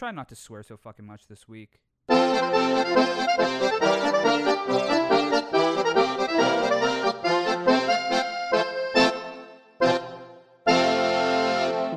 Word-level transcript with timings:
Try 0.00 0.12
not 0.12 0.30
to 0.30 0.34
swear 0.34 0.62
so 0.62 0.78
fucking 0.78 1.04
much 1.04 1.26
this 1.26 1.46
week. 1.46 1.78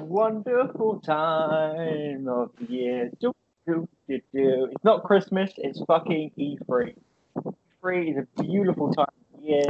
Wonderful 0.02 1.00
time 1.00 2.28
of 2.28 2.52
year. 2.68 3.10
Do, 3.22 3.32
do, 3.66 3.88
do, 4.10 4.20
do. 4.34 4.68
It's 4.70 4.84
not 4.84 5.04
Christmas, 5.06 5.54
it's 5.58 5.82
fucking 5.88 6.32
E3. 6.38 6.96
E3 7.38 8.12
is 8.12 8.18
a 8.18 8.44
beautiful 8.44 8.92
time 8.94 9.08
of 9.34 9.42
year 9.42 9.64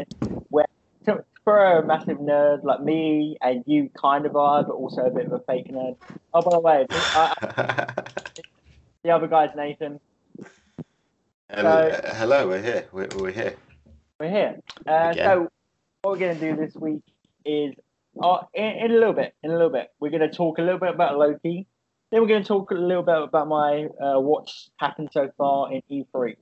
where, 0.50 0.66
to- 1.06 1.24
for 1.44 1.78
a 1.78 1.86
massive 1.86 2.18
nerd 2.18 2.64
like 2.64 2.82
me, 2.82 3.38
and 3.42 3.64
you 3.68 3.90
kind 4.00 4.26
of 4.26 4.36
are, 4.36 4.64
but 4.64 4.74
also 4.74 5.02
a 5.02 5.12
bit 5.12 5.26
of 5.26 5.34
a 5.34 5.40
fake 5.40 5.68
nerd. 5.72 5.98
Oh, 6.34 6.42
by 6.42 6.50
the 6.52 6.60
way, 6.60 6.88
uh, 7.16 7.94
the 9.04 9.12
other 9.12 9.28
guy's 9.28 9.50
Nathan. 9.56 10.00
hello, 11.50 11.90
So- 11.92 11.98
uh, 11.98 12.16
hello, 12.16 12.48
we're 12.48 12.62
here. 12.62 12.88
We're, 12.92 13.10
we're 13.18 13.32
here. 13.32 13.56
We're 14.20 14.30
here. 14.30 14.60
Uh, 14.88 15.14
so 15.14 15.48
what 16.02 16.12
we're 16.14 16.20
going 16.20 16.40
to 16.40 16.52
do 16.52 16.56
this 16.56 16.74
week 16.76 17.02
is, 17.46 17.74
uh, 18.22 18.40
in, 18.54 18.64
in 18.64 18.92
a 18.92 18.94
little 18.94 19.14
bit, 19.14 19.36
in 19.44 19.52
a 19.52 19.54
little 19.54 19.72
bit, 19.72 19.90
we're 20.00 20.12
going 20.12 20.22
to 20.22 20.32
talk 20.32 20.58
a 20.60 20.62
little 20.62 20.80
bit 20.80 20.94
about 20.94 21.18
Loki. 21.18 21.68
Then 22.12 22.22
we're 22.22 22.28
going 22.28 22.44
to 22.44 22.48
talk 22.48 22.72
a 22.72 22.76
little 22.76 23.04
bit 23.04 23.22
about 23.22 23.48
my 23.48 23.88
uh, 24.02 24.20
what's 24.20 24.70
happened 24.78 25.10
so 25.12 25.30
far 25.38 25.72
in 25.74 25.82
E3, 25.92 26.36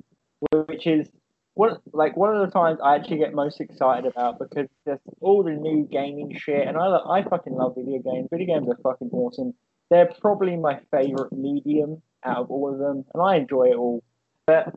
which 0.68 0.86
is 0.86 1.10
one 1.54 1.78
like 1.94 2.16
one 2.18 2.36
of 2.36 2.46
the 2.46 2.52
times 2.52 2.80
I 2.84 2.96
actually 2.96 3.18
get 3.20 3.34
most 3.34 3.62
excited 3.62 4.06
about 4.06 4.38
because 4.38 4.68
just 4.86 5.02
all 5.22 5.44
the 5.44 5.52
new 5.52 5.88
gaming 5.90 6.38
shit, 6.38 6.68
and 6.68 6.78
I 6.78 6.98
I 6.98 7.24
fucking 7.24 7.54
love 7.54 7.76
video 7.78 8.02
games. 8.02 8.28
Video 8.32 8.48
games 8.60 8.70
are 8.70 8.78
fucking 8.84 9.10
awesome. 9.14 9.54
They're 9.90 10.12
probably 10.20 10.58
my 10.58 10.80
favorite 10.92 11.32
medium 11.32 12.02
out 12.24 12.38
of 12.38 12.52
all 12.52 12.72
of 12.72 12.80
them, 12.80 13.06
and 13.14 13.22
I 13.24 13.36
enjoy 13.38 13.70
it 13.70 13.76
all. 13.76 14.04
But 14.46 14.74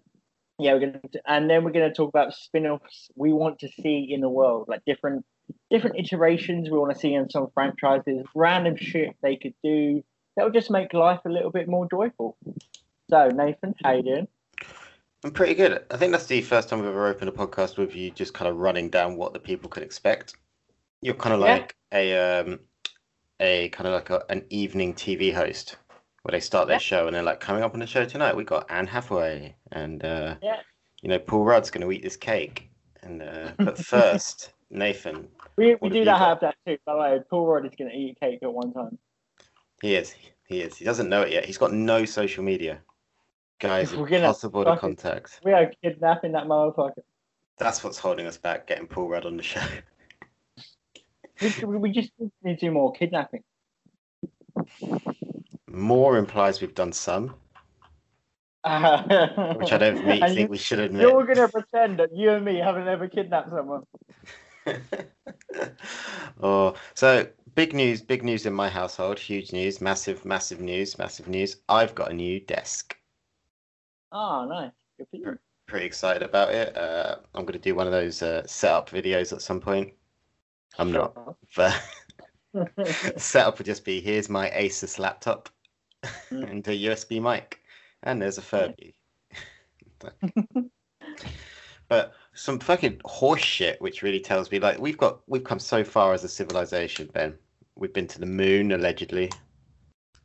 yeah, 0.59 0.75
we're 0.75 0.81
gonna 0.81 1.00
and 1.27 1.51
then 1.51 1.64
we're 1.64 1.73
gonna 1.73 1.92
talk 1.92 2.09
about 2.09 2.34
spin-offs 2.34 3.11
we 3.17 3.33
want 3.33 3.59
to 3.61 3.69
see 3.69 4.09
in 4.11 4.20
the 4.20 4.28
world, 4.28 4.69
like 4.69 4.84
different 4.84 5.25
different 5.70 5.97
iterations 5.98 6.70
we 6.70 6.78
want 6.78 6.92
to 6.92 6.98
see 6.98 7.14
in 7.14 7.28
some 7.28 7.48
franchises, 7.55 8.25
random 8.34 8.77
shit 8.77 9.17
they 9.23 9.36
could 9.36 9.55
do 9.62 10.03
that 10.36 10.45
would 10.45 10.55
just 10.55 10.70
make 10.70 10.92
life 10.95 11.20
a 11.25 11.28
little 11.28 11.51
bit 11.51 11.69
more 11.69 11.89
joyful. 11.89 12.36
So 13.11 13.28
Nathan, 13.28 13.75
how 13.84 13.92
you 13.92 14.03
doing? 14.03 14.29
I'm 15.25 15.31
pretty 15.31 15.55
good. 15.55 15.84
I 15.91 15.97
think 15.97 16.12
that's 16.12 16.27
the 16.27 16.42
first 16.42 16.69
time 16.69 16.81
we've 16.81 16.89
ever 16.89 17.06
opened 17.06 17.29
a 17.29 17.33
podcast 17.33 17.79
with 17.79 17.95
you 17.95 18.11
just 18.11 18.34
kind 18.34 18.48
of 18.48 18.56
running 18.56 18.91
down 18.91 19.17
what 19.17 19.33
the 19.33 19.41
people 19.41 19.70
could 19.70 19.83
expect. 19.83 20.34
You're 21.03 21.14
kind 21.14 21.34
of 21.34 21.41
Yeah. 21.41 21.55
like 21.55 21.77
a 21.92 22.41
um, 22.41 22.61
a 23.41 23.69
kind 23.70 23.86
of 23.86 23.95
like 23.95 24.11
a, 24.11 24.23
an 24.29 24.45
evening 24.51 24.95
TV 24.95 25.33
host 25.33 25.77
where 26.25 26.33
they 26.33 26.41
start 26.41 26.67
their 26.69 26.77
Yeah. 26.77 26.78
show 26.78 27.06
and 27.06 27.14
they're 27.14 27.22
like, 27.22 27.39
coming 27.41 27.62
up 27.62 27.75
on 27.75 27.80
the 27.80 27.86
show 27.86 28.05
tonight, 28.06 28.34
we 28.34 28.44
got 28.44 28.70
Anne 28.70 28.86
Hathaway 28.86 29.55
and 29.72 30.03
uh, 30.05 30.36
Yeah. 30.42 30.61
you 31.03 31.11
know 31.11 31.19
Paul 31.19 31.44
Rudd's 31.44 31.70
going 31.70 31.86
to 31.86 31.92
eat 31.92 32.03
this 32.03 32.17
cake. 32.17 32.70
And 33.03 33.22
uh, 33.22 33.53
but 33.58 33.77
first, 33.92 34.52
Nathan, 34.70 35.29
We, 35.57 35.74
we 35.83 35.90
do 35.90 36.05
that 36.07 36.17
have 36.18 36.40
that 36.40 36.57
too. 36.67 36.79
By 36.86 36.95
the 36.95 36.98
way, 36.98 37.20
Paul 37.29 37.46
Rudd 37.46 37.67
is 37.67 37.73
gonna 37.79 37.90
eat 37.92 38.18
cake 38.18 38.39
at 38.42 38.52
one 38.52 38.73
time. 38.73 38.98
he 39.83 39.95
is 39.96 40.14
he 40.46 40.62
is 40.62 40.79
he 40.79 40.86
doesn't 40.86 41.11
know 41.11 41.20
it 41.20 41.30
yet. 41.30 41.45
He's 41.45 41.58
got 41.58 41.74
no 41.74 42.07
social 42.07 42.42
media. 42.42 42.80
Guys, 43.61 43.95
We're 43.95 44.06
gonna 44.06 44.24
impossible 44.24 44.64
to 44.64 44.79
contact. 44.79 45.41
We 45.45 45.52
are 45.52 45.70
kidnapping 45.83 46.33
that 46.33 46.45
motherfucker. 46.46 47.02
That's 47.58 47.85
what's 47.85 47.98
holding 47.98 48.27
us 48.27 48.39
back, 48.39 48.67
getting 48.67 48.86
Paul 48.86 49.08
Rudd 49.08 49.27
on 49.27 49.36
the 49.36 49.42
show. 49.42 49.61
We, 51.42 51.77
we 51.77 51.91
just 51.91 52.11
need 52.42 52.58
to 52.58 52.67
do 52.67 52.70
more 52.70 52.92
kidnapping. 52.92 53.42
More 55.74 56.17
implies 56.17 56.61
we've 56.61 56.74
done 56.74 56.92
some, 56.92 57.35
Which 58.64 59.73
I 59.73 59.79
don't 59.79 59.98
think, 60.05 60.39
you, 60.39 60.46
we 60.46 60.57
should 60.58 60.79
admit. 60.79 61.02
you're 61.02 61.27
gonna 61.27 61.48
pretend 61.48 61.98
that 61.98 62.14
you 62.14 62.30
and 62.30 62.45
me 62.45 62.57
haven't 62.58 62.89
ever 62.89 63.08
kidnapped 63.08 63.51
someone. 63.51 63.83
oh, 66.42 66.74
so 66.95 67.27
big 67.55 67.74
news, 67.74 68.01
big 68.01 68.24
news 68.24 68.46
in 68.46 68.55
my 68.55 68.68
household. 68.70 69.18
Huge 69.18 69.52
news, 69.52 69.80
massive, 69.80 70.24
massive 70.24 70.61
news, 70.61 70.96
massive 70.98 71.29
news. 71.29 71.57
I've 71.68 71.95
got 71.95 72.11
a 72.11 72.14
new 72.14 72.41
desk. 72.41 72.96
Oh, 74.12 74.46
nice. 74.48 74.70
Good 74.96 75.08
for 75.11 75.17
you. 75.17 75.39
Pretty 75.67 75.86
excited 75.86 76.23
about 76.23 76.51
it. 76.51 76.77
Uh, 76.77 77.17
I'm 77.35 77.45
going 77.45 77.55
to 77.55 77.58
do 77.58 77.74
one 77.74 77.86
of 77.86 77.92
those 77.92 78.23
uh, 78.23 78.46
setup 78.46 78.91
videos 78.91 79.33
at 79.33 79.42
some 79.42 79.61
point. 79.61 79.92
I'm 80.79 80.91
not, 80.91 81.36
but 81.55 81.80
setup 83.17 83.58
would 83.58 83.67
just 83.67 83.85
be 83.85 84.01
here's 84.01 84.29
my 84.29 84.48
Asus 84.51 84.98
laptop. 84.98 85.48
And 86.31 86.67
a 86.69 86.70
USB 86.70 87.20
mic, 87.20 87.61
and 88.03 88.20
there's 88.20 88.39
a 88.39 88.42
Furby. 88.42 88.95
but 91.89 92.13
some 92.35 92.59
fucking 92.59 93.01
horse 93.05 93.42
shit, 93.42 93.81
which 93.81 94.03
really 94.03 94.20
tells 94.20 94.51
me 94.51 94.59
like 94.59 94.79
we've 94.79 94.98
got 94.98 95.20
we've 95.27 95.45
come 95.45 95.59
so 95.59 95.85
far 95.85 96.13
as 96.13 96.25
a 96.25 96.29
civilization, 96.29 97.09
Ben. 97.13 97.35
We've 97.77 97.92
been 97.92 98.09
to 98.09 98.20
the 98.20 98.27
moon 98.27 98.73
allegedly. 98.73 99.31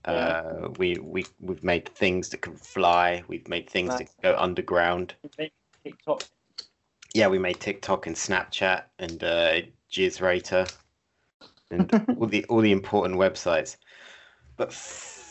Uh, 0.06 0.70
we 0.78 0.96
we 0.96 1.26
we've 1.40 1.64
made 1.64 1.90
things 1.90 2.30
that 2.30 2.42
can 2.42 2.56
fly. 2.56 3.24
We've 3.28 3.48
made 3.48 3.70
things 3.70 3.90
that 3.98 4.06
can 4.06 4.34
go 4.34 4.36
underground. 4.38 5.14
TikTok. 5.84 6.24
Yeah, 7.14 7.28
we 7.28 7.40
made 7.40 7.60
TikTok 7.60 8.08
and 8.08 8.16
Snapchat 8.16 8.84
and 9.00 9.24
uh, 9.24 9.62
Jizzrator 9.92 10.72
and 11.72 11.92
all 12.20 12.28
the 12.28 12.46
all 12.46 12.62
the 12.62 12.72
important 12.72 13.16
websites. 13.16 13.78
But 14.58 14.74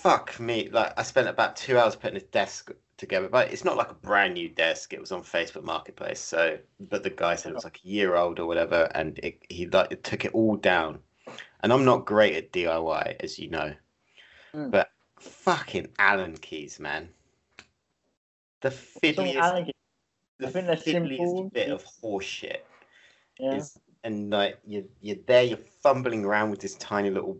fuck 0.02 0.38
me, 0.40 0.68
like 0.70 0.92
I 0.98 1.02
spent 1.02 1.28
about 1.28 1.56
two 1.56 1.78
hours 1.78 1.96
putting 1.96 2.14
this 2.14 2.28
desk 2.30 2.70
together. 2.96 3.28
But 3.28 3.52
it's 3.52 3.64
not 3.64 3.76
like 3.76 3.90
a 3.90 3.94
brand 3.94 4.34
new 4.34 4.48
desk. 4.48 4.92
It 4.92 5.00
was 5.00 5.12
on 5.12 5.22
Facebook 5.22 5.64
Marketplace. 5.64 6.20
So, 6.20 6.58
but 6.80 7.02
the 7.02 7.10
guy 7.10 7.34
said 7.34 7.52
it 7.52 7.54
was 7.54 7.64
like 7.64 7.80
a 7.84 7.88
year 7.88 8.16
old 8.16 8.38
or 8.38 8.46
whatever, 8.46 8.88
and 8.94 9.18
it, 9.18 9.42
he 9.48 9.66
like 9.66 9.92
it 9.92 10.04
took 10.04 10.24
it 10.24 10.32
all 10.34 10.56
down. 10.56 10.98
And 11.62 11.72
I'm 11.72 11.84
not 11.84 12.06
great 12.06 12.36
at 12.36 12.52
DIY, 12.52 13.16
as 13.20 13.38
you 13.38 13.50
know, 13.50 13.74
Mm. 14.54 14.70
but 14.70 14.88
fucking 15.18 15.88
Allen 15.98 16.36
keys, 16.38 16.80
man. 16.80 17.10
The 18.62 18.70
fiddliest 18.70 19.74
the 20.38 20.46
I 20.46 20.50
think 20.50 20.66
they're 20.66 20.76
fiddliest 20.76 21.52
bit 21.52 21.70
of 21.70 21.84
horseshit. 21.84 22.60
Yeah. 23.38 23.54
is 23.54 23.78
and 24.04 24.30
like 24.30 24.58
you're 24.66 24.84
you're 25.00 25.16
there 25.26 25.42
you're 25.42 25.58
fumbling 25.82 26.24
around 26.24 26.50
with 26.50 26.60
this 26.60 26.74
tiny 26.76 27.10
little 27.10 27.38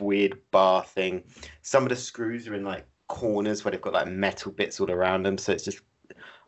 weird 0.00 0.38
bar 0.50 0.82
thing. 0.84 1.22
Some 1.62 1.82
of 1.82 1.88
the 1.88 1.96
screws 1.96 2.46
are 2.48 2.54
in 2.54 2.64
like 2.64 2.86
corners 3.08 3.64
where 3.64 3.72
they've 3.72 3.80
got 3.80 3.92
like 3.92 4.08
metal 4.08 4.52
bits 4.52 4.80
all 4.80 4.90
around 4.90 5.22
them 5.24 5.38
so 5.38 5.52
it's 5.52 5.64
just 5.64 5.80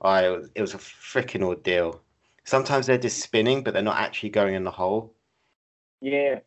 I 0.02 0.26
it 0.26 0.30
was, 0.30 0.50
it 0.56 0.60
was 0.60 0.74
a 0.74 0.78
freaking 0.78 1.42
ordeal. 1.42 2.02
Sometimes 2.44 2.86
they're 2.86 2.98
just 2.98 3.20
spinning 3.20 3.62
but 3.62 3.74
they're 3.74 3.82
not 3.82 3.98
actually 3.98 4.30
going 4.30 4.54
in 4.54 4.64
the 4.64 4.70
hole. 4.70 5.14
Yeah. 6.00 6.40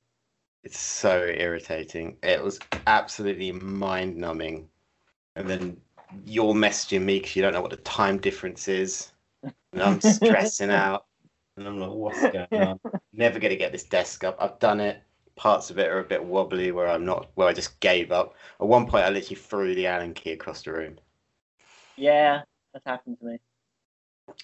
it's 0.63 0.79
so 0.79 1.25
irritating. 1.25 2.17
It 2.23 2.41
was 2.41 2.59
absolutely 2.88 3.51
mind 3.51 4.16
numbing 4.16 4.68
and 5.35 5.50
then 5.50 5.77
you're 6.25 6.53
messaging 6.53 7.03
me 7.03 7.19
because 7.19 7.36
you 7.36 7.42
don't 7.42 7.53
know 7.53 7.62
what 7.62 7.71
the 7.71 7.77
time 7.77 8.18
difference 8.18 8.68
is. 8.68 9.12
And 9.44 9.81
i'm 9.81 10.01
stressing 10.01 10.71
out. 10.71 11.06
And 11.57 11.68
i'm 11.68 11.80
like 11.80 11.92
what's 11.92 12.21
going 12.21 12.48
on? 12.51 12.80
Never 13.13 13.39
going 13.39 13.51
to 13.51 13.57
get 13.57 13.71
this 13.71 13.83
desk 13.83 14.24
up. 14.24 14.38
I've 14.39 14.59
done 14.59 14.80
it 14.80 15.03
parts 15.41 15.71
of 15.71 15.79
it 15.79 15.88
are 15.89 15.97
a 15.99 16.03
bit 16.03 16.23
wobbly 16.23 16.71
where 16.71 16.88
i'm 16.88 17.03
not 17.03 17.31
where 17.33 17.47
i 17.47 17.53
just 17.53 17.79
gave 17.79 18.11
up 18.11 18.35
at 18.59 18.67
one 18.67 18.85
point 18.85 19.03
i 19.03 19.09
literally 19.09 19.35
threw 19.35 19.73
the 19.73 19.88
allen 19.88 20.13
key 20.13 20.31
across 20.31 20.61
the 20.61 20.71
room 20.71 20.99
Yeah. 21.97 22.41
That's 22.73 22.85
happened 22.85 23.17
to 23.19 23.25
me. 23.25 23.39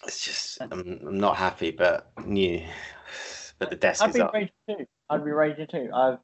it's 0.07 0.25
just 0.25 0.57
i'm, 0.59 0.99
I'm 1.05 1.19
not 1.19 1.37
happy 1.37 1.69
but 1.69 2.11
new 2.25 2.63
but 3.59 3.69
the 3.69 3.75
desk 3.75 4.01
I'd 4.01 4.09
is 4.09 4.15
be 4.15 4.21
up 4.21 4.33
raging 4.33 4.49
too. 4.67 4.85
I'd 5.09 5.23
be 5.23 5.31
raging 5.31 5.67
too. 5.67 5.89
I've 5.93 6.17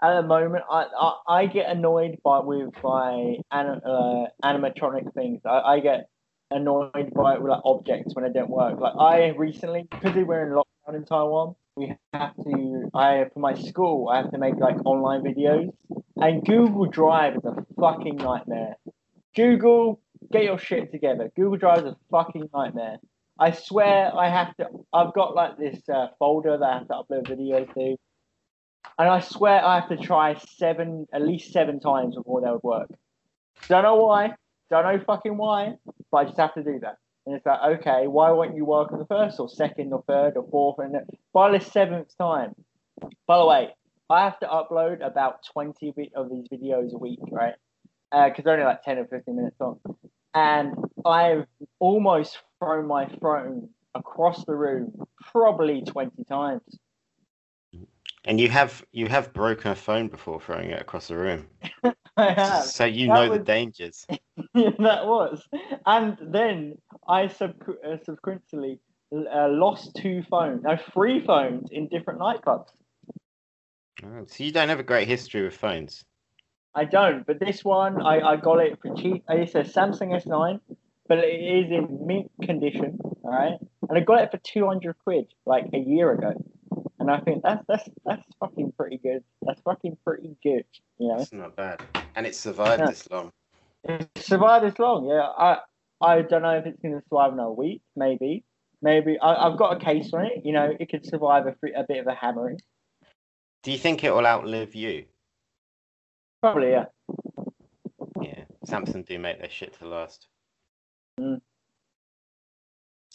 at 0.00 0.20
the 0.20 0.26
moment 0.26 0.62
I 0.70 0.84
I, 0.96 1.40
I 1.40 1.46
get 1.46 1.68
annoyed 1.68 2.18
by 2.24 2.38
with 2.38 2.70
by 2.80 3.36
anim, 3.50 3.80
uh, 3.84 4.26
animatronic 4.44 5.12
things. 5.14 5.40
I, 5.44 5.60
I 5.60 5.80
get 5.80 6.08
annoyed 6.52 7.12
by 7.14 7.36
like 7.36 7.60
objects 7.64 8.14
when 8.14 8.24
they 8.24 8.32
don't 8.32 8.50
work. 8.50 8.78
Like 8.78 8.94
I 8.98 9.28
recently 9.36 9.88
because 9.90 10.14
we 10.14 10.24
were 10.24 10.42
in 10.46 10.52
lockdown 10.52 10.96
in 10.96 11.04
Taiwan, 11.04 11.54
we 11.76 11.94
have 12.12 12.34
to 12.36 12.90
I 12.94 13.26
for 13.32 13.40
my 13.40 13.54
school 13.54 14.08
I 14.08 14.18
have 14.18 14.30
to 14.32 14.38
make 14.38 14.56
like 14.56 14.84
online 14.84 15.22
videos 15.22 15.70
And 16.16 16.44
Google 16.44 16.86
Drive 16.86 17.36
is 17.36 17.44
a 17.44 17.56
fucking 17.80 18.16
nightmare. 18.16 18.76
Google, 19.34 20.02
get 20.30 20.44
your 20.44 20.58
shit 20.58 20.92
together. 20.92 21.30
Google 21.34 21.56
Drive 21.56 21.78
is 21.78 21.84
a 21.84 21.96
fucking 22.10 22.50
nightmare. 22.52 22.98
I 23.38 23.52
swear 23.52 24.14
I 24.14 24.28
have 24.28 24.54
to. 24.56 24.68
I've 24.92 25.14
got 25.14 25.34
like 25.34 25.56
this 25.56 25.80
uh, 25.88 26.08
folder 26.18 26.58
that 26.58 26.64
I 26.64 26.78
have 26.78 26.88
to 26.88 26.94
upload 26.94 27.26
videos 27.26 27.72
to, 27.72 27.96
and 28.98 29.08
I 29.08 29.20
swear 29.20 29.64
I 29.64 29.80
have 29.80 29.88
to 29.88 29.96
try 29.96 30.34
seven, 30.34 31.06
at 31.14 31.22
least 31.22 31.52
seven 31.52 31.80
times 31.80 32.16
before 32.16 32.42
they 32.42 32.50
would 32.50 32.62
work. 32.62 32.90
Don't 33.68 33.84
know 33.84 33.96
why. 33.96 34.34
Don't 34.68 34.84
know 34.84 35.02
fucking 35.06 35.38
why, 35.38 35.76
but 36.12 36.18
I 36.18 36.24
just 36.24 36.38
have 36.38 36.52
to 36.54 36.62
do 36.62 36.80
that. 36.82 36.96
And 37.30 37.36
it's 37.36 37.46
like, 37.46 37.78
okay, 37.78 38.08
why 38.08 38.32
won't 38.32 38.56
you 38.56 38.64
work 38.64 38.90
on 38.90 38.98
the 38.98 39.06
first 39.06 39.38
or 39.38 39.48
second 39.48 39.92
or 39.92 40.02
third 40.08 40.32
or 40.36 40.44
fourth? 40.50 40.80
And 40.80 40.96
by 41.32 41.56
the 41.56 41.64
seventh 41.64 42.08
time, 42.18 42.56
by 43.28 43.38
the 43.38 43.46
way, 43.46 43.68
I 44.10 44.24
have 44.24 44.40
to 44.40 44.46
upload 44.46 45.06
about 45.06 45.44
20 45.52 45.94
of 46.16 46.28
these 46.28 46.48
videos 46.52 46.92
a 46.92 46.98
week, 46.98 47.20
right? 47.30 47.54
Because 48.10 48.40
uh, 48.40 48.42
they're 48.42 48.54
only 48.54 48.64
like 48.64 48.82
10 48.82 48.98
or 48.98 49.04
15 49.04 49.36
minutes 49.36 49.54
long. 49.60 49.78
And 50.34 50.74
I've 51.06 51.46
almost 51.78 52.36
thrown 52.58 52.88
my 52.88 53.06
phone 53.22 53.68
across 53.94 54.44
the 54.44 54.56
room 54.56 54.92
probably 55.30 55.82
20 55.82 56.24
times. 56.24 56.62
And 58.26 58.38
you 58.38 58.48
have 58.50 58.84
you 58.92 59.06
have 59.08 59.32
broken 59.32 59.70
a 59.70 59.74
phone 59.74 60.08
before 60.08 60.40
throwing 60.40 60.70
it 60.70 60.80
across 60.80 61.08
the 61.08 61.16
room. 61.16 61.46
I 62.16 62.32
have. 62.32 62.64
So 62.64 62.84
you 62.84 63.06
That 63.08 63.14
know 63.14 63.30
was- 63.30 63.38
the 63.38 63.44
dangers. 63.56 64.06
yeah, 64.54 64.70
that 64.78 65.06
was. 65.06 65.42
And 65.86 66.18
then 66.20 66.76
I 67.08 67.28
sub- 67.28 67.62
uh, 67.84 67.96
subsequently 68.04 68.78
uh, 69.12 69.48
lost 69.48 69.94
two 69.96 70.22
phones, 70.30 70.62
no, 70.62 70.76
three 70.92 71.24
phones 71.24 71.70
in 71.70 71.88
different 71.88 72.20
nightclubs. 72.20 72.68
Oh, 74.04 74.24
So 74.26 74.44
you 74.44 74.52
don't 74.52 74.68
have 74.68 74.80
a 74.80 74.84
great 74.84 75.08
history 75.08 75.42
with 75.42 75.56
phones. 75.56 76.04
I 76.74 76.84
don't, 76.84 77.26
but 77.26 77.40
this 77.40 77.64
one 77.64 78.00
I, 78.00 78.20
I 78.20 78.36
got 78.36 78.60
it 78.60 78.78
for 78.80 78.94
cheap. 78.94 79.24
Uh, 79.28 79.34
It's 79.36 79.54
a 79.56 79.62
Samsung 79.64 80.14
S9, 80.22 80.60
but 81.08 81.18
it 81.18 81.40
is 81.40 81.70
in 81.72 82.06
mint 82.06 82.30
condition, 82.42 82.98
all 83.02 83.30
right. 83.30 83.58
And 83.88 83.98
I 83.98 84.00
got 84.02 84.22
it 84.22 84.30
for 84.30 84.38
two 84.38 84.66
hundred 84.66 84.94
quid 85.04 85.26
like 85.46 85.64
a 85.74 85.78
year 85.78 86.12
ago, 86.12 86.32
and 87.00 87.10
I 87.10 87.18
think 87.20 87.42
that's 87.42 87.64
that's 87.66 87.88
that's 88.04 88.22
fucking 88.38 88.72
pretty 88.76 88.98
good. 88.98 89.24
That's 89.42 89.60
fucking 89.62 89.96
pretty 90.04 90.36
good, 90.42 90.64
you 90.98 91.08
know. 91.08 91.18
It's 91.20 91.32
not 91.32 91.56
bad, 91.56 91.82
and 92.14 92.26
it 92.26 92.34
survived 92.36 92.80
Yeah. 92.80 92.88
this 92.90 93.10
long. 93.10 93.32
It 93.84 94.08
survived 94.16 94.66
this 94.66 94.78
long, 94.78 95.06
yeah. 95.06 95.22
I 95.36 95.58
I 96.00 96.22
don't 96.22 96.42
know 96.42 96.56
if 96.56 96.66
it's 96.66 96.80
going 96.80 96.94
to 96.94 97.02
survive 97.08 97.32
another 97.32 97.50
week, 97.50 97.82
maybe, 97.96 98.44
maybe. 98.82 99.18
I, 99.18 99.46
I've 99.46 99.58
got 99.58 99.76
a 99.76 99.84
case 99.84 100.12
on 100.12 100.26
it. 100.26 100.44
You 100.44 100.52
know, 100.52 100.74
it 100.78 100.90
could 100.90 101.04
survive 101.04 101.46
a, 101.46 101.54
a 101.74 101.84
bit 101.84 101.98
of 101.98 102.06
a 102.06 102.14
hammering. 102.14 102.58
Do 103.62 103.72
you 103.72 103.78
think 103.78 104.04
it 104.04 104.10
will 104.14 104.26
outlive 104.26 104.74
you? 104.74 105.04
Probably, 106.42 106.70
yeah. 106.70 106.86
Yeah, 108.22 108.44
Samsung 108.66 109.06
do 109.06 109.18
make 109.18 109.40
their 109.40 109.50
shit 109.50 109.74
to 109.78 109.86
last. 109.86 110.26
Do 111.18 111.40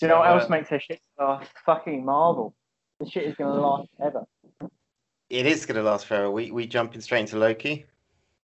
you 0.01 0.07
know 0.07 0.19
what 0.19 0.27
Uh, 0.27 0.37
else 0.39 0.49
makes 0.49 0.69
their 0.69 0.79
shit 0.79 1.01
last? 1.19 1.49
Fucking 1.65 2.05
Marvel. 2.05 2.55
The 2.99 3.09
shit 3.09 3.23
is 3.25 3.35
going 3.35 3.53
to 3.53 3.61
last 3.61 3.89
ever. 4.01 4.25
It 5.29 5.45
is 5.45 5.65
going 5.65 5.75
to 5.77 5.83
last 5.83 6.05
for 6.05 6.23
a 6.23 6.31
week. 6.31 6.53
We 6.53 6.67
jumping 6.67 7.01
straight 7.01 7.21
into 7.21 7.37
Loki. 7.37 7.85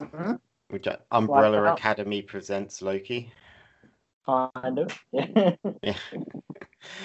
Mm-hmm. 0.01 0.33
We 0.71 0.79
ju- 0.79 0.91
Umbrella. 1.11 1.73
Academy 1.73 2.21
presents 2.21 2.81
Loki. 2.81 3.31
Kind 4.25 4.79
of. 4.79 4.99
Yeah. 5.11 5.55
Yeah. 5.83 5.97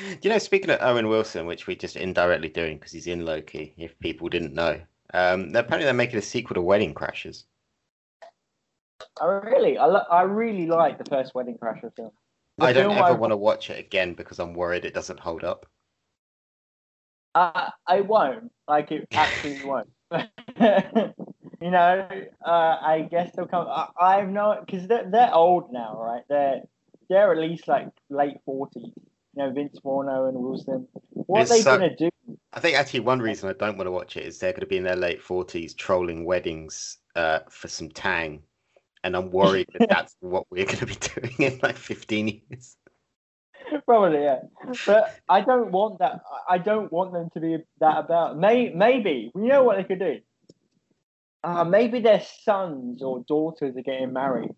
Do 0.08 0.18
you 0.22 0.30
know, 0.30 0.38
speaking 0.38 0.70
of 0.70 0.78
Owen 0.80 1.08
Wilson, 1.08 1.46
which 1.46 1.66
we're 1.66 1.76
just 1.76 1.96
indirectly 1.96 2.48
doing 2.48 2.78
because 2.78 2.92
he's 2.92 3.08
in 3.08 3.24
Loki, 3.26 3.74
if 3.76 3.98
people 3.98 4.28
didn't 4.28 4.54
know, 4.54 4.80
um, 5.12 5.48
apparently 5.48 5.84
they're 5.84 5.92
making 5.92 6.18
a 6.18 6.22
sequel 6.22 6.54
to 6.54 6.62
Wedding 6.62 6.94
Crashers. 6.94 7.44
I 9.20 9.24
really, 9.26 9.76
I, 9.76 9.86
lo- 9.86 10.04
I 10.10 10.22
really 10.22 10.66
like 10.68 10.98
the 10.98 11.04
first 11.10 11.34
Wedding 11.34 11.58
Crasher 11.60 11.94
film. 11.96 12.12
The 12.58 12.66
I 12.66 12.72
don't 12.72 12.84
film 12.90 12.98
ever 12.98 13.08
I- 13.08 13.12
want 13.12 13.32
to 13.32 13.36
watch 13.36 13.68
it 13.68 13.78
again 13.80 14.14
because 14.14 14.38
I'm 14.38 14.54
worried 14.54 14.84
it 14.84 14.94
doesn't 14.94 15.18
hold 15.18 15.42
up. 15.42 15.66
I, 17.34 17.72
I 17.86 18.00
won't. 18.00 18.50
Like 18.68 18.92
it 18.92 19.08
absolutely 19.12 19.64
won't. 19.64 19.88
you 21.60 21.70
know, 21.70 22.08
uh, 22.44 22.48
I 22.50 23.08
guess 23.10 23.34
they'll 23.34 23.46
come. 23.46 23.66
I, 23.68 24.16
have 24.16 24.28
no 24.28 24.62
because 24.64 24.86
they're 24.88 25.08
they're 25.10 25.34
old 25.34 25.72
now, 25.72 25.98
right? 26.00 26.22
They're 26.28 26.60
they're 27.08 27.32
at 27.32 27.38
least 27.38 27.68
like 27.68 27.88
late 28.10 28.36
forties. 28.44 28.92
You 29.36 29.42
know, 29.42 29.52
Vince 29.52 29.78
Vaughn, 29.82 30.08
and 30.08 30.36
Wilson. 30.36 30.86
What 31.10 31.42
It's 31.42 31.50
are 31.50 31.54
they 31.54 31.60
so- 31.62 31.78
gonna 31.78 31.96
do? 31.96 32.08
I 32.54 32.60
think 32.60 32.76
actually 32.76 33.00
one 33.00 33.20
reason 33.20 33.50
I 33.50 33.52
don't 33.52 33.76
want 33.76 33.88
to 33.88 33.90
watch 33.90 34.16
it 34.16 34.24
is 34.24 34.38
they're 34.38 34.52
going 34.52 34.60
to 34.60 34.66
be 34.66 34.76
in 34.76 34.84
their 34.84 34.96
late 34.96 35.20
40s 35.20 35.76
trolling 35.76 36.24
weddings 36.24 36.98
uh, 37.16 37.40
for 37.50 37.66
some 37.68 37.90
tang. 37.90 38.42
And 39.02 39.16
I'm 39.16 39.30
worried 39.30 39.66
that 39.76 39.88
that's 39.90 40.16
what 40.20 40.46
we're 40.50 40.64
going 40.64 40.78
to 40.78 40.86
be 40.86 40.94
doing 41.20 41.34
in 41.52 41.60
like 41.62 41.76
15 41.76 42.28
years. 42.28 42.76
Probably, 43.86 44.22
yeah. 44.22 44.40
But 44.86 45.18
I 45.28 45.40
don't 45.40 45.70
want 45.70 45.98
that. 45.98 46.20
I 46.48 46.58
don't 46.58 46.92
want 46.92 47.12
them 47.12 47.30
to 47.34 47.40
be 47.40 47.58
that 47.80 47.98
about. 47.98 48.38
May 48.38 48.70
maybe 48.70 49.30
you 49.34 49.42
know 49.48 49.62
what 49.62 49.76
they 49.76 49.84
could 49.84 49.98
do. 49.98 50.20
Uh, 51.42 51.64
maybe 51.64 52.00
their 52.00 52.22
sons 52.42 53.02
or 53.02 53.22
daughters 53.28 53.76
are 53.76 53.82
getting 53.82 54.12
married, 54.12 54.56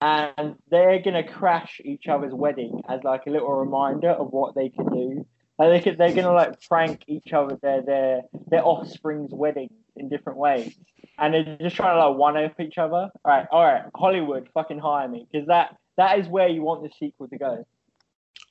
and 0.00 0.56
they're 0.70 1.00
gonna 1.00 1.26
crash 1.26 1.80
each 1.84 2.08
other's 2.08 2.34
wedding 2.34 2.82
as 2.88 3.02
like 3.04 3.26
a 3.26 3.30
little 3.30 3.52
reminder 3.52 4.10
of 4.10 4.32
what 4.32 4.54
they 4.54 4.68
can 4.68 4.86
do. 4.86 5.26
Like 5.58 5.70
they 5.70 5.80
could, 5.80 5.98
they're 5.98 6.14
gonna 6.14 6.32
like 6.32 6.60
prank 6.62 7.04
each 7.06 7.32
other 7.32 7.58
their 7.62 7.82
their 7.82 8.22
their 8.48 8.64
offspring's 8.64 9.32
weddings 9.32 9.72
in 9.96 10.08
different 10.08 10.38
ways, 10.38 10.76
and 11.18 11.34
they're 11.34 11.56
just 11.60 11.76
trying 11.76 11.96
to 11.96 12.08
like 12.08 12.18
one 12.18 12.36
up 12.36 12.60
each 12.60 12.78
other. 12.78 12.94
All 12.94 13.12
right, 13.24 13.46
all 13.50 13.64
right, 13.64 13.82
Hollywood, 13.94 14.48
fucking 14.54 14.78
hire 14.78 15.08
me 15.08 15.26
because 15.30 15.48
that 15.48 15.76
that 15.96 16.18
is 16.18 16.28
where 16.28 16.48
you 16.48 16.62
want 16.62 16.82
the 16.82 16.90
sequel 16.98 17.28
to 17.28 17.38
go. 17.38 17.64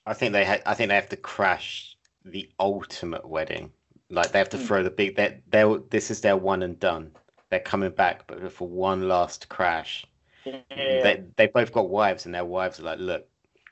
I 0.07 0.13
think 0.13 0.31
they 0.31 0.45
ha- 0.45 0.61
I 0.65 0.73
think 0.73 0.87
they 0.87 0.95
have 0.95 1.09
to 1.09 1.17
crash 1.17 1.97
the 2.23 2.49
ultimate 2.59 3.27
wedding. 3.27 3.71
Like 4.09 4.31
they 4.31 4.39
have 4.39 4.49
to 4.49 4.57
Hmm. 4.57 4.63
throw 4.65 4.83
the 4.83 4.89
big. 4.89 5.15
They 5.17 5.41
they 5.49 5.63
this 5.89 6.09
is 6.09 6.21
their 6.21 6.37
one 6.37 6.63
and 6.63 6.79
done. 6.79 7.11
They're 7.49 7.59
coming 7.59 7.91
back, 7.91 8.25
but 8.27 8.51
for 8.51 8.67
one 8.67 9.07
last 9.09 9.49
crash. 9.49 10.05
Yeah. 10.45 10.61
They 10.69 11.23
they 11.35 11.47
both 11.47 11.73
got 11.73 11.89
wives, 11.89 12.25
and 12.25 12.33
their 12.33 12.45
wives 12.45 12.79
are 12.79 12.83
like, 12.83 12.99
"Look, 12.99 13.27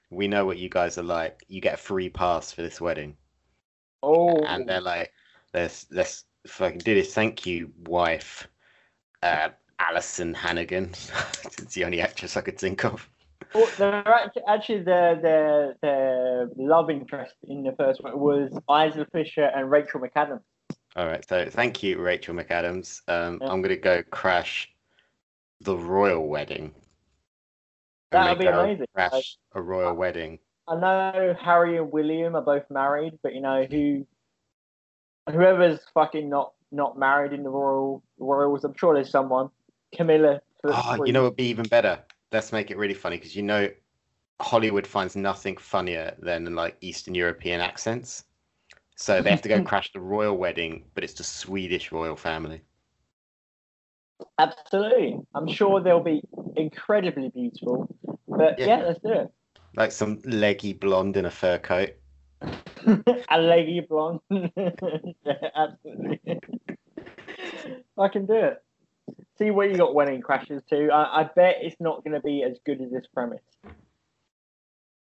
we 0.10 0.28
know 0.28 0.46
what 0.46 0.58
you 0.58 0.68
guys 0.70 0.98
are 0.98 1.04
like. 1.04 1.44
You 1.48 1.62
get 1.62 1.76
a 1.76 1.78
free 1.78 2.10
pass 2.10 2.52
for 2.52 2.62
this 2.62 2.82
wedding." 2.82 3.16
Oh, 4.04 4.44
and 4.44 4.68
they're 4.68 4.82
like, 4.82 5.14
"Let's 5.54 5.88
let's 5.90 6.26
fucking 6.48 6.80
do 6.80 6.96
this." 6.96 7.14
Thank 7.14 7.46
you, 7.46 7.72
wife. 7.88 8.48
Uh, 9.24 9.50
Alyson 9.80 10.34
Hannigan. 10.36 10.90
it's 11.46 11.74
the 11.74 11.86
only 11.86 12.02
actress 12.02 12.36
I 12.36 12.42
could 12.42 12.60
think 12.60 12.84
of. 12.84 13.10
Well, 13.56 13.70
they're 13.78 14.08
actually, 14.08 14.42
actually 14.50 14.84
their 14.84 15.16
their 15.22 15.76
their 15.82 16.50
love 16.58 16.90
interest 16.90 17.36
in 17.48 17.64
the 17.64 17.72
first 17.72 18.04
one 18.04 18.20
was 18.20 18.52
Isla 18.70 19.06
Fisher 19.14 19.46
and 19.46 19.72
Rachel 19.72 20.02
McAdams. 20.02 20.42
All 20.98 21.08
right, 21.08 21.28
so 21.28 21.46
thank 21.50 21.82
you, 21.82 22.00
Rachel 22.00 22.36
McAdams. 22.36 23.02
Um, 23.08 23.40
Yeah. 23.42 23.48
I'm 23.50 23.62
gonna 23.62 23.78
go 23.78 24.04
crash 24.12 24.70
the 25.62 25.78
royal 25.78 26.28
wedding. 26.28 26.74
That 28.12 28.30
would 28.30 28.40
be 28.40 28.48
amazing. 28.48 28.88
Crash 28.94 29.12
Like, 29.14 29.26
a 29.54 29.62
royal 29.62 29.94
wedding. 29.94 30.40
I 30.68 30.76
know 30.78 31.36
Harry 31.40 31.78
and 31.78 31.92
William 31.92 32.36
are 32.36 32.42
both 32.42 32.70
married, 32.70 33.20
but 33.24 33.34
you 33.34 33.42
know 33.42 33.64
who, 33.64 34.06
whoever's 35.32 35.80
fucking 35.94 36.30
not 36.30 36.52
not 36.72 36.98
married 36.98 37.32
in 37.32 37.44
the 37.44 37.50
royal 37.50 38.04
royals, 38.20 38.66
I'm 38.66 38.76
sure 38.76 38.94
there's 38.96 39.10
someone. 39.10 39.50
Camilla. 39.96 40.42
for- 40.62 40.72
Oh, 40.74 41.04
you 41.06 41.14
know 41.14 41.22
what 41.24 41.32
would 41.32 41.38
be 41.38 41.46
even 41.46 41.68
better? 41.68 42.00
Let's 42.36 42.52
make 42.52 42.70
it 42.70 42.78
really 42.78 42.94
funny 42.94 43.16
because 43.16 43.34
you 43.34 43.44
know 43.44 43.70
Hollywood 44.42 44.86
finds 44.86 45.16
nothing 45.16 45.56
funnier 45.56 46.14
than 46.20 46.54
like 46.54 46.76
Eastern 46.82 47.16
European 47.16 47.62
accents. 47.62 48.26
So 48.98 49.22
they 49.22 49.30
have 49.30 49.42
to 49.44 49.48
go 49.48 49.62
crash 49.64 49.94
the 49.94 50.02
royal 50.02 50.38
wedding, 50.38 50.84
but 50.94 51.06
it's 51.06 51.14
the 51.14 51.24
Swedish 51.24 51.94
royal 51.94 52.18
family. 52.18 52.62
Absolutely, 54.38 55.18
I'm 55.34 55.48
sure 55.48 55.80
they'll 55.80 56.04
be 56.04 56.24
incredibly 56.58 57.30
beautiful. 57.30 57.88
But 58.28 58.60
Yeah. 58.60 58.66
yeah, 58.68 58.84
let's 58.86 59.00
do 59.00 59.14
it. 59.14 59.32
Like 59.78 59.94
some 59.94 60.20
leggy 60.26 60.74
blonde 60.74 61.16
in 61.16 61.26
a 61.26 61.32
fur 61.32 61.58
coat. 61.58 61.92
a 63.30 63.40
leggy 63.40 63.80
blonde. 63.80 64.20
yeah, 64.30 65.52
absolutely. 65.56 66.20
I 67.98 68.08
can 68.10 68.26
do 68.26 68.34
it. 68.34 68.65
See 69.38 69.52
where 69.52 69.68
you 69.68 69.78
got 69.78 69.94
wedding 69.94 70.22
crashes 70.22 70.64
too. 70.70 70.90
I, 70.92 71.22
I 71.22 71.30
bet 71.36 71.58
it's 71.62 71.76
not 71.80 72.04
going 72.04 72.14
to 72.14 72.22
be 72.22 72.44
as 72.44 72.58
good 72.66 72.82
as 72.82 72.92
this 72.92 73.06
premise. 73.14 73.42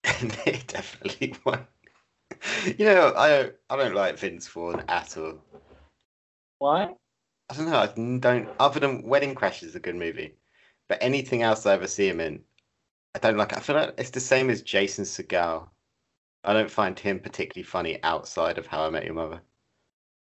they 0.46 0.62
definitely 0.68 1.36
won. 1.46 1.66
You 2.78 2.86
know, 2.86 3.14
I 3.16 3.30
don't, 3.30 3.56
I 3.70 3.76
don't 3.78 3.96
like 3.96 4.18
Vince 4.18 4.48
Vaughn 4.48 4.84
at 4.88 5.18
all. 5.18 5.40
Why? 6.60 6.94
I 7.50 7.56
don't 7.56 7.70
know. 7.70 7.78
I 7.78 7.88
don't. 8.20 8.50
Other 8.60 8.80
than 8.80 9.04
Wedding 9.04 9.36
Crash 9.36 9.64
is 9.64 9.76
a 9.76 9.80
good 9.80 9.96
movie, 9.96 10.36
but 10.88 10.98
anything 11.02 11.44
else 11.44 11.66
I 11.66 11.74
ever 11.74 11.88
see 11.88 12.08
him 12.08 12.20
in, 12.20 12.42
I 13.14 13.20
don't 13.20 13.38
like. 13.38 13.52
it. 13.52 13.60
I 13.60 13.62
feel 13.62 13.76
like 13.76 13.94
it's 13.98 14.10
the 14.10 14.20
same 14.20 14.50
as 14.50 14.62
Jason 14.62 15.06
Segel. 15.06 15.68
I 16.44 16.54
don't 16.54 16.70
find 16.70 16.98
him 16.98 17.20
particularly 17.20 17.64
funny 17.64 18.02
outside 18.04 18.58
of 18.58 18.68
How 18.68 18.86
I 18.86 18.90
Met 18.90 19.06
Your 19.06 19.16
Mother. 19.16 19.42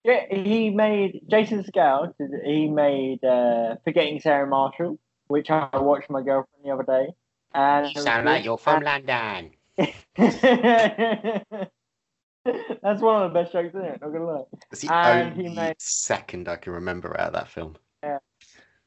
Yeah, 0.03 0.25
he 0.31 0.69
made 0.69 1.21
Jason 1.29 1.63
Segel. 1.63 2.13
He 2.45 2.69
made 2.69 3.23
uh, 3.23 3.75
Forgetting 3.83 4.19
Sarah 4.21 4.47
Marshall, 4.47 4.97
which 5.27 5.49
I 5.49 5.67
watched 5.73 6.09
with 6.09 6.11
my 6.11 6.21
girlfriend 6.21 6.63
the 6.63 6.71
other 6.71 6.83
day. 6.83 7.07
And 7.53 7.93
You 7.93 8.01
sound 8.01 8.25
like 8.25 8.45
you're 8.45 8.57
from 8.57 8.83
London. 8.83 9.51
That's 12.81 13.01
one 13.01 13.21
of 13.23 13.31
the 13.33 13.39
best 13.39 13.51
jokes 13.51 13.73
in 13.75 13.81
it. 13.81 14.01
Not 14.01 14.11
gonna 14.13 14.25
lie. 14.25 14.43
It's 14.71 14.81
the 14.81 14.93
And 14.93 15.33
he 15.35 15.47
only 15.47 15.55
made- 15.55 15.75
second 15.79 16.47
I 16.47 16.55
can 16.55 16.73
remember 16.73 17.19
out 17.19 17.27
of 17.27 17.33
that 17.33 17.49
film. 17.49 17.75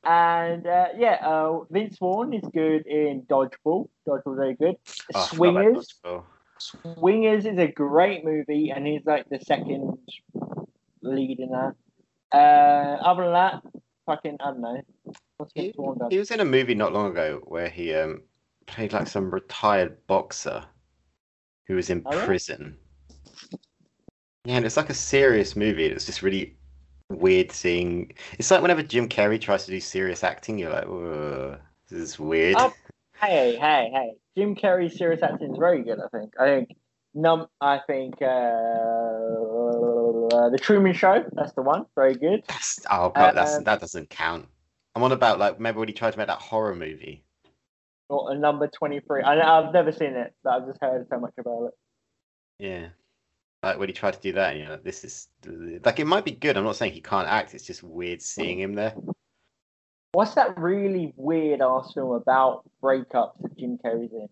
And 0.04 0.66
uh, 0.66 0.88
yeah, 0.96 1.18
uh, 1.24 1.60
Vince 1.70 1.96
Vaughn 1.98 2.32
is 2.34 2.42
good 2.52 2.88
in 2.88 3.22
Dodgeball. 3.30 3.88
Dodgeball 4.08 4.34
very 4.36 4.54
good. 4.54 4.74
Oh, 5.14 5.20
I 5.20 5.26
forgot 5.28 5.66
about 5.66 5.84
Swingers. 5.84 6.24
Swingers 6.98 7.46
is 7.46 7.56
a 7.58 7.68
great 7.68 8.24
movie, 8.24 8.70
and 8.74 8.84
he's 8.84 9.02
like 9.06 9.28
the 9.30 9.38
second 9.38 9.96
lead 11.02 11.40
in 11.40 11.50
that. 11.50 11.74
Uh, 12.32 12.98
other 13.02 13.24
than 13.24 13.32
that, 13.32 13.62
fucking 14.06 14.36
I 14.40 14.50
don't 14.50 14.60
know. 14.60 14.80
Vince 15.54 16.02
He 16.10 16.18
was 16.18 16.30
in 16.30 16.40
a 16.40 16.44
movie 16.44 16.74
not 16.74 16.92
long 16.92 17.10
ago 17.10 17.40
where 17.44 17.68
he 17.68 17.94
um 17.94 18.22
played 18.66 18.92
like 18.92 19.08
some 19.08 19.30
retired 19.30 20.06
boxer 20.06 20.64
who 21.66 21.74
was 21.74 21.90
in 21.90 22.02
Oh, 22.06 22.24
prison. 22.24 22.76
Yeah, 24.44 24.56
and 24.56 24.66
it's 24.66 24.76
like 24.76 24.90
a 24.90 24.94
serious 24.94 25.54
movie. 25.54 25.86
It's 25.86 26.06
just 26.06 26.22
really 26.22 26.56
weird 27.08 27.52
seeing. 27.52 28.12
It's 28.38 28.50
like 28.50 28.62
whenever 28.62 28.82
Jim 28.82 29.08
Carrey 29.08 29.40
tries 29.40 29.64
to 29.66 29.70
do 29.70 29.80
serious 29.80 30.24
acting, 30.24 30.58
you're 30.58 30.72
like, 30.72 30.88
this 31.88 32.00
is 32.00 32.18
weird. 32.18 32.56
Oh. 32.58 32.72
Hey, 33.20 33.56
hey, 33.56 33.90
hey! 33.92 34.14
Jim 34.36 34.56
Carrey's 34.56 34.98
serious 34.98 35.22
acting 35.22 35.52
is 35.52 35.58
very 35.58 35.84
good. 35.84 36.00
I 36.00 36.08
think. 36.18 36.32
I 36.40 36.44
think. 36.46 36.76
Num. 37.14 37.46
I 37.60 37.80
think. 37.86 38.14
Uh, 38.20 39.51
the 40.50 40.58
Truman 40.60 40.92
Show. 40.92 41.24
That's 41.32 41.52
the 41.52 41.62
one. 41.62 41.86
Very 41.94 42.14
good. 42.14 42.42
That's, 42.48 42.80
oh 42.90 43.10
god, 43.10 43.34
that's 43.34 43.56
Um, 43.56 43.64
that 43.64 43.80
doesn't 43.80 44.10
count. 44.10 44.46
I'm 44.94 45.02
on 45.02 45.12
about 45.12 45.38
like 45.38 45.54
remember 45.54 45.80
when 45.80 45.88
he 45.88 45.94
tried 45.94 46.12
to 46.12 46.18
make 46.18 46.26
that 46.26 46.38
horror 46.38 46.74
movie. 46.74 47.24
Or 48.08 48.32
a 48.32 48.38
number 48.38 48.68
twenty-three. 48.68 49.22
I, 49.22 49.40
I've 49.40 49.72
never 49.72 49.90
seen 49.90 50.14
it, 50.14 50.34
but 50.44 50.50
I've 50.50 50.66
just 50.66 50.80
heard 50.80 51.06
so 51.08 51.18
much 51.18 51.32
about 51.38 51.66
it. 51.66 51.72
Yeah. 52.58 52.86
Like 53.62 53.78
when 53.78 53.88
he 53.88 53.92
tried 53.92 54.14
to 54.14 54.20
do 54.20 54.32
that, 54.32 54.56
you 54.56 54.64
know, 54.64 54.72
like, 54.72 54.84
this 54.84 55.04
is 55.04 55.28
like 55.84 55.98
it 55.98 56.06
might 56.06 56.24
be 56.24 56.32
good. 56.32 56.56
I'm 56.56 56.64
not 56.64 56.76
saying 56.76 56.92
he 56.92 57.00
can't 57.00 57.28
act. 57.28 57.54
It's 57.54 57.64
just 57.64 57.82
weird 57.82 58.20
seeing 58.20 58.58
him 58.58 58.74
there. 58.74 58.94
What's 60.12 60.34
that 60.34 60.58
really 60.58 61.14
weird 61.16 61.62
ass 61.62 61.92
film 61.94 62.10
about 62.10 62.68
breakups 62.82 63.40
that 63.40 63.56
Jim 63.56 63.78
Carrey's 63.82 64.12
in? 64.12 64.28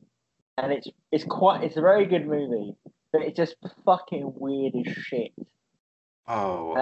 And 0.59 0.73
it's 0.73 0.89
it's 1.11 1.25
quite 1.25 1.65
it's 1.65 1.79
a 1.79 1.81
very 1.81 2.05
good 2.05 2.27
movie, 2.27 2.75
but 3.13 3.23
it's 3.23 3.37
just 3.37 3.55
fucking 3.87 4.33
weird 4.37 4.75
as 4.85 4.93
shit. 4.95 5.33
Oh, 6.33 6.75
Uh, 6.77 6.81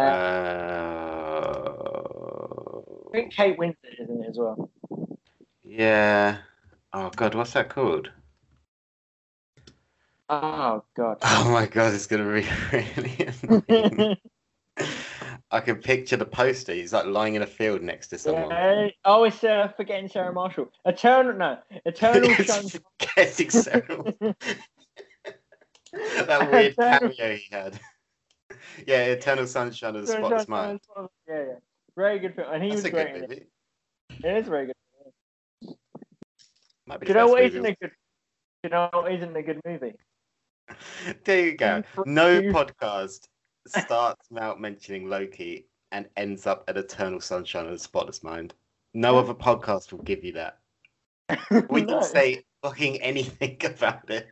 uh, 1.48 3.08
I 3.08 3.12
think 3.12 3.32
Kate 3.32 3.58
Winslet 3.58 3.98
is 3.98 4.10
in 4.10 4.22
it 4.22 4.28
as 4.28 4.36
well. 4.38 4.70
yeah. 5.64 6.38
Oh 6.92 7.08
god, 7.16 7.34
what's 7.34 7.52
that 7.54 7.70
called? 7.70 8.10
Oh 10.28 10.84
god. 10.94 11.16
Oh 11.22 11.50
my 11.50 11.64
god, 11.66 11.94
it's 11.94 12.06
gonna 12.06 12.24
be 12.30 12.46
really. 12.72 14.18
I 15.50 15.60
can 15.60 15.76
picture 15.76 16.16
the 16.18 16.26
poster. 16.26 16.74
He's 16.74 16.92
like 16.92 17.06
lying 17.06 17.34
in 17.34 17.40
a 17.42 17.46
field 17.46 17.80
next 17.82 18.08
to 18.08 18.18
someone. 18.18 18.50
Yeah. 18.50 18.88
Oh, 19.06 19.24
it's 19.24 19.42
uh, 19.42 19.68
forgetting 19.78 20.08
Sarah 20.08 20.30
Marshall. 20.32 20.70
Eternal, 20.84 21.32
no, 21.32 21.56
Eternal. 21.86 22.34
Forgetting 22.34 23.50
Sarah. 23.50 24.14
that 25.92 26.50
weird 26.52 26.72
Eternal- 26.74 26.98
cameo 27.14 27.36
he 27.36 27.46
had. 27.50 27.80
Yeah, 28.86 29.04
Eternal 29.04 29.46
Sunshine 29.46 29.96
of 29.96 30.06
the 30.06 30.12
Spotless 30.12 30.48
Mind. 30.48 30.80
Yeah, 30.96 31.04
yeah, 31.28 31.44
very 31.96 32.18
good 32.18 32.34
film, 32.34 32.48
and 32.52 32.62
he 32.62 32.70
That's 32.70 32.82
was 32.82 32.90
great 32.90 33.16
it. 33.16 33.48
It 34.10 34.36
is 34.36 34.48
very 34.48 34.66
good. 34.66 35.74
Might 36.86 37.00
be 37.00 37.08
you 37.08 37.14
know 37.14 37.28
what 37.28 37.42
isn't 37.42 37.64
a 37.64 37.74
good? 37.74 37.90
You 38.64 38.70
know 38.70 38.88
what 38.92 39.12
isn't 39.12 39.36
a 39.36 39.42
good 39.42 39.60
movie? 39.66 39.94
There 41.24 41.46
you 41.46 41.56
go. 41.56 41.82
No 42.04 42.40
podcast 42.52 43.26
starts 43.66 44.26
out 44.38 44.60
mentioning 44.60 45.08
Loki 45.08 45.66
and 45.92 46.06
ends 46.16 46.46
up 46.46 46.64
at 46.68 46.76
Eternal 46.76 47.20
Sunshine 47.20 47.66
of 47.66 47.72
the 47.72 47.78
Spotless 47.78 48.22
Mind. 48.22 48.54
No 48.94 49.18
other 49.18 49.34
podcast 49.34 49.92
will 49.92 50.02
give 50.02 50.24
you 50.24 50.32
that. 50.32 50.58
We 51.70 51.82
No. 51.82 51.86
didn't 51.86 52.04
say 52.04 52.44
fucking 52.62 53.00
anything 53.00 53.58
about 53.64 54.10
it. 54.10 54.28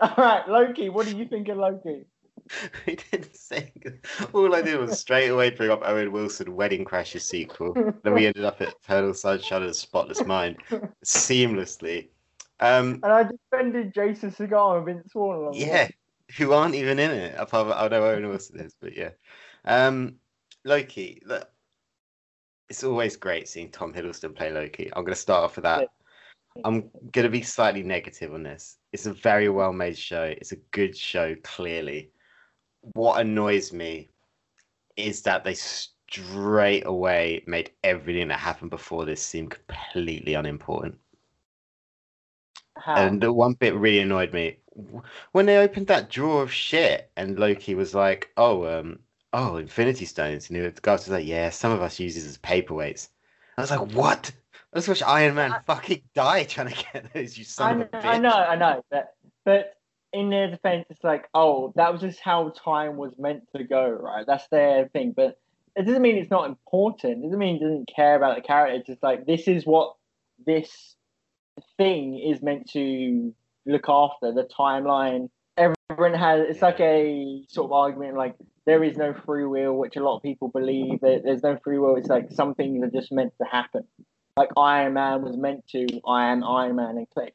All 0.00 0.14
right, 0.16 0.48
Loki. 0.48 0.88
What 0.90 1.06
do 1.06 1.16
you 1.16 1.26
think 1.26 1.48
of 1.48 1.58
Loki? 1.58 2.04
We 2.86 2.96
didn't 2.96 3.36
say. 3.36 3.72
All 4.32 4.54
I 4.54 4.62
did 4.62 4.78
was 4.78 4.98
straight 4.98 5.28
away 5.28 5.50
bring 5.50 5.70
up 5.70 5.82
Owen 5.84 6.12
Wilson 6.12 6.54
Wedding 6.54 6.84
Crashers 6.84 7.22
sequel. 7.22 7.74
then 8.02 8.14
we 8.14 8.26
ended 8.26 8.44
up 8.44 8.60
at 8.60 8.74
Eternal 8.84 9.14
Sunshine 9.14 9.62
of 9.62 9.68
the 9.68 9.74
Spotless 9.74 10.24
Mind 10.24 10.56
seamlessly. 11.04 12.08
Um, 12.60 13.00
And 13.02 13.12
I 13.12 13.24
defended 13.24 13.94
Jason 13.94 14.30
Segel 14.30 14.76
and 14.76 14.86
Vince 14.86 15.12
the 15.12 15.50
yeah, 15.54 15.88
who 16.36 16.52
aren't 16.52 16.74
even 16.74 16.98
in 16.98 17.10
it. 17.10 17.34
Apart 17.38 17.68
from, 17.68 17.72
I 17.76 17.88
know 17.88 18.04
Owen 18.04 18.28
Wilson 18.28 18.60
is, 18.60 18.74
but 18.80 18.96
yeah. 18.96 19.10
Um, 19.64 20.16
Loki. 20.64 21.22
It's 22.68 22.84
always 22.84 23.16
great 23.16 23.48
seeing 23.48 23.70
Tom 23.70 23.94
Hiddleston 23.94 24.36
play 24.36 24.52
Loki. 24.52 24.90
I'm 24.94 25.02
going 25.04 25.14
to 25.14 25.20
start 25.20 25.44
off 25.44 25.56
with 25.56 25.62
that. 25.62 25.88
I'm 26.64 26.90
going 27.12 27.24
to 27.24 27.30
be 27.30 27.42
slightly 27.42 27.82
negative 27.82 28.34
on 28.34 28.42
this. 28.42 28.78
It's 28.92 29.06
a 29.06 29.12
very 29.12 29.48
well 29.48 29.72
made 29.72 29.96
show. 29.96 30.24
It's 30.24 30.52
a 30.52 30.56
good 30.72 30.96
show, 30.96 31.34
clearly. 31.42 32.10
What 32.94 33.20
annoys 33.20 33.72
me 33.72 34.08
is 34.96 35.22
that 35.22 35.44
they 35.44 35.54
straight 35.54 36.86
away 36.86 37.42
made 37.46 37.70
everything 37.84 38.28
that 38.28 38.38
happened 38.38 38.70
before 38.70 39.04
this 39.04 39.22
seem 39.22 39.48
completely 39.48 40.34
unimportant. 40.34 40.98
How? 42.76 42.94
And 42.96 43.20
the 43.20 43.32
one 43.32 43.54
bit 43.54 43.74
really 43.74 43.98
annoyed 44.00 44.32
me 44.32 44.58
when 45.32 45.46
they 45.46 45.58
opened 45.58 45.88
that 45.88 46.10
drawer 46.10 46.42
of 46.42 46.52
shit, 46.52 47.10
and 47.16 47.38
Loki 47.38 47.74
was 47.74 47.94
like, 47.94 48.30
"Oh, 48.36 48.64
um, 48.66 49.00
oh, 49.32 49.56
Infinity 49.56 50.04
Stones," 50.04 50.48
and 50.48 50.64
the 50.64 50.80
guy 50.80 50.92
was 50.92 51.08
like, 51.08 51.26
"Yeah, 51.26 51.50
some 51.50 51.72
of 51.72 51.82
us 51.82 51.98
use 51.98 52.16
it 52.16 52.28
as 52.28 52.38
paperweights." 52.38 53.08
I 53.56 53.60
was 53.60 53.70
like, 53.70 53.92
"What?" 53.92 54.32
I 54.72 54.76
just 54.76 54.88
wish 54.88 55.02
Iron 55.02 55.34
Man 55.34 55.52
I- 55.52 55.60
fucking 55.60 56.02
die 56.14 56.44
trying 56.44 56.68
to 56.68 56.84
get 56.92 57.12
those. 57.12 57.36
You 57.36 57.42
I 57.42 57.44
son 57.44 57.78
know, 57.78 57.84
of 57.84 57.88
a 57.92 57.96
bitch. 57.96 58.04
I 58.04 58.18
know, 58.18 58.30
I 58.30 58.56
know, 58.56 58.84
but 58.90 59.14
but 59.44 59.77
in 60.12 60.30
their 60.30 60.50
defense, 60.50 60.86
it's 60.90 61.04
like, 61.04 61.28
oh, 61.34 61.72
that 61.76 61.92
was 61.92 62.00
just 62.00 62.20
how 62.20 62.50
time 62.50 62.96
was 62.96 63.12
meant 63.18 63.42
to 63.54 63.64
go, 63.64 63.88
right? 63.88 64.26
That's 64.26 64.46
their 64.48 64.88
thing, 64.88 65.12
but 65.14 65.38
it 65.76 65.86
doesn't 65.86 66.02
mean 66.02 66.16
it's 66.16 66.30
not 66.30 66.48
important. 66.48 67.18
It 67.18 67.26
doesn't 67.26 67.38
mean 67.38 67.56
it 67.56 67.60
doesn't 67.60 67.90
care 67.94 68.16
about 68.16 68.36
the 68.36 68.42
character. 68.42 68.76
It's 68.78 68.86
just 68.86 69.02
like 69.02 69.26
this 69.26 69.46
is 69.46 69.64
what 69.64 69.94
this 70.44 70.96
thing 71.76 72.18
is 72.18 72.42
meant 72.42 72.70
to 72.70 73.34
look 73.66 73.88
after 73.88 74.32
the 74.32 74.48
timeline. 74.58 75.30
Everyone 75.56 76.18
has. 76.18 76.46
It's 76.48 76.62
like 76.62 76.80
a 76.80 77.42
sort 77.48 77.66
of 77.66 77.72
argument 77.72 78.16
like 78.16 78.34
there 78.66 78.82
is 78.82 78.96
no 78.96 79.14
free 79.24 79.44
will, 79.44 79.74
which 79.74 79.96
a 79.96 80.02
lot 80.02 80.16
of 80.16 80.22
people 80.22 80.48
believe 80.48 81.00
that 81.00 81.22
there's 81.24 81.42
no 81.42 81.58
free 81.62 81.78
will. 81.78 81.96
It's 81.96 82.08
like 82.08 82.30
some 82.32 82.54
things 82.54 82.82
are 82.82 82.90
just 82.90 83.12
meant 83.12 83.32
to 83.40 83.48
happen. 83.48 83.84
Like 84.36 84.50
Iron 84.56 84.94
Man 84.94 85.22
was 85.22 85.36
meant 85.36 85.66
to. 85.68 85.86
I 86.06 86.32
am 86.32 86.42
Iron 86.42 86.76
Man 86.76 86.96
and 86.96 87.08
click. 87.10 87.34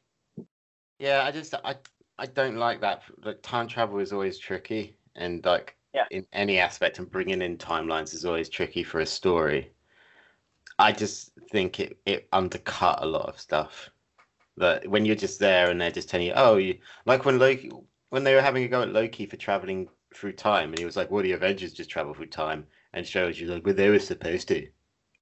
Yeah, 0.98 1.22
I 1.24 1.30
just 1.32 1.54
I 1.54 1.76
I 2.18 2.26
don't 2.26 2.56
like 2.56 2.80
that. 2.80 3.02
Like 3.24 3.42
time 3.42 3.66
travel 3.66 3.98
is 3.98 4.12
always 4.12 4.38
tricky, 4.38 4.96
and 5.16 5.44
like 5.44 5.76
Yeah. 5.92 6.06
in 6.10 6.26
any 6.32 6.58
aspect, 6.58 6.98
and 6.98 7.10
bringing 7.10 7.42
in 7.42 7.56
timelines 7.58 8.14
is 8.14 8.24
always 8.24 8.48
tricky 8.48 8.82
for 8.84 9.00
a 9.00 9.06
story. 9.06 9.72
I 10.78 10.92
just 10.92 11.32
think 11.50 11.80
it 11.80 11.98
it 12.06 12.28
undercut 12.32 13.02
a 13.02 13.06
lot 13.06 13.28
of 13.28 13.40
stuff. 13.40 13.90
That 14.56 14.86
when 14.86 15.04
you're 15.04 15.16
just 15.16 15.40
there 15.40 15.70
and 15.70 15.80
they're 15.80 15.90
just 15.90 16.08
telling 16.08 16.26
you, 16.28 16.32
oh, 16.36 16.56
you 16.56 16.78
like 17.06 17.24
when 17.24 17.38
Loki 17.38 17.70
when 18.10 18.22
they 18.22 18.34
were 18.34 18.40
having 18.42 18.62
a 18.64 18.68
go 18.68 18.82
at 18.82 18.92
Loki 18.92 19.26
for 19.26 19.36
traveling 19.36 19.88
through 20.14 20.32
time, 20.34 20.70
and 20.70 20.78
he 20.78 20.84
was 20.84 20.96
like, 20.96 21.10
well, 21.10 21.22
the 21.24 21.32
Avengers 21.32 21.72
just 21.72 21.90
travel 21.90 22.14
through 22.14 22.26
time, 22.26 22.66
and 22.92 23.04
shows 23.06 23.40
you 23.40 23.48
like, 23.48 23.66
well, 23.66 23.74
they 23.74 23.90
were 23.90 23.98
supposed 23.98 24.46
to. 24.48 24.58
And 24.58 24.70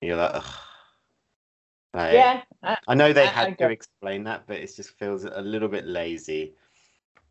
you're 0.03 0.17
like, 0.19 0.35
ugh. 0.35 0.55
Like, 1.95 2.13
Yeah, 2.15 2.43
I, 2.63 2.77
I 2.89 2.95
know 2.95 3.13
they 3.13 3.23
I- 3.25 3.31
I 3.31 3.33
had 3.33 3.45
to 3.51 3.55
get- 3.57 3.71
explain 3.71 4.25
that, 4.25 4.47
but 4.47 4.57
it 4.57 4.75
just 4.75 4.99
feels 4.99 5.25
a 5.25 5.41
little 5.41 5.69
bit 5.69 5.87
lazy. 5.87 6.55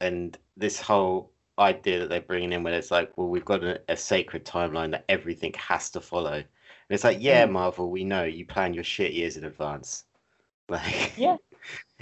And 0.02 0.38
this 0.58 0.82
whole 0.82 1.32
idea 1.60 2.00
that 2.00 2.10
they're 2.10 2.22
bringing 2.22 2.54
in, 2.54 2.64
where 2.64 2.74
it's 2.74 2.92
like, 2.92 3.12
well, 3.18 3.28
we've 3.30 3.46
got 3.46 3.64
a, 3.64 3.80
a 3.88 3.96
sacred 3.96 4.44
timeline 4.46 4.92
that 4.92 5.06
everything 5.10 5.54
has 5.58 5.90
to 5.92 6.02
follow. 6.02 6.34
And 6.34 6.46
it's 6.90 7.04
like, 7.04 7.20
yeah, 7.22 7.46
Mm. 7.46 7.52
Marvel, 7.52 7.90
we 7.92 8.04
know 8.04 8.24
you 8.24 8.46
plan 8.46 8.74
your 8.74 8.84
shit 8.84 9.14
years 9.14 9.38
in 9.38 9.46
advance. 9.46 10.06
Like, 10.70 11.14
Yeah. 11.18 11.36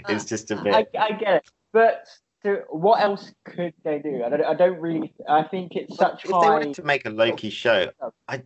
it's 0.08 0.24
just 0.24 0.50
a 0.52 0.56
bit. 0.56 0.72
I, 0.72 0.86
I 0.98 1.12
get 1.12 1.34
it, 1.36 1.50
but 1.72 2.06
so 2.44 2.62
what 2.70 3.02
else 3.02 3.32
could 3.44 3.74
they 3.82 3.98
do? 3.98 4.22
I 4.24 4.28
don't, 4.28 4.44
I 4.44 4.54
don't 4.54 4.78
really. 4.78 5.12
I 5.28 5.42
think 5.42 5.74
it's 5.74 5.96
such 5.96 6.24
if 6.24 6.30
they 6.30 6.36
wanted 6.36 6.74
to 6.74 6.84
make 6.84 7.04
a 7.04 7.10
Loki 7.10 7.50
show, 7.50 7.90
I 8.28 8.42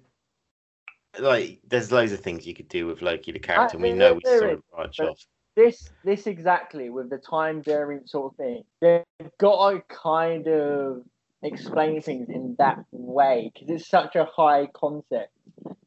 like, 1.19 1.61
there's 1.69 1.93
loads 1.93 2.13
of 2.13 2.21
things 2.21 2.47
you 2.47 2.55
could 2.55 2.69
do 2.69 2.87
with 2.87 3.03
Loki 3.03 3.33
the 3.33 3.39
character. 3.39 3.77
and 3.77 3.83
we 3.83 3.93
know 3.93 4.15
we 4.15 4.21
saw 4.25 4.49
him 4.49 4.63
branch 4.75 4.97
but- 4.99 5.09
off. 5.11 5.27
This 5.57 5.89
this 6.05 6.27
exactly 6.27 6.91
with 6.91 7.11
the 7.11 7.19
time 7.19 7.63
variant 7.63 8.11
sort 8.11 8.33
of 8.33 8.37
thing. 8.37 8.65
They've 8.81 9.05
got 9.39 9.71
to 9.71 9.83
kind 9.89 10.49
of 10.49 11.03
explain 11.43 12.01
things 12.01 12.29
in 12.29 12.57
that 12.59 12.85
way 12.91 13.51
because 13.53 13.71
it's 13.71 13.89
such 13.89 14.17
a 14.17 14.25
high 14.25 14.67
concept. 14.75 15.31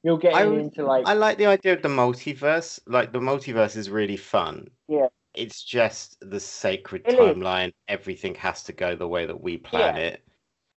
You're 0.03 0.17
getting 0.17 0.37
I 0.37 0.59
into 0.61 0.85
like 0.85 1.05
I 1.05 1.13
like 1.13 1.37
the 1.37 1.47
idea 1.47 1.73
of 1.73 1.81
the 1.81 1.89
multiverse. 1.89 2.79
Like 2.87 3.11
the 3.11 3.19
multiverse 3.19 3.75
is 3.75 3.89
really 3.89 4.17
fun. 4.17 4.67
Yeah. 4.87 5.07
It's 5.35 5.63
just 5.63 6.17
the 6.21 6.39
sacred 6.39 7.03
It 7.05 7.13
is. 7.13 7.19
timeline. 7.19 7.73
Everything 7.87 8.33
has 8.35 8.63
to 8.63 8.73
go 8.73 8.95
the 8.95 9.07
way 9.07 9.25
that 9.25 9.41
we 9.41 9.57
plan 9.57 9.95
Yeah. 9.97 10.01
it. 10.01 10.23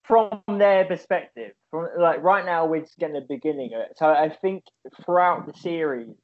from 0.03 0.41
their 0.47 0.85
perspective. 0.85 1.51
From 1.69 1.87
like 1.99 2.23
right 2.23 2.43
now, 2.43 2.65
we're 2.65 2.81
just 2.81 2.97
getting 2.97 3.13
the 3.13 3.25
beginning 3.29 3.75
of 3.75 3.81
it. 3.81 3.93
So 3.95 4.07
I 4.07 4.29
think 4.41 4.63
throughout 5.05 5.45
the 5.45 5.53
series, 5.53 6.15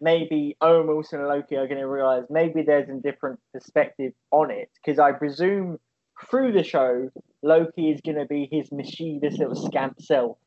maybe 0.00 0.56
Owen 0.60 0.86
Wilson 0.86 1.20
and 1.20 1.28
Loki 1.28 1.56
are 1.56 1.66
going 1.66 1.80
to 1.80 1.86
realize 1.86 2.24
maybe 2.30 2.62
there's 2.62 2.88
a 2.88 3.00
different 3.00 3.38
perspective 3.52 4.12
on 4.30 4.50
it. 4.50 4.70
Because 4.74 4.98
I 4.98 5.12
presume 5.12 5.78
through 6.30 6.52
the 6.52 6.64
show, 6.64 7.10
Loki 7.42 7.90
is 7.90 8.00
going 8.00 8.18
to 8.18 8.26
be 8.26 8.48
his 8.50 8.70
mischievous 8.72 9.38
little 9.38 9.56
scamp 9.56 10.00
self 10.00 10.38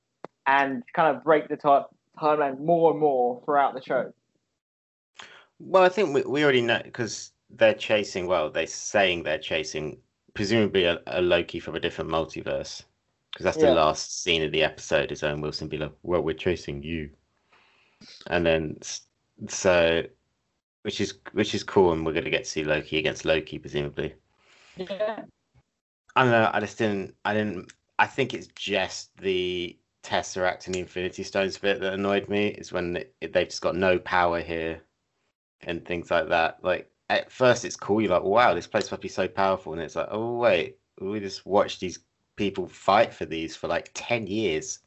and 0.45 0.83
kind 0.93 1.15
of 1.15 1.23
break 1.23 1.47
the 1.47 1.55
ti- 1.57 2.19
timeline 2.19 2.59
more 2.59 2.91
and 2.91 2.99
more 2.99 3.41
throughout 3.45 3.73
the 3.73 3.81
show. 3.81 4.13
Well, 5.59 5.83
I 5.83 5.89
think 5.89 6.13
we, 6.13 6.21
we 6.23 6.43
already 6.43 6.61
know 6.61 6.81
because 6.83 7.31
they're 7.49 7.73
chasing. 7.73 8.27
Well, 8.27 8.49
they're 8.49 8.67
saying 8.67 9.23
they're 9.23 9.37
chasing 9.37 9.97
presumably 10.33 10.85
a, 10.85 10.99
a 11.07 11.21
Loki 11.21 11.59
from 11.59 11.75
a 11.75 11.79
different 11.79 12.09
multiverse 12.09 12.83
because 13.31 13.43
that's 13.45 13.57
Yeah. 13.57 13.67
the 13.67 13.75
last 13.75 14.23
scene 14.23 14.43
of 14.43 14.51
the 14.51 14.63
episode. 14.63 15.11
Is 15.11 15.23
Owen 15.23 15.41
Wilson 15.41 15.67
be 15.67 15.77
like, 15.77 15.93
"Well, 16.01 16.21
we're 16.21 16.33
chasing 16.33 16.83
you," 16.83 17.09
and 18.27 18.45
then 18.45 18.77
so, 19.47 20.03
which 20.83 21.01
is 21.01 21.15
which 21.33 21.55
is 21.55 21.63
cool, 21.63 21.93
and 21.93 22.05
we're 22.05 22.13
gonna 22.13 22.29
get 22.29 22.45
to 22.45 22.49
see 22.49 22.63
Loki 22.63 22.97
against 22.97 23.25
Loki 23.25 23.59
presumably. 23.59 24.13
Yeah. 24.77 25.23
I 26.15 26.23
don't 26.23 26.31
know. 26.31 26.49
I 26.53 26.59
just 26.59 26.77
didn't. 26.77 27.15
I 27.25 27.33
didn't. 27.33 27.71
I 27.99 28.07
think 28.07 28.33
it's 28.33 28.47
just 28.55 29.15
the 29.17 29.77
Tesseract 30.03 30.65
and 30.65 30.75
the 30.75 30.79
Infinity 30.79 31.23
Stones 31.23 31.57
bit 31.57 31.79
that 31.81 31.93
annoyed 31.93 32.29
me. 32.29 32.47
Is 32.49 32.71
when 32.71 32.97
it, 32.97 33.33
they've 33.33 33.47
just 33.47 33.61
got 33.61 33.75
no 33.75 33.97
power 33.99 34.39
here, 34.41 34.81
and 35.61 35.85
things 35.85 36.11
like 36.11 36.29
that. 36.29 36.63
Like 36.63 36.91
at 37.09 37.31
first, 37.31 37.65
it's 37.65 37.75
cool. 37.75 38.01
You're 38.01 38.11
like, 38.11 38.23
wow, 38.23 38.53
this 38.53 38.67
place 38.67 38.91
must 38.91 39.01
be 39.01 39.07
so 39.07 39.27
powerful, 39.27 39.73
and 39.73 39.81
it's 39.81 39.95
like, 39.95 40.09
oh 40.11 40.37
wait, 40.37 40.77
we 40.99 41.19
just 41.19 41.45
watched 41.45 41.79
these 41.79 41.99
people 42.35 42.67
fight 42.67 43.13
for 43.13 43.25
these 43.25 43.55
for 43.55 43.67
like 43.67 43.91
ten 43.93 44.27
years. 44.27 44.79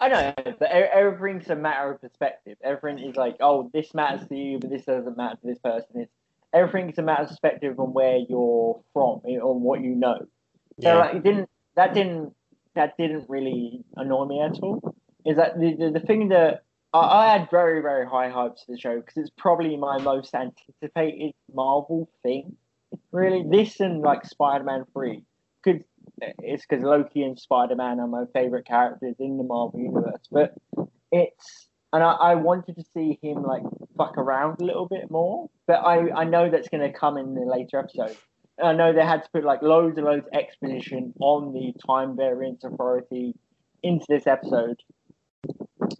I 0.00 0.08
know, 0.08 0.32
but 0.36 0.70
everything's 0.70 1.50
a 1.50 1.56
matter 1.56 1.92
of 1.92 2.00
perspective. 2.00 2.56
Everything 2.64 3.10
is 3.10 3.16
like, 3.16 3.36
oh, 3.40 3.70
this 3.74 3.92
matters 3.92 4.26
to 4.28 4.34
you, 4.34 4.58
but 4.58 4.70
this 4.70 4.86
doesn't 4.86 5.16
matter 5.16 5.36
to 5.36 5.46
this 5.46 5.58
person. 5.58 5.88
It's 5.94 6.12
everything's 6.52 6.98
a 6.98 7.02
matter 7.02 7.24
of 7.24 7.28
perspective 7.28 7.78
on 7.78 7.92
where 7.92 8.18
you're 8.28 8.80
from, 8.92 9.20
eh, 9.28 9.38
on 9.38 9.62
what 9.62 9.82
you 9.82 9.94
know. 9.94 10.26
So 10.80 10.98
like, 10.98 11.16
it 11.16 11.22
didn't 11.22 11.50
that 11.76 11.94
didn't 11.94 12.34
that 12.74 12.96
didn't 12.96 13.28
really 13.28 13.84
annoy 13.96 14.24
me 14.24 14.40
at 14.40 14.58
all. 14.60 14.94
Is 15.26 15.36
that 15.36 15.58
the 15.58 15.74
the, 15.76 15.90
the 15.90 16.00
thing 16.00 16.28
that 16.28 16.62
I, 16.92 16.98
I 16.98 17.32
had 17.38 17.50
very 17.50 17.82
very 17.82 18.06
high 18.06 18.30
hopes 18.30 18.64
for 18.64 18.72
the 18.72 18.78
show 18.78 18.96
because 18.96 19.16
it's 19.16 19.30
probably 19.36 19.76
my 19.76 19.98
most 19.98 20.34
anticipated 20.34 21.34
Marvel 21.52 22.10
thing. 22.22 22.56
Really, 23.12 23.44
this 23.48 23.78
and 23.80 24.00
like 24.00 24.24
Spider 24.24 24.64
Man 24.64 24.84
Three, 24.92 25.22
because 25.62 25.82
it's 26.38 26.64
because 26.68 26.84
Loki 26.84 27.22
and 27.22 27.38
Spider 27.38 27.76
Man 27.76 28.00
are 28.00 28.06
my 28.06 28.24
favorite 28.32 28.66
characters 28.66 29.16
in 29.18 29.36
the 29.36 29.44
Marvel 29.44 29.80
universe. 29.80 30.26
But 30.30 30.54
it's 31.12 31.68
and 31.92 32.02
I, 32.02 32.12
I 32.12 32.34
wanted 32.36 32.76
to 32.76 32.84
see 32.94 33.18
him 33.22 33.42
like 33.42 33.62
fuck 33.96 34.16
around 34.16 34.60
a 34.60 34.64
little 34.64 34.86
bit 34.86 35.10
more. 35.10 35.50
But 35.66 35.80
I 35.84 36.10
I 36.10 36.24
know 36.24 36.50
that's 36.50 36.68
going 36.68 36.90
to 36.90 36.96
come 36.96 37.16
in 37.16 37.34
the 37.34 37.42
later 37.42 37.78
episode. 37.78 38.16
I 38.62 38.72
know 38.72 38.92
they 38.92 39.04
had 39.04 39.24
to 39.24 39.30
put 39.32 39.44
like 39.44 39.62
loads 39.62 39.96
and 39.96 40.06
loads 40.06 40.26
of 40.26 40.38
exposition 40.38 41.14
on 41.20 41.52
the 41.52 41.72
time 41.86 42.16
variance 42.16 42.64
authority 42.64 43.34
into 43.82 44.04
this 44.08 44.26
episode. 44.26 44.80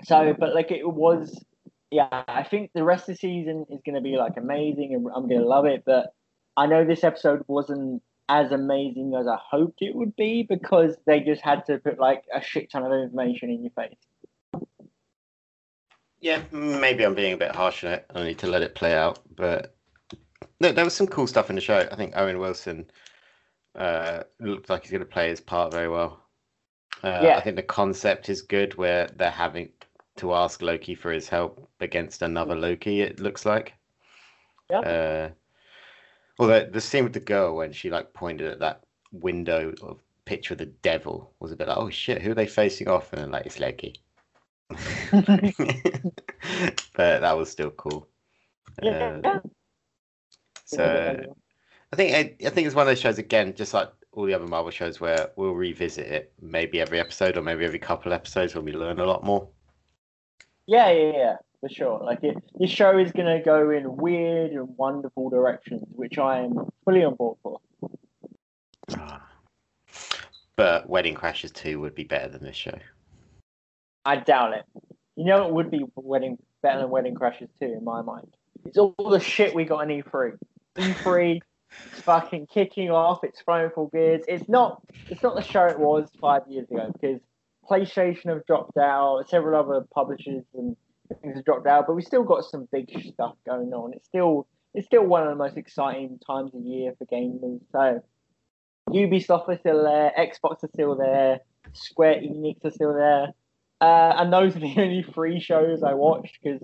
So, 0.05 0.35
but 0.39 0.55
like 0.55 0.71
it 0.71 0.87
was, 0.87 1.43
yeah, 1.91 2.09
I 2.29 2.43
think 2.43 2.71
the 2.75 2.85
rest 2.85 3.09
of 3.09 3.15
the 3.15 3.19
season 3.19 3.67
is 3.71 3.81
going 3.85 3.95
to 3.95 4.01
be 4.01 4.17
like 4.17 4.35
amazing 4.37 4.95
and 4.95 5.07
I'm 5.15 5.29
going 5.29 5.41
to 5.41 5.47
love 5.47 5.65
it. 5.65 5.85
But 5.85 6.13
I 6.57 6.67
know 6.67 6.85
this 6.85 7.05
episode 7.05 7.43
wasn't 7.49 8.03
as 8.31 8.53
amazing 8.53 9.13
as 9.19 9.27
I 9.27 9.37
hoped 9.37 9.83
it 9.83 9.93
would 9.93 10.15
be 10.15 10.45
because 10.49 10.95
they 11.05 11.19
just 11.19 11.43
had 11.43 11.67
to 11.67 11.79
put 11.79 11.99
like 11.99 12.23
a 12.33 12.41
shit 12.41 12.71
ton 12.71 12.85
of 12.85 12.93
information 12.93 13.51
in 13.51 13.65
your 13.65 13.73
face. 13.73 13.97
Yeah, 16.21 16.43
maybe 16.53 17.05
I'm 17.05 17.15
being 17.15 17.33
a 17.33 17.37
bit 17.37 17.57
harsh 17.57 17.83
on 17.83 17.93
it. 17.93 18.07
I 18.15 18.23
need 18.23 18.39
to 18.39 18.47
let 18.47 18.63
it 18.63 18.77
play 18.77 18.95
out. 18.95 19.19
But 19.35 19.75
no, 20.61 20.71
there 20.71 20.85
was 20.85 20.95
some 20.95 21.09
cool 21.09 21.27
stuff 21.27 21.51
in 21.51 21.57
the 21.57 21.63
show. 21.63 21.89
I 21.91 21.97
think 21.97 22.13
Owen 22.15 22.39
Wilson 22.39 22.89
uh, 23.75 24.23
looked 24.39 24.71
like 24.71 24.83
he's 24.83 24.93
going 24.93 25.01
to 25.01 25.07
play 25.07 25.29
his 25.29 25.41
part 25.41 25.73
very 25.73 25.89
well. 25.89 26.23
Uh, 27.03 27.21
Yeah. 27.23 27.37
I 27.37 27.41
think 27.41 27.57
the 27.57 27.63
concept 27.63 28.29
is 28.29 28.43
good 28.43 28.77
where 28.77 29.09
they're 29.17 29.31
having 29.31 29.71
to 30.19 30.35
ask 30.35 30.63
Loki 30.63 30.95
for 30.95 31.11
his 31.11 31.29
help 31.29 31.69
against 31.81 32.23
another 32.23 32.55
Loki, 32.55 33.01
it 33.01 33.19
looks 33.19 33.45
like. 33.45 33.73
Yeah. 34.71 34.81
Uh, 34.81 35.31
although 36.41 36.65
the 36.65 36.81
scene 36.81 37.05
with 37.05 37.13
the 37.13 37.21
girl 37.21 37.55
when 37.55 37.71
she 37.71 37.91
like 37.91 38.15
pointed 38.15 38.51
at 38.51 38.61
that 38.61 38.83
window 39.13 39.75
of 39.83 40.01
picture 40.25 40.55
of 40.55 40.59
the 40.59 40.67
devil 40.67 41.33
was 41.39 41.53
a 41.53 41.57
bit 41.57 41.69
like, 41.69 41.77
oh 41.77 41.91
shit, 41.91 42.23
who 42.23 42.31
are 42.31 42.35
they 42.35 42.47
facing 42.47 42.89
off? 42.89 43.13
And 43.13 43.23
then 43.23 43.31
like, 43.31 43.47
it's 43.47 43.61
Loki. 43.61 43.95
but 45.13 45.35
that 46.97 47.37
was 47.37 47.51
still 47.51 47.71
cool. 47.71 48.09
Yeah. 48.83 49.21
Uh, 49.23 49.41
so 50.65 51.25
I 51.93 51.97
think 51.97 52.15
I, 52.15 52.47
I 52.47 52.51
think 52.51 52.67
it's 52.67 52.75
one 52.75 52.83
of 52.83 52.89
those 52.89 53.01
shows 53.01 53.19
again, 53.19 53.55
just 53.55 53.75
like 53.75 53.91
all 54.13 54.25
the 54.25 54.35
other 54.35 54.47
Marvel 54.47 54.71
shows, 54.71 54.99
where 54.99 55.31
we'll 55.37 55.53
revisit 55.53 56.07
it 56.07 56.33
maybe 56.41 56.81
every 56.81 57.01
episode 57.01 57.37
or 57.37 57.43
maybe 57.43 57.67
every 57.67 57.79
couple 57.79 58.15
episodes 58.15 58.55
when 58.55 58.65
we 58.65 58.73
learn 58.73 58.99
a 58.99 59.05
lot 59.05 59.25
more. 59.25 59.47
Yeah, 60.67 60.91
yeah, 60.91 61.13
yeah, 61.13 61.37
for 61.61 61.69
sure. 61.69 62.01
Like 62.03 62.23
it, 62.23 62.37
this 62.59 62.71
show 62.71 62.99
is 62.99 63.13
going 63.13 63.39
to 63.39 63.45
go 63.45 63.71
in 63.71 63.97
weird 63.97 64.53
and 64.53 64.69
wonderful 64.77 65.31
directions, 65.31 65.83
which 65.93 66.19
I 66.19 66.41
am 66.41 66.69
fully 66.85 67.05
on 67.05 67.15
board 67.15 67.39
for. 67.43 67.61
Ah. 68.97 69.27
But 70.57 70.89
Wedding 70.89 71.15
Crashers 71.15 71.53
2 71.53 71.81
would 71.81 71.95
be 71.95 72.05
better 72.05 72.29
than 72.29 72.43
this 72.43 72.57
show. 72.57 72.79
I 74.05 74.17
doubt 74.17 74.55
it. 74.55 74.65
You 75.17 75.25
know, 75.25 75.47
it 75.47 75.53
would 75.53 75.71
be 75.71 75.85
wedding 75.97 76.39
better 76.63 76.81
than 76.81 76.91
Wedding 76.91 77.15
Crashes 77.15 77.51
Two 77.61 77.67
in 77.67 77.85
my 77.85 78.03
mind. 78.03 78.29
It's 78.65 78.79
all 78.79 78.95
the 78.97 79.21
shit 79.21 79.55
we 79.55 79.65
got 79.65 79.91
in 79.91 80.03
E3. 80.03 80.39
E3, 80.77 81.41
it's 81.93 82.01
fucking 82.03 82.47
kicking 82.47 82.91
off. 82.91 83.23
It's 83.23 83.41
throwing 83.43 83.71
full 83.71 83.89
gears. 83.89 84.25
It's 84.29 84.49
not. 84.49 84.83
It's 85.09 85.23
not 85.23 85.37
the 85.37 85.43
show 85.43 85.67
it 85.67 85.79
was 85.79 86.09
five 86.21 86.43
years 86.49 86.71
ago 86.71 86.91
because 86.93 87.21
PlayStation 87.69 88.31
have 88.31 88.47
dropped 88.47 88.77
out. 88.79 89.29
Several 89.29 89.61
other 89.61 89.87
publishers 89.93 90.45
and 90.55 90.77
things 91.23 91.37
have 91.37 91.45
dropped 91.45 91.67
out, 91.67 91.87
but 91.87 91.95
we 91.95 92.03
still 92.03 92.23
got 92.23 92.45
some 92.45 92.69
big 92.73 92.89
stuff 93.13 93.35
going 93.47 93.73
on. 93.73 93.93
It's 93.95 94.07
still. 94.07 94.47
It's 94.73 94.87
still 94.87 95.05
one 95.05 95.25
of 95.25 95.31
the 95.31 95.35
most 95.35 95.57
exciting 95.57 96.21
times 96.25 96.55
of 96.55 96.63
year 96.63 96.93
for 96.97 97.05
gamers. 97.07 97.61
So, 97.73 98.05
Ubisoft 98.89 99.49
are 99.49 99.59
still 99.59 99.83
there. 99.83 100.13
Xbox 100.17 100.63
are 100.63 100.71
still 100.73 100.95
there. 100.95 101.41
Square 101.73 102.21
Enix 102.21 102.65
are 102.65 102.71
still 102.71 102.95
there. 102.95 103.33
Uh, 103.81 104.15
and 104.17 104.33
those 104.33 104.55
are 104.55 104.61
the 104.61 104.75
only 104.79 105.05
three 105.13 105.41
shows 105.41 105.83
I 105.83 105.95
watched 105.95 106.39
because, 106.41 106.61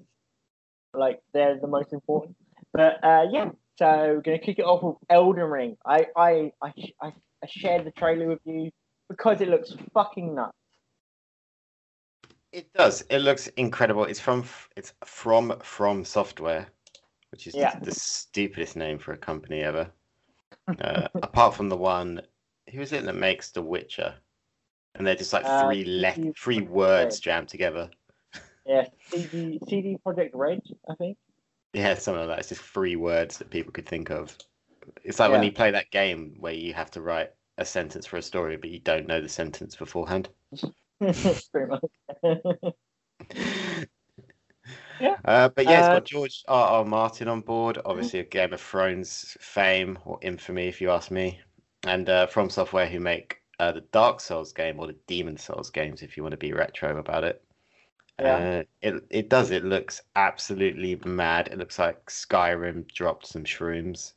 like, 0.94 1.18
they're 1.34 1.58
the 1.60 1.66
most 1.66 1.92
important. 1.92 2.36
But 2.72 3.02
uh, 3.02 3.24
yeah, 3.32 3.50
so 3.78 3.86
we're 3.86 4.20
gonna 4.20 4.38
kick 4.38 4.58
it 4.58 4.64
off 4.64 4.82
with 4.82 4.96
Elden 5.10 5.44
Ring. 5.44 5.76
I 5.84 6.06
I, 6.16 6.52
I 6.62 6.72
I 7.02 7.12
I 7.42 7.46
shared 7.48 7.84
the 7.84 7.90
trailer 7.90 8.28
with 8.28 8.40
you 8.44 8.70
because 9.08 9.40
it 9.40 9.48
looks 9.48 9.74
fucking 9.94 10.34
nuts. 10.34 10.56
It 12.52 12.72
does. 12.72 13.02
It 13.10 13.18
looks 13.18 13.48
incredible. 13.48 14.04
It's 14.04 14.20
from 14.20 14.44
it's 14.76 14.92
from 15.04 15.58
From 15.60 16.04
Software, 16.04 16.66
which 17.30 17.46
is 17.46 17.54
the- 17.54 17.60
Yeah. 17.60 17.78
the, 17.80 17.92
stupidest 17.92 18.76
name 18.76 18.98
for 18.98 19.12
a 19.12 19.18
company 19.18 19.60
ever. 19.62 19.90
Uh, 20.80 21.08
apart 21.22 21.54
from 21.54 21.68
the 21.68 21.76
one, 21.76 22.20
who 22.72 22.80
is 22.80 22.92
it 22.92 23.04
that 23.04 23.14
makes 23.14 23.50
The 23.50 23.62
Witcher? 23.62 24.16
And 24.94 25.06
they're 25.06 25.14
just 25.14 25.32
like 25.32 25.44
Uh, 25.44 25.62
three 25.62 25.84
CD 25.84 26.32
three 26.36 26.60
words 26.62 27.20
jammed 27.20 27.48
together. 27.48 27.90
Yeah, 28.64 28.88
CD 29.10 29.60
CD 29.68 29.96
Projekt 30.04 30.30
Red, 30.34 30.60
I 30.88 30.94
think. 30.96 31.16
Yeah, 31.72 31.94
something 31.94 32.20
like 32.26 32.28
that. 32.30 32.38
It's 32.40 32.48
just 32.48 32.62
three 32.62 32.96
words 32.96 33.38
that 33.38 33.50
people 33.50 33.72
could 33.72 33.86
think 33.86 34.10
of. 34.10 34.36
It's 35.04 35.20
like 35.20 35.30
when 35.30 35.42
you 35.42 35.52
play 35.52 35.70
that 35.70 35.90
game 35.90 36.36
where 36.40 36.52
you 36.52 36.74
have 36.74 36.90
to 36.92 37.00
write 37.00 37.32
a 37.58 37.64
sentence 37.64 38.06
for 38.06 38.16
a 38.16 38.22
story, 38.22 38.56
but 38.56 38.70
you 38.70 38.80
don't 38.80 39.06
know 39.06 39.20
the 39.20 39.28
sentence 39.28 39.76
beforehand. 39.76 40.28
Pretty 41.52 41.66
much. 41.68 41.82
Yeah. 44.98 45.16
Uh, 45.24 45.48
but 45.50 45.66
yeah, 45.66 45.78
it's 45.80 45.88
Uh, 45.88 45.88
got 45.88 46.04
George 46.04 46.42
R. 46.48 46.68
R. 46.78 46.84
Martin 46.84 47.28
on 47.28 47.40
board, 47.42 47.78
obviously 47.84 48.20
a 48.20 48.24
Game 48.24 48.52
of 48.52 48.60
Thrones 48.60 49.36
fame 49.40 49.98
or 50.04 50.18
infamy, 50.22 50.68
if 50.68 50.80
you 50.80 50.90
ask 50.90 51.10
me, 51.10 51.40
and 51.84 52.08
uh, 52.08 52.26
from 52.26 52.48
Software 52.50 52.86
who 52.86 53.00
make 53.00 53.42
uh, 53.58 53.72
the 53.72 53.82
Dark 53.82 54.20
Souls 54.20 54.52
game 54.52 54.78
or 54.80 54.86
the 54.86 54.96
Demon 55.06 55.36
Souls 55.36 55.70
games, 55.70 56.02
if 56.02 56.16
you 56.16 56.22
want 56.22 56.32
to 56.32 56.36
be 56.38 56.52
retro 56.52 56.98
about 56.98 57.24
it. 57.24 57.42
Yeah. 58.18 58.44
Uh, 58.60 58.64
it 58.82 59.04
it 59.10 59.30
does. 59.30 59.50
It 59.52 59.64
looks 59.64 60.02
absolutely 60.16 60.96
mad. 61.04 61.48
It 61.48 61.58
looks 61.58 61.78
like 61.78 62.06
Skyrim 62.06 62.88
dropped 62.92 63.26
some 63.26 63.44
shrooms. 63.44 64.14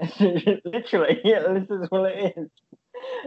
Literally, 0.20 1.20
yeah, 1.24 1.52
this 1.52 1.70
is 1.70 1.90
what 1.90 2.12
it 2.12 2.34
is. 2.36 2.48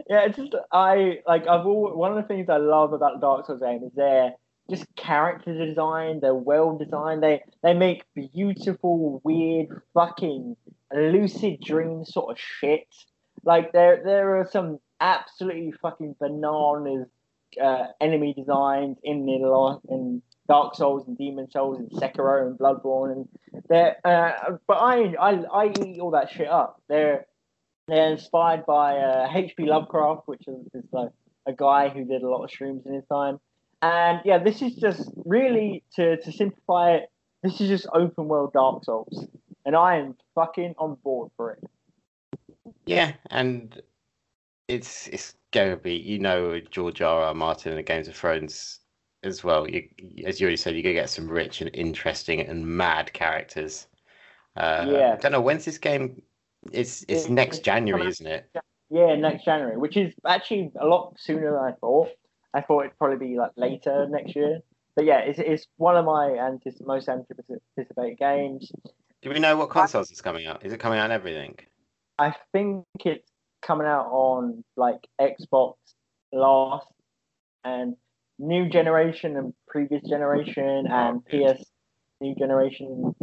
Yeah, 0.10 0.26
it's 0.26 0.38
just 0.38 0.56
I 0.72 1.20
like 1.28 1.48
I've 1.48 1.66
all 1.66 1.96
one 1.96 2.12
of 2.12 2.18
the 2.18 2.28
things 2.28 2.50
I 2.50 2.58
love 2.58 2.94
about 2.94 3.22
Dark 3.22 3.46
Souls 3.46 3.62
game 3.62 3.84
is 3.84 3.94
their 3.94 4.34
just 4.70 4.86
character 4.96 5.54
design. 5.66 6.20
They're 6.22 6.34
well 6.34 6.78
designed. 6.78 7.24
They 7.24 7.42
they 7.64 7.74
make 7.74 8.04
beautiful, 8.16 9.22
weird, 9.24 9.82
fucking 9.94 10.56
lucid 10.94 11.62
dream 11.62 12.06
sort 12.06 12.32
of 12.32 12.40
shit. 12.40 12.88
Like 13.44 13.72
there 13.74 14.02
there 14.04 14.40
are 14.40 14.48
some 14.50 14.80
absolutely 15.00 15.74
fucking 15.82 16.16
bananas 16.20 17.08
uh, 17.62 17.88
enemy 18.00 18.34
designs 18.34 18.98
in 19.04 19.26
the 19.26 19.80
in 19.90 20.22
Dark 20.48 20.76
Souls 20.76 21.08
and 21.08 21.18
Demon 21.18 21.50
Souls 21.50 21.80
and 21.80 21.90
Sekiro 21.92 22.48
and 22.48 22.58
Bloodborne 22.58 23.12
and 23.12 23.30
they're 23.70 23.98
uh, 24.06 24.58
but 24.68 24.78
I 24.78 25.14
I 25.20 25.32
I 25.52 25.74
eat 25.86 26.00
all 26.00 26.12
that 26.12 26.30
shit 26.30 26.48
up. 26.48 26.82
They're 26.88 27.26
they're 27.92 28.10
inspired 28.14 28.66
by 28.66 28.98
uh, 29.00 29.30
H.P. 29.36 29.66
Lovecraft, 29.66 30.22
which 30.26 30.48
is, 30.48 30.66
is 30.74 30.86
like 30.94 31.10
a 31.46 31.52
guy 31.52 31.90
who 31.90 32.06
did 32.06 32.24
a 32.24 32.30
lot 32.30 32.42
of 32.42 32.50
streams 32.50 32.86
in 32.86 32.94
his 32.94 33.04
time. 33.12 33.38
And 33.82 34.22
yeah, 34.24 34.38
this 34.38 34.62
is 34.62 34.76
just 34.76 35.10
really 35.26 35.84
to 35.96 36.16
to 36.22 36.32
simplify 36.32 36.94
it. 36.94 37.12
This 37.44 37.60
is 37.60 37.68
just 37.68 37.88
open 37.94 38.30
world 38.30 38.54
Dark 38.54 38.86
Souls, 38.86 39.28
and 39.66 39.76
I 39.76 39.98
am 39.98 40.16
fucking 40.36 40.76
on 40.78 40.96
board 41.04 41.32
for 41.36 41.52
it. 41.52 41.64
Yeah, 42.86 43.12
and 43.30 43.82
it's 44.70 45.08
it's 45.08 45.34
gonna 45.52 45.76
be 45.76 45.96
you 45.96 46.20
know 46.20 46.62
George 46.62 47.02
R. 47.02 47.24
R. 47.24 47.34
Martin 47.34 47.72
and 47.74 47.80
the 47.80 47.84
Games 47.84 48.08
of 48.08 48.16
Thrones 48.16 48.80
as 49.24 49.44
well. 49.44 49.70
You, 49.70 49.84
as 50.26 50.40
you 50.40 50.46
already 50.46 50.58
said, 50.58 50.76
you're 50.76 50.84
gonna 50.84 50.94
get 50.94 51.10
some 51.10 51.28
rich 51.28 51.60
and 51.60 51.70
interesting 51.74 52.40
and 52.40 52.66
mad 52.66 53.12
characters. 53.12 53.88
Uh, 54.56 54.86
Yeah. 54.88 55.14
I 55.14 55.16
don't 55.18 55.34
know 55.34 55.42
when's 55.42 55.66
this 55.66 55.78
game. 55.78 56.22
It's 56.72 57.04
it's 57.08 57.28
Yeah, 57.28 57.34
next 57.34 57.58
it's 57.58 57.66
January, 57.66 58.08
isn't 58.08 58.28
it? 58.28 58.50
Yeah, 58.90 59.16
next 59.16 59.46
January, 59.46 59.78
which 59.78 59.98
is 59.98 60.14
actually 60.28 60.72
a 60.80 60.86
lot 60.86 61.16
sooner 61.18 61.52
than 61.52 61.60
I 61.60 61.72
thought. 61.80 62.10
I 62.54 62.62
thought 62.62 62.82
it'd 62.82 62.98
probably 62.98 63.30
be 63.30 63.38
like 63.38 63.52
later 63.56 64.08
next 64.10 64.36
year. 64.36 64.60
But 64.96 65.06
yeah, 65.06 65.20
it's, 65.20 65.40
it's 65.40 65.66
one 65.78 65.96
of 65.96 66.04
my 66.04 66.32
antis- 66.32 66.82
most 66.82 67.08
anticipated 67.08 68.18
games. 68.20 68.70
Do 69.22 69.30
we 69.30 69.40
know 69.40 69.56
what 69.56 69.70
consoles 69.70 70.12
it's 70.12 70.22
coming 70.22 70.48
out? 70.48 70.66
Is 70.66 70.74
it 70.74 70.80
coming 70.80 71.00
out 71.00 71.06
on 71.06 71.12
everything? 71.12 71.56
I 72.20 72.36
think 72.52 72.86
it's 73.06 73.30
coming 73.62 73.88
out 73.88 74.08
on 74.08 74.66
like 74.76 75.08
Xbox 75.20 75.76
last 76.34 76.88
and 77.64 77.96
new 78.38 78.68
generation 78.68 79.38
and 79.38 79.54
previous 79.68 80.02
generation 80.10 80.88
oh, 80.92 80.94
and. 80.94 81.26
PS 81.26 81.64
new 82.22 82.36
generation, 82.36 83.16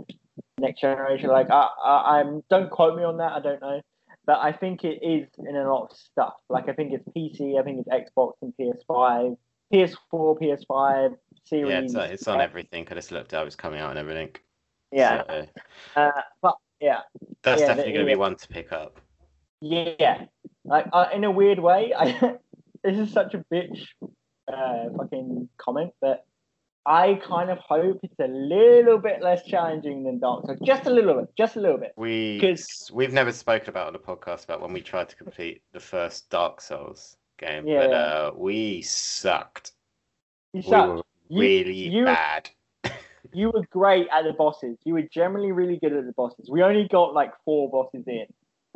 next 0.58 0.80
generation. 0.80 1.30
Like 1.30 1.50
I, 1.50 1.68
I, 1.84 2.20
I'm 2.20 2.42
don't 2.50 2.70
quote 2.70 2.96
me 2.96 3.04
on 3.04 3.18
that. 3.18 3.32
I 3.32 3.40
don't 3.40 3.60
know, 3.60 3.80
but 4.26 4.38
I 4.38 4.52
think 4.52 4.84
it 4.84 5.00
is 5.02 5.28
in 5.38 5.56
a 5.56 5.72
lot 5.72 5.90
of 5.90 5.96
stuff. 5.96 6.34
Like 6.48 6.68
I 6.68 6.72
think 6.72 6.92
it's 6.92 7.04
PC, 7.16 7.58
I 7.58 7.62
think 7.62 7.86
it's 7.86 7.88
Xbox 7.88 8.32
and 8.42 8.52
PS5, 8.60 9.36
PS4, 9.72 9.96
PS5 10.12 11.16
series. 11.44 11.70
Yeah, 11.70 11.80
it's, 11.80 11.94
uh, 11.94 12.08
it's 12.10 12.28
on 12.28 12.40
uh, 12.40 12.44
everything. 12.44 12.86
I 12.90 12.94
just 12.94 13.12
looked 13.12 13.34
up. 13.34 13.46
It's 13.46 13.56
coming 13.56 13.80
out 13.80 13.90
on 13.90 13.98
everything. 13.98 14.30
Yeah, 14.92 15.22
So, 15.26 15.46
uh, 15.96 16.22
but 16.40 16.56
yeah, 16.80 17.00
that's 17.42 17.60
Yeah, 17.60 17.68
definitely 17.68 17.92
going 17.92 18.06
to 18.06 18.12
be 18.12 18.16
one 18.16 18.36
to 18.36 18.48
pick 18.48 18.72
up. 18.72 19.00
Yeah, 19.60 20.24
like 20.64 20.86
uh, 20.92 21.06
in 21.12 21.24
a 21.24 21.30
weird 21.30 21.58
way, 21.58 21.92
I 21.96 22.12
this 22.84 22.98
is 22.98 23.12
such 23.12 23.34
a 23.34 23.44
bitch 23.52 23.86
uh, 24.52 24.84
fucking 24.96 25.48
comment, 25.58 25.92
but 26.00 26.24
I 26.88 27.16
kind 27.16 27.50
of 27.50 27.58
hope 27.58 28.00
it's 28.02 28.18
a 28.18 28.28
little 28.28 28.96
bit 28.98 29.20
less 29.20 29.44
challenging 29.44 30.04
than 30.04 30.18
Dark 30.20 30.46
Souls, 30.46 30.58
just 30.64 30.86
a 30.86 30.90
little 30.90 31.14
bit, 31.20 31.28
just 31.36 31.56
a 31.56 31.60
little 31.60 31.76
bit. 31.76 31.92
We 31.98 32.38
because 32.40 32.90
we've 32.94 33.12
never 33.12 33.30
spoken 33.30 33.68
about 33.68 33.88
on 33.88 33.92
the 33.92 33.98
podcast 33.98 34.44
about 34.44 34.62
when 34.62 34.72
we 34.72 34.80
tried 34.80 35.10
to 35.10 35.16
complete 35.16 35.62
the 35.72 35.80
first 35.80 36.30
Dark 36.30 36.62
Souls 36.62 37.16
game, 37.38 37.66
Yeah, 37.66 37.86
but 37.86 37.92
uh, 37.92 38.30
we 38.34 38.80
sucked. 38.80 39.72
You 40.54 40.62
We 40.64 40.70
were 40.76 41.02
You- 41.28 41.40
really 41.40 41.74
you- 41.74 42.04
bad. 42.06 42.48
You 43.34 43.50
were 43.50 43.64
great 43.70 44.08
at 44.10 44.24
the 44.24 44.32
bosses. 44.32 44.78
You 44.86 44.94
were 44.94 45.02
generally 45.02 45.52
really 45.52 45.76
good 45.76 45.92
at 45.92 46.06
the 46.06 46.12
bosses. 46.12 46.48
We 46.50 46.62
only 46.62 46.88
got 46.88 47.12
like 47.12 47.32
four 47.44 47.68
bosses 47.70 48.04
in, 48.06 48.24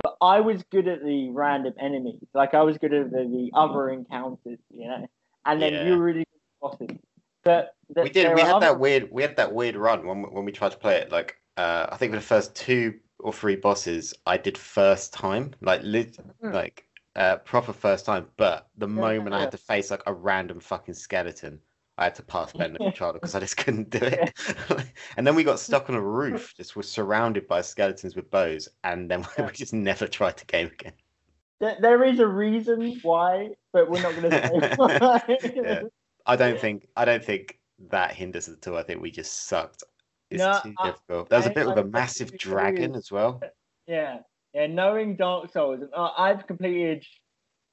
but 0.02 0.16
I 0.20 0.40
was 0.40 0.62
good 0.64 0.86
at 0.88 1.02
the 1.02 1.30
random 1.30 1.72
enemies. 1.80 2.20
Like 2.34 2.52
I 2.52 2.60
was 2.60 2.76
good 2.76 2.92
at 2.92 3.10
the, 3.10 3.20
the 3.24 3.50
other 3.54 3.88
encounters, 3.88 4.58
you 4.70 4.88
know. 4.88 5.06
And 5.46 5.62
then 5.62 5.72
Yeah. 5.72 5.84
you 5.86 5.96
were 5.96 6.02
really 6.04 6.26
good 6.60 6.76
at 6.76 6.78
bosses. 6.90 6.98
But 7.44 7.74
th- 7.94 8.04
we 8.04 8.10
did. 8.10 8.34
We 8.34 8.40
had 8.40 8.56
other- 8.56 8.66
that 8.66 8.78
weird. 8.80 9.10
We 9.10 9.22
had 9.22 9.36
that 9.36 9.52
weird 9.52 9.76
run 9.76 10.06
when 10.06 10.22
when 10.32 10.44
we 10.44 10.52
tried 10.52 10.72
to 10.72 10.78
play 10.78 10.96
it. 10.96 11.10
Like 11.10 11.36
uh, 11.56 11.86
I 11.90 11.96
think 11.96 12.12
for 12.12 12.16
the 12.16 12.22
first 12.24 12.54
two 12.54 12.98
or 13.18 13.32
three 13.32 13.56
bosses, 13.56 14.14
I 14.26 14.36
did 14.36 14.56
first 14.58 15.12
time, 15.12 15.52
like 15.60 15.80
lit, 15.82 16.18
Mhm. 16.42 16.52
like 16.52 16.84
uh, 17.16 17.36
proper 17.36 17.72
first 17.72 18.04
time. 18.06 18.26
But 18.36 18.68
the 18.78 18.86
Yeah, 18.88 18.94
moment 18.94 19.34
I 19.34 19.40
had 19.40 19.50
to 19.52 19.58
face 19.58 19.90
like 19.90 20.02
a 20.06 20.12
random 20.14 20.60
fucking 20.60 20.94
skeleton, 20.94 21.60
I 21.98 22.04
had 22.04 22.14
to 22.16 22.22
pass 22.22 22.52
Ben 22.52 22.72
the 22.72 22.78
controller 22.90 23.14
because 23.14 23.34
I 23.34 23.40
just 23.40 23.56
couldn't 23.58 23.90
do 23.90 23.98
it. 24.02 24.32
and 25.16 25.26
then 25.26 25.34
we 25.34 25.44
got 25.44 25.60
stuck 25.60 25.88
on 25.90 25.94
a 25.96 26.00
roof, 26.00 26.54
just 26.56 26.74
was 26.74 26.88
surrounded 26.90 27.46
by 27.46 27.60
skeletons 27.60 28.16
with 28.16 28.30
bows, 28.30 28.68
and 28.84 29.10
then 29.10 29.24
Yeah. 29.38 29.46
we 29.46 29.52
just 29.52 29.72
never 29.74 30.06
tried 30.08 30.36
the 30.38 30.44
game 30.46 30.68
again. 30.68 30.92
There, 31.60 31.76
there 31.80 32.02
is 32.04 32.18
a 32.18 32.26
reason 32.26 32.98
why, 33.02 33.50
but 33.72 33.88
we're 33.88 34.02
not 34.02 34.16
going 34.16 34.30
to 34.30 34.48
say 34.48 34.74
why. 34.76 35.22
Yeah. 35.54 35.82
I 36.26 36.36
don't 36.36 36.58
think 36.58 36.88
I 36.96 37.04
don't 37.04 37.24
think 37.24 37.58
that 37.90 38.12
hinders 38.12 38.48
us 38.48 38.56
at 38.56 38.68
all. 38.68 38.76
I 38.78 38.82
think 38.82 39.00
we 39.02 39.10
just 39.10 39.46
sucked. 39.46 39.82
It's 40.30 40.42
No, 40.42 40.58
too 40.62 40.74
I- 40.78 40.86
difficult. 40.90 41.28
There 41.28 41.38
was 41.38 41.46
a 41.46 41.50
bit 41.50 41.66
with 41.66 41.78
a 41.78 41.84
massive 41.84 42.36
dragon 42.38 42.94
as 42.94 43.10
well. 43.10 43.40
Yeah, 43.86 44.20
yeah. 44.54 44.66
Knowing 44.66 45.16
Dark 45.16 45.52
Souls, 45.52 45.80
and 45.82 45.90
uh, 45.94 46.10
I've 46.16 46.46
completed 46.46 47.04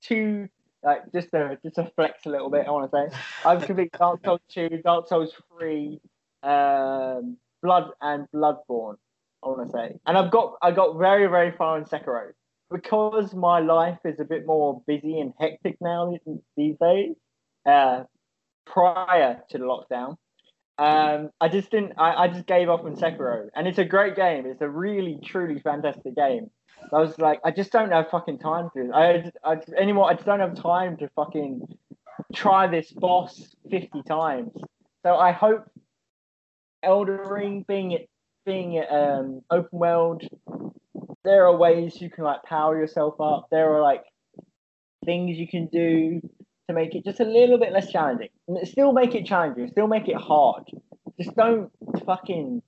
two. 0.02 0.50
Like 0.82 1.12
just 1.14 1.30
to 1.32 1.58
just 1.62 1.76
to 1.76 1.92
flex 1.96 2.26
a 2.26 2.30
little 2.30 2.50
bit, 2.50 2.66
I 2.66 2.72
want 2.72 2.90
to 2.90 2.98
say 3.12 3.18
I've 3.46 3.66
completed 3.66 3.92
Dark 4.00 4.22
Souls 4.26 4.40
two, 4.50 4.70
Dark 4.84 5.08
Souls 5.08 5.34
three, 5.58 6.00
um, 6.44 7.38
Blood 7.62 7.92
and 8.02 8.28
Bloodborne. 8.34 8.96
I 9.44 9.48
want 9.48 9.68
to 9.68 9.72
say, 9.72 10.00
and 10.06 10.18
I've 10.18 10.32
got 10.32 10.56
I 10.62 10.72
got 10.72 10.98
very 10.98 11.28
very 11.28 11.52
far 11.52 11.78
in 11.78 11.84
Sekiro 11.86 12.32
because 12.72 13.34
my 13.34 13.60
life 13.60 14.00
is 14.06 14.20
a 14.20 14.24
bit 14.26 14.46
more 14.46 14.82
busy 14.88 15.20
and 15.20 15.34
hectic 15.40 15.78
now 15.82 16.12
these- 16.26 16.40
these 16.56 16.76
days. 16.80 17.16
Uh, 17.66 18.04
prior 18.70 19.42
to 19.50 19.58
the 19.58 19.66
lockdown, 19.66 20.16
um, 20.78 21.32
I 21.42 21.50
just 21.50 21.70
didn't. 21.72 21.94
I, 21.98 22.24
I 22.24 22.28
just 22.30 22.46
gave 22.46 22.70
up 22.70 22.86
on 22.86 22.96
Sekiro, 22.96 23.50
and 23.54 23.68
it's 23.68 23.80
a 23.80 23.86
great 23.86 24.16
game. 24.16 24.46
It's 24.46 24.62
a 24.62 24.70
really, 24.70 25.20
truly 25.24 25.60
fantastic 25.60 26.16
game. 26.16 26.50
I 26.94 27.00
was 27.00 27.20
like, 27.20 27.42
I 27.44 27.52
just 27.52 27.72
don't 27.72 27.92
have 27.92 28.10
fucking 28.10 28.40
time 28.40 28.70
to. 28.76 28.92
I, 28.94 29.32
I 29.44 29.58
anymore. 29.78 30.10
I 30.10 30.14
just 30.14 30.26
don't 30.26 30.40
have 30.40 30.56
time 30.56 30.96
to 30.98 31.10
fucking 31.16 31.68
try 32.34 32.68
this 32.68 32.92
boss 32.92 33.56
fifty 33.70 34.02
times. 34.04 34.52
So 35.04 35.16
I 35.16 35.34
hope 35.34 35.66
Elden 36.82 37.18
Ring 37.18 37.66
being 37.68 37.92
it 37.92 38.10
being 38.46 38.82
um 38.90 39.42
open 39.52 39.80
world, 39.80 40.24
there 41.26 41.46
are 41.46 41.56
ways 41.56 42.02
you 42.02 42.10
can 42.10 42.24
like 42.24 42.44
power 42.44 42.78
yourself 42.80 43.20
up. 43.20 43.48
There 43.52 43.74
are 43.74 43.82
like 43.82 44.04
things 45.06 45.38
you 45.38 45.48
can 45.48 45.68
do 45.68 46.22
to 46.70 46.74
make 46.74 46.96
it 46.96 47.04
just 47.04 47.20
a 47.20 47.26
little 47.26 47.58
bit 47.58 47.74
less 47.74 47.92
challenging. 47.92 48.30
Still 48.64 48.94
make 48.94 49.16
it 49.16 49.26
challenging. 49.26 49.68
Still 49.70 49.88
make 49.88 50.08
it 50.08 50.16
hard. 50.16 50.64
Just 51.20 51.36
don't 51.36 51.72
fucking 52.06 52.62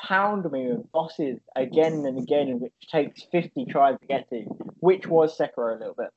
pound 0.00 0.50
me 0.50 0.68
with 0.72 0.90
bosses 0.90 1.38
again 1.54 2.04
and 2.06 2.18
again, 2.18 2.58
which 2.58 2.72
takes 2.90 3.22
50 3.30 3.66
tries 3.66 3.98
to 4.00 4.06
get 4.06 4.28
to, 4.30 4.40
which 4.80 5.06
was 5.06 5.36
Sekiro 5.38 5.76
a 5.76 5.78
little 5.78 5.94
bit. 5.96 6.08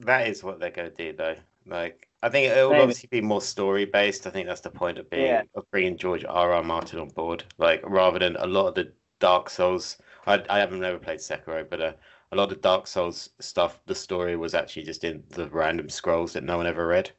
That 0.00 0.26
is 0.28 0.42
what 0.42 0.58
they're 0.58 0.70
going 0.70 0.90
to 0.90 0.96
do, 0.96 1.16
though. 1.16 1.36
Like, 1.66 2.08
I 2.22 2.28
think 2.28 2.50
it 2.50 2.56
will 2.56 2.70
Maybe. 2.70 2.80
obviously 2.82 3.08
be 3.10 3.20
more 3.20 3.40
story 3.42 3.84
based. 3.84 4.26
I 4.26 4.30
think 4.30 4.48
that's 4.48 4.60
the 4.62 4.70
point 4.70 4.98
of 4.98 5.08
being 5.10 5.26
Yeah. 5.26 5.42
of 5.54 5.70
bringing 5.70 5.96
George 5.96 6.24
R. 6.24 6.52
R. 6.52 6.62
Martin 6.62 6.98
on 6.98 7.08
board. 7.08 7.44
Like, 7.58 7.82
rather 7.84 8.18
than 8.18 8.36
a 8.36 8.46
lot 8.46 8.68
of 8.68 8.74
the 8.74 8.92
Dark 9.20 9.50
Souls. 9.50 9.98
I 10.26 10.42
I 10.48 10.58
haven't 10.58 10.80
never 10.80 10.98
played 10.98 11.18
Sekiro, 11.18 11.68
but 11.68 11.80
uh, 11.80 11.92
a 12.32 12.36
lot 12.36 12.52
of 12.52 12.60
Dark 12.60 12.86
Souls 12.86 13.30
stuff. 13.40 13.80
The 13.86 13.94
story 13.94 14.36
was 14.36 14.54
actually 14.54 14.84
just 14.84 15.04
in 15.04 15.22
the 15.30 15.48
random 15.48 15.88
scrolls 15.88 16.32
that 16.34 16.44
no 16.44 16.56
one 16.56 16.66
ever 16.66 16.86
read, 16.86 17.10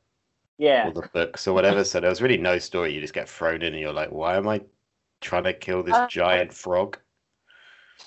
Yeah. 0.57 0.87
or 0.87 0.93
the 0.93 1.09
books 1.13 1.47
or 1.47 1.53
whatever. 1.53 1.83
so 1.83 1.99
there 1.99 2.09
was 2.09 2.21
really 2.21 2.37
no 2.37 2.59
story. 2.59 2.93
You 2.93 3.01
just 3.01 3.13
get 3.13 3.27
thrown 3.29 3.61
in, 3.61 3.73
and 3.73 3.79
you're 3.79 3.93
like, 3.93 4.11
why 4.11 4.35
am 4.37 4.47
I 4.47 4.61
trying 5.21 5.43
to 5.45 5.53
kill 5.53 5.83
this 5.83 5.95
Uh, 5.95 6.07
giant 6.07 6.53
frog? 6.53 6.97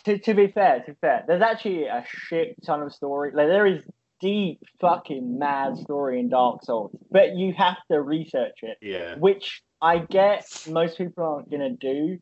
To, 0.05 0.17
to 0.19 0.35
be 0.35 0.47
fair, 0.47 0.81
to 0.81 0.93
be 0.93 0.97
fair, 1.01 1.25
there's 1.27 1.43
actually 1.43 1.85
a 1.85 2.05
shit 2.07 2.57
ton 2.65 2.83
of 2.83 2.93
story. 2.95 3.31
Like 3.33 3.49
there 3.49 3.67
is 3.67 3.83
deep 4.23 4.61
fucking 4.81 5.39
mad 5.39 5.77
story 5.77 6.19
in 6.21 6.31
Dark 6.31 6.65
Souls, 6.65 6.97
but 7.11 7.37
you 7.37 7.53
have 7.53 7.77
to 7.91 8.01
research 8.01 8.61
it. 8.63 8.79
Yeah. 8.81 9.17
which 9.17 9.63
I 9.83 9.99
get 9.99 10.47
most 10.71 10.97
people 10.97 11.25
aren't 11.25 11.51
gonna 11.51 11.71
do, 11.71 12.19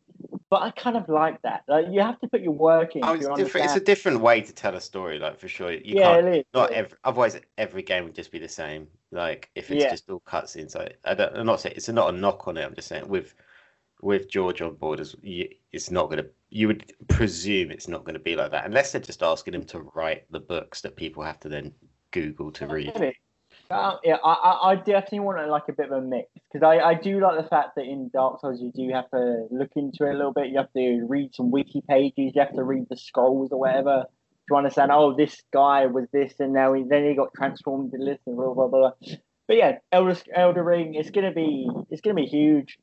but 0.49 0.63
I 0.63 0.71
kind 0.73 0.97
of 0.97 1.09
like 1.09 1.41
that. 1.43 1.63
Like 1.69 1.87
you 1.91 2.01
have 2.01 2.19
to 2.21 2.27
put 2.27 2.41
your 2.41 2.53
work 2.55 2.97
in 2.97 3.05
Oh, 3.05 3.13
it's 3.13 3.29
different. 3.37 3.67
It's 3.67 3.77
a 3.77 3.81
different 3.81 4.21
way 4.21 4.41
to 4.41 4.53
tell 4.53 4.75
a 4.75 4.81
story, 4.81 5.19
like 5.19 5.39
for 5.39 5.47
sure. 5.47 5.71
You 5.71 5.81
yeah, 5.85 6.15
can't 6.15 6.27
it 6.27 6.39
is. 6.39 6.45
not 6.55 6.73
every 6.73 6.97
otherwise 7.05 7.39
every 7.59 7.83
game 7.83 8.05
would 8.05 8.15
just 8.15 8.33
be 8.33 8.39
the 8.39 8.49
same 8.49 8.89
like 9.13 9.51
if 9.55 9.71
it's 9.71 9.85
Yeah. 9.85 9.91
just 9.91 10.09
all 10.09 10.21
cutscenes 10.21 10.77
I, 10.77 10.89
I 11.05 11.15
don't 11.15 11.37
i'm 11.37 11.45
not 11.47 11.61
saying 11.61 11.75
it's 11.77 11.89
not 11.89 12.15
a 12.15 12.17
knock 12.17 12.47
on 12.47 12.57
it 12.57 12.65
i'm 12.65 12.77
just 12.77 12.87
saying 12.89 13.09
with 13.09 13.35
with 14.03 14.31
george 14.31 14.63
on 14.63 14.75
board 14.77 15.01
as 15.01 15.17
it's 15.25 15.91
not 15.91 16.09
to 16.23 16.31
you 16.51 16.67
would 16.67 16.93
presume 17.09 17.71
it's 17.71 17.89
not 17.89 18.05
going 18.05 18.15
to 18.15 18.21
be 18.21 18.37
like 18.37 18.51
that 18.51 18.67
unless 18.67 18.93
they're 18.93 19.01
just 19.01 19.23
asking 19.23 19.55
him 19.55 19.65
to 19.65 19.81
write 19.95 20.25
the 20.31 20.41
books 20.41 20.81
that 20.81 20.97
people 20.97 21.23
have 21.23 21.41
to 21.41 21.49
then 21.49 21.73
Google 22.11 22.51
to 22.53 22.67
read. 22.67 23.15
Uh, 23.71 23.97
yeah, 24.03 24.17
I, 24.25 24.33
I, 24.33 24.71
I 24.71 24.75
definitely 24.75 25.21
want 25.21 25.39
to 25.39 25.47
like 25.47 25.69
a 25.69 25.73
bit 25.73 25.93
of 25.93 25.93
a 25.93 26.01
mix 26.01 26.29
because 26.53 26.67
I, 26.67 26.81
I 26.81 26.95
do 26.95 27.21
like 27.21 27.41
the 27.41 27.49
fact 27.49 27.77
that 27.77 27.85
in 27.85 28.11
Dark 28.13 28.41
Souls 28.41 28.61
you 28.61 28.73
do 28.75 28.93
have 28.93 29.09
to 29.11 29.47
look 29.53 29.71
into 29.77 30.07
it 30.07 30.15
a 30.15 30.17
little 30.17 30.33
bit. 30.33 30.49
You 30.49 30.59
have 30.59 30.73
to 30.73 31.07
read 31.09 31.35
some 31.37 31.53
wiki 31.53 31.81
pages. 31.89 32.33
You 32.35 32.41
have 32.41 32.55
to 32.55 32.65
read 32.65 32.87
the 32.91 32.97
scrolls 32.97 33.53
or 33.53 33.61
whatever 33.61 34.07
to 34.49 34.57
understand. 34.57 34.91
Oh, 34.91 35.15
this 35.17 35.41
guy 35.53 35.87
was 35.87 36.07
this, 36.13 36.35
and 36.41 36.53
now 36.53 36.73
he 36.73 36.83
then 36.83 37.05
he 37.05 37.15
got 37.15 37.33
transformed 37.37 37.93
to 37.93 37.99
this, 37.99 38.19
and 38.27 38.37
blah 38.37 38.55
blah 38.55 38.67
blah. 38.67 38.91
But 39.47 39.57
yeah, 39.57 39.79
Elder 39.93 40.17
Elder 40.35 40.65
Ring. 40.65 40.95
It's 40.95 41.11
gonna 41.11 41.33
be 41.33 41.69
it's 41.91 42.01
gonna 42.01 42.15
be 42.15 42.27
huge. 42.27 42.77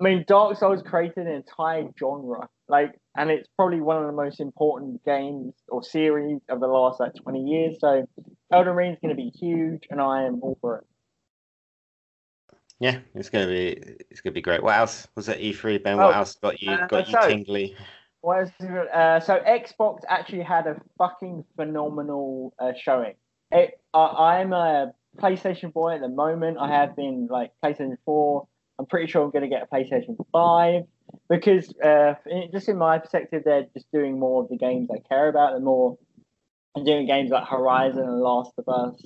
I 0.00 0.02
mean, 0.02 0.24
Dark 0.26 0.56
Souls 0.56 0.82
created 0.82 1.26
an 1.26 1.34
entire 1.34 1.88
genre, 1.98 2.48
like, 2.70 2.92
and 3.16 3.30
it's 3.30 3.48
probably 3.56 3.80
one 3.80 3.98
of 3.98 4.06
the 4.06 4.12
most 4.12 4.40
important 4.40 5.04
games 5.04 5.54
or 5.68 5.82
series 5.82 6.40
of 6.48 6.60
the 6.60 6.66
last 6.66 7.00
like 7.00 7.14
twenty 7.14 7.42
years. 7.42 7.76
So, 7.80 8.06
Elden 8.52 8.74
Ring 8.74 8.92
is 8.92 8.98
going 9.02 9.14
to 9.14 9.20
be 9.20 9.30
huge, 9.38 9.84
and 9.90 10.00
I 10.00 10.22
am 10.24 10.40
all 10.42 10.56
for 10.60 10.78
it. 10.78 10.84
Yeah, 12.78 12.98
it's 13.14 13.28
gonna 13.28 13.46
be 13.46 13.72
it's 14.10 14.22
gonna 14.22 14.32
be 14.32 14.40
great. 14.40 14.62
What 14.62 14.76
else 14.76 15.06
was 15.14 15.28
at 15.28 15.38
E3, 15.38 15.82
Ben? 15.82 15.98
What 15.98 16.14
Oh, 16.14 16.18
else 16.18 16.36
got 16.36 16.62
you 16.62 16.70
uh, 16.72 16.86
got 16.86 17.06
you 17.08 17.12
so- 17.20 17.28
tingly? 17.28 17.76
What 18.22 18.42
is 18.42 18.50
it? 18.60 18.88
Uh, 18.94 19.18
so 19.20 19.38
Xbox 19.38 20.00
actually 20.08 20.42
had 20.42 20.66
a 20.66 20.76
fucking 20.98 21.42
phenomenal 21.56 22.52
uh, 22.58 22.72
showing. 22.78 23.14
It, 23.50 23.80
I 23.94 24.40
I'm 24.40 24.52
a 24.52 24.92
PlayStation 25.18 25.72
boy 25.72 25.94
at 25.94 26.00
the 26.02 26.08
moment. 26.08 26.58
I 26.60 26.68
have 26.68 26.94
been 26.96 27.28
like 27.30 27.50
PlayStation 27.64 27.96
Four. 28.04 28.46
I'm 28.78 28.86
pretty 28.86 29.10
sure 29.10 29.24
I'm 29.24 29.30
going 29.30 29.42
to 29.42 29.48
get 29.48 29.62
a 29.62 29.74
PlayStation 29.74 30.16
Five 30.32 30.82
because 31.28 31.74
uh, 31.78 32.14
just 32.52 32.68
in 32.68 32.78
my 32.78 32.98
perspective, 32.98 33.42
they're 33.44 33.66
just 33.74 33.90
doing 33.92 34.18
more 34.18 34.42
of 34.42 34.48
the 34.48 34.56
games 34.56 34.88
I 34.92 34.98
care 35.08 35.28
about. 35.28 35.52
They're 35.52 35.60
more 35.60 35.98
and 36.74 36.86
doing 36.86 37.06
games 37.06 37.30
like 37.30 37.46
Horizon 37.48 38.02
and 38.02 38.20
Last 38.20 38.52
of 38.58 38.68
Us 38.68 39.00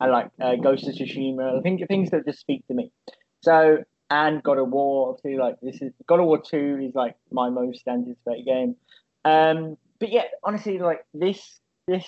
and 0.00 0.12
like 0.12 0.30
uh, 0.40 0.56
Ghost 0.56 0.86
of 0.86 0.94
Tsushima. 0.94 1.58
I 1.58 1.62
think 1.62 1.86
things 1.88 2.10
that 2.10 2.26
just 2.26 2.40
speak 2.40 2.66
to 2.68 2.74
me. 2.74 2.92
So 3.42 3.84
and 4.10 4.42
God 4.42 4.58
of 4.58 4.70
War, 4.70 5.10
obviously, 5.10 5.38
like 5.38 5.56
this 5.60 5.80
is 5.82 5.92
God 6.06 6.20
of 6.20 6.26
War 6.26 6.40
Two 6.40 6.78
is 6.82 6.94
like 6.94 7.16
my 7.30 7.50
most 7.50 7.86
anticipated 7.86 8.44
game. 8.46 8.76
Um, 9.24 9.76
but 9.98 10.10
yeah, 10.10 10.24
honestly, 10.42 10.78
like 10.78 11.04
this 11.14 11.60
this 11.86 12.06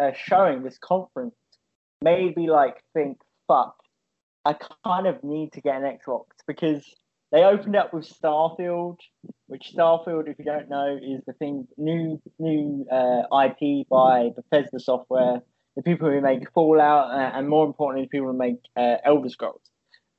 uh, 0.00 0.12
showing, 0.14 0.62
this 0.62 0.78
conference, 0.78 1.34
made 2.02 2.36
me 2.36 2.50
like 2.50 2.82
think, 2.94 3.18
fuck, 3.48 3.76
I 4.44 4.56
kind 4.84 5.06
of 5.06 5.22
need 5.22 5.52
to 5.52 5.60
get 5.60 5.76
an 5.76 5.82
Xbox 5.82 6.26
because 6.46 6.84
they 7.32 7.44
opened 7.44 7.76
up 7.76 7.92
with 7.92 8.08
Starfield, 8.08 8.98
which 9.46 9.72
Starfield, 9.76 10.28
if 10.28 10.38
you 10.38 10.44
don't 10.44 10.68
know, 10.68 10.96
is 10.96 11.22
the 11.26 11.32
thing 11.34 11.66
new 11.76 12.20
new 12.38 12.86
uh, 12.90 13.22
IP 13.44 13.88
by 13.88 14.30
Bethesda 14.34 14.78
Software, 14.78 15.40
the 15.76 15.82
people 15.82 16.10
who 16.10 16.20
make 16.20 16.50
Fallout, 16.52 17.10
uh, 17.10 17.36
and 17.36 17.48
more 17.48 17.66
importantly, 17.66 18.06
the 18.06 18.10
people 18.10 18.32
who 18.32 18.38
make 18.38 18.56
uh, 18.76 18.96
Elder 19.04 19.28
Scrolls 19.28 19.70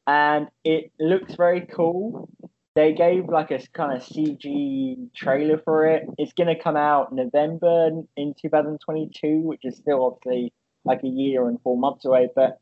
and 0.07 0.47
it 0.63 0.91
looks 0.99 1.35
very 1.35 1.67
cool. 1.67 2.29
They 2.75 2.93
gave 2.93 3.27
like 3.27 3.51
a 3.51 3.59
kind 3.73 3.95
of 3.95 4.03
CG 4.03 5.13
trailer 5.13 5.59
for 5.63 5.85
it. 5.85 6.03
It's 6.17 6.33
gonna 6.33 6.57
come 6.57 6.77
out 6.77 7.13
November 7.13 7.89
in 8.15 8.33
2022, 8.41 9.41
which 9.41 9.61
is 9.63 9.75
still 9.75 10.05
obviously 10.05 10.53
like 10.85 11.03
a 11.03 11.07
year 11.07 11.47
and 11.49 11.61
four 11.61 11.77
months 11.77 12.05
away. 12.05 12.29
But 12.33 12.59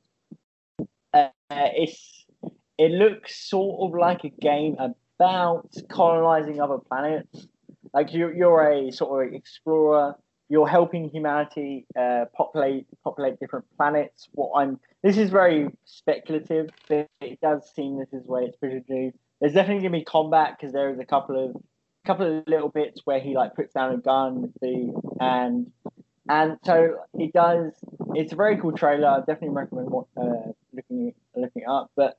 uh, 1.14 1.30
it's 1.52 2.25
it 2.78 2.92
looks 2.92 3.50
sort 3.50 3.80
of 3.82 4.00
like 4.00 4.24
a 4.24 4.30
game 4.42 4.76
about 4.80 5.74
colonizing 5.90 6.62
other 6.62 6.78
planets. 6.78 7.48
Like 7.94 8.14
you, 8.14 8.32
you're 8.36 8.70
a 8.70 8.92
sort 8.92 9.28
of 9.28 9.34
explorer. 9.34 10.16
You're 10.50 10.68
helping 10.68 11.10
humanity 11.10 11.88
uh, 12.00 12.26
populate 12.36 12.86
populate 13.04 13.40
different 13.40 13.66
planets. 13.78 14.30
What 14.34 14.60
I'm 14.60 14.80
this 15.02 15.18
is 15.18 15.32
very 15.32 15.70
speculative, 15.86 16.70
but 16.88 17.08
it 17.22 17.40
does 17.42 17.72
seem 17.76 17.98
this 17.98 18.14
is 18.14 18.28
where 18.28 18.44
it's 18.44 18.58
pretty 18.58 18.82
do. 18.88 19.12
There's 19.42 19.54
definitely 19.54 19.84
gonna 19.84 19.98
be 19.98 20.04
combat 20.04 20.56
because 20.58 20.72
there 20.72 20.92
is 20.92 21.00
a 21.00 21.06
couple 21.06 21.44
of 21.44 21.56
couple 22.06 22.40
of 22.40 22.48
little 22.48 22.70
bits 22.70 23.02
where 23.06 23.20
he 23.20 23.36
like 23.36 23.56
puts 23.56 23.74
down 23.74 23.94
a 23.94 23.98
gun 23.98 24.54
the 24.62 24.94
and 25.20 25.72
and 26.30 26.58
so 26.64 26.98
it 27.16 27.34
does. 27.34 27.74
It's 28.14 28.34
a 28.34 28.36
very 28.36 28.58
cool 28.58 28.72
trailer. 28.72 29.08
I 29.08 29.20
definitely 29.20 29.50
recommend 29.50 29.90
what, 29.90 30.06
uh, 30.18 30.52
looking 30.74 31.14
looking 31.36 31.64
up. 31.68 31.92
But 31.96 32.18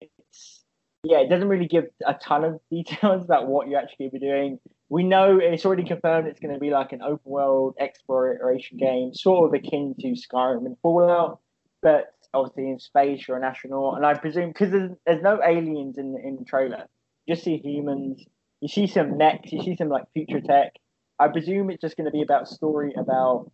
it's 0.00 0.62
yeah, 1.04 1.18
it 1.18 1.28
doesn't 1.28 1.48
really 1.48 1.66
give 1.66 1.86
a 2.06 2.14
ton 2.14 2.44
of 2.44 2.60
details 2.70 3.24
about 3.24 3.48
what 3.48 3.68
you're 3.68 3.80
actually 3.80 4.08
be 4.08 4.18
doing. 4.18 4.58
We 4.88 5.02
know 5.02 5.38
it's 5.38 5.64
already 5.64 5.84
confirmed 5.84 6.28
it's 6.28 6.40
going 6.40 6.54
to 6.54 6.60
be 6.60 6.70
like 6.70 6.92
an 6.92 7.02
open 7.02 7.30
world 7.30 7.74
exploration 7.80 8.76
game, 8.76 9.14
sort 9.14 9.48
of 9.48 9.54
akin 9.54 9.94
to 10.00 10.08
Skyrim 10.08 10.66
and 10.66 10.76
Fallout, 10.82 11.40
but 11.80 12.12
obviously 12.34 12.70
in 12.70 12.78
space 12.78 13.26
you're 13.26 13.36
an 13.36 13.44
astronaut. 13.44 13.96
And 13.96 14.06
I 14.06 14.14
presume 14.14 14.50
because 14.50 14.70
there's, 14.70 14.90
there's 15.06 15.22
no 15.22 15.40
aliens 15.42 15.98
in 15.98 16.12
the, 16.12 16.20
in 16.20 16.36
the 16.36 16.44
trailer, 16.44 16.86
you 17.26 17.34
just 17.34 17.44
see 17.44 17.56
humans. 17.58 18.24
You 18.60 18.68
see 18.68 18.86
some 18.86 19.16
mechs, 19.16 19.50
you 19.50 19.62
see 19.62 19.76
some 19.76 19.88
like 19.88 20.04
future 20.12 20.40
tech. 20.40 20.74
I 21.18 21.28
presume 21.28 21.70
it's 21.70 21.80
just 21.80 21.96
going 21.96 22.04
to 22.04 22.12
be 22.12 22.22
about 22.22 22.48
story 22.48 22.92
about 22.96 23.50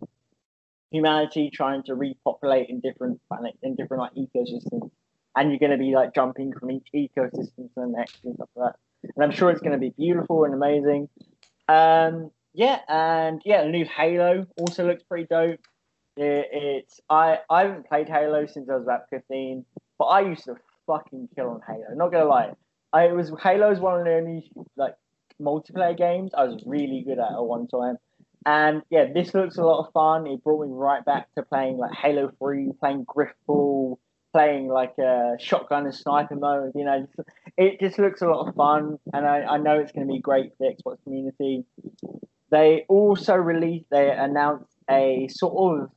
humanity 0.91 1.51
trying 1.53 1.83
to 1.85 1.95
repopulate 1.95 2.69
in 2.69 2.81
different 2.81 3.21
planets, 3.29 3.59
in 3.63 3.75
different 3.75 4.03
like 4.03 4.13
ecosystems, 4.15 4.91
and 5.37 5.51
you're 5.51 5.59
going 5.59 5.73
to 5.73 5.79
be 5.79 5.95
like 5.95 6.15
jumping 6.15 6.53
from 6.53 6.71
each 6.71 6.89
ecosystem 6.95 7.57
to 7.57 7.71
the 7.77 7.87
next 7.87 8.25
and 8.25 8.35
stuff 8.35 8.49
like 8.57 8.73
that. 8.73 9.11
And 9.15 9.25
I'm 9.25 9.31
sure 9.31 9.51
it's 9.51 9.61
going 9.61 9.73
to 9.73 9.79
be 9.79 9.91
beautiful 9.91 10.45
and 10.45 10.55
amazing. 10.55 11.09
Um, 11.69 12.31
yeah, 12.55 12.81
and 12.89 13.41
yeah, 13.45 13.63
the 13.63 13.69
new 13.69 13.85
Halo 13.85 14.47
also 14.59 14.87
looks 14.87 15.03
pretty 15.05 15.27
dope. 15.31 15.61
It, 16.17 16.49
it's 16.51 17.01
I 17.09 17.39
I 17.49 17.67
haven't 17.67 17.87
played 17.87 18.09
Halo 18.09 18.47
since 18.47 18.69
I 18.69 18.75
was 18.75 18.83
about 18.83 19.03
15, 19.11 19.65
but 19.99 20.07
I 20.07 20.23
used 20.23 20.45
to 20.45 20.57
fucking 20.87 21.29
kill 21.37 21.51
on 21.51 21.61
Halo. 21.67 21.95
Not 21.95 22.11
gonna 22.11 22.25
lie, 22.25 22.53
I 22.93 23.05
it 23.05 23.15
was 23.15 23.33
Halo 23.43 23.71
is 23.71 23.79
one 23.79 24.01
of 24.01 24.05
the 24.05 24.15
only 24.15 24.51
like 24.77 24.95
multiplayer 25.41 25.97
games 25.97 26.33
I 26.37 26.45
was 26.45 26.63
really 26.67 27.05
good 27.07 27.19
at 27.19 27.31
at 27.31 27.45
one 27.45 27.69
time. 27.69 27.97
And 28.47 28.83
yeah, 28.91 29.07
this 29.13 29.35
looks 29.35 29.59
a 29.59 29.63
lot 29.63 29.87
of 29.87 29.93
fun. 29.93 30.27
It 30.27 30.43
brought 30.43 30.67
me 30.67 30.73
right 30.73 31.05
back 31.05 31.29
to 31.35 31.43
playing 31.43 31.77
like 31.77 31.93
Halo 31.93 32.33
3, 32.39 32.71
playing 32.81 33.05
Grifball, 33.05 33.99
playing 34.33 34.69
like 34.69 34.97
a 34.99 35.37
shotgun 35.39 35.87
and 35.87 35.95
sniper 35.95 36.37
mode. 36.37 36.73
You 36.75 36.85
know, 36.85 37.07
it 37.57 37.81
just 37.81 37.99
looks 37.99 38.23
a 38.23 38.27
lot 38.27 38.49
of 38.49 38.55
fun, 38.55 38.99
and 39.13 39.27
I, 39.27 39.41
I 39.43 39.57
know 39.59 39.79
it's 39.79 39.93
going 39.93 40.07
to 40.07 40.13
be 40.13 40.21
great 40.21 40.53
for 40.57 40.69
the 40.69 40.75
Xbox 40.75 41.03
community. 41.05 41.65
They 42.51 42.87
also 42.89 43.35
released, 43.35 43.87
they 43.91 44.11
announced 44.11 44.73
a 44.91 45.29
sort 45.29 45.83
of 45.83 45.91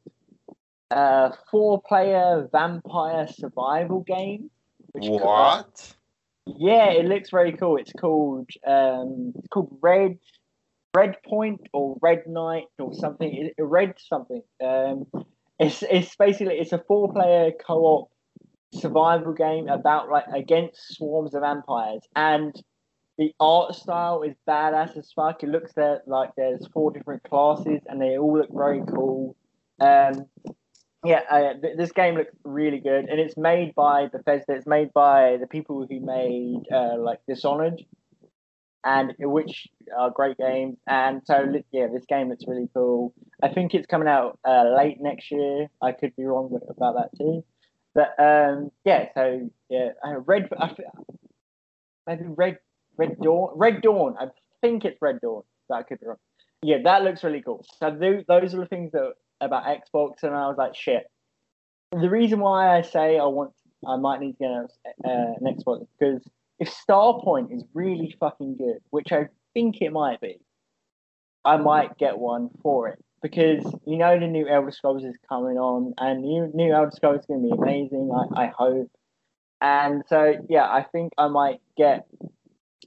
uh, 0.91 1.31
four-player 1.49 2.49
vampire 2.51 3.27
survival 3.27 4.01
game. 4.01 4.49
Which 4.91 5.07
What? 5.07 5.95
yeah, 6.45 6.91
it 6.91 7.05
looks 7.05 7.29
very 7.29 7.53
cool. 7.53 7.77
It's 7.77 7.93
called 7.93 8.49
um, 8.67 9.33
it's 9.35 9.47
called 9.47 9.77
Red 9.81 10.17
Red 10.93 11.15
Point 11.23 11.61
or 11.71 11.97
Red 12.01 12.23
Knight 12.27 12.65
or 12.77 12.93
something. 12.93 13.51
Red 13.57 13.93
something. 13.99 14.41
Um, 14.61 15.05
it's 15.59 15.83
it's 15.83 16.15
basically 16.15 16.55
it's 16.55 16.73
a 16.73 16.83
four-player 16.87 17.51
co-op 17.65 18.10
survival 18.73 19.33
game 19.33 19.67
about 19.67 20.09
like 20.09 20.25
against 20.33 20.95
swarms 20.95 21.33
of 21.33 21.41
vampires 21.41 22.01
and 22.15 22.55
the 23.17 23.33
art 23.39 23.75
style 23.75 24.23
is 24.23 24.35
badass 24.47 24.97
as 24.97 25.11
fuck. 25.11 25.43
It 25.43 25.49
looks 25.49 25.73
that 25.73 26.07
like 26.07 26.31
there's 26.35 26.65
four 26.73 26.91
different 26.91 27.23
classes 27.23 27.81
and 27.85 28.01
they 28.01 28.17
all 28.17 28.37
look 28.37 28.49
very 28.51 28.81
cool. 28.87 29.35
Um, 29.79 30.25
yeah, 31.03 31.21
uh, 31.29 31.53
th- 31.59 31.77
this 31.77 31.91
game 31.91 32.15
looks 32.15 32.33
really 32.43 32.79
good, 32.79 33.09
and 33.09 33.19
it's 33.19 33.35
made 33.35 33.73
by 33.73 34.07
Bethesda. 34.07 34.53
It's 34.53 34.67
made 34.67 34.93
by 34.93 35.37
the 35.39 35.47
people 35.47 35.87
who 35.89 35.99
made 35.99 36.61
uh, 36.71 36.97
like 36.97 37.19
Dishonored, 37.27 37.81
and 38.83 39.13
which 39.19 39.67
are 39.97 40.11
great 40.11 40.37
games. 40.37 40.77
And 40.87 41.21
so 41.25 41.53
yeah, 41.71 41.87
this 41.91 42.05
game 42.05 42.29
looks 42.29 42.45
really 42.47 42.69
cool. 42.73 43.13
I 43.41 43.49
think 43.49 43.73
it's 43.73 43.87
coming 43.87 44.07
out 44.07 44.39
uh, 44.47 44.75
late 44.75 44.97
next 45.01 45.31
year. 45.31 45.67
I 45.81 45.91
could 45.91 46.15
be 46.15 46.23
wrong 46.23 46.55
about 46.69 46.95
that 46.95 47.17
too, 47.17 47.43
but 47.93 48.15
um, 48.19 48.71
yeah. 48.85 49.07
So 49.13 49.49
yeah, 49.69 49.89
uh, 50.05 50.19
Red. 50.19 50.49
I, 50.57 50.71
maybe 52.07 52.23
Red 52.27 52.57
Red 52.97 53.17
Dawn. 53.21 53.53
Red 53.55 53.81
Dawn. 53.81 54.15
I 54.19 54.27
think 54.61 54.85
it's 54.85 55.01
Red 55.01 55.19
Dawn. 55.21 55.43
That 55.69 55.87
could 55.87 55.99
be 55.99 56.07
wrong. 56.07 56.17
Yeah, 56.63 56.77
that 56.83 57.03
looks 57.03 57.23
really 57.23 57.41
cool. 57.41 57.65
So 57.79 57.95
th- 57.95 58.25
those 58.27 58.53
are 58.53 58.59
the 58.59 58.65
things 58.67 58.91
that 58.91 59.13
about 59.39 59.65
Xbox, 59.65 60.23
and 60.23 60.35
I 60.35 60.47
was 60.47 60.57
like, 60.57 60.75
shit. 60.75 61.09
The 61.91 62.09
reason 62.09 62.39
why 62.39 62.77
I 62.77 62.83
say 62.83 63.17
I 63.17 63.25
want, 63.25 63.51
I 63.85 63.97
might 63.97 64.21
need 64.21 64.33
to 64.33 64.37
get 64.37 64.49
uh, 65.03 65.33
an 65.41 65.57
Xbox 65.57 65.87
because 65.99 66.21
if 66.59 66.71
Starpoint 66.87 67.53
is 67.53 67.63
really 67.73 68.15
fucking 68.19 68.57
good, 68.57 68.77
which 68.91 69.11
I 69.11 69.27
think 69.53 69.81
it 69.81 69.91
might 69.91 70.21
be, 70.21 70.39
I 71.43 71.57
might 71.57 71.97
get 71.97 72.17
one 72.19 72.49
for 72.61 72.87
it 72.89 73.03
because 73.21 73.63
you 73.85 73.97
know 73.97 74.19
the 74.19 74.27
new 74.27 74.47
Elder 74.47 74.71
Scrolls 74.71 75.03
is 75.03 75.15
coming 75.29 75.57
on, 75.57 75.93
and 75.99 76.21
new 76.21 76.51
new 76.53 76.73
Elder 76.73 76.91
Scrolls 76.91 77.21
is 77.21 77.25
going 77.25 77.43
to 77.43 77.55
be 77.55 77.61
amazing. 77.61 78.11
I, 78.13 78.45
I 78.45 78.47
hope, 78.47 78.91
and 79.61 80.03
so 80.07 80.33
yeah, 80.49 80.65
I 80.65 80.85
think 80.91 81.13
I 81.17 81.27
might 81.27 81.61
get 81.77 82.07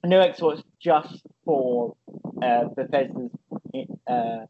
new 0.05 0.19
Xbox 0.19 0.63
just 0.81 1.23
for 1.45 1.97
uh, 2.43 2.65
Bethesda's 2.77 3.31
uh, 4.07 4.47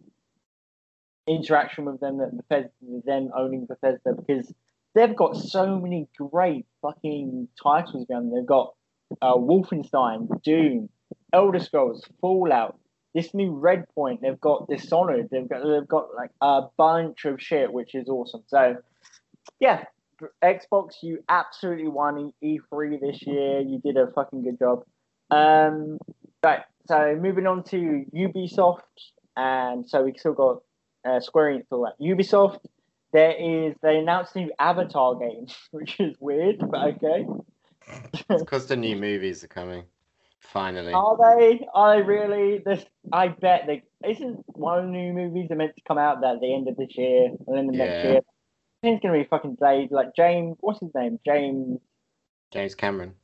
interaction 1.27 1.85
with 1.85 2.01
them 2.01 2.19
that 2.19 2.37
Bethesda 2.37 2.71
them 3.05 3.31
owning 3.37 3.67
Bethesda 3.67 4.15
because 4.15 4.53
they've 4.95 5.17
got 5.17 5.37
so 5.37 5.79
many 5.79 6.09
great 6.17 6.67
fucking 6.83 7.49
titles 7.63 8.07
going. 8.09 8.31
They've 8.31 8.47
got 8.47 8.75
uh, 9.23 9.35
Wolfenstein, 9.35 10.43
Doom, 10.43 10.89
Elder 11.33 11.61
Scrolls, 11.61 12.05
Fallout, 12.21 12.79
this 13.15 13.33
new 13.33 13.53
Red 13.53 13.87
Point. 13.95 14.21
They've 14.21 14.41
got 14.41 14.69
Dishonored. 14.69 15.29
They've 15.31 15.49
got 15.49 15.65
they've 15.65 15.89
got 15.89 16.15
like 16.15 16.31
a 16.41 16.63
bunch 16.77 17.25
of 17.25 17.41
shit, 17.41 17.73
which 17.73 17.95
is 17.95 18.09
awesome. 18.09 18.43
So, 18.49 18.77
yeah, 19.61 19.85
Xbox, 20.43 20.95
you 21.03 21.23
absolutely 21.29 21.89
won 21.89 22.33
E3 22.43 23.01
this 23.01 23.23
year. 23.27 23.61
You 23.61 23.79
did 23.79 23.97
a 23.97 24.09
fucking 24.13 24.43
good 24.43 24.59
job. 24.59 24.85
Um, 25.31 25.99
right. 26.43 26.61
So 26.87 27.19
moving 27.21 27.47
on 27.47 27.63
to 27.65 28.05
Ubisoft, 28.15 28.81
and 29.37 29.89
so 29.89 30.03
we 30.03 30.15
still 30.19 30.35
got 30.35 30.63
uh, 31.05 31.21
Square 31.21 31.55
Enix 31.55 31.65
all 31.71 31.85
that. 31.85 32.05
Ubisoft, 32.05 32.59
there 33.13 33.33
is 33.33 33.75
they 33.83 33.97
announced 33.99 34.37
a 34.37 34.41
new 34.41 34.53
Avatar 34.59 35.15
game, 35.15 35.47
which 35.71 35.99
is 36.01 36.15
weird, 36.21 36.59
but 36.71 36.95
okay. 36.95 37.27
It's 38.13 38.43
because 38.43 38.67
the 38.67 38.77
new 38.77 38.97
movies 38.97 39.45
are 39.45 39.49
coming. 39.49 39.85
Finally. 40.53 40.93
Are 40.93 41.17
they? 41.39 41.67
Are 41.75 41.97
they 41.97 42.03
really? 42.03 42.63
This, 42.65 42.85
I 43.13 43.29
bet 43.29 43.67
they. 43.67 43.83
Isn't 44.09 44.45
one 44.47 44.79
of 44.79 44.85
the 44.85 44.91
new 44.91 45.13
movies 45.13 45.51
are 45.51 45.57
meant 45.57 45.75
to 45.77 45.83
come 45.87 45.99
out 45.99 46.23
at 46.23 46.41
the 46.41 46.55
end 46.55 46.69
of 46.69 46.77
this 46.77 46.97
year 46.97 47.31
and 47.47 47.57
then 47.57 47.67
the 47.67 47.73
next 47.77 48.05
year? 48.05 48.21
It's 48.83 49.03
gonna 49.03 49.19
be 49.19 49.25
fucking 49.25 49.55
delayed. 49.57 49.91
Like 49.91 50.15
James, 50.15 50.57
what's 50.61 50.81
his 50.81 50.95
name? 50.95 51.19
James. 51.25 51.81
James 52.53 52.75
Cameron. 52.75 53.15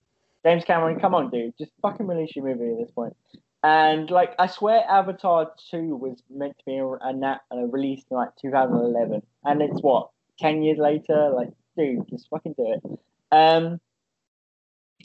James 0.44 0.64
Cameron, 0.64 0.98
come 0.98 1.14
on, 1.14 1.30
dude, 1.30 1.52
just 1.59 1.70
fucking 1.83 2.06
release 2.06 2.35
your 2.35 2.46
movie 2.46 2.72
at 2.72 2.78
this 2.78 2.90
point. 2.92 3.14
And 3.62 4.11
like, 4.11 4.35
I 4.38 4.46
swear, 4.46 4.83
Avatar 4.88 5.52
Two 5.70 5.96
was 5.96 6.22
meant 6.30 6.56
to 6.59 6.64
be 6.64 6.78
a, 6.78 6.87
a, 6.87 7.12
nat- 7.12 7.42
uh 7.54 7.59
released 7.66 8.06
in 8.11 8.16
like 8.16 8.30
2011, 8.40 9.22
and 9.44 9.62
it's 9.62 9.83
what 9.83 10.09
ten 10.38 10.62
years 10.62 10.78
later. 10.78 11.30
Like, 11.35 11.50
dude, 11.76 12.09
just 12.09 12.28
fucking 12.30 12.54
do 12.56 12.72
it. 12.72 12.98
Um, 13.30 13.80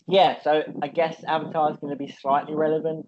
yeah, 0.07 0.41
so 0.41 0.63
I 0.81 0.87
guess 0.87 1.23
Avatar 1.27 1.71
is 1.71 1.77
going 1.77 1.91
to 1.91 1.97
be 1.97 2.11
slightly 2.11 2.55
relevant. 2.55 3.05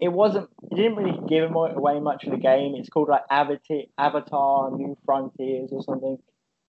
It 0.00 0.08
wasn't. 0.08 0.48
It 0.70 0.76
didn't 0.76 0.96
really 0.96 1.18
give 1.28 1.50
away 1.50 1.98
much 2.00 2.24
of 2.24 2.30
the 2.30 2.38
game. 2.38 2.74
It's 2.76 2.88
called 2.88 3.08
like 3.08 3.22
Avatar, 3.30 3.78
Avatar 3.98 4.70
New 4.70 4.96
Frontiers 5.04 5.70
or 5.72 5.82
something. 5.82 6.18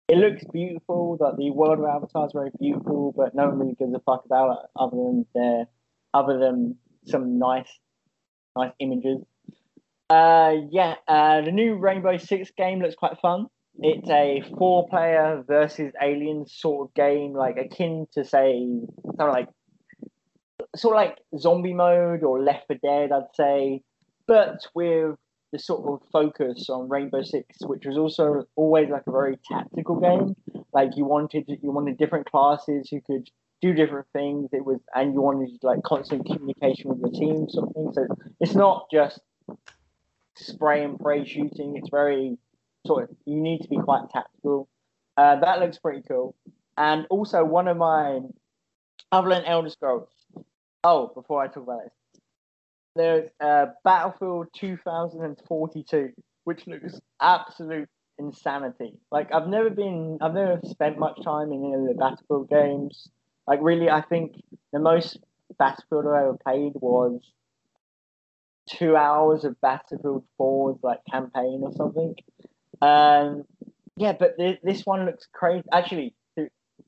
It 0.09 0.17
looks 0.17 0.45
beautiful. 0.51 1.19
That 1.21 1.37
the 1.37 1.51
world 1.51 1.79
of 1.79 1.85
Avatar 1.85 2.27
is 2.27 2.33
very 2.33 2.51
beautiful, 2.59 3.13
but 3.15 3.35
no 3.35 3.49
one 3.49 3.59
really 3.59 3.75
gives 3.75 3.93
a 3.93 4.01
fuck 4.01 4.25
about 4.25 4.53
it 4.53 4.71
other 4.77 4.97
than 4.97 5.27
their, 5.35 5.67
other 6.15 6.39
than 6.39 6.77
some 7.07 7.39
nice, 7.39 7.69
nice 8.57 8.73
images. 8.79 9.19
Uh, 10.09 10.55
yeah. 10.71 10.95
Uh, 11.07 11.43
the 11.43 11.53
new 11.53 11.75
Rainbow 11.75 12.17
Six 12.17 12.51
game 12.57 12.81
looks 12.81 12.95
quite 12.95 13.19
fun. 13.21 13.49
It's 13.81 14.11
a 14.11 14.43
four-player 14.59 15.45
versus 15.47 15.93
aliens 16.03 16.53
sort 16.57 16.89
of 16.89 16.95
game, 16.95 17.33
like 17.33 17.57
akin 17.57 18.07
to 18.15 18.25
say 18.25 18.81
something 19.05 19.27
like 19.29 19.49
sort 20.77 20.97
of 20.97 20.97
like 20.97 21.19
zombie 21.39 21.75
mode 21.75 22.25
or 22.25 22.43
Left 22.43 22.67
4 22.67 22.77
Dead, 22.83 23.13
I'd 23.13 23.35
say, 23.35 23.83
but 24.27 24.67
with 24.75 25.17
the 25.53 25.59
sort 25.59 25.87
of 25.89 26.07
focus 26.13 26.69
on 26.69 26.89
Rainbow 26.89 27.23
Six, 27.23 27.57
which 27.63 27.87
was 27.87 27.97
also 27.97 28.45
always 28.57 28.91
like 28.91 29.05
a 29.07 29.11
very 29.11 29.39
tactical 29.51 29.99
game. 29.99 30.37
Like 30.73 30.91
you 30.97 31.07
wanted 31.07 31.45
you 31.49 31.71
wanted 31.73 31.97
different 31.97 32.31
classes 32.31 32.89
who 32.91 33.01
could 33.01 33.29
do 33.63 33.73
different 33.73 34.07
things. 34.13 34.51
It 34.53 34.65
was 34.65 34.81
and 34.95 35.15
you 35.15 35.23
wanted 35.23 35.51
like 35.63 35.83
constant 35.85 36.27
communication 36.27 36.91
with 36.91 37.01
your 37.01 37.11
team, 37.11 37.49
sort 37.49 37.69
of 37.69 37.75
thing. 37.75 37.93
So 37.95 38.07
it's 38.41 38.55
not 38.55 38.87
just 38.93 39.21
spray 40.37 40.85
and 40.85 40.99
pray 40.99 41.25
shooting. 41.25 41.77
It's 41.77 41.89
very 41.91 42.37
sort 42.87 43.11
of 43.11 43.17
you 43.27 43.41
need 43.41 43.61
to 43.63 43.69
be 43.69 43.77
quite 43.77 44.09
tactical. 44.11 44.69
Uh, 45.17 45.37
that 45.41 45.61
looks 45.61 45.79
pretty 45.79 46.03
cool. 46.07 46.35
And 46.77 47.07
also 47.11 47.45
one 47.45 47.69
of 47.69 47.77
my 47.77 48.21
other 49.11 49.29
than 49.31 49.45
Elder 49.45 49.71
Scrolls. 49.71 50.09
Oh, 50.85 51.11
before 51.15 51.43
I 51.43 51.49
talk 51.49 51.65
about 51.65 51.81
this, 51.85 52.21
there's 52.95 53.31
uh, 53.41 53.67
Battlefield 53.85 54.49
2042, 54.55 56.11
which 56.45 56.67
looks 56.67 57.01
absolute 57.21 57.89
insanity. 58.19 58.95
Like 59.11 59.33
I've 59.33 59.49
never 59.49 59.71
been, 59.71 60.19
I've 60.21 60.35
never 60.35 60.61
spent 60.65 60.99
much 60.99 61.19
time 61.25 61.53
in 61.53 61.65
any 61.65 61.75
of 61.75 61.89
the 61.89 61.95
Battlefield 61.95 62.49
games. 62.49 63.09
Like 63.47 63.61
really, 63.63 63.91
I 63.91 64.03
think 64.03 64.37
the 64.73 64.79
most 64.79 65.19
Battlefield 65.59 66.07
I 66.07 66.21
ever 66.21 66.37
played 66.45 66.73
was 66.75 67.21
two 68.69 68.97
hours 68.97 69.45
of 69.45 69.61
Battlefield 69.61 70.25
4's 70.39 70.83
like 70.83 71.01
campaign 71.11 71.61
or 71.63 71.73
something. 71.73 72.15
Um, 72.81 73.45
yeah, 73.97 74.13
but 74.13 74.37
th- 74.39 74.61
this 74.63 74.83
one 74.85 75.07
looks 75.07 75.27
crazy. 75.33 75.65
Actually, 75.73 76.15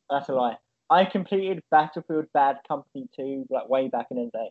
that's 0.08 0.28
a 0.28 0.32
lie. 0.32 0.56
I 0.88 1.04
completed 1.04 1.62
Battlefield 1.70 2.26
Bad 2.34 2.56
Company 2.66 3.08
2 3.16 3.46
like 3.50 3.68
way 3.68 3.88
back 3.88 4.06
in 4.10 4.16
the 4.16 4.30
day. 4.32 4.50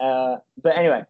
Uh, 0.00 0.36
but 0.62 0.76
anyway, 0.76 1.02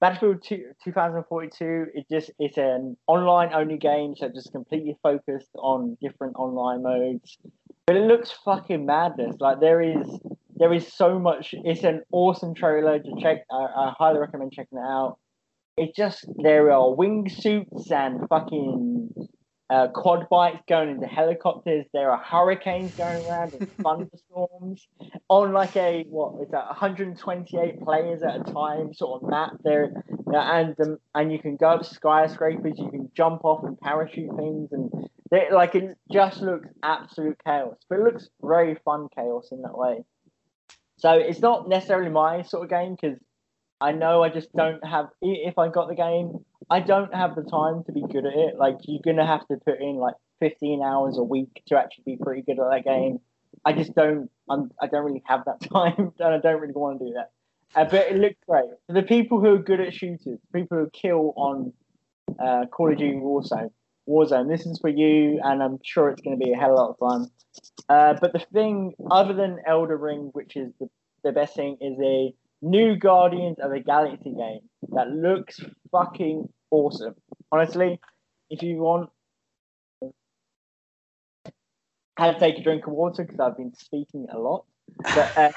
Battlefield 0.00 0.42
2, 0.42 0.72
2042, 0.84 1.86
it 1.94 2.06
just 2.10 2.30
it's 2.38 2.56
an 2.56 2.96
online 3.06 3.52
only 3.52 3.78
game, 3.78 4.14
so 4.16 4.28
just 4.28 4.52
completely 4.52 4.96
focused 5.02 5.50
on 5.54 5.96
different 6.00 6.34
online 6.36 6.82
modes. 6.82 7.38
But 7.86 7.96
it 7.96 8.06
looks 8.06 8.32
fucking 8.44 8.86
madness. 8.86 9.36
Like 9.38 9.60
there 9.60 9.80
is 9.80 10.20
there 10.56 10.72
is 10.72 10.92
so 10.92 11.18
much. 11.18 11.54
It's 11.64 11.84
an 11.84 12.02
awesome 12.12 12.54
trailer 12.54 12.98
to 12.98 13.12
check. 13.20 13.44
I, 13.50 13.56
I 13.56 13.94
highly 13.96 14.18
recommend 14.18 14.52
checking 14.52 14.78
it 14.78 14.82
out. 14.82 15.18
It 15.82 15.96
just 15.96 16.24
there 16.42 16.70
are 16.70 16.94
wingsuits 16.94 17.90
and 17.90 18.28
fucking 18.28 19.10
uh, 19.68 19.88
quad 19.88 20.28
bikes 20.30 20.62
going 20.68 20.90
into 20.90 21.06
helicopters. 21.06 21.86
There 21.92 22.10
are 22.10 22.22
hurricanes 22.22 22.92
going 22.96 23.16
around 23.16 23.54
and 23.58 23.68
thunderstorms 23.82 24.86
on 25.28 25.52
like 25.52 25.76
a 25.76 26.04
what 26.08 26.40
is 26.42 26.50
that 26.52 26.66
128 26.66 27.80
players 27.80 28.22
at 28.22 28.36
a 28.36 28.52
time 28.52 28.94
sort 28.94 29.22
of 29.22 29.28
map 29.28 29.52
there, 29.64 29.90
and 30.32 30.78
um, 30.80 30.98
and 31.16 31.32
you 31.32 31.40
can 31.40 31.56
go 31.56 31.70
up 31.70 31.84
skyscrapers. 31.84 32.74
You 32.76 32.90
can 32.90 33.10
jump 33.16 33.44
off 33.44 33.64
and 33.64 33.76
parachute 33.80 34.36
things, 34.36 34.70
and 34.70 34.88
they, 35.32 35.48
like 35.50 35.74
it 35.74 35.96
just 36.12 36.42
looks 36.42 36.68
absolute 36.84 37.38
chaos. 37.44 37.76
But 37.88 37.98
it 37.98 38.04
looks 38.04 38.28
very 38.40 38.76
fun 38.84 39.08
chaos 39.16 39.48
in 39.50 39.62
that 39.62 39.76
way. 39.76 40.04
So 40.98 41.12
it's 41.14 41.40
not 41.40 41.68
necessarily 41.68 42.10
my 42.10 42.42
sort 42.42 42.62
of 42.62 42.70
game 42.70 42.94
because 43.00 43.18
I 43.82 43.90
know 43.90 44.22
I 44.22 44.28
just 44.28 44.52
don't 44.54 44.84
have. 44.86 45.08
If 45.20 45.58
I 45.58 45.68
got 45.68 45.88
the 45.88 45.96
game, 45.96 46.44
I 46.70 46.78
don't 46.78 47.12
have 47.12 47.34
the 47.34 47.42
time 47.42 47.82
to 47.84 47.92
be 47.92 48.02
good 48.02 48.24
at 48.24 48.32
it. 48.32 48.56
Like 48.56 48.76
you're 48.84 49.02
gonna 49.04 49.26
have 49.26 49.46
to 49.48 49.56
put 49.56 49.80
in 49.80 49.96
like 49.96 50.14
15 50.38 50.82
hours 50.82 51.18
a 51.18 51.22
week 51.24 51.62
to 51.66 51.76
actually 51.76 52.04
be 52.06 52.16
pretty 52.16 52.42
good 52.42 52.60
at 52.60 52.70
that 52.70 52.84
game. 52.84 53.18
I 53.64 53.72
just 53.72 53.92
don't. 53.94 54.30
I'm. 54.48 54.70
I 54.80 54.86
don't 54.86 55.04
really 55.04 55.24
have 55.26 55.44
that 55.46 55.60
time, 55.72 56.12
and 56.20 56.34
I 56.34 56.38
don't 56.38 56.60
really 56.60 56.72
want 56.72 57.00
to 57.00 57.06
do 57.06 57.14
that. 57.14 57.32
Uh, 57.74 57.84
but 57.84 58.06
it 58.12 58.16
looks 58.18 58.36
great. 58.48 58.70
For 58.86 58.92
the 58.92 59.02
people 59.02 59.40
who 59.40 59.54
are 59.54 59.58
good 59.58 59.80
at 59.80 59.92
shooters, 59.92 60.38
people 60.52 60.78
who 60.78 60.90
kill 60.92 61.32
on 61.36 61.72
uh, 62.38 62.66
Call 62.66 62.92
of 62.92 62.98
Duty 62.98 63.16
Warzone, 63.16 63.70
Warzone, 64.08 64.48
this 64.48 64.64
is 64.64 64.78
for 64.78 64.90
you, 64.90 65.40
and 65.42 65.62
I'm 65.62 65.78
sure 65.82 66.10
it's 66.10 66.20
going 66.20 66.38
to 66.38 66.44
be 66.44 66.52
a 66.52 66.56
hell 66.56 66.72
of 66.72 66.78
a 66.78 66.80
lot 66.80 66.90
of 66.90 66.98
fun. 66.98 67.30
Uh, 67.88 68.14
but 68.20 68.32
the 68.32 68.40
thing, 68.52 68.94
other 69.10 69.32
than 69.32 69.58
Elden 69.66 69.98
Ring, 69.98 70.30
which 70.34 70.54
is 70.54 70.72
the, 70.78 70.88
the 71.24 71.32
best 71.32 71.56
thing, 71.56 71.78
is 71.80 71.98
a 72.00 72.34
new 72.62 72.96
Guardians 72.96 73.58
of 73.60 73.72
the 73.72 73.80
Galaxy 73.80 74.30
game 74.30 74.60
that 74.92 75.10
looks 75.10 75.60
fucking 75.90 76.48
awesome. 76.70 77.14
Honestly, 77.50 78.00
if 78.48 78.62
you 78.62 78.76
want, 78.76 79.10
I 82.16 82.26
had 82.26 82.34
to 82.34 82.40
take 82.40 82.58
a 82.58 82.62
drink 82.62 82.86
of 82.86 82.92
water 82.92 83.24
because 83.24 83.40
I've 83.40 83.56
been 83.56 83.74
speaking 83.74 84.28
a 84.32 84.38
lot. 84.38 84.64
But, 85.02 85.36
uh, 85.36 85.52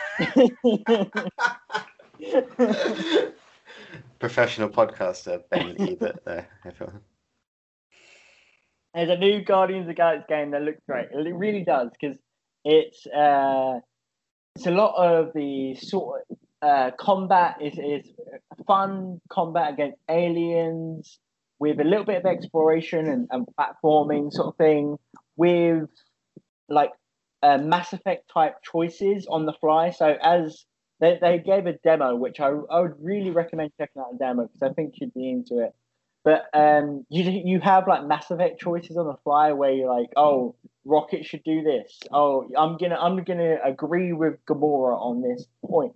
Professional 4.19 4.69
podcaster 4.69 5.43
Ben 5.49 5.75
Ebert 5.77 6.23
there, 6.25 6.47
everyone. 6.65 7.01
there's 8.93 9.09
a 9.09 9.17
new 9.17 9.43
Guardians 9.43 9.83
of 9.83 9.87
the 9.87 9.93
Galaxy 9.93 10.25
game 10.29 10.51
that 10.51 10.61
looks 10.61 10.81
great. 10.87 11.09
It 11.11 11.35
really 11.35 11.63
does 11.63 11.89
because 11.99 12.17
it's 12.63 13.05
uh, 13.07 13.79
it's 14.55 14.65
a 14.65 14.71
lot 14.71 14.95
of 14.95 15.33
the 15.35 15.75
sort 15.75 16.21
of 16.31 16.37
uh, 16.65 16.91
combat 16.97 17.57
is 17.61 17.77
is 17.77 18.11
fun 18.65 19.21
combat 19.29 19.73
against 19.73 19.99
aliens 20.09 21.19
with 21.59 21.79
a 21.79 21.83
little 21.83 22.05
bit 22.05 22.17
of 22.17 22.25
exploration 22.25 23.07
and, 23.07 23.27
and 23.31 23.45
platforming 23.57 24.31
sort 24.33 24.47
of 24.47 24.55
thing 24.57 24.97
with 25.37 25.87
like 26.67 26.91
uh, 27.43 27.59
Mass 27.59 27.93
Effect 27.93 28.29
type 28.33 28.55
choices 28.63 29.27
on 29.27 29.45
the 29.45 29.53
fly. 29.53 29.91
So 29.91 30.17
as 30.21 30.65
they, 30.99 31.19
they 31.21 31.37
gave 31.37 31.67
a 31.67 31.73
demo, 31.73 32.15
which 32.15 32.39
I, 32.39 32.47
I 32.47 32.79
would 32.79 32.95
really 32.99 33.29
recommend 33.29 33.71
checking 33.77 34.01
out 34.01 34.15
a 34.15 34.17
demo 34.17 34.47
because 34.47 34.63
I 34.63 34.73
think 34.73 34.95
you'd 34.95 35.13
be 35.13 35.29
into 35.29 35.63
it. 35.63 35.73
But 36.23 36.45
um, 36.55 37.05
you 37.09 37.23
you 37.45 37.59
have 37.59 37.87
like 37.87 38.03
Mass 38.03 38.31
Effect 38.31 38.59
choices 38.59 38.97
on 38.97 39.05
the 39.05 39.17
fly 39.23 39.51
where 39.51 39.71
you're 39.71 39.93
like, 39.93 40.09
oh, 40.15 40.55
Rocket 40.83 41.23
should 41.23 41.43
do 41.43 41.61
this. 41.61 41.99
Oh, 42.11 42.49
I'm 42.57 42.77
gonna 42.77 42.95
I'm 42.95 43.23
gonna 43.23 43.57
agree 43.63 44.11
with 44.11 44.43
Gamora 44.47 44.99
on 44.99 45.21
this 45.21 45.45
point, 45.63 45.93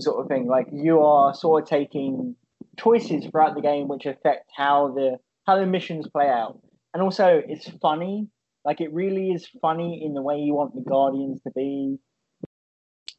sort 0.00 0.20
of 0.20 0.28
thing. 0.28 0.46
Like 0.46 0.66
you 0.72 1.00
are 1.00 1.34
sort 1.34 1.62
of 1.62 1.68
taking 1.68 2.36
choices 2.78 3.26
throughout 3.26 3.54
the 3.54 3.62
game 3.62 3.88
which 3.88 4.06
affect 4.06 4.50
how 4.56 4.92
the 4.94 5.16
how 5.46 5.58
the 5.58 5.66
missions 5.66 6.08
play 6.08 6.28
out. 6.28 6.60
and 6.92 7.02
also 7.02 7.42
it's 7.46 7.68
funny. 7.82 8.26
Like 8.64 8.80
it 8.80 8.92
really 8.92 9.30
is 9.30 9.46
funny 9.60 10.02
in 10.04 10.14
the 10.14 10.22
way 10.22 10.38
you 10.38 10.54
want 10.54 10.74
the 10.74 10.80
Guardians 10.80 11.40
to 11.42 11.50
be, 11.54 11.98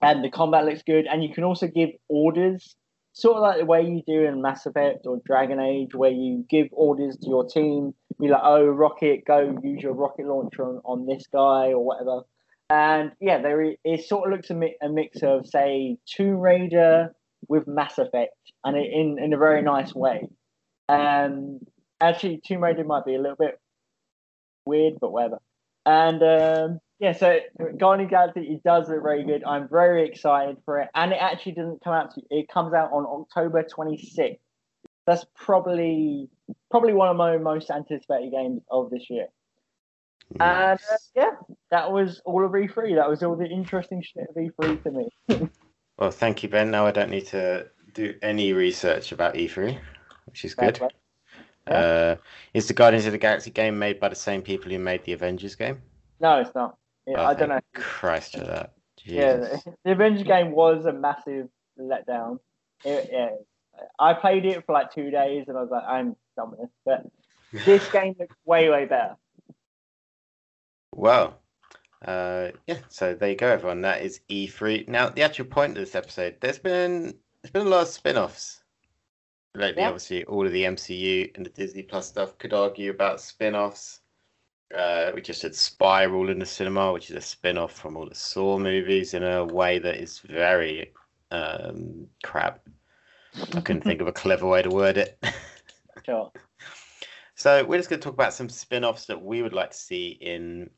and 0.02 0.24
the 0.24 0.30
combat 0.30 0.66
looks 0.66 0.82
good. 0.84 1.06
And 1.06 1.24
you 1.24 1.34
can 1.34 1.44
also 1.44 1.68
give 1.68 1.92
orders, 2.10 2.76
sort 3.14 3.38
of 3.38 3.44
like 3.44 3.60
the 3.60 3.66
way 3.66 3.84
you 3.84 4.02
do 4.06 4.26
in 4.26 4.42
Mass 4.42 4.66
Effect 4.66 5.06
or 5.06 5.22
Dragon 5.26 5.60
Age, 5.60 5.96
where 5.96 6.12
you 6.12 6.44
give 6.50 6.68
orders 6.72 7.18
to 7.18 7.30
your 7.30 7.46
team. 7.48 7.94
Be 8.20 8.30
like, 8.30 8.42
oh, 8.44 8.66
rocket, 8.66 9.26
go 9.26 9.56
use 9.64 9.84
your 9.84 9.94
rocket 9.94 10.26
launcher 10.26 10.66
on, 10.66 10.82
on 10.84 11.06
this 11.06 11.28
guy 11.32 11.68
or 11.72 11.86
whatever. 11.86 12.24
And 12.70 13.12
yeah, 13.22 13.42
there 13.42 13.62
is, 13.62 13.76
it 13.84 14.08
sort 14.08 14.28
of 14.28 14.36
looks 14.36 14.50
a, 14.50 14.54
mi- 14.54 14.78
a 14.82 14.90
mix 14.90 15.24
of 15.24 15.48
say 15.48 15.98
Tomb 16.06 16.40
Raider 16.40 17.16
with 17.48 17.68
Mass 17.68 17.98
Effect, 17.98 18.36
and 18.64 18.76
it, 18.76 18.92
in 18.92 19.18
in 19.24 19.34
a 19.34 19.38
very 19.38 19.62
nice 19.62 19.96
way. 19.96 20.28
Um, 20.90 21.60
actually, 22.02 22.42
Tomb 22.46 22.64
Raider 22.64 22.84
might 22.84 23.06
be 23.06 23.16
a 23.16 23.22
little 23.22 23.38
bit 23.38 23.60
weird, 24.66 24.96
but 25.00 25.12
whatever. 25.12 25.40
And 25.86 26.22
um, 26.22 26.80
yeah, 27.00 27.14
so 27.14 27.40
Guardian 27.78 28.10
Galaxy 28.10 28.42
it 28.42 28.64
does 28.64 28.90
look 28.90 29.02
very 29.02 29.24
good. 29.24 29.44
I'm 29.46 29.70
very 29.70 30.06
excited 30.06 30.58
for 30.66 30.80
it, 30.80 30.90
and 30.94 31.14
it 31.14 31.20
actually 31.22 31.54
doesn't 31.54 31.84
come 31.84 31.94
out. 31.94 32.16
To, 32.16 32.22
it 32.30 32.48
comes 32.50 32.74
out 32.74 32.92
on 32.92 33.06
October 33.06 33.64
26th. 33.64 34.40
That's 35.06 35.26
probably 35.36 36.30
probably 36.70 36.94
one 36.94 37.08
of 37.08 37.16
my 37.16 37.38
most 37.38 37.70
anticipated 37.70 38.32
games 38.32 38.62
of 38.70 38.90
this 38.90 39.06
year. 39.10 39.28
And 40.40 40.80
uh, 40.80 40.98
yeah, 41.16 41.32
that 41.72 41.92
was 41.92 42.22
all 42.26 42.46
of 42.46 42.52
E3. 42.52 42.96
That 42.96 43.10
was 43.10 43.24
all 43.24 43.36
the 43.36 43.46
interesting 43.46 44.02
shit 44.04 44.28
of 44.30 44.36
E3 44.36 44.84
to 44.84 44.92
me. 44.92 45.50
Well, 45.98 46.12
thank 46.12 46.44
you, 46.44 46.50
Ben. 46.50 46.70
Now 46.70 46.86
I 46.86 46.92
don't 46.92 47.10
need 47.10 47.26
to 47.30 47.66
do 47.96 48.14
any 48.22 48.54
research 48.54 49.12
about 49.12 49.34
E3, 49.34 49.80
which 50.28 50.46
is 50.46 50.54
good. 50.54 50.80
Yeah. 51.68 51.74
Uh, 51.76 52.16
is 52.54 52.68
the 52.68 52.76
Guardians 52.76 53.08
of 53.08 53.14
the 53.14 53.18
Galaxy 53.18 53.50
game 53.50 53.80
made 53.80 54.00
by 54.00 54.10
the 54.10 54.16
same 54.16 54.44
people 54.44 54.72
who 54.72 54.78
made 54.78 55.04
the 55.06 55.14
Avengers 55.14 55.56
game? 55.56 55.82
No, 56.20 56.40
it's 56.40 56.54
not. 56.54 56.78
Yeah, 57.08 57.22
Oh, 57.22 57.26
I 57.26 57.34
don't 57.34 57.50
know. 57.50 57.60
Christ 57.74 58.34
for 58.38 58.44
that. 58.46 58.74
Yeah, 59.06 59.38
Jesus. 59.38 59.64
the, 59.64 59.74
the 59.86 59.92
Avengers 59.94 60.24
game 60.24 60.52
was 60.52 60.86
a 60.86 60.94
massive 60.94 61.50
letdown. 61.80 62.38
It, 62.86 63.10
yeah, 63.12 63.30
I 63.98 64.14
played 64.14 64.46
it 64.46 64.66
for 64.68 64.74
like 64.74 64.94
two 64.94 65.10
days 65.10 65.46
and 65.48 65.58
I 65.58 65.62
was 65.62 65.72
like, 65.72 65.84
I'm 65.88 66.16
done 66.36 66.52
with 66.52 66.60
this. 66.60 66.70
But 66.86 67.66
this 67.66 67.90
game 67.92 68.16
looks 68.20 68.36
way, 68.46 68.70
way 68.70 68.86
better. 68.86 69.16
Well, 70.98 71.40
uh, 72.04 72.50
yeah. 72.66 72.80
So 72.90 73.14
there 73.14 73.30
you 73.30 73.36
go, 73.36 73.48
everyone. 73.48 73.82
That 73.82 74.02
is 74.02 74.22
E3. 74.32 74.88
Now, 74.88 75.10
the 75.10 75.22
actual 75.22 75.46
point 75.46 75.78
of 75.78 75.78
this 75.78 75.94
episode, 75.94 76.38
there's 76.42 76.58
been 76.58 77.14
there's 77.42 77.52
been 77.52 77.68
a 77.68 77.70
lot 77.70 77.84
of 77.84 77.88
spin-offs 77.88 78.64
lately. 79.54 79.84
Yeah. 79.84 79.90
Obviously, 79.90 80.26
all 80.26 80.48
of 80.48 80.52
the 80.52 80.64
MCU 80.64 81.36
and 81.36 81.46
the 81.46 81.52
Disney 81.52 81.84
Plus 81.84 82.08
stuff 82.08 82.36
could 82.40 82.52
argue 82.52 82.90
about 82.90 83.22
spin-offs. 83.22 84.00
Uh, 84.76 85.12
we 85.14 85.22
just 85.22 85.44
had 85.44 85.54
Spiral 85.54 86.32
in 86.32 86.40
the 86.40 86.46
cinema, 86.48 86.92
which 86.92 87.12
is 87.12 87.16
a 87.16 87.22
spin-off 87.22 87.74
from 87.74 87.96
all 87.96 88.10
the 88.10 88.16
Saw 88.16 88.58
movies 88.58 89.14
in 89.14 89.24
a 89.24 89.46
way 89.46 89.78
that 89.78 89.98
is 89.98 90.18
very 90.20 90.92
um, 91.30 92.08
crap. 92.24 92.60
I 93.54 93.62
couldn't 93.62 93.84
think 93.84 94.02
of 94.02 94.08
a 94.08 94.12
clever 94.12 94.48
way 94.48 94.64
to 94.64 94.70
word 94.70 94.98
it. 94.98 95.24
Sure. 96.04 96.32
So 97.38 97.64
we're 97.64 97.78
just 97.78 97.88
going 97.88 98.00
to 98.00 98.04
talk 98.04 98.16
about 98.16 98.34
some 98.34 98.50
spin-offs 98.50 99.06
that 99.06 99.22
we 99.22 99.44
would 99.44 99.54
like 99.54 99.70
to 99.70 99.78
see 99.78 100.18
in 100.20 100.72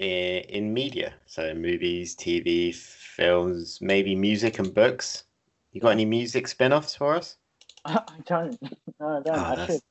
in, 0.00 0.42
in 0.48 0.74
media. 0.74 1.12
So 1.26 1.54
movies, 1.54 2.16
TV, 2.16 2.74
films, 2.74 3.78
maybe 3.80 4.14
music 4.16 4.58
and 4.58 4.72
books. 4.74 5.24
You 5.72 5.80
got 5.80 5.90
any 5.90 6.04
music 6.04 6.48
spin-offs 6.48 6.96
for 6.96 7.14
us? 7.14 7.36
I 7.84 8.02
don't. 8.26 8.58
No, 8.98 9.18
I 9.18 9.22
don't. 9.22 9.28
Oh, 9.28 9.32
I 9.32 9.54
that's, 9.56 9.72
should. 9.72 9.82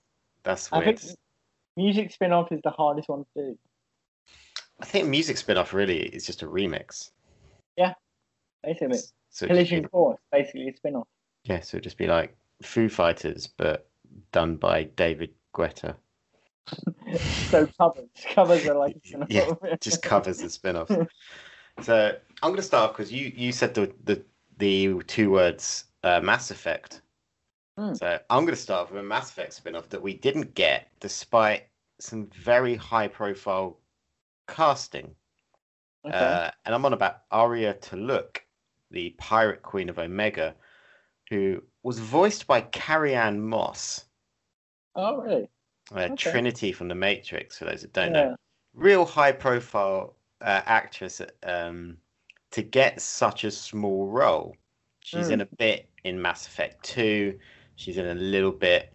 that's 0.44 0.70
I 0.74 0.80
weird. 0.80 1.00
think 1.00 1.18
music 1.78 2.12
spin 2.12 2.34
off 2.34 2.52
is 2.52 2.60
the 2.64 2.72
hardest 2.72 3.08
one 3.08 3.24
to 3.38 3.52
do. 3.52 3.58
I 4.82 4.86
think 4.86 5.08
music 5.08 5.38
spin-off 5.38 5.74
really 5.74 6.04
is 6.08 6.26
just 6.26 6.42
a 6.42 6.48
remix. 6.48 7.12
Yeah, 7.78 7.94
basically, 8.64 9.00
So 9.30 9.48
Collision 9.48 9.84
be, 9.84 9.88
Course, 9.90 10.20
basically 10.32 10.70
a 10.70 10.76
spin 10.76 10.96
off. 10.96 11.08
yeah, 11.44 11.60
so 11.62 11.78
it'd 11.78 11.84
just 11.84 11.98
be 11.98 12.08
like 12.08 12.36
Foo 12.64 12.90
Fighters, 12.90 13.48
but 13.48 13.88
done 14.32 14.56
by 14.56 14.84
David 14.84 15.32
Guetta. 15.56 15.96
So 17.50 17.68
covers. 17.78 18.10
Covers 18.34 18.68
are 18.68 18.76
like. 18.76 18.98
Yeah, 19.30 19.52
just 19.82 20.02
covers 20.04 20.38
the 20.40 20.50
spin-offs. 20.50 20.96
so 21.82 22.16
I'm 22.44 22.50
going 22.52 22.58
to 22.58 22.62
start 22.62 22.94
because 22.94 23.12
you 23.12 23.32
you 23.36 23.52
said 23.52 23.74
the 23.74 23.92
the 24.04 24.24
the 24.58 25.02
two 25.08 25.32
words 25.32 25.86
uh, 26.04 26.22
Mass 26.22 26.52
Effect. 26.52 27.02
Hmm. 27.78 27.94
So 27.94 28.20
I'm 28.30 28.44
going 28.44 28.56
to 28.56 28.62
start 28.62 28.92
with 28.92 29.00
a 29.00 29.04
Mass 29.04 29.30
Effect 29.30 29.54
spin-off 29.54 29.90
that 29.90 30.02
we 30.02 30.14
didn't 30.14 30.54
get 30.54 30.90
despite 31.00 31.64
some 32.00 32.28
very 32.28 32.76
high-profile 32.76 33.78
casting. 34.48 35.16
Okay. 36.06 36.16
Uh, 36.16 36.52
and 36.66 36.76
I'm 36.76 36.86
on 36.86 36.94
about 36.94 37.24
Aria 37.32 37.74
T'Loak, 37.74 38.40
the 38.92 39.10
Pirate 39.18 39.62
Queen 39.62 39.90
of 39.90 40.00
Omega, 40.00 40.56
who 41.30 41.62
was 41.84 42.00
voiced 42.00 42.48
by 42.48 42.62
Carrie-Anne 42.62 43.42
Moss, 43.42 44.06
oh, 44.96 45.18
really? 45.18 45.50
Uh, 45.94 46.00
Okay. 46.12 46.32
Trinity 46.32 46.72
from 46.72 46.88
The 46.88 46.96
Matrix. 46.96 47.58
For 47.58 47.66
those 47.66 47.82
that 47.82 47.94
don't 47.94 48.14
yeah. 48.14 48.30
know, 48.30 48.36
real 48.74 49.06
high 49.06 49.32
profile 49.32 50.16
uh, 50.42 50.62
actress 50.66 51.22
um, 51.44 51.98
to 52.52 52.62
get 52.62 53.02
such 53.02 53.44
a 53.44 53.52
small 53.52 54.08
role. 54.08 54.56
She's 55.02 55.28
Hmm. 55.28 55.34
in 55.34 55.42
a 55.42 55.46
bit 55.46 55.90
in 56.04 56.22
Mass 56.22 56.48
Effect 56.48 56.84
2. 56.84 57.38
She's 57.76 57.98
in 57.98 58.06
a 58.06 58.14
little 58.16 58.52
bit 58.52 58.94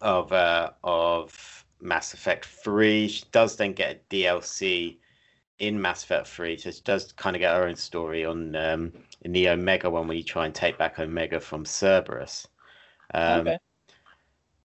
of 0.00 0.32
uh, 0.32 0.70
of 0.84 1.64
Mass 1.80 2.14
Effect 2.14 2.44
3. 2.44 3.08
She 3.08 3.24
does 3.32 3.56
then 3.56 3.72
get 3.72 3.96
a 3.96 4.14
DLC 4.14 4.98
in 5.58 5.80
Mass 5.80 6.04
Effect 6.04 6.28
3. 6.28 6.56
So 6.58 6.70
she 6.70 6.80
does 6.82 7.12
kind 7.12 7.34
of 7.34 7.40
get 7.40 7.54
her 7.54 7.64
own 7.66 7.76
story 7.76 8.24
on 8.24 8.54
um, 8.56 8.92
in 9.22 9.32
the 9.32 9.48
Omega 9.48 9.90
one 9.90 10.06
where 10.06 10.16
you 10.16 10.22
try 10.22 10.46
and 10.46 10.54
take 10.54 10.78
back 10.78 10.98
Omega 10.98 11.40
from 11.40 11.64
Cerberus. 11.64 12.46
Um, 13.14 13.48
okay. 13.48 13.58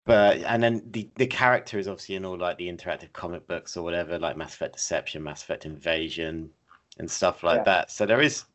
But 0.08 0.38
and 0.44 0.64
then 0.64 0.82
the 0.92 1.10
the 1.16 1.28
character 1.28 1.78
is 1.78 1.88
obviously 1.88 2.16
in 2.16 2.26
all 2.26 2.38
like 2.38 2.58
the 2.58 2.68
interactive 2.68 3.12
comic 3.14 3.46
books 3.48 3.78
or 3.78 3.84
whatever, 3.84 4.18
like 4.18 4.38
Mass 4.38 4.54
Effect 4.56 4.74
Deception, 4.76 5.22
Mass 5.22 5.44
Effect 5.44 5.66
Invasion, 5.66 6.50
and 6.98 7.10
stuff 7.12 7.44
like 7.44 7.60
Yeah. 7.60 7.64
that. 7.64 7.92
So 7.92 8.06
there 8.06 8.22
is 8.22 8.46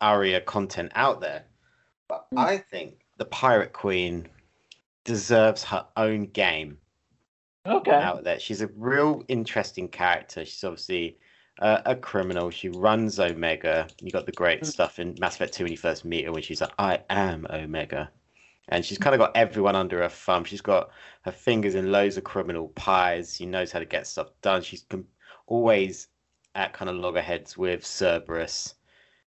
Aria 0.00 0.40
content 0.40 0.90
out 0.94 1.20
there, 1.20 1.44
but 2.08 2.26
Mm. 2.32 2.38
I 2.38 2.58
think 2.58 3.04
the 3.18 3.26
Pirate 3.26 3.72
Queen 3.72 4.28
deserves 5.04 5.62
her 5.64 5.86
own 5.96 6.26
game 6.26 6.78
Okay. 7.66 7.90
out 7.92 8.24
there. 8.24 8.40
She's 8.40 8.62
a 8.62 8.68
real 8.68 9.22
interesting 9.28 9.88
character. 9.88 10.44
She's 10.44 10.64
obviously 10.64 11.18
uh, 11.58 11.82
a 11.84 11.94
criminal. 11.94 12.48
She 12.50 12.70
runs 12.70 13.20
Omega. 13.20 13.86
You 14.00 14.10
got 14.10 14.24
the 14.24 14.32
great 14.32 14.62
Mm. 14.62 14.66
stuff 14.66 14.98
in 14.98 15.14
Mass 15.20 15.34
Effect 15.34 15.52
2 15.52 15.64
when 15.64 15.70
you 15.72 15.76
first 15.78 16.04
meet 16.04 16.24
her 16.24 16.32
when 16.32 16.42
she's 16.42 16.62
like, 16.62 16.72
I 16.78 17.00
am 17.10 17.46
Omega. 17.50 18.10
And 18.72 18.82
she's 18.82 18.96
kind 18.96 19.14
of 19.14 19.18
got 19.18 19.36
everyone 19.36 19.76
under 19.76 20.00
her 20.02 20.08
thumb. 20.08 20.44
She's 20.44 20.62
got 20.62 20.90
her 21.22 21.30
fingers 21.30 21.74
in 21.74 21.92
loads 21.92 22.16
of 22.16 22.24
criminal 22.24 22.68
pies. 22.68 23.36
She 23.36 23.44
knows 23.44 23.70
how 23.70 23.80
to 23.80 23.84
get 23.84 24.06
stuff 24.06 24.28
done. 24.40 24.62
She's 24.62 24.86
com- 24.88 25.06
always 25.46 26.08
at 26.54 26.72
kind 26.72 26.88
of 26.88 26.96
loggerheads 26.96 27.58
with 27.58 27.84
Cerberus 27.84 28.74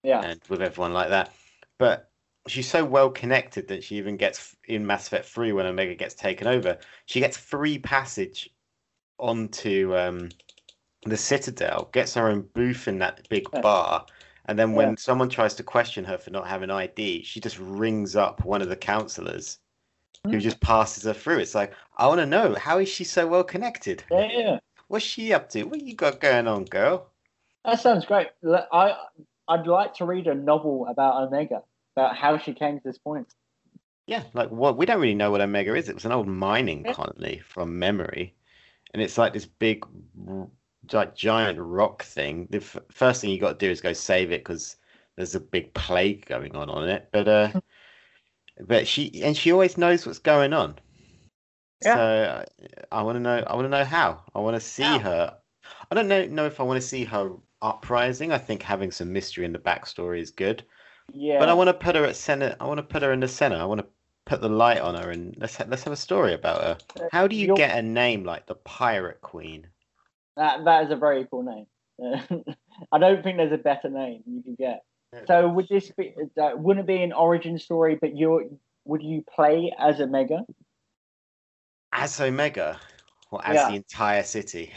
Yeah. 0.01 0.21
and 0.21 0.39
with 0.47 0.61
everyone 0.61 0.93
like 0.93 1.09
that. 1.09 1.33
But 1.77 2.09
she's 2.47 2.69
so 2.69 2.85
well 2.85 3.09
connected 3.09 3.67
that 3.67 3.83
she 3.83 3.97
even 3.97 4.15
gets 4.15 4.55
in 4.65 4.87
Mass 4.87 5.07
Effect 5.07 5.25
3 5.25 5.51
when 5.51 5.65
Omega 5.65 5.95
gets 5.95 6.15
taken 6.15 6.47
over, 6.47 6.77
she 7.05 7.19
gets 7.19 7.35
free 7.35 7.77
passage 7.79 8.49
onto 9.19 9.93
um, 9.97 10.29
the 11.05 11.17
Citadel, 11.17 11.89
gets 11.91 12.13
her 12.13 12.29
own 12.29 12.47
booth 12.53 12.87
in 12.87 12.99
that 12.99 13.27
big 13.27 13.49
bar. 13.61 14.05
And 14.45 14.59
then 14.59 14.73
when 14.73 14.89
Yeah. 14.89 14.95
someone 14.97 15.29
tries 15.29 15.55
to 15.55 15.63
question 15.63 16.03
her 16.05 16.17
for 16.17 16.29
not 16.31 16.47
having 16.47 16.69
ID, 16.69 17.23
she 17.23 17.39
just 17.39 17.57
rings 17.59 18.15
up 18.15 18.43
one 18.43 18.61
of 18.61 18.69
the 18.69 18.75
counselors 18.75 19.59
who 20.25 20.31
Hmm. 20.31 20.39
just 20.39 20.59
passes 20.59 21.03
her 21.03 21.13
through. 21.13 21.39
It's 21.39 21.55
like, 21.55 21.73
I 21.97 22.07
want 22.07 22.19
to 22.19 22.25
know, 22.25 22.55
how 22.55 22.77
is 22.79 22.89
she 22.89 23.03
so 23.03 23.27
well 23.27 23.43
connected? 23.43 24.03
Yeah, 24.11 24.27
yeah. 24.31 24.59
What's 24.87 25.05
she 25.05 25.33
up 25.33 25.49
to? 25.49 25.63
What 25.63 25.81
you 25.81 25.95
got 25.95 26.19
going 26.19 26.47
on, 26.47 26.65
girl? 26.65 27.07
That 27.65 27.79
sounds 27.79 28.05
great. 28.05 28.27
I'd 28.71 29.67
like 29.67 29.93
to 29.95 30.05
read 30.05 30.27
a 30.27 30.35
novel 30.35 30.87
about 30.87 31.23
Omega, 31.23 31.63
about 31.95 32.15
how 32.15 32.37
she 32.37 32.53
came 32.53 32.77
to 32.77 32.83
this 32.83 32.97
point. 32.97 33.27
Yeah, 34.05 34.23
like 34.33 34.49
what 34.49 34.77
we 34.77 34.85
don't 34.85 34.99
really 34.99 35.15
know 35.15 35.31
what 35.31 35.41
Omega 35.41 35.73
is. 35.75 35.87
It 35.87 35.95
was 35.95 36.05
an 36.05 36.11
old 36.11 36.27
mining 36.27 36.83
Yeah. 36.85 36.93
colony 36.93 37.39
from 37.39 37.79
memory, 37.79 38.35
and 38.93 39.01
it's 39.01 39.17
like 39.17 39.31
this 39.33 39.45
big, 39.45 39.85
like 40.91 41.15
giant 41.15 41.59
rock 41.59 42.03
thing. 42.03 42.47
The 42.49 42.57
f- 42.57 42.77
first 42.91 43.21
thing 43.21 43.29
you 43.29 43.39
got 43.39 43.59
to 43.59 43.65
do 43.65 43.71
is 43.71 43.81
go 43.81 43.93
save 43.93 44.31
it 44.31 44.41
because 44.43 44.75
there's 45.15 45.36
a 45.36 45.39
big 45.39 45.73
plague 45.73 46.25
going 46.25 46.55
on 46.55 46.69
on 46.69 46.89
it. 46.89 47.09
But 47.11 47.27
uh, 47.27 47.51
but 48.67 48.88
she 48.88 49.21
and 49.23 49.36
she 49.38 49.51
always 49.51 49.77
knows 49.77 50.05
what's 50.05 50.19
going 50.19 50.53
on. 50.53 50.75
Yeah. 51.84 51.95
So 51.95 52.45
I, 52.91 53.01
want 53.03 53.17
to 53.17 53.19
know. 53.19 53.43
I 53.45 53.55
want 53.55 53.65
to 53.65 53.69
know 53.69 53.84
how. 53.86 54.23
I 54.34 54.39
want 54.39 54.55
to 54.55 54.59
see 54.61 54.84
her. 54.99 55.38
I 55.91 55.95
don't 55.95 56.07
know 56.07 56.25
know 56.25 56.45
if 56.45 56.59
I 56.59 56.63
want 56.63 56.81
to 56.81 56.88
see 56.88 57.03
her 57.05 57.31
uprising. 57.61 58.31
I 58.31 58.38
think 58.38 58.61
having 58.61 58.91
some 58.91 59.11
mystery 59.11 59.45
in 59.45 59.53
the 59.53 59.59
backstory 59.59 60.19
is 60.19 60.31
good. 60.31 60.63
Yeah. 61.11 61.39
But 61.39 61.49
I 61.49 61.53
want 61.53 61.67
to 61.67 61.73
put 61.73 61.95
her 61.95 62.05
at 62.05 62.15
center. 62.15 62.55
I 62.59 62.65
want 62.65 62.77
to 62.77 62.84
put 62.84 63.01
her 63.01 63.11
in 63.11 63.19
the 63.19 63.27
center. 63.27 63.57
I 63.57 63.65
want 63.65 63.81
to 63.81 63.88
put 64.25 64.39
the 64.39 64.49
light 64.49 64.79
on 64.79 64.95
her 64.95 65.11
and 65.11 65.36
let's 65.38 65.57
ha- 65.57 65.65
let's 65.67 65.84
have 65.84 65.91
a 65.93 65.97
story 65.97 66.34
about 66.34 66.61
her. 66.61 66.77
Uh, 67.01 67.09
How 67.11 67.27
do 67.27 67.36
you 67.36 67.47
you're- 67.47 67.57
get 67.57 67.77
a 67.77 67.81
name 67.81 68.23
like 68.23 68.45
the 68.45 68.55
Pirate 68.55 69.19
Queen? 69.21 69.67
That 70.38 70.65
that 70.65 70.86
is 70.86 70.91
a 70.91 70.95
very 70.95 71.27
cool 71.29 71.43
name. 71.43 71.65
I 72.91 72.97
don't 72.97 73.23
think 73.23 73.38
there's 73.38 73.51
a 73.51 73.57
better 73.57 73.89
name 73.89 74.23
you 74.25 74.41
can 74.41 74.55
get. 74.55 74.84
So 75.27 75.47
would 75.47 75.67
this 75.69 75.91
be? 75.91 76.13
Uh, 76.41 76.51
wouldn't 76.55 76.86
it 76.86 76.88
be 76.88 77.03
an 77.03 77.13
origin 77.13 77.59
story? 77.59 77.97
But 77.99 78.17
you're 78.17 78.45
would 78.86 79.03
you 79.03 79.23
play 79.34 79.71
as 79.77 80.01
Omega? 80.01 80.43
As 81.91 82.19
Omega, 82.19 82.79
or 83.31 83.45
as 83.45 83.55
Yeah. 83.55 83.69
the 83.69 83.75
entire 83.75 84.23
city? 84.23 84.73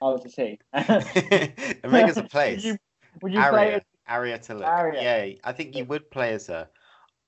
I 0.00 0.04
was 0.06 0.22
to 0.22 0.30
see. 0.30 0.58
Omega's 1.84 2.16
a 2.16 2.22
place. 2.30 2.56
Would 2.56 2.64
you, 2.64 2.78
would 3.22 3.32
you 3.34 3.40
play 3.40 3.66
Aria, 3.66 3.76
as 3.76 3.82
Aria 4.08 4.38
T'Loak. 4.38 4.66
Aria. 4.66 5.02
Yeah, 5.02 5.34
I 5.44 5.52
think 5.52 5.76
you 5.76 5.84
would 5.84 6.10
play 6.10 6.32
as 6.32 6.46
her. 6.46 6.68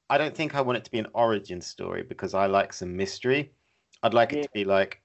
I 0.08 0.16
don't 0.16 0.34
think 0.34 0.54
I 0.54 0.62
want 0.62 0.78
it 0.78 0.84
to 0.86 0.90
be 0.90 0.98
an 0.98 1.08
origin 1.12 1.60
story 1.60 2.02
because 2.02 2.32
I 2.32 2.46
like 2.46 2.72
some 2.72 2.96
mystery. 2.96 3.52
I'd 4.02 4.14
like 4.14 4.32
Yeah. 4.32 4.38
it 4.38 4.42
to 4.44 4.50
be 4.54 4.64
like 4.64 5.02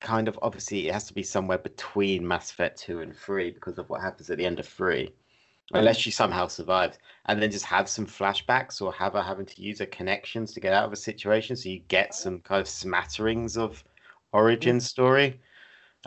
kind 0.00 0.28
of 0.28 0.38
obviously 0.42 0.88
it 0.88 0.92
has 0.92 1.04
to 1.04 1.14
be 1.14 1.22
somewhere 1.22 1.58
between 1.58 2.26
Mass 2.26 2.50
Effect 2.50 2.78
2 2.78 3.00
and 3.00 3.16
3 3.16 3.50
because 3.50 3.78
of 3.78 3.88
what 3.88 4.00
happens 4.00 4.30
at 4.30 4.38
the 4.38 4.46
end 4.46 4.58
of 4.58 4.66
3. 4.66 5.12
Unless 5.72 5.98
she 5.98 6.10
somehow 6.10 6.48
survives. 6.48 6.98
And 7.26 7.40
then 7.40 7.50
just 7.50 7.64
have 7.66 7.88
some 7.88 8.06
flashbacks 8.06 8.82
or 8.82 8.92
have 8.92 9.12
her 9.12 9.22
having 9.22 9.46
to 9.46 9.62
use 9.62 9.78
her 9.78 9.86
connections 9.86 10.52
to 10.52 10.60
get 10.60 10.72
out 10.72 10.84
of 10.84 10.92
a 10.92 10.96
situation 10.96 11.54
so 11.54 11.68
you 11.68 11.78
get 11.86 12.12
some 12.12 12.40
kind 12.40 12.60
of 12.60 12.66
smatterings 12.66 13.56
of 13.56 13.84
origin 14.32 14.80
story. 14.80 15.40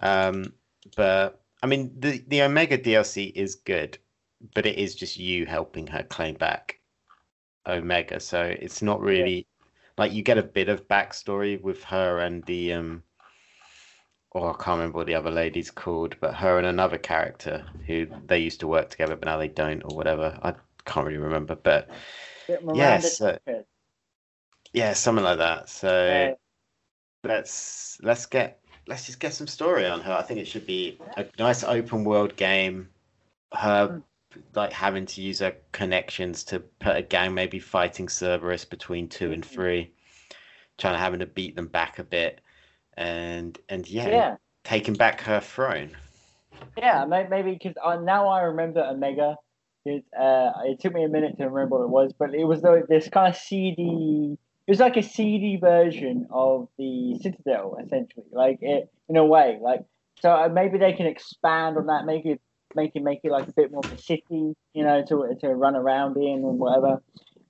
Um, 0.02 0.54
but 0.98 1.42
I 1.62 1.68
mean, 1.68 1.94
the 1.98 2.24
the 2.28 2.42
Omega 2.42 2.78
DLC 2.78 3.32
is 3.36 3.56
good, 3.56 3.98
but 4.54 4.66
it 4.66 4.78
is 4.78 4.96
just 4.96 5.18
you 5.18 5.46
helping 5.46 5.88
her 5.88 6.04
claim 6.04 6.36
back 6.36 6.80
Omega. 7.66 8.20
So 8.20 8.42
it's 8.42 8.82
not 8.82 9.00
really 9.00 9.48
like 9.98 10.12
you 10.12 10.24
get 10.24 10.38
a 10.38 10.44
bit 10.44 10.68
of 10.68 10.88
backstory 10.88 11.62
with 11.62 11.84
her 11.86 12.20
and 12.20 12.44
the 12.46 12.74
um. 12.74 13.04
Oh, 14.36 14.50
I 14.50 14.54
can't 14.54 14.78
remember 14.80 14.98
what 14.98 15.08
the 15.08 15.16
other 15.16 15.30
lady's 15.32 15.70
called, 15.72 16.16
but 16.20 16.36
her 16.36 16.58
and 16.58 16.66
another 16.68 16.98
character 16.98 17.66
who 17.86 18.08
they 18.28 18.40
used 18.40 18.60
to 18.62 18.68
work 18.68 18.90
together, 18.90 19.16
but 19.16 19.26
now 19.28 19.38
they 19.38 19.48
don't, 19.48 19.84
or 19.84 19.96
whatever. 19.96 20.38
I 20.42 20.56
can't 20.86 21.06
really 21.06 21.20
remember, 21.20 21.56
but 21.56 21.90
Yes, 22.74 23.22
uh, 23.22 23.38
Lopez? 23.48 23.66
yeah, 24.74 24.94
something 24.94 25.24
like 25.24 25.38
that. 25.38 25.70
So 25.70 26.36
let's 27.24 28.00
let's 28.02 28.26
get 28.26 28.60
let's 28.88 29.06
just 29.06 29.20
get 29.20 29.34
some 29.34 29.48
story 29.48 29.86
on 29.88 30.02
her. 30.02 30.14
I 30.14 30.24
think 30.24 30.40
it 30.40 30.48
should 30.48 30.68
be 30.68 31.00
a 31.18 31.26
nice 31.40 31.64
open 31.64 32.04
world 32.04 32.36
game. 32.36 32.90
Her 33.54 34.02
like 34.56 34.74
having 34.74 35.06
to 35.08 35.22
use 35.22 35.40
her 35.40 35.56
connections 35.72 36.44
to 36.46 36.60
put 36.60 36.98
a 36.98 37.02
gang 37.04 37.34
maybe 37.36 37.60
fighting 37.60 38.10
Cerberus 38.10 38.66
between 38.66 39.08
two 39.10 39.32
and 39.32 39.44
Mhm. 39.44 39.50
three, 39.50 39.92
trying 40.78 40.96
to 40.96 41.00
having 41.00 41.20
to 41.20 41.26
beat 41.28 41.56
them 41.56 41.68
back 41.68 42.00
a 42.00 42.04
bit, 42.04 42.42
and 42.98 43.58
and 43.70 43.88
yeah, 43.88 44.10
yeah, 44.10 44.36
taking 44.64 44.94
back 44.94 45.22
her 45.22 45.40
throne. 45.40 45.92
yeah, 46.78 47.06
maybe 47.06 47.54
because 47.54 47.76
uh, 47.84 47.98
now 47.98 48.28
I 48.28 48.42
remember 48.42 48.82
Omega. 48.82 49.38
It, 49.86 50.06
uh, 50.18 50.52
it 50.64 50.80
took 50.80 50.94
me 50.94 51.04
a 51.04 51.10
minute 51.10 51.38
to 51.38 51.50
remember 51.50 51.78
what 51.78 51.84
it 51.84 51.90
was, 51.90 52.14
but 52.18 52.34
it 52.34 52.46
was 52.46 52.62
this 52.88 53.10
kind 53.10 53.34
of 53.34 53.40
seedy. 53.40 54.38
It 54.66 54.72
was 54.72 54.80
like 54.80 54.96
a 54.96 55.04
CD 55.04 55.58
version 55.58 56.28
of 56.32 56.70
the 56.78 57.20
Citadel, 57.22 57.78
essentially, 57.84 58.26
like 58.32 58.60
it 58.62 58.90
in 59.10 59.18
a 59.18 59.26
way. 59.26 59.60
Like 59.62 59.82
so, 60.22 60.32
uh, 60.32 60.48
maybe 60.48 60.78
they 60.78 60.94
can 60.94 61.06
expand 61.06 61.78
on 61.78 61.88
that, 61.88 62.06
Maybe 62.06 62.40
make 62.76 62.92
it 62.96 63.04
make 63.04 63.20
it 63.24 63.32
like 63.32 63.48
a 63.48 63.52
bit 63.52 63.72
more 63.72 63.82
of 63.84 63.92
a 63.92 63.98
city, 63.98 64.56
you 64.74 64.84
know, 64.84 65.04
to 65.08 65.36
to 65.42 65.50
run 65.50 65.76
around 65.76 66.18
in 66.18 66.46
and 66.46 66.60
whatever. 66.60 67.02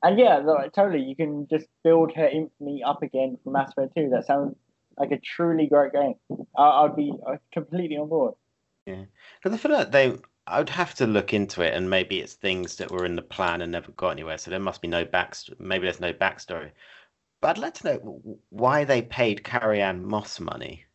And 0.02 0.20
yeah, 0.20 0.42
totally, 0.76 1.02
you 1.02 1.16
can 1.16 1.48
just 1.50 1.68
build 1.84 2.12
her 2.16 2.28
infamy 2.28 2.84
up 2.84 3.04
again 3.04 3.38
from 3.44 3.54
Mass 3.54 3.72
Effect 3.78 3.96
2. 3.96 4.10
That 4.10 4.26
sounds 4.26 4.56
like 4.98 5.12
a 5.12 5.20
truly 5.20 5.68
great 5.68 5.94
game. 5.94 6.16
I, 6.58 6.64
I'd 6.64 6.96
be 6.96 7.14
uh, 7.28 7.38
completely 7.54 7.98
on 7.98 8.10
board. 8.10 8.36
Yeah, 8.86 9.06
because 9.42 9.54
I 9.54 9.58
feel 9.62 9.72
like 9.74 9.92
they, 9.92 10.18
I 10.48 10.60
would 10.60 10.70
have 10.70 10.96
to 10.96 11.06
look 11.08 11.34
into 11.34 11.62
it, 11.62 11.74
and 11.74 11.90
maybe 11.90 12.22
it's 12.22 12.36
things 12.36 12.78
that 12.78 12.92
were 12.92 13.06
in 13.06 13.16
the 13.18 13.22
plan 13.22 13.62
and 13.62 13.72
never 13.74 13.92
got 13.92 14.12
anywhere. 14.12 14.38
So 14.38 14.52
there 14.52 14.60
must 14.60 14.82
be 14.82 14.88
no 14.88 15.04
back. 15.06 15.36
Maybe 15.60 15.84
there's 15.86 16.00
no 16.00 16.14
backstory. 16.14 16.72
But 17.42 17.52
I'd 17.58 17.60
like 17.60 17.76
to 17.76 17.88
know 17.96 18.40
why 18.50 18.86
they 18.86 19.02
paid 19.04 19.44
Carrie-Anne 19.46 20.06
Moss 20.06 20.40
money, 20.40 20.86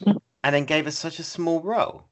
and 0.44 0.54
then 0.54 0.64
gave 0.66 0.84
her 0.84 0.92
such 0.92 1.18
a 1.18 1.24
small 1.24 1.60
role. 1.62 2.08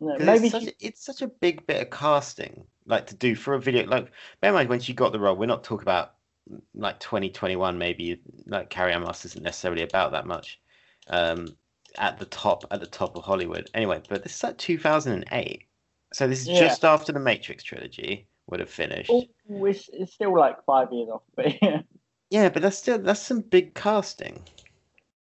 No, 0.00 0.16
'Cause 0.16 0.26
Maybe 0.26 0.48
it's 0.48 0.50
such, 0.50 0.66
a, 0.66 0.72
it's 0.86 1.04
such 1.04 1.22
a 1.22 1.28
big 1.28 1.66
bit 1.66 1.82
of 1.82 1.90
casting, 1.90 2.66
like 2.86 3.06
to 3.08 3.14
do 3.14 3.34
for 3.34 3.54
a 3.54 3.60
video. 3.60 3.86
Like, 3.86 4.10
bear 4.40 4.50
in 4.50 4.54
mind 4.54 4.68
when 4.68 4.80
she 4.80 4.94
got 4.94 5.12
the 5.12 5.20
role, 5.20 5.36
we're 5.36 5.46
not 5.46 5.64
talking 5.64 5.82
about 5.82 6.14
like 6.74 7.00
2021. 7.00 7.78
Maybe 7.78 8.20
like 8.46 8.70
Carrie-Anne 8.70 9.02
Moss 9.02 9.24
isn't 9.24 9.42
necessarily 9.42 9.82
about 9.82 10.12
that 10.12 10.26
much. 10.26 10.60
Um, 11.08 11.56
at 11.98 12.18
the 12.18 12.24
top, 12.26 12.64
at 12.70 12.80
the 12.80 12.86
top 12.86 13.16
of 13.16 13.24
Hollywood. 13.24 13.68
Anyway, 13.74 14.02
but 14.08 14.22
this 14.22 14.34
is 14.36 14.42
like 14.42 14.58
2008, 14.58 15.62
so 16.12 16.26
this 16.26 16.40
is 16.40 16.48
Yeah. 16.48 16.60
just 16.60 16.84
after 16.84 17.12
the 17.12 17.20
Matrix 17.20 17.62
trilogy 17.62 18.26
would 18.46 18.60
have 18.60 18.70
finished. 18.70 19.10
Oh, 19.10 19.24
it's, 19.68 19.90
it's 19.92 20.12
still 20.14 20.36
like 20.36 20.64
five 20.64 20.88
years 20.92 21.08
off, 21.12 21.22
but 21.36 21.46
yeah. 21.62 21.82
Yeah, 22.30 22.48
but 22.48 22.62
that's 22.62 22.78
still 22.78 22.98
that's 22.98 23.20
some 23.20 23.40
big 23.40 23.74
casting 23.74 24.42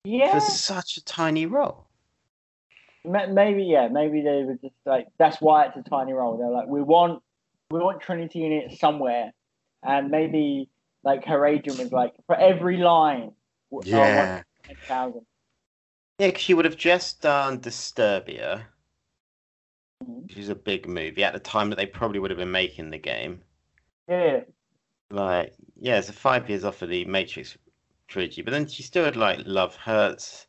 Yeah, 0.04 0.32
for 0.32 0.40
such 0.40 0.96
a 0.96 1.04
tiny 1.04 1.46
role. 1.46 1.86
maybe 3.04 3.64
yeah, 3.64 3.88
maybe 3.88 4.20
they 4.22 4.42
were 4.42 4.58
just 4.60 4.74
like 4.84 5.06
that's 5.18 5.40
why 5.40 5.66
it's 5.66 5.76
a 5.76 5.88
tiny 5.88 6.12
role. 6.12 6.36
They're 6.36 6.50
like 6.50 6.66
we 6.66 6.82
want 6.82 7.22
we 7.70 7.78
want 7.78 8.00
Trinity 8.00 8.44
in 8.44 8.52
it 8.52 8.78
somewhere, 8.78 9.32
and 9.82 10.10
maybe 10.10 10.68
like 11.08 11.24
her 11.24 11.46
agent 11.46 11.78
was 11.78 11.92
like 11.92 12.14
for 12.26 12.36
every 12.36 12.76
line. 12.78 13.32
want 13.70 13.86
Yeah. 13.86 14.42
10,000. 14.66 15.26
Yeah, 16.20 16.28
because 16.28 16.42
she 16.42 16.54
would 16.54 16.64
have 16.64 16.76
just 16.76 17.22
done 17.22 17.60
Disturbia, 17.60 18.66
Mhm. 20.02 20.28
which 20.28 20.36
is 20.38 20.48
a 20.48 20.54
big 20.54 20.86
movie 20.86 21.24
at 21.24 21.32
the 21.32 21.40
time 21.40 21.70
that 21.70 21.76
they 21.76 21.84
probably 21.86 22.20
would 22.20 22.30
have 22.30 22.38
been 22.38 22.52
making 22.52 22.90
the 22.90 22.98
game. 22.98 23.42
Yeah, 24.08 24.44
Like, 25.10 25.54
yeah, 25.78 25.98
it's 25.98 26.10
five 26.10 26.48
years 26.48 26.64
off 26.64 26.80
of 26.80 26.88
the 26.88 27.04
Matrix 27.04 27.58
trilogy, 28.06 28.40
but 28.40 28.52
then 28.52 28.66
she 28.66 28.82
still 28.82 29.04
had 29.04 29.16
like 29.16 29.40
Love 29.44 29.76
Hurts 29.76 30.46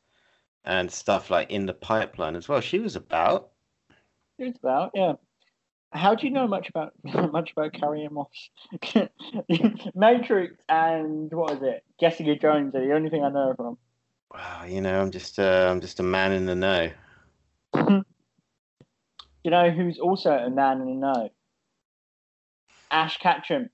and 0.66 0.92
stuff 0.92 1.30
like 1.30 1.52
in 1.52 1.66
the 1.68 1.74
pipeline 1.74 2.36
as 2.36 2.50
well. 2.50 2.62
She 2.62 2.80
was 2.80 2.96
about. 2.96 3.52
it's 4.38 4.58
about 4.60 4.92
yeah. 4.96 5.14
How 5.92 6.14
do 6.14 6.28
you 6.28 6.32
know 6.32 6.48
much 6.48 6.70
about 6.70 6.94
much 7.32 7.52
about 7.52 7.74
Carrie 7.74 8.08
Moss? 8.10 8.50
Matrix 9.96 10.56
and 10.70 11.32
what 11.32 11.54
was 11.54 11.64
it? 11.64 11.84
Jessica 12.00 12.36
Jones 12.36 12.76
are 12.76 12.86
the 12.86 12.94
only 12.94 13.10
thing 13.10 13.24
I 13.24 13.30
know 13.30 13.54
from. 13.56 13.78
Wow, 14.32 14.66
you 14.66 14.82
know, 14.82 15.02
I'm 15.02 15.12
just 15.12 15.40
uh, 15.40 15.68
I'm 15.70 15.82
just 15.82 16.00
a 16.00 16.04
man 16.04 16.32
in 16.32 16.46
the 16.46 16.56
know. 16.56 16.92
You 19.44 19.52
know 19.52 19.72
who's 19.72 20.00
also 20.00 20.32
a 20.32 20.50
man 20.50 20.82
in 20.82 20.88
the 20.88 20.94
know? 20.96 21.30
Ash 22.92 23.18
Ketchum. 23.18 23.70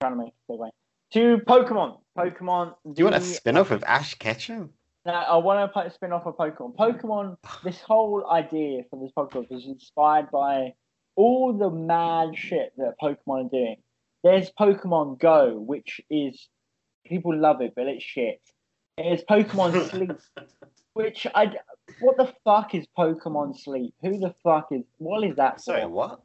trying 0.00 0.12
to 0.12 0.18
make 0.18 0.32
a 0.48 0.52
segue. 0.52 0.70
To 1.12 1.38
Pokemon. 1.46 2.00
Pokemon. 2.18 2.74
Do 2.84 2.94
you 2.96 3.04
want 3.04 3.16
a 3.16 3.20
spin-off 3.20 3.70
of 3.70 3.84
Ash 3.84 4.14
Ketchum? 4.14 4.70
No, 5.06 5.12
I 5.12 5.36
want 5.36 5.72
to 5.72 5.90
spin 5.90 6.12
off 6.12 6.26
of 6.26 6.36
Pokemon. 6.36 6.76
Pokemon. 6.76 7.36
This 7.62 7.80
whole 7.80 8.28
idea 8.28 8.82
for 8.90 9.00
this 9.00 9.12
podcast 9.16 9.50
was 9.50 9.66
inspired 9.66 10.30
by 10.32 10.74
all 11.16 11.52
the 11.52 11.70
mad 11.70 12.36
shit 12.36 12.72
that 12.76 12.94
Pokemon 13.02 13.46
are 13.46 13.50
doing. 13.50 13.76
There's 14.22 14.50
Pokemon 14.58 15.18
Go, 15.18 15.58
which 15.58 16.00
is 16.10 16.48
people 17.06 17.36
love 17.36 17.60
it, 17.60 17.74
but 17.76 17.86
it's 17.86 18.04
shit. 18.04 18.40
There's 18.96 19.22
Pokemon 19.22 19.90
Sleep, 19.90 20.12
which 20.94 21.26
I. 21.34 21.52
What 22.00 22.16
the 22.16 22.32
fuck 22.44 22.74
is 22.74 22.86
Pokemon 22.96 23.58
Sleep? 23.58 23.94
Who 24.02 24.18
the 24.18 24.34
fuck 24.42 24.68
is? 24.70 24.82
What 24.98 25.24
is 25.24 25.36
that? 25.36 25.60
Sorry, 25.60 25.82
for? 25.82 25.88
what? 25.88 26.20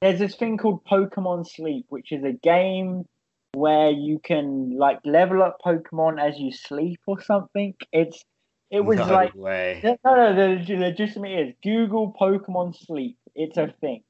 there's 0.00 0.18
this 0.18 0.36
thing 0.36 0.58
called 0.58 0.84
Pokemon 0.84 1.46
Sleep, 1.46 1.86
which 1.88 2.12
is 2.12 2.22
a 2.24 2.32
game 2.32 3.06
where 3.54 3.90
you 3.90 4.18
can 4.18 4.76
like 4.76 5.00
level 5.04 5.42
up 5.42 5.58
Pokemon 5.64 6.20
as 6.20 6.38
you 6.38 6.52
sleep 6.52 7.00
or 7.06 7.20
something. 7.20 7.74
It's 7.92 8.22
it 8.70 8.80
was 8.80 8.98
no 8.98 9.06
like 9.06 9.34
way. 9.34 9.80
no, 9.82 9.96
no, 10.04 10.34
the, 10.34 10.64
the 10.64 10.76
legitimate 10.76 11.48
is 11.48 11.54
Google 11.62 12.14
Pokemon 12.20 12.76
Sleep. 12.76 13.16
It's 13.34 13.56
a 13.56 13.72
thing. 13.80 14.02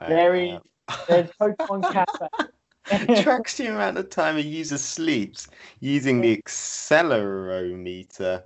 Very- 0.00 0.52
uh, 0.52 0.60
There's 1.08 1.30
Pokemon 1.40 1.92
Cafe. 1.92 2.26
tracks 3.22 3.56
the 3.56 3.68
amount 3.68 3.96
of 3.96 4.10
time 4.10 4.36
a 4.36 4.40
user 4.40 4.76
sleeps 4.76 5.46
using 5.80 6.20
the 6.20 6.36
accelerometer 6.36 8.42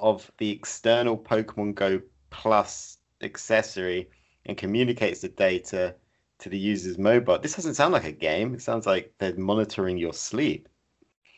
of 0.00 0.30
the 0.38 0.50
external 0.50 1.18
Pokemon 1.18 1.74
Go 1.74 2.00
Plus 2.30 2.96
accessory 3.22 4.08
and 4.46 4.56
communicates 4.56 5.20
the 5.20 5.28
data 5.28 5.94
to 6.38 6.48
the 6.48 6.58
user's 6.58 6.96
mobile. 6.98 7.38
This 7.38 7.56
doesn't 7.56 7.74
sound 7.74 7.92
like 7.92 8.04
a 8.04 8.12
game. 8.12 8.54
It 8.54 8.62
sounds 8.62 8.86
like 8.86 9.12
they're 9.18 9.36
monitoring 9.36 9.98
your 9.98 10.14
sleep. 10.14 10.68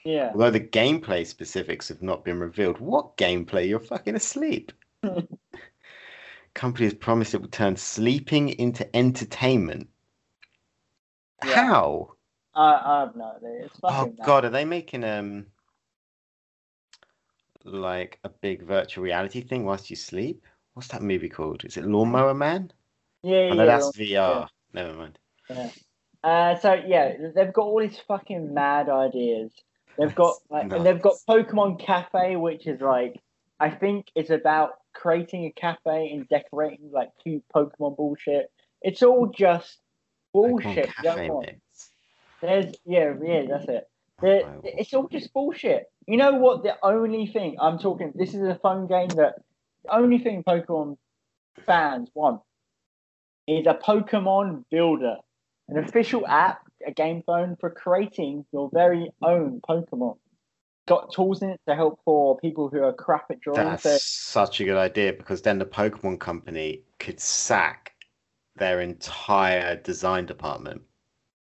yeah. 0.04 0.30
Although 0.32 0.50
the 0.50 0.60
gameplay 0.60 1.26
specifics 1.26 1.88
have 1.88 2.02
not 2.02 2.24
been 2.24 2.38
revealed. 2.38 2.78
What 2.78 3.16
gameplay? 3.16 3.68
You're 3.68 3.80
fucking 3.80 4.14
asleep. 4.14 4.70
Company 6.54 6.86
has 6.86 6.94
promised 6.94 7.34
it 7.34 7.40
will 7.40 7.48
turn 7.48 7.76
sleeping 7.76 8.50
into 8.50 8.94
entertainment. 8.96 9.88
Yeah. 11.44 11.54
How? 11.54 12.12
I, 12.54 12.80
I 12.84 13.00
have 13.00 13.16
no 13.16 13.32
idea. 13.36 13.68
Oh 13.84 14.12
god, 14.24 14.44
are 14.44 14.50
they 14.50 14.64
making 14.64 15.04
um 15.04 15.46
like 17.64 18.18
a 18.24 18.28
big 18.28 18.62
virtual 18.62 19.04
reality 19.04 19.42
thing 19.42 19.64
whilst 19.64 19.90
you 19.90 19.96
sleep? 19.96 20.44
What's 20.74 20.88
that 20.88 21.02
movie 21.02 21.28
called? 21.28 21.64
Is 21.64 21.76
it 21.76 21.84
Lawnmower 21.84 22.34
Man? 22.34 22.72
Yeah, 23.22 23.36
Oh 23.36 23.48
yeah. 23.48 23.54
no, 23.54 23.66
that's 23.66 23.96
VR. 23.96 24.48
Never 24.72 24.94
mind. 24.94 25.18
Uh, 26.22 26.56
so 26.56 26.74
yeah, 26.74 27.14
they've 27.34 27.52
got 27.52 27.62
all 27.62 27.80
these 27.80 27.98
fucking 28.06 28.52
mad 28.52 28.88
ideas. 28.88 29.52
They've 29.98 30.14
got 30.14 30.36
like, 30.50 30.66
Nuts. 30.66 30.76
and 30.76 30.86
they've 30.86 31.02
got 31.02 31.14
Pokemon 31.28 31.84
Cafe, 31.84 32.36
which 32.36 32.66
is 32.66 32.80
like, 32.80 33.20
I 33.58 33.70
think 33.70 34.06
it's 34.14 34.30
about 34.30 34.79
creating 34.94 35.44
a 35.46 35.52
cafe 35.52 36.10
and 36.12 36.28
decorating 36.28 36.90
like 36.92 37.10
cute 37.22 37.44
Pokemon 37.54 37.96
bullshit. 37.96 38.50
It's 38.82 39.02
all 39.02 39.26
just 39.26 39.78
bullshit. 40.32 40.88
There's 42.40 42.74
yeah, 42.84 43.14
yeah, 43.22 43.42
that's 43.48 43.68
it. 43.68 43.88
There- 44.22 44.42
it's 44.64 44.92
all 44.94 45.08
just 45.08 45.32
bullshit. 45.32 45.90
You 46.06 46.16
know 46.16 46.32
what? 46.32 46.62
The 46.62 46.76
only 46.82 47.26
thing 47.26 47.56
I'm 47.60 47.78
talking, 47.78 48.12
this 48.14 48.34
is 48.34 48.42
a 48.42 48.54
fun 48.56 48.86
game 48.86 49.08
that 49.10 49.34
the 49.84 49.94
only 49.94 50.18
thing 50.18 50.42
Pokemon 50.44 50.96
fans 51.66 52.10
want 52.14 52.40
is 53.46 53.66
a 53.66 53.74
Pokemon 53.74 54.64
Builder, 54.70 55.16
an 55.68 55.78
official 55.78 56.26
app, 56.26 56.62
a 56.86 56.92
game 56.92 57.22
phone 57.26 57.56
for 57.56 57.70
creating 57.70 58.44
your 58.52 58.70
very 58.72 59.10
own 59.22 59.60
Pokemon. 59.68 60.16
Got 60.86 61.12
tools 61.12 61.42
in 61.42 61.50
it 61.50 61.60
to 61.68 61.74
help 61.74 62.00
for 62.04 62.36
people 62.38 62.68
who 62.68 62.82
are 62.82 62.92
crap 62.92 63.30
at 63.30 63.40
drawing. 63.40 63.70
That's 63.70 63.82
So 63.82 63.98
such 63.98 64.60
a 64.60 64.64
good 64.64 64.76
idea 64.76 65.12
because 65.12 65.42
then 65.42 65.58
the 65.58 65.66
Pokemon 65.66 66.18
company 66.20 66.82
could 66.98 67.20
sack 67.20 67.94
their 68.56 68.80
entire 68.80 69.76
design 69.76 70.26
department 70.26 70.82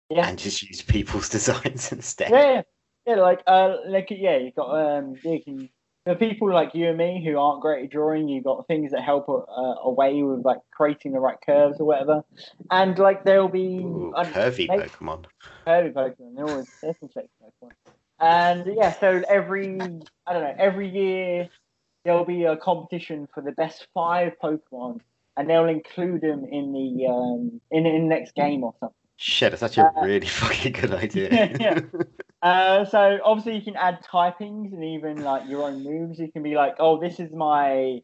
yeah, 0.09 0.27
and 0.27 0.39
just 0.39 0.61
use 0.63 0.81
people's 0.81 1.29
designs 1.37 1.91
instead. 1.91 2.31
yeah, 2.31 2.61
yeah, 3.05 3.15
like 3.15 3.41
uh, 3.47 3.77
like 3.87 4.07
yeah, 4.09 4.37
you 4.37 4.51
got 4.55 4.69
um, 4.71 5.19
you 5.23 5.41
can. 5.43 5.69
For 6.05 6.13
people 6.13 6.53
like 6.53 6.75
you 6.75 6.89
and 6.89 6.99
me 6.99 7.23
who 7.25 7.39
aren't 7.39 7.61
great 7.63 7.85
at 7.85 7.89
drawing, 7.89 8.27
you 8.29 8.39
got 8.43 8.67
things 8.67 8.91
that 8.91 9.01
help 9.03 9.27
uh, 9.27 9.33
away 9.83 10.21
with 10.21 10.45
like 10.45 10.59
creating 10.71 11.13
the 11.13 11.19
right 11.19 11.37
curves 11.43 11.79
or 11.79 11.85
whatever, 11.85 12.23
and 12.69 12.97
like 12.99 13.23
there'll 13.25 13.47
be 13.47 13.79
Ooh, 13.81 14.13
I 14.15 14.23
don't 14.25 14.33
know, 14.33 14.39
curvy 14.39 14.67
Pokemon. 14.69 15.25
curvy 15.67 15.93
Pokemon. 15.93 16.35
They're 16.35 16.45
always 16.45 16.67
there's 16.83 16.99
some 16.99 17.09
Pokemon, 17.09 17.71
and 18.19 18.65
yeah, 18.75 18.93
so 18.99 19.23
every 19.27 19.79
I 20.27 20.33
don't 20.33 20.43
know 20.43 20.55
every 20.57 20.89
year 20.89 21.49
there'll 22.03 22.25
be 22.25 22.43
a 22.45 22.55
competition 22.55 23.27
for 23.33 23.41
the 23.41 23.51
best 23.51 23.87
five 23.93 24.33
Pokemon, 24.41 24.99
and 25.37 25.49
they'll 25.49 25.65
include 25.65 26.21
them 26.21 26.45
in 26.49 26.71
the 26.71 27.07
um 27.07 27.61
in 27.71 27.85
in 27.85 28.03
the 28.03 28.15
next 28.15 28.35
game 28.35 28.63
or 28.63 28.73
something. 28.79 28.95
Shit, 29.17 29.51
that's 29.51 29.63
actually 29.63 29.83
a 29.83 29.99
Uh, 29.99 30.05
really 30.05 30.27
fucking 30.41 30.73
good 30.73 30.93
idea. 30.93 31.29
Yeah, 31.31 31.57
yeah. 31.59 31.79
Uh, 32.41 32.85
so 32.85 33.19
obviously 33.23 33.55
you 33.55 33.61
can 33.61 33.75
add 33.75 34.03
typings 34.03 34.73
and 34.73 34.83
even 34.83 35.23
like 35.23 35.49
your 35.49 35.63
own 35.63 35.83
moves. 35.83 36.19
You 36.19 36.31
can 36.31 36.43
be 36.43 36.55
like, 36.55 36.75
oh, 36.79 36.99
this 36.99 37.19
is 37.19 37.31
my 37.31 38.01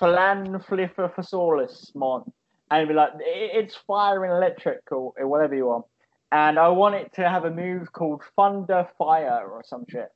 Phalanflifferfasaurus 0.00 1.94
mon, 1.94 2.32
and 2.70 2.88
be 2.88 2.94
like, 2.94 3.10
it's 3.18 3.76
fire 3.86 4.24
and 4.24 4.32
electric 4.32 4.80
or, 4.90 5.12
or 5.16 5.28
whatever 5.28 5.54
you 5.54 5.66
want. 5.66 5.84
And 6.32 6.58
I 6.58 6.68
want 6.68 6.94
it 6.94 7.12
to 7.14 7.28
have 7.28 7.44
a 7.44 7.50
move 7.50 7.92
called 7.92 8.22
Thunder 8.36 8.88
Fire 8.98 9.46
or 9.46 9.62
some 9.64 9.84
shit. 9.88 10.08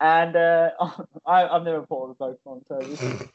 And 0.00 0.34
uh, 0.34 0.70
I, 1.26 1.46
I've 1.46 1.62
never 1.62 1.86
fought 1.86 2.08
with 2.08 2.18
Pokemon, 2.18 2.66
so 2.66 2.78
this 2.80 3.02
is 3.02 3.28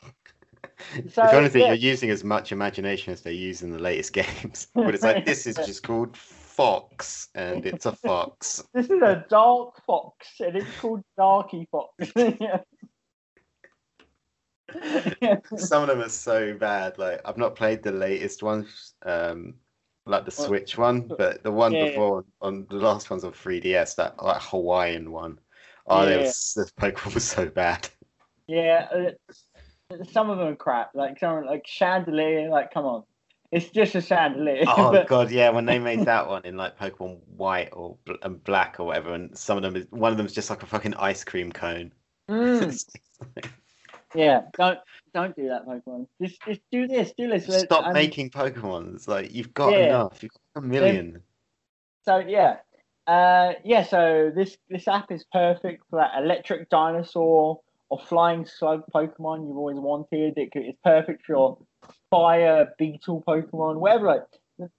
So, 1.13 1.23
if 1.23 1.33
anything, 1.33 1.61
yeah. 1.61 1.67
you're 1.67 1.75
using 1.75 2.09
as 2.09 2.23
much 2.23 2.51
imagination 2.51 3.13
as 3.13 3.21
they 3.21 3.33
use 3.33 3.61
in 3.61 3.71
the 3.71 3.79
latest 3.79 4.13
games. 4.21 4.67
But 4.75 4.95
it's 4.95 5.03
like 5.03 5.25
this 5.25 5.45
is 5.47 5.55
just 5.55 5.83
called 5.83 6.17
Fox, 6.17 7.29
and 7.35 7.65
it's 7.65 7.85
a 7.85 7.91
fox. 7.91 8.63
This 8.73 8.89
is 8.89 9.01
a 9.01 9.25
dark 9.29 9.83
fox, 9.85 10.27
and 10.39 10.55
it's 10.57 10.79
called 10.79 11.03
Darky 11.17 11.67
Fox. 11.71 12.11
Yeah. 12.15 12.59
Some 15.57 15.83
of 15.83 15.89
them 15.89 16.01
are 16.01 16.09
so 16.09 16.53
bad. 16.55 16.97
Like 16.97 17.21
I've 17.25 17.37
not 17.37 17.55
played 17.55 17.83
the 17.83 17.91
latest 17.91 18.41
ones, 18.41 18.95
um, 19.05 19.55
like 20.05 20.25
the 20.25 20.31
Switch 20.31 20.77
one, 20.77 21.09
but 21.17 21.43
the 21.43 21.51
one 21.51 21.73
yeah, 21.73 21.85
before 21.85 22.25
on 22.41 22.67
the 22.69 22.75
last 22.75 23.09
one's 23.09 23.23
on 23.23 23.31
3DS, 23.31 23.95
that 23.95 24.21
like 24.21 24.41
Hawaiian 24.41 25.11
one. 25.11 25.39
Oh, 25.87 26.07
Yeah, 26.07 26.17
was, 26.17 26.53
the 26.55 26.71
Pokemon 26.81 27.13
was 27.13 27.23
so 27.23 27.47
bad. 27.47 27.89
Yeah, 28.45 28.89
uh, 28.93 29.95
some 30.11 30.29
of 30.29 30.37
them 30.37 30.49
are 30.49 30.55
crap. 30.55 30.93
Like 30.93 31.17
some 31.17 31.45
like 31.45 31.65
chandelier. 31.65 32.49
Like, 32.49 32.73
come 32.73 32.83
on, 32.83 33.03
it's 33.53 33.69
just 33.69 33.95
a 33.95 34.01
chandelier. 34.01 34.65
Oh 34.67 34.91
but, 34.91 35.07
god, 35.07 35.31
yeah, 35.31 35.49
when 35.49 35.65
they 35.65 35.79
made 35.79 36.01
that 36.05 36.27
one 36.27 36.43
in 36.43 36.57
like 36.57 36.77
Pokemon 36.77 37.19
White 37.27 37.69
or 37.71 37.97
and 38.21 38.43
Black 38.43 38.81
or 38.81 38.87
whatever, 38.87 39.13
and 39.13 39.35
some 39.37 39.55
of 39.55 39.63
them 39.63 39.77
is 39.77 39.85
one 39.91 40.11
of 40.11 40.17
them 40.17 40.25
is 40.25 40.33
just 40.33 40.49
like 40.49 40.61
a 40.61 40.65
fucking 40.65 40.95
ice 40.95 41.23
cream 41.23 41.53
cone. 41.53 41.93
Mm, 42.29 42.77
yeah, 44.15 44.41
don't 44.57 44.79
don't 45.13 45.35
do 45.35 45.47
that, 45.49 45.65
Pokemon. 45.65 46.07
Just 46.21 46.41
just 46.45 46.61
do 46.71 46.87
this, 46.87 47.13
do 47.17 47.27
this. 47.27 47.45
Stop 47.61 47.85
and 47.85 47.93
making 47.93 48.29
Pokemon. 48.29 48.95
It's 48.95 49.07
like 49.07 49.33
you've 49.33 49.53
got 49.53 49.71
Yeah. 49.73 49.87
enough. 49.87 50.21
You've 50.23 50.31
got 50.53 50.63
a 50.63 50.65
million. 50.65 51.21
So 52.05 52.17
yeah, 52.17 52.57
uh, 53.07 53.53
yeah. 53.63 53.83
So 53.83 54.31
this 54.35 54.57
this 54.69 54.87
app 54.87 55.11
is 55.11 55.23
perfect 55.31 55.83
for 55.89 55.97
that 55.99 56.21
electric 56.21 56.69
dinosaur 56.69 57.61
or 57.89 57.99
flying 57.99 58.45
slug 58.45 58.83
Pokemon 58.93 59.47
you've 59.47 59.57
always 59.57 59.77
wanted. 59.77 60.37
It, 60.37 60.51
could- 60.51 60.63
it's 60.65 60.79
perfect 60.83 61.25
for 61.25 61.31
your 61.33 61.57
fire 62.09 62.73
beetle 62.77 63.23
Pokemon, 63.27 63.77
whatever. 63.77 64.07
Like 64.07 64.23
the 64.57 64.69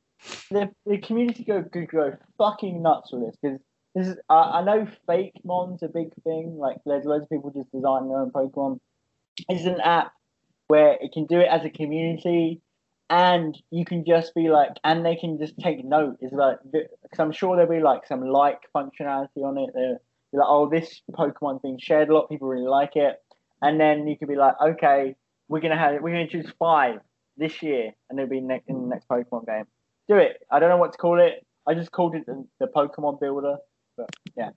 the, 0.50 0.70
the 0.86 0.98
community 0.98 1.44
go 1.44 1.62
could 1.62 1.88
go 1.88 2.16
fucking 2.38 2.82
nuts 2.82 3.12
with 3.12 3.22
this 3.26 3.36
because 3.40 3.58
this 3.94 4.08
is 4.08 4.16
uh, 4.28 4.50
I 4.50 4.64
know 4.64 4.86
fake 5.06 5.34
mon's 5.44 5.82
a 5.82 5.88
big 5.88 6.12
thing. 6.24 6.56
Like 6.58 6.78
there's 6.84 7.04
loads 7.04 7.24
of 7.24 7.30
people 7.30 7.50
just 7.50 7.70
designing 7.72 8.08
their 8.08 8.18
own 8.18 8.30
Pokemon. 8.30 8.80
It's 9.48 9.64
an 9.64 9.80
app 9.80 10.12
where 10.68 10.96
it 11.00 11.12
can 11.12 11.26
do 11.26 11.40
it 11.40 11.48
as 11.50 11.64
a 11.64 11.70
community 11.70 12.60
and 13.10 13.60
you 13.70 13.84
can 13.84 14.04
just 14.04 14.34
be 14.34 14.48
like, 14.48 14.70
and 14.82 15.04
they 15.04 15.16
can 15.16 15.38
just 15.38 15.58
take 15.58 15.84
note. 15.84 16.16
Is 16.20 16.32
like, 16.32 16.58
because 16.72 17.18
I'm 17.18 17.32
sure 17.32 17.56
there'll 17.56 17.70
be 17.70 17.80
like 17.80 18.06
some 18.06 18.22
like 18.22 18.60
functionality 18.74 19.42
on 19.44 19.58
it. 19.58 19.70
They'll 19.74 20.00
be 20.32 20.38
like, 20.38 20.48
oh, 20.48 20.68
this 20.68 21.02
Pokemon's 21.12 21.60
being 21.62 21.78
shared. 21.78 22.08
A 22.08 22.14
lot 22.14 22.28
people 22.28 22.48
really 22.48 22.66
like 22.66 22.96
it, 22.96 23.22
and 23.62 23.80
then 23.80 24.06
you 24.06 24.16
could 24.16 24.28
be 24.28 24.36
like, 24.36 24.54
okay, 24.60 25.14
we're 25.48 25.60
gonna 25.60 25.78
have, 25.78 26.00
we're 26.00 26.12
gonna 26.12 26.28
choose 26.28 26.50
five 26.58 27.00
this 27.36 27.62
year, 27.62 27.92
and 28.08 28.18
it'll 28.18 28.30
be 28.30 28.40
next 28.40 28.68
in 28.68 28.80
the 28.80 28.88
next 28.88 29.06
Pokemon 29.08 29.46
game. 29.46 29.64
Do 30.08 30.16
it. 30.16 30.42
I 30.50 30.58
don't 30.58 30.70
know 30.70 30.78
what 30.78 30.92
to 30.92 30.98
call 30.98 31.20
it. 31.20 31.46
I 31.66 31.74
just 31.74 31.92
called 31.92 32.14
it 32.14 32.26
the, 32.26 32.46
the 32.58 32.66
Pokemon 32.66 33.20
Builder, 33.20 33.56
but 33.96 34.10
yeah, 34.36 34.50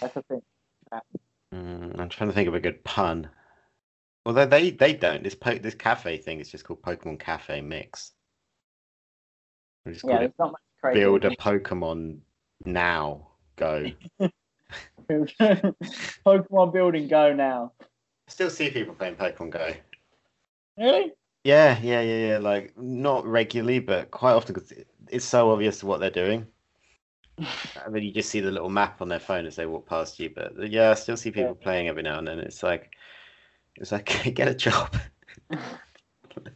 that's 0.00 0.14
the 0.14 0.22
thing. 0.22 0.42
Mm, 1.54 1.98
I'm 1.98 2.08
trying 2.08 2.30
to 2.30 2.34
think 2.34 2.48
of 2.48 2.54
a 2.54 2.60
good 2.60 2.82
pun. 2.84 3.28
Although 4.26 4.46
they 4.46 4.70
they 4.70 4.92
don't. 4.92 5.22
This 5.22 5.34
po- 5.34 5.58
this 5.58 5.74
cafe 5.74 6.18
thing 6.18 6.40
is 6.40 6.50
just 6.50 6.64
called 6.64 6.82
Pokemon 6.82 7.18
Cafe 7.18 7.60
Mix. 7.60 8.12
Yeah, 9.86 9.92
it 9.92 10.04
there's 10.04 10.32
not 10.38 10.52
much 10.52 10.60
crazy. 10.80 11.00
build 11.00 11.24
a 11.24 11.30
Pokemon 11.30 12.18
now. 12.64 13.28
Go. 13.56 13.90
Pokemon 15.10 16.72
building 16.72 17.08
go 17.08 17.32
now. 17.32 17.72
I 17.80 17.84
still 18.30 18.50
see 18.50 18.70
people 18.70 18.94
playing 18.94 19.16
Pokemon 19.16 19.50
Go. 19.50 19.72
Really? 20.76 21.12
Yeah, 21.44 21.78
yeah, 21.82 22.02
yeah, 22.02 22.28
yeah. 22.28 22.38
Like 22.38 22.76
not 22.78 23.26
regularly, 23.26 23.80
but 23.80 24.10
quite 24.10 24.34
often 24.34 24.54
because 24.54 24.72
it's 25.08 25.24
so 25.24 25.50
obvious 25.50 25.82
what 25.82 26.00
they're 26.00 26.10
doing. 26.10 26.46
I 27.38 27.88
mean, 27.88 28.04
you 28.04 28.12
just 28.12 28.28
see 28.30 28.40
the 28.40 28.50
little 28.50 28.68
map 28.68 29.00
on 29.00 29.08
their 29.08 29.18
phone 29.18 29.46
as 29.46 29.56
they 29.56 29.66
walk 29.66 29.88
past 29.88 30.20
you. 30.20 30.30
But 30.30 30.70
yeah, 30.70 30.90
I 30.90 30.94
still 30.94 31.16
see 31.16 31.30
people 31.30 31.54
playing 31.54 31.88
every 31.88 32.02
now 32.02 32.18
and 32.18 32.28
then. 32.28 32.38
It's 32.38 32.62
like, 32.62 32.92
it's 33.80 33.92
like 33.92 34.06
get 34.34 34.48
a 34.48 34.54
job. 34.54 34.94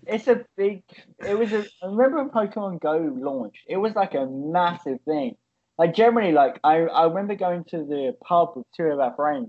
It's 0.07 0.29
a 0.29 0.45
big. 0.57 0.83
It 1.27 1.37
was 1.37 1.53
a. 1.53 1.65
I 1.83 1.87
remember 1.87 2.23
when 2.23 2.31
Pokemon 2.31 2.81
Go 2.81 3.13
launched. 3.17 3.65
It 3.69 3.77
was 3.79 3.95
like 3.95 4.15
a 4.15 4.27
massive 4.27 4.99
thing. 5.05 5.37
Like 5.79 5.95
generally, 5.95 6.33
like 6.33 6.61
I, 6.63 6.83
I 6.83 7.05
remember 7.07 7.35
going 7.35 7.65
to 7.65 7.79
the 7.79 8.15
pub 8.25 8.53
with 8.55 8.67
two 8.77 8.85
of 8.85 9.01
our 9.01 9.15
friends, 9.17 9.49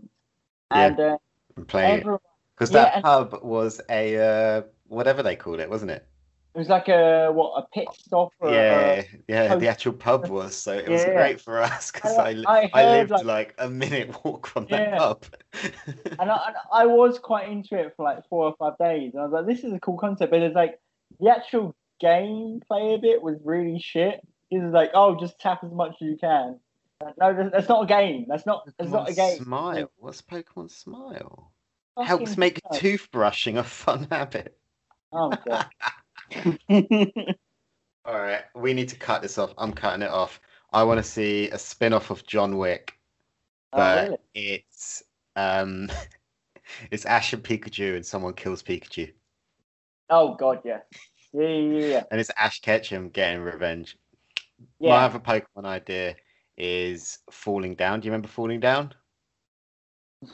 Yeah. 0.72 0.86
and 0.88 1.00
uh, 1.00 1.18
playing 1.68 2.00
everyone, 2.00 2.20
because 2.56 2.72
yeah, 2.72 2.84
that 2.86 2.96
and- 2.96 3.04
pub 3.04 3.40
was 3.44 3.80
a 3.90 4.18
uh, 4.18 4.62
whatever 4.88 5.22
they 5.22 5.36
called 5.36 5.60
it, 5.60 5.70
wasn't 5.70 5.92
it? 5.92 6.08
It 6.56 6.58
was 6.58 6.70
like 6.70 6.88
a 6.88 7.30
what 7.34 7.62
a 7.64 7.68
pit 7.74 7.88
stop. 7.93 8.30
Or, 8.39 8.49
yeah, 8.49 9.03
yeah. 9.28 9.49
pub. 9.49 9.60
The 9.60 9.68
actual 9.68 9.91
pub 9.93 10.28
was 10.30 10.56
so 10.56 10.72
it 10.74 10.88
was 10.88 11.01
Yeah. 11.01 11.14
great 11.14 11.41
for 11.41 11.62
us 11.62 11.91
because 11.91 12.18
I, 12.18 12.30
I- 12.47 12.70
I 12.74 12.86
lived 12.91 13.12
like- 13.12 13.26
like, 13.26 13.56
a 13.58 13.70
minute 13.70 14.16
walk 14.24 14.47
from 14.47 14.66
that 14.68 14.80
Yeah. 14.89 14.97
pub. 14.97 15.26
and 16.20 16.32
I, 16.32 16.47
and 16.47 16.56
I 16.72 16.86
was 16.86 17.20
quite 17.20 17.49
into 17.49 17.78
it 17.78 17.93
for 17.97 18.03
like 18.03 18.28
four 18.30 18.45
or 18.45 18.56
five 18.58 18.78
days, 18.80 19.12
and 19.14 19.22
I 19.22 19.26
was 19.26 19.34
like, 19.34 19.45
this 19.47 19.64
is 19.66 19.74
a 19.74 19.80
cool 19.80 19.97
concept. 19.97 20.32
But 20.32 20.41
it's 20.41 20.56
like 20.56 20.80
the 21.20 21.30
actual 21.30 21.76
gameplay 22.01 22.95
of 22.95 23.03
it 23.03 23.22
was 23.22 23.38
really 23.43 23.80
shit. 23.80 24.22
It 24.49 24.60
was 24.64 24.74
like, 24.74 24.91
oh, 24.93 25.20
just 25.20 25.39
tap 25.39 25.64
as 25.64 25.72
much 25.72 25.95
as 26.01 26.08
you 26.08 26.18
can. 26.18 26.60
Uh, 27.01 27.12
No, 27.20 27.34
that's- 27.34 27.51
that's 27.51 27.68
not 27.70 27.84
a 27.84 27.88
game. 27.88 28.26
That's 28.30 28.45
not. 28.45 28.66
That's 28.78 28.91
not 28.91 29.10
a 29.10 29.14
game. 29.14 29.39
Smile. 29.43 29.91
What's 29.97 30.22
Pokemon 30.22 30.72
Smile? 30.72 31.51
Fucking 31.95 32.08
Helps 32.08 32.38
make 32.38 32.62
toothbrushing 32.74 33.58
a 33.58 33.64
fun 33.64 34.08
habit. 34.10 34.58
Oh 35.12 35.32
god. 35.45 35.66
All 38.06 38.20
right, 38.22 38.44
we 38.56 38.74
need 38.74 38.90
to 38.90 38.96
cut 38.98 39.22
this 39.22 39.38
off. 39.38 39.54
I'm 39.58 39.74
cutting 39.74 40.02
it 40.04 40.10
off. 40.12 40.40
I 40.72 40.84
want 40.84 40.98
to 41.00 41.04
see 41.04 41.50
a 41.50 41.58
spin-off 41.58 42.10
of 42.12 42.26
John 42.26 42.58
Wick, 42.58 43.00
Oh, 43.74 43.84
but 43.84 43.86
really? 43.92 44.18
it's 44.36 45.04
um, 45.36 45.90
it's 46.92 47.06
Ash 47.06 47.34
and 47.34 47.44
Pikachu, 47.44 47.96
and 47.96 48.06
someone 48.06 48.34
kills 48.36 48.64
Pikachu, 48.64 49.14
Oh 50.10 50.36
God, 50.36 50.62
yeah. 50.64 50.80
Yeah, 51.34 51.48
yeah, 51.48 51.88
yeah. 51.88 52.04
and 52.12 52.20
it's 52.20 52.32
Ash 52.38 52.62
Ketchum 52.62 53.10
getting 53.10 53.42
revenge. 53.42 53.98
Yeah. 54.80 54.92
My 54.92 55.04
other 55.06 55.20
Pokemon 55.20 55.66
idea 55.66 56.16
is 56.58 57.20
Falling 57.32 57.76
Down. 57.76 58.00
Do 58.02 58.08
you 58.08 58.12
remember 58.12 58.28
Falling 58.30 58.60
Down? 58.62 58.94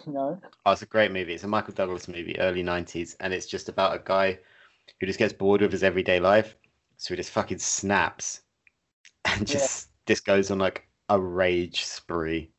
no. 0.08 0.40
Oh, 0.66 0.72
it's 0.72 0.82
a 0.82 0.88
great 0.88 1.12
movie. 1.12 1.34
It's 1.36 1.44
a 1.44 1.48
Michael 1.48 1.74
Douglas 1.74 2.08
movie, 2.08 2.40
early 2.40 2.64
'90s, 2.64 3.16
and 3.20 3.32
it's 3.34 3.46
just 3.46 3.70
about 3.70 3.96
a 3.96 4.02
guy 4.04 4.40
who 5.00 5.08
just 5.08 5.20
gets 5.20 5.34
bored 5.34 5.62
with 5.62 5.72
his 5.72 5.84
everyday 5.84 6.20
life, 6.20 6.56
so 6.98 7.14
he 7.14 7.18
just 7.18 7.32
fucking 7.32 7.60
snaps, 7.60 8.42
and 9.26 9.42
Yeah. 9.42 9.54
just 9.56 9.90
just 10.06 10.26
goes 10.26 10.52
on 10.52 10.60
like 10.60 10.88
a 11.10 11.20
rage 11.20 11.84
spree. 11.84 12.52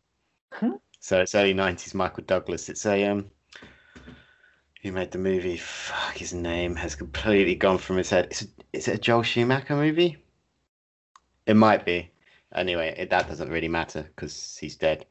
Hmm. 0.53 0.77
So 1.01 1.21
it's 1.21 1.35
early 1.35 1.55
'90s 1.55 1.95
Michael 1.95 2.25
Douglas. 2.25 2.69
It's 2.69 2.87
a 2.87 3.05
um, 3.07 3.31
who 4.83 4.93
made 4.93 5.13
the 5.13 5.19
movie? 5.19 5.57
Fuck, 5.57 6.17
his 6.17 6.35
name 6.35 6.75
has 6.77 6.95
completely 6.97 7.55
gone 7.55 7.79
from 7.79 7.97
his 7.99 8.11
head. 8.11 8.29
Is 8.33 8.43
it, 8.43 8.51
is 8.73 8.89
it 8.89 8.95
a 8.97 8.99
Joel 8.99 9.23
Schumacher 9.23 9.77
movie? 9.77 10.17
It 11.47 11.55
might 11.55 11.85
be. 11.85 12.11
Anyway, 12.55 12.95
it, 12.99 13.11
that 13.11 13.29
doesn't 13.29 13.51
really 13.51 13.69
matter 13.69 14.03
because 14.03 14.57
he's 14.61 14.77
dead. 14.77 15.07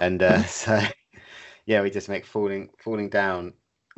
And 0.00 0.22
uh, 0.22 0.44
so, 0.46 0.80
yeah, 1.66 1.82
we 1.82 1.90
just 1.90 2.08
make 2.08 2.24
falling 2.24 2.70
falling 2.78 3.08
down, 3.08 3.52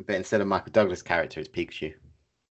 but 0.05 0.15
instead 0.15 0.41
of 0.41 0.47
Michael 0.47 0.71
Douglas' 0.71 1.01
character, 1.03 1.39
it's 1.39 1.49
Pikachu. 1.49 1.93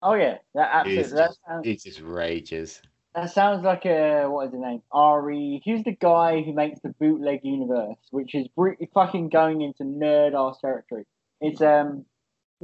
Oh 0.04 0.14
yeah, 0.14 0.38
that 0.56 0.70
absolutely. 0.74 1.04
He's 1.04 1.12
That 1.12 1.28
just, 1.28 1.40
sounds, 1.48 1.66
he 1.68 1.76
just 1.76 2.02
rages. 2.02 2.82
that 3.16 3.32
sounds 3.32 3.64
like 3.64 3.86
a 3.86 4.26
what 4.28 4.48
is 4.48 4.52
the 4.52 4.58
name? 4.58 4.82
Adi. 4.92 5.62
Who's 5.66 5.84
the 5.84 5.96
guy 5.96 6.42
who 6.42 6.54
makes 6.54 6.80
the 6.82 6.90
bootleg 7.00 7.42
universe, 7.44 7.98
which 8.12 8.34
is 8.34 8.48
br- 8.50 8.74
fucking 8.94 9.30
going 9.30 9.62
into 9.62 9.84
nerd 9.84 10.34
ass 10.34 10.60
territory? 10.60 11.06
It's 11.40 11.62
um, 11.62 12.06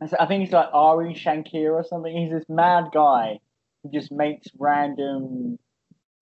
it's- 0.02 0.14
I 0.20 0.26
think 0.26 0.44
it's 0.46 0.54
like 0.54 0.70
Adi 0.74 1.14
Shankar 1.14 1.74
or 1.74 1.84
something. 1.84 2.16
He's 2.16 2.32
this 2.32 2.46
mad 2.50 2.86
guy 2.94 3.40
who 3.84 3.92
just 3.92 4.12
makes 4.12 4.48
random 4.58 5.60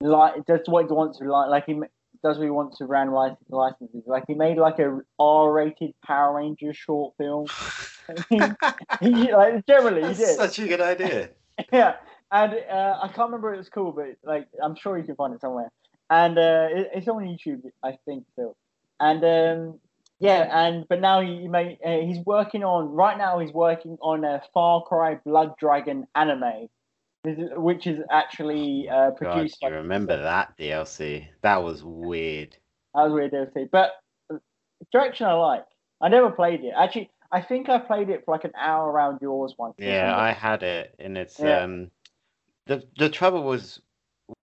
like 0.01 0.45
does 0.45 0.59
what 0.65 0.85
he 0.85 0.91
wants 0.91 1.19
to 1.19 1.23
like 1.31 1.49
like 1.49 1.65
he 1.65 1.79
does 2.25 2.39
what 2.39 2.45
he 2.45 2.49
wants 2.49 2.79
to 2.79 2.85
random 2.85 3.13
license 3.13 3.39
licenses. 3.49 4.01
Like 4.07 4.23
he 4.27 4.33
made 4.33 4.57
like 4.57 4.79
a 4.79 4.99
R-rated 5.19 5.93
Power 6.03 6.37
Rangers 6.37 6.75
short 6.75 7.13
film. 7.17 7.45
he, 8.99 9.31
like 9.31 9.65
generally 9.67 10.01
he 10.01 10.13
did. 10.15 10.35
such 10.35 10.57
a 10.59 10.67
good 10.67 10.81
idea. 10.81 11.29
yeah, 11.73 11.95
and 12.31 12.53
uh, 12.53 12.99
I 13.01 13.07
can't 13.07 13.29
remember 13.29 13.49
what 13.49 13.55
it 13.55 13.59
was 13.59 13.69
called, 13.69 13.95
but 13.95 14.15
like 14.23 14.47
I'm 14.63 14.75
sure 14.75 14.97
you 14.97 15.03
can 15.03 15.15
find 15.15 15.35
it 15.35 15.41
somewhere. 15.41 15.71
And 16.09 16.37
uh, 16.37 16.67
it, 16.71 16.89
it's 16.95 17.07
on 17.07 17.23
YouTube, 17.23 17.61
I 17.83 17.97
think, 18.05 18.25
still. 18.33 18.55
And 18.99 19.23
um, 19.23 19.79
yeah, 20.19 20.65
and 20.65 20.87
but 20.87 21.01
now 21.01 21.21
he, 21.21 21.41
he 21.41 21.47
made 21.47 21.77
uh, 21.85 21.97
he's 21.97 22.25
working 22.25 22.63
on 22.63 22.89
right 22.89 23.17
now. 23.17 23.37
He's 23.39 23.53
working 23.53 23.97
on 24.01 24.23
a 24.23 24.41
Far 24.51 24.81
Cry 24.83 25.19
Blood 25.25 25.53
Dragon 25.59 26.07
anime, 26.15 26.69
which 27.57 27.87
is 27.87 27.99
actually 28.11 28.87
uh, 28.89 29.11
produced. 29.11 29.57
you 29.61 29.69
by- 29.69 29.75
remember 29.75 30.21
that 30.21 30.57
DLC? 30.57 31.27
That 31.41 31.63
was 31.63 31.83
weird. 31.83 32.55
That 32.93 33.03
was 33.09 33.13
weird 33.13 33.31
DLC, 33.31 33.69
but 33.71 33.91
uh, 34.33 34.37
direction 34.91 35.27
I 35.27 35.33
like. 35.33 35.65
I 36.01 36.09
never 36.09 36.29
played 36.29 36.61
it. 36.63 36.73
Actually, 36.77 37.09
I 37.31 37.41
think 37.41 37.69
I 37.69 37.79
played 37.79 38.09
it 38.09 38.23
for 38.25 38.33
like 38.33 38.43
an 38.43 38.53
hour 38.59 38.91
around 38.91 39.19
yours 39.21 39.55
once. 39.57 39.75
Yeah. 39.77 40.15
I 40.15 40.31
had 40.31 40.63
it, 40.63 40.95
and 40.99 41.17
it's 41.17 41.39
Yeah. 41.39 41.61
um, 41.63 41.91
the 42.67 42.83
the 42.97 43.09
trouble 43.09 43.43
was 43.43 43.81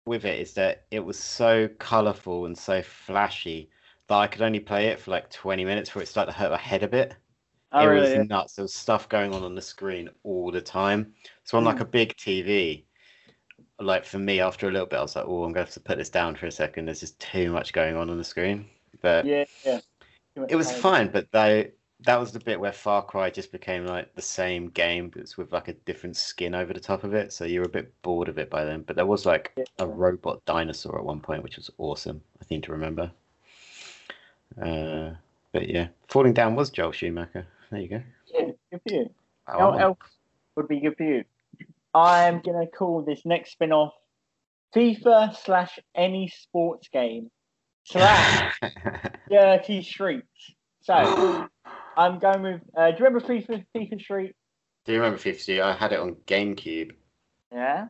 with 0.06 0.24
it 0.24 0.40
is 0.40 0.54
that 0.54 0.84
it 0.90 1.00
was 1.00 1.18
so 1.18 1.68
colourful 1.78 2.46
and 2.46 2.56
so 2.56 2.82
flashy 2.82 3.70
that 4.08 4.14
I 4.16 4.26
could 4.26 4.40
only 4.42 4.60
play 4.60 4.86
it 4.86 4.98
for 4.98 5.10
like 5.10 5.30
20 5.30 5.64
minutes 5.66 5.90
before 5.90 6.02
it 6.02 6.08
started 6.08 6.32
to 6.32 6.38
hurt 6.38 6.50
my 6.50 6.56
head 6.56 6.82
a 6.82 6.88
bit. 6.88 7.14
Oh, 7.72 7.82
it 7.82 7.86
really? 7.86 8.18
was 8.18 8.28
nuts. 8.28 8.54
There 8.54 8.62
was 8.64 8.74
stuff 8.74 9.08
going 9.08 9.34
on 9.34 9.44
on 9.44 9.54
the 9.54 9.62
screen 9.62 10.08
all 10.22 10.50
the 10.50 10.60
time. 10.60 11.12
So 11.44 11.58
on 11.58 11.64
like 11.64 11.80
a 11.80 11.84
big 11.84 12.16
TV, 12.16 12.84
like 13.78 14.04
for 14.04 14.18
me, 14.18 14.40
after 14.40 14.68
a 14.68 14.72
little 14.72 14.86
bit, 14.86 14.96
I 14.98 15.02
was 15.02 15.16
like, 15.16 15.26
"Oh, 15.26 15.44
I'm 15.44 15.52
going 15.52 15.54
to 15.54 15.60
have 15.60 15.70
to 15.72 15.80
put 15.80 15.98
this 15.98 16.08
down 16.10 16.34
for 16.34 16.46
a 16.46 16.52
second. 16.52 16.86
There's 16.86 17.00
just 17.00 17.18
too 17.20 17.52
much 17.52 17.72
going 17.72 17.96
on 17.96 18.08
on 18.10 18.16
the 18.18 18.24
screen." 18.24 18.66
But 19.02 19.26
Yeah, 19.26 19.44
yeah. 19.64 19.80
It 20.48 20.56
was 20.56 20.72
fine. 20.72 21.08
But 21.08 21.30
they 21.32 21.72
that 22.00 22.18
was 22.20 22.32
the 22.32 22.38
bit 22.40 22.60
where 22.60 22.72
Far 22.72 23.02
Cry 23.02 23.28
just 23.28 23.50
became 23.50 23.84
like 23.84 24.14
the 24.14 24.22
same 24.22 24.68
game, 24.70 25.08
but 25.10 25.20
it's 25.20 25.36
with 25.36 25.52
like 25.52 25.68
a 25.68 25.72
different 25.72 26.16
skin 26.16 26.54
over 26.54 26.72
the 26.72 26.80
top 26.80 27.04
of 27.04 27.12
it. 27.12 27.32
So 27.32 27.44
you 27.44 27.60
were 27.60 27.66
a 27.66 27.70
bit 27.70 27.92
bored 28.02 28.28
of 28.28 28.38
it 28.38 28.48
by 28.48 28.64
then. 28.64 28.82
But 28.82 28.96
there 28.96 29.06
was 29.06 29.26
like 29.26 29.52
Yeah. 29.56 29.64
a 29.80 29.86
robot 29.86 30.44
dinosaur 30.44 30.98
at 30.98 31.04
one 31.04 31.20
point, 31.20 31.42
which 31.42 31.56
was 31.56 31.70
awesome. 31.78 32.22
I 32.40 32.44
seem 32.46 32.62
to 32.62 32.72
remember. 32.72 33.10
Uh, 34.60 35.10
but 35.52 35.68
yeah, 35.68 35.88
Falling 36.08 36.32
Down 36.32 36.54
was 36.54 36.70
Joel 36.70 36.92
Schumacher. 36.92 37.46
There 37.70 37.80
you 37.80 37.88
go. 37.88 38.02
Yeah, 38.32 38.46
good 38.70 38.80
for 38.86 38.94
you. 38.94 39.10
Oh, 39.46 39.70
What 39.70 39.80
else 39.80 39.98
would 40.56 40.68
be 40.68 40.80
good 40.80 40.96
for 40.96 41.04
you? 41.04 41.24
I'm 41.94 42.40
gonna 42.40 42.66
call 42.66 43.02
this 43.02 43.24
next 43.24 43.52
spin-off 43.52 43.94
FIFA 44.74 45.36
slash 45.36 45.78
any 45.94 46.28
sports 46.28 46.88
game 46.88 47.30
slash 47.84 48.60
Dirty 49.30 49.82
Streets. 49.82 50.52
So 50.82 50.94
I'm 51.96 52.18
going 52.18 52.42
with. 52.42 52.60
Uh, 52.76 52.90
do 52.90 52.98
you 52.98 53.04
remember 53.04 53.20
FIFA 53.26 53.64
FIFA 53.74 54.00
Street? 54.00 54.36
Do 54.84 54.92
you 54.92 54.98
remember 54.98 55.18
50? 55.18 55.60
I 55.60 55.74
had 55.74 55.92
it 55.92 56.00
on 56.00 56.14
GameCube. 56.26 56.92
Yeah. 57.52 57.88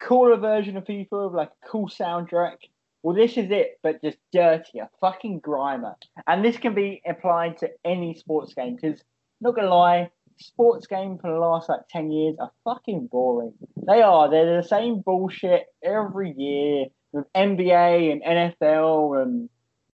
Cooler 0.00 0.36
version 0.36 0.76
of 0.76 0.84
FIFA 0.84 1.26
with 1.26 1.34
like 1.34 1.50
a 1.50 1.68
cool 1.68 1.88
soundtrack. 1.88 2.56
Well, 3.04 3.14
this 3.14 3.36
is 3.36 3.50
it, 3.50 3.78
but 3.82 4.02
just 4.02 4.16
dirtier, 4.32 4.88
fucking 4.98 5.42
grimer. 5.42 5.94
And 6.26 6.42
this 6.42 6.56
can 6.56 6.74
be 6.74 7.02
applied 7.06 7.58
to 7.58 7.68
any 7.84 8.14
sports 8.14 8.54
game 8.54 8.76
because, 8.80 9.04
not 9.42 9.54
gonna 9.54 9.68
lie, 9.68 10.10
sports 10.38 10.86
game 10.86 11.18
for 11.18 11.30
the 11.30 11.38
last 11.38 11.68
like 11.68 11.82
10 11.90 12.10
years 12.10 12.36
are 12.40 12.50
fucking 12.64 13.08
boring. 13.12 13.52
They 13.86 14.00
are. 14.00 14.30
They're 14.30 14.56
the 14.62 14.66
same 14.66 15.02
bullshit 15.04 15.66
every 15.84 16.32
year 16.34 16.86
with 17.12 17.30
NBA 17.34 18.10
and 18.10 18.22
NFL 18.22 19.22
and 19.22 19.50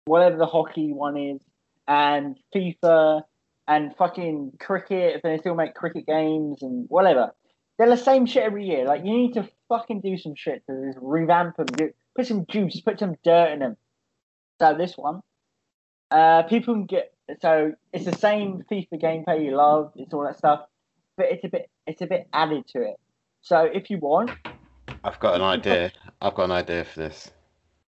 whatever 0.03 0.35
the 0.35 0.45
hockey 0.45 0.91
one 0.91 1.15
is, 1.15 1.41
and 1.87 2.37
FIFA 2.53 3.21
and 3.69 3.95
fucking 3.95 4.51
cricket 4.59 5.15
if 5.15 5.21
they 5.21 5.37
still 5.37 5.55
make 5.55 5.75
cricket 5.75 6.05
games 6.05 6.61
and 6.61 6.85
whatever. 6.89 7.31
They're 7.77 7.87
the 7.87 7.95
same 7.95 8.25
shit 8.25 8.43
every 8.43 8.67
year. 8.67 8.85
Like 8.85 9.05
you 9.05 9.15
need 9.15 9.35
to 9.35 9.47
fucking 9.69 10.01
do 10.01 10.17
some 10.17 10.35
shit 10.35 10.63
to 10.67 10.91
revamp 11.01 11.55
them. 11.55 11.67
Put 12.17 12.27
some 12.27 12.45
juice, 12.47 12.81
put 12.81 12.99
some 12.99 13.15
dirt 13.23 13.51
in 13.53 13.59
them. 13.59 13.77
So 14.59 14.75
this 14.75 14.97
one, 14.97 15.21
uh, 16.11 16.43
people 16.43 16.73
can 16.73 16.85
get. 16.85 17.13
So 17.41 17.73
it's 17.93 18.05
the 18.05 18.15
same 18.15 18.63
FIFA 18.71 19.01
gameplay 19.01 19.45
you 19.45 19.55
love. 19.55 19.91
It's 19.95 20.13
all 20.13 20.23
that 20.23 20.37
stuff, 20.37 20.61
but 21.15 21.27
it's 21.29 21.43
a 21.43 21.47
bit. 21.47 21.69
It's 21.85 22.01
a 22.01 22.07
bit 22.07 22.27
added 22.33 22.67
to 22.69 22.81
it. 22.81 22.95
So 23.41 23.69
if 23.71 23.91
you 23.91 23.99
want, 23.99 24.31
I've 25.03 25.19
got 25.19 25.35
an 25.35 25.41
idea. 25.41 25.91
I've 26.19 26.33
got 26.33 26.45
an 26.45 26.51
idea 26.51 26.85
for 26.85 27.01
this. 27.01 27.29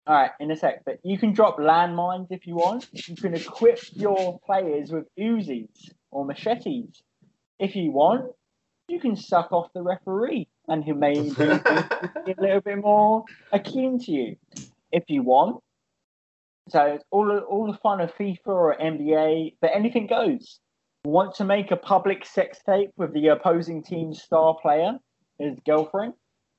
All 0.06 0.16
right, 0.16 0.32
in 0.40 0.52
a 0.52 0.56
sec. 0.56 0.86
But 0.86 1.00
you 1.04 1.18
can 1.18 1.34
drop 1.34 1.58
landmines 1.58 2.28
if 2.30 2.46
you 2.46 2.56
want. 2.56 2.88
You 2.94 3.16
can 3.16 3.34
equip 3.34 3.80
your 3.94 4.40
players 4.46 4.92
with 4.92 5.06
Uzis 5.20 5.92
or 6.12 6.26
machetes. 6.26 7.02
If 7.60 7.76
you 7.76 7.92
want, 7.92 8.32
you 8.88 9.00
can 9.00 9.16
suck 9.16 9.52
off 9.52 9.74
the 9.74 9.82
referee 9.82 10.48
and 10.70 10.84
who 10.84 10.94
may 10.94 11.14
be 11.14 11.30
a 11.40 12.36
little 12.38 12.62
bit 12.62 12.78
more 12.78 13.26
akin 13.52 14.00
to 14.00 14.12
you. 14.12 14.36
If 14.92 15.04
you 15.08 15.24
want. 15.24 15.62
So 16.70 16.84
it's 16.86 17.04
all 17.12 17.38
all 17.40 17.72
the 17.72 17.78
fun 17.80 18.00
of 18.00 18.14
FIFA 18.16 18.48
or 18.48 18.78
NBA, 18.80 19.56
but 19.60 19.72
anything 19.74 20.08
goes. 20.08 20.60
Want 21.04 21.36
to 21.36 21.44
make 21.44 21.72
a 21.72 21.76
public 21.76 22.26
sex 22.26 22.60
tape 22.66 22.92
with 22.98 23.14
the 23.14 23.30
opposing 23.30 23.84
team's 23.84 24.22
star 24.22 24.56
player, 24.62 24.94
his 25.40 25.58
girlfriend? 25.66 26.14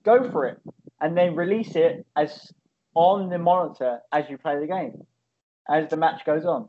Go 0.04 0.30
for 0.30 0.46
it, 0.46 0.58
and 1.00 1.16
then 1.16 1.36
release 1.36 1.76
it 1.76 2.06
as 2.16 2.50
on 2.94 3.28
the 3.28 3.38
monitor 3.38 4.00
as 4.12 4.24
you 4.28 4.38
play 4.38 4.58
the 4.58 4.66
game, 4.66 5.06
as 5.68 5.88
the 5.90 5.96
match 5.96 6.24
goes 6.24 6.44
on. 6.44 6.68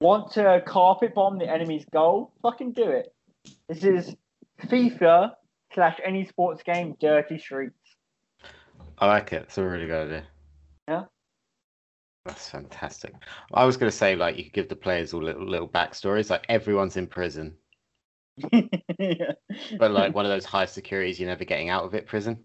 Want 0.00 0.32
to 0.32 0.62
carpet 0.66 1.14
bomb 1.14 1.38
the 1.38 1.48
enemy's 1.48 1.86
goal? 1.92 2.32
Fucking 2.42 2.72
do 2.72 2.90
it. 2.90 3.14
This 3.68 3.84
is 3.84 4.14
FIFA 4.66 5.32
slash 5.74 5.98
any 6.04 6.24
sports 6.24 6.62
game, 6.62 6.96
dirty 7.00 7.38
streets. 7.38 7.78
I 8.98 9.06
like 9.06 9.32
it. 9.32 9.42
It's 9.42 9.58
a 9.58 9.64
really 9.64 9.86
good 9.86 10.06
idea. 10.06 10.24
Yeah. 10.88 11.04
That's 12.24 12.48
fantastic. 12.48 13.12
I 13.52 13.64
was 13.64 13.76
going 13.76 13.90
to 13.90 13.96
say, 13.96 14.16
like, 14.16 14.38
you 14.38 14.44
could 14.44 14.52
give 14.52 14.68
the 14.68 14.76
players 14.76 15.12
all 15.12 15.22
little 15.22 15.46
little 15.46 15.68
backstories. 15.68 16.30
Like, 16.30 16.46
everyone's 16.48 16.96
in 16.96 17.06
prison, 17.06 17.54
yeah. 18.98 19.32
but 19.78 19.90
like 19.90 20.14
one 20.14 20.24
of 20.24 20.30
those 20.30 20.44
high 20.44 20.66
securities, 20.66 21.18
you're 21.18 21.28
never 21.28 21.44
getting 21.44 21.68
out 21.68 21.84
of 21.84 21.94
it 21.94 22.06
prison. 22.06 22.38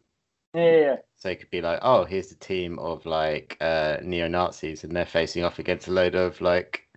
yeah, 0.53 0.77
yeah. 0.77 0.95
So 1.17 1.30
it 1.30 1.39
could 1.39 1.49
be 1.49 1.61
like, 1.61 1.80
oh, 1.82 2.05
here's 2.05 2.30
the 2.30 2.36
team 2.36 2.80
of 2.80 3.05
like 3.05 3.57
uh, 3.61 3.97
neo 4.01 4.27
Nazis, 4.27 4.84
and 4.84 4.95
they're 4.95 5.05
facing 5.05 5.43
off 5.43 5.59
against 5.59 5.88
a 5.88 5.91
load 5.91 6.15
of 6.15 6.39
like 6.41 6.88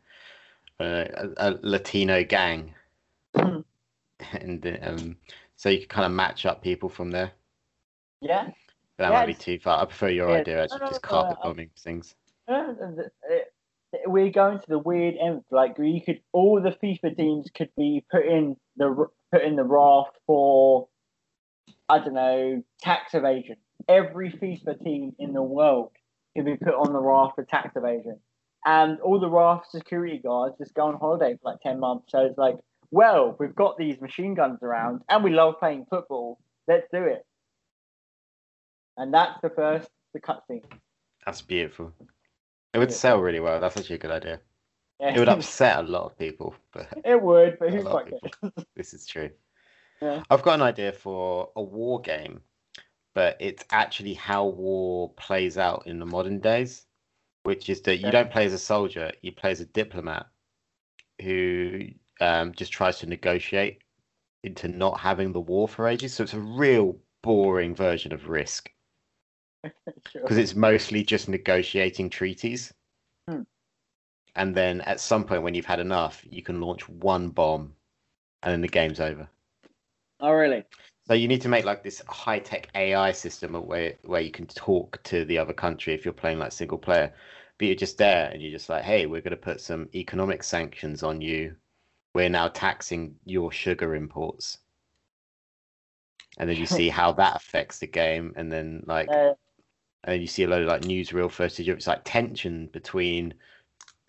uh, 0.80 1.04
a, 1.16 1.28
a 1.38 1.58
Latino 1.62 2.24
gang, 2.24 2.74
and 3.34 3.64
um, 4.82 5.16
so 5.56 5.68
you 5.68 5.78
can 5.78 5.88
kind 5.88 6.06
of 6.06 6.12
match 6.12 6.46
up 6.46 6.62
people 6.62 6.88
from 6.88 7.10
there. 7.10 7.32
Yeah. 8.20 8.50
But 8.96 9.04
that 9.04 9.10
Yeah, 9.10 9.18
might 9.20 9.26
be 9.26 9.34
too 9.34 9.58
far. 9.58 9.80
I 9.80 9.84
prefer 9.86 10.08
your 10.08 10.30
yeah, 10.30 10.36
idea, 10.36 10.62
actually, 10.64 10.80
no, 10.80 10.88
just 10.88 11.02
no, 11.02 11.08
carpet 11.08 11.38
no, 11.42 11.50
bombing 11.50 11.70
things. 11.78 12.14
We're 14.06 14.30
going 14.30 14.58
to 14.58 14.68
the 14.68 14.78
weird 14.78 15.16
end. 15.20 15.44
Like 15.50 15.76
you 15.78 16.00
could, 16.00 16.20
all 16.32 16.60
the 16.60 16.70
FIFA 16.70 17.16
teams 17.16 17.50
could 17.54 17.70
be 17.76 18.04
put 18.10 18.24
in 18.24 18.56
the 18.76 19.06
put 19.30 19.42
in 19.42 19.56
the 19.56 19.64
raft 19.64 20.16
for, 20.26 20.88
I 21.88 21.98
don't 21.98 22.14
know, 22.14 22.62
tax 22.80 23.14
evasion. 23.14 23.56
Every 23.88 24.30
FIFA 24.30 24.82
team 24.82 25.14
in 25.18 25.32
the 25.34 25.42
world 25.42 25.90
could 26.34 26.46
be 26.46 26.56
put 26.56 26.74
on 26.74 26.92
the 26.92 27.00
raft 27.00 27.34
for 27.34 27.44
tax 27.44 27.76
evasion, 27.76 28.18
and 28.64 28.98
all 29.00 29.20
the 29.20 29.28
raft 29.28 29.70
security 29.70 30.18
guards 30.18 30.56
just 30.58 30.72
go 30.74 30.86
on 30.86 30.98
holiday 30.98 31.36
for 31.42 31.50
like 31.50 31.60
ten 31.60 31.78
months. 31.78 32.12
So 32.12 32.20
it's 32.20 32.38
like, 32.38 32.56
well, 32.92 33.34
we've 33.40 33.54
got 33.54 33.76
these 33.78 34.00
machine 34.00 34.34
guns 34.34 34.58
around, 34.62 35.00
and 35.08 35.24
we 35.24 35.30
love 35.30 35.58
playing 35.58 35.86
football. 35.90 36.38
Let's 36.68 36.86
do 36.92 37.02
it. 37.02 37.26
And 38.96 39.12
that's 39.12 39.40
the 39.42 39.50
first 39.50 39.88
the 40.12 40.20
cutscene. 40.20 40.62
That's 41.24 41.40
beautiful. 41.42 41.92
It 42.74 42.78
would 42.78 42.92
sell 42.92 43.18
really 43.18 43.40
well. 43.40 43.58
That's 43.60 43.76
actually 43.76 43.96
a 43.96 43.98
good 43.98 44.10
idea. 44.10 44.40
Yeah. 45.00 45.14
It 45.14 45.18
would 45.18 45.28
upset 45.36 45.78
a 45.78 45.82
lot 45.88 46.04
of 46.04 46.18
people, 46.18 46.54
but 46.72 46.88
It 47.04 47.20
would, 47.20 47.58
but 47.58 47.70
who's 47.70 47.84
lot 47.84 48.04
quite 48.04 48.12
of 48.12 48.40
good? 48.54 48.66
this 48.76 48.92
is 48.92 49.06
true. 49.06 49.30
Yeah. 50.02 50.22
I've 50.30 50.42
got 50.42 50.54
an 50.54 50.62
idea 50.62 50.92
for 50.92 51.50
a 51.56 51.62
war 51.62 52.00
game, 52.00 52.40
but 53.14 53.36
it's 53.40 53.64
actually 53.70 54.14
how 54.14 54.46
war 54.46 55.10
plays 55.14 55.56
out 55.56 55.86
in 55.86 55.98
the 55.98 56.06
modern 56.06 56.40
days, 56.40 56.86
which 57.44 57.70
is 57.70 57.80
that 57.82 57.96
you 57.96 58.06
Yeah. 58.06 58.10
don't 58.10 58.30
play 58.30 58.44
as 58.44 58.52
a 58.52 58.58
soldier, 58.58 59.12
you 59.22 59.32
play 59.32 59.50
as 59.50 59.60
a 59.60 59.66
diplomat 59.66 60.26
who 61.22 61.88
um, 62.22 62.52
just 62.54 62.72
tries 62.72 62.98
to 63.00 63.06
negotiate 63.06 63.82
into 64.44 64.68
not 64.68 65.00
having 65.00 65.32
the 65.32 65.40
war 65.40 65.68
for 65.68 65.88
ages. 65.88 66.14
So 66.14 66.24
it's 66.24 66.34
a 66.34 66.40
real 66.40 66.98
boring 67.22 67.74
version 67.74 68.12
of 68.12 68.28
Risk 68.28 68.70
Sure. 70.10 70.22
because 70.22 70.38
it's 70.38 70.54
mostly 70.54 71.04
just 71.04 71.28
negotiating 71.28 72.10
treaties. 72.10 72.72
Hmm. 73.28 73.42
And 74.36 74.54
then 74.54 74.82
at 74.82 75.00
some 75.00 75.24
point, 75.24 75.42
when 75.42 75.54
you've 75.54 75.64
had 75.66 75.80
enough, 75.80 76.22
you 76.30 76.42
can 76.42 76.60
launch 76.60 76.88
one 76.88 77.30
bomb, 77.30 77.76
and 78.42 78.52
then 78.52 78.60
the 78.62 78.68
game's 78.68 79.00
over. 79.00 79.28
Oh, 80.20 80.32
really? 80.32 80.64
So 81.06 81.14
you 81.14 81.28
need 81.28 81.42
to 81.42 81.48
make 81.48 81.64
like 81.64 81.82
this 81.84 82.00
high 82.08 82.40
tech 82.40 82.68
AI 82.74 83.12
system 83.12 83.54
where 83.54 83.98
where 84.02 84.20
you 84.20 84.30
can 84.32 84.46
talk 84.46 85.02
to 85.04 85.24
the 85.24 85.38
other 85.38 85.52
country 85.52 85.94
if 85.94 86.04
you're 86.04 86.14
playing 86.14 86.38
like 86.40 86.52
single 86.52 86.78
player. 86.78 87.14
But 87.58 87.66
you're 87.66 87.76
just 87.76 87.98
there 87.98 88.30
and 88.30 88.42
you're 88.42 88.50
just 88.50 88.68
like, 88.68 88.82
hey, 88.84 89.06
we're 89.06 89.20
gonna 89.20 89.36
put 89.36 89.60
some 89.60 89.88
economic 89.94 90.42
sanctions 90.42 91.02
on 91.04 91.20
you. 91.20 91.56
We're 92.14 92.28
now 92.28 92.48
taxing 92.48 93.16
your 93.24 93.52
sugar 93.52 93.94
imports. 93.94 94.58
And 96.38 96.48
then 96.48 96.56
you 96.56 96.66
see 96.78 96.88
how 96.88 97.12
that 97.12 97.36
affects 97.36 97.78
the 97.78 97.86
game, 97.86 98.32
and 98.36 98.50
then 98.50 98.84
like 98.86 99.08
Uh, 99.08 99.34
and 100.04 100.20
you 100.20 100.26
see 100.26 100.42
a 100.44 100.48
load 100.48 100.62
of 100.62 100.68
like 100.68 100.82
newsreel 100.82 101.30
footage 101.30 101.68
of 101.68 101.76
it's 101.78 101.86
like 101.86 102.02
tension 102.04 102.66
between 102.72 103.34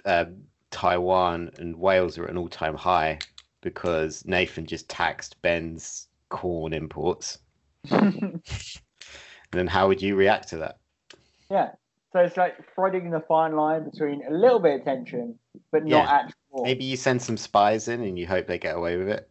uh, 0.06 0.26
Taiwan 0.72 1.51
and 1.60 1.76
Wales 1.78 2.18
are 2.18 2.26
at 2.26 2.32
an 2.32 2.38
all 2.38 2.49
time 2.49 2.76
high 2.76 3.20
because 3.62 4.26
Nathan 4.26 4.66
just 4.66 4.89
taxed 4.89 5.41
Ben's 5.41 6.08
corn 6.30 6.74
imports. 6.74 7.39
And 7.89 8.41
then 9.51 9.68
how 9.68 9.88
would 9.88 10.01
you 10.01 10.16
react 10.16 10.49
to 10.49 10.58
that? 10.58 10.80
yeah. 11.49 11.72
So 12.12 12.20
it's 12.20 12.38
like 12.38 12.56
threading 12.76 13.10
the 13.12 13.22
fine 13.28 13.56
line 13.56 13.89
between 13.89 14.22
a 14.28 14.32
little 14.32 14.60
bit 14.60 14.80
of 14.80 14.86
tension, 14.86 15.39
but 15.72 15.86
not 15.86 16.06
Yeah. 16.06 16.10
actual 16.10 16.34
war. 16.34 16.43
Maybe 16.62 16.84
you 16.86 16.95
send 16.97 17.22
some 17.22 17.38
spies 17.38 17.88
in 17.88 18.01
and 18.01 18.18
you 18.20 18.28
hope 18.28 18.45
they 18.47 18.60
get 18.60 18.76
away 18.76 18.97
with 18.97 19.10
it. 19.10 19.30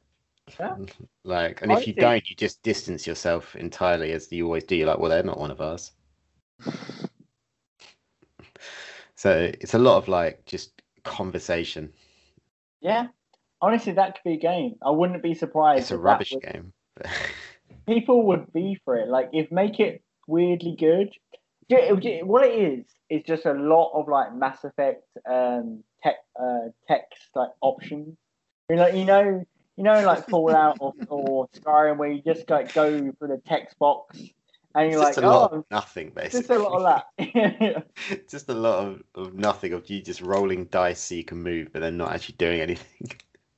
Yeah. 0.59 0.77
Like, 1.25 1.63
and 1.63 1.71
I 1.73 1.77
if 1.79 1.87
you 1.87 1.93
think- 1.93 2.01
don't, 2.03 2.29
you 2.31 2.35
just 2.37 2.63
distance 2.63 3.07
yourself 3.07 3.55
entirely, 3.55 4.13
as 4.13 4.31
you 4.33 4.45
always 4.47 4.65
do. 4.65 4.75
You're 4.75 4.89
like, 4.89 4.99
well, 4.99 5.11
they're 5.11 5.23
not 5.23 5.39
one 5.39 5.51
of 5.53 5.61
us. 5.61 5.93
So 9.15 9.51
it's 9.61 9.75
a 9.75 9.79
lot 9.79 9.99
of 9.99 10.09
like 10.09 10.45
just 10.47 10.83
conversation. 11.05 11.93
Yeah. 12.81 13.07
Honestly, 13.61 13.93
that 13.93 14.15
could 14.17 14.25
be 14.25 14.33
a 14.35 14.37
game. 14.39 14.75
I 14.85 14.91
wouldn't 14.91 15.23
be 15.23 15.35
surprised. 15.35 15.83
It's 15.83 15.91
a 15.93 15.99
rubbish 15.99 16.33
would- 16.33 16.43
game. 16.43 16.73
People 17.87 18.27
would 18.27 18.53
be 18.53 18.79
for 18.85 18.97
it. 18.97 19.09
Like, 19.09 19.31
if 19.33 19.51
make 19.51 19.81
it 19.81 20.03
weirdly 20.29 20.77
good. 20.79 21.11
Ju- 21.71 21.77
it- 21.77 22.01
ju- 22.01 22.27
What 22.27 22.45
it 22.45 22.55
is 22.55 22.85
is 23.09 23.23
just 23.25 23.47
a 23.47 23.53
lot 23.53 23.93
of 23.95 24.09
like 24.09 24.35
Mass 24.35 24.65
Effect 24.65 25.05
um, 25.29 25.83
tech 26.03 26.17
uh, 26.41 26.69
text 26.89 27.29
like 27.35 27.51
options. 27.61 28.17
You 28.69 28.77
know, 28.77 28.87
you 28.87 29.05
know, 29.05 29.45
you 29.77 29.85
know, 29.85 30.05
like 30.05 30.29
Fallout 30.29 30.79
or, 30.81 30.95
or 31.09 31.49
Skyrim, 31.49 31.99
where 31.99 32.11
you 32.11 32.23
just 32.23 32.49
like 32.49 32.73
go 32.73 32.99
through 32.99 33.29
the 33.29 33.43
text 33.47 33.79
box 33.79 34.19
and 34.75 34.91
you're 34.91 35.03
just 35.03 35.17
like, 35.17 35.25
a 35.25 35.29
lot 35.29 35.53
oh, 35.53 35.59
of 35.59 35.65
nothing, 35.71 36.11
basically. 36.11 36.41
just 36.41 36.51
a 36.51 36.59
lot 36.59 36.81
of 36.81 37.05
that. 37.19 37.87
just 38.29 38.49
a 38.49 38.55
lot 38.55 38.87
of, 38.87 39.03
of 39.15 39.35
nothing 39.35 39.73
of 39.73 39.89
you 39.91 40.01
just 40.01 40.23
rolling 40.23 40.65
dice 40.67 41.01
so 41.01 41.15
you 41.15 41.25
can 41.25 41.43
move, 41.43 41.69
but 41.73 41.81
then 41.81 41.97
not 41.97 42.13
actually 42.13 42.37
doing 42.37 42.61
anything. 42.61 43.11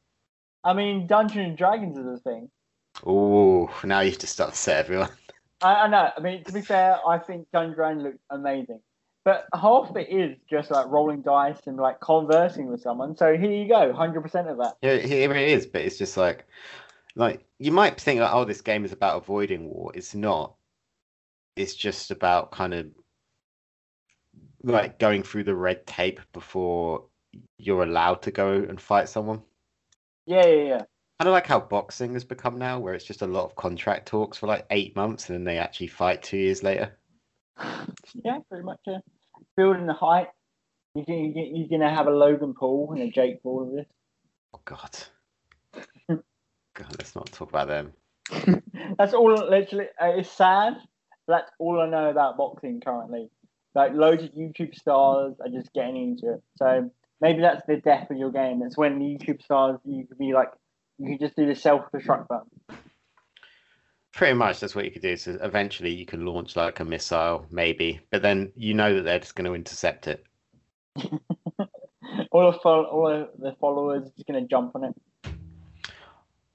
I 0.64 0.72
mean, 0.72 1.06
Dungeons 1.06 1.46
and 1.46 1.58
Dragons 1.58 1.98
is 1.98 2.06
a 2.06 2.18
thing. 2.18 2.48
Oh, 3.04 3.70
now 3.84 4.00
you 4.00 4.10
have 4.10 4.18
to 4.20 4.26
start 4.26 4.52
to 4.52 4.56
set 4.56 4.78
everyone. 4.78 5.10
I, 5.62 5.74
I 5.74 5.88
know. 5.88 6.10
I 6.16 6.20
mean, 6.20 6.42
to 6.44 6.52
be 6.52 6.62
fair, 6.62 6.98
I 7.06 7.18
think 7.18 7.46
Dungeons 7.52 7.70
and 7.70 7.76
Dragons 7.76 8.02
looks 8.02 8.18
amazing, 8.30 8.80
but 9.24 9.46
half 9.54 9.90
of 9.90 9.96
it 9.96 10.10
is 10.10 10.36
just 10.48 10.70
like 10.70 10.86
rolling 10.86 11.22
dice 11.22 11.58
and 11.66 11.78
like 11.78 11.98
conversing 12.00 12.68
with 12.68 12.82
someone. 12.82 13.16
So 13.16 13.36
here 13.36 13.50
you 13.50 13.66
go, 13.66 13.92
hundred 13.92 14.20
percent 14.20 14.48
of 14.48 14.58
that. 14.58 14.76
Yeah, 14.82 14.96
here 14.96 15.32
it 15.32 15.48
is, 15.48 15.66
but 15.66 15.80
it's 15.80 15.98
just 15.98 16.16
like, 16.16 16.46
like 17.16 17.44
you 17.58 17.72
might 17.72 18.00
think 18.00 18.20
like, 18.20 18.32
oh, 18.32 18.44
this 18.44 18.60
game 18.60 18.84
is 18.84 18.92
about 18.92 19.22
avoiding 19.22 19.70
war. 19.70 19.92
It's 19.94 20.14
not. 20.14 20.54
It's 21.56 21.74
just 21.74 22.10
about 22.10 22.52
kind 22.52 22.74
of 22.74 22.86
like 24.62 24.98
going 24.98 25.22
through 25.22 25.44
the 25.44 25.54
red 25.54 25.86
tape 25.86 26.20
before 26.32 27.04
you're 27.58 27.82
allowed 27.82 28.22
to 28.22 28.30
go 28.30 28.52
and 28.52 28.80
fight 28.80 29.08
someone. 29.08 29.42
Yeah, 30.26 30.46
yeah, 30.46 30.62
yeah. 30.64 30.82
Kind 31.18 31.28
of 31.28 31.32
like 31.32 31.46
how 31.46 31.60
boxing 31.60 32.14
has 32.14 32.24
become 32.24 32.58
now, 32.58 32.78
where 32.78 32.92
it's 32.92 33.04
just 33.04 33.22
a 33.22 33.26
lot 33.26 33.44
of 33.44 33.56
contract 33.56 34.06
talks 34.06 34.36
for 34.36 34.48
like 34.48 34.66
eight 34.70 34.96
months, 34.96 35.28
and 35.28 35.36
then 35.36 35.44
they 35.44 35.58
actually 35.58 35.86
fight 35.86 36.22
two 36.22 36.36
years 36.36 36.62
later. 36.62 36.98
Yeah, 38.24 38.38
pretty 38.48 38.64
much. 38.64 38.80
Yeah. 38.86 38.98
Building 39.56 39.86
the 39.86 39.94
hype. 39.94 40.30
You 40.94 41.04
can, 41.04 41.16
you 41.16 41.32
can, 41.32 41.56
you're 41.56 41.68
gonna 41.68 41.94
have 41.94 42.06
a 42.06 42.10
Logan 42.10 42.54
Paul 42.54 42.92
and 42.92 43.02
a 43.02 43.10
Jake 43.10 43.42
Paul 43.42 43.68
of 43.68 43.72
this. 43.72 43.86
Oh 44.54 44.60
God. 44.64 44.98
God, 46.74 46.96
let's 46.98 47.14
not 47.14 47.26
talk 47.32 47.50
about 47.50 47.68
them. 47.68 47.92
That's 48.98 49.14
all. 49.14 49.32
Literally, 49.32 49.86
uh, 50.00 50.12
it's 50.16 50.30
sad. 50.30 50.74
That's 51.26 51.50
all 51.58 51.80
I 51.80 51.88
know 51.88 52.10
about 52.10 52.36
boxing 52.36 52.80
currently. 52.80 53.28
Like 53.74 53.92
loads 53.92 54.22
of 54.22 54.30
YouTube 54.30 54.74
stars 54.74 55.34
are 55.40 55.48
just 55.48 55.72
getting 55.72 55.96
into 55.96 56.34
it. 56.34 56.42
So 56.56 56.90
maybe 57.20 57.40
that's 57.40 57.66
the 57.66 57.76
death 57.76 58.10
of 58.10 58.16
your 58.16 58.30
game. 58.30 58.62
It's 58.62 58.76
when 58.76 59.00
YouTube 59.00 59.42
stars 59.42 59.80
you 59.84 60.06
could 60.06 60.18
be 60.18 60.32
like, 60.32 60.50
you 60.98 61.12
could 61.12 61.26
just 61.26 61.36
do 61.36 61.46
the 61.46 61.56
self 61.56 61.90
destruct 61.92 62.28
button. 62.28 62.50
Pretty 64.14 64.34
much, 64.34 64.60
that's 64.60 64.76
what 64.76 64.84
you 64.84 64.90
could 64.92 65.02
do. 65.02 65.16
So 65.16 65.36
eventually, 65.42 65.90
you 65.90 66.06
can 66.06 66.24
launch 66.24 66.54
like 66.54 66.78
a 66.78 66.84
missile, 66.84 67.46
maybe, 67.50 68.00
but 68.10 68.22
then 68.22 68.52
you 68.54 68.72
know 68.72 68.94
that 68.94 69.02
they're 69.02 69.18
just 69.18 69.34
going 69.34 69.46
to 69.46 69.54
intercept 69.54 70.06
it. 70.06 70.24
all 72.30 72.52
the 72.52 72.58
all 72.58 73.08
of 73.08 73.28
the 73.38 73.56
followers 73.60 74.04
are 74.06 74.10
just 74.10 74.26
gonna 74.26 74.46
jump 74.46 74.76
on 74.76 74.84
it. 74.84 74.94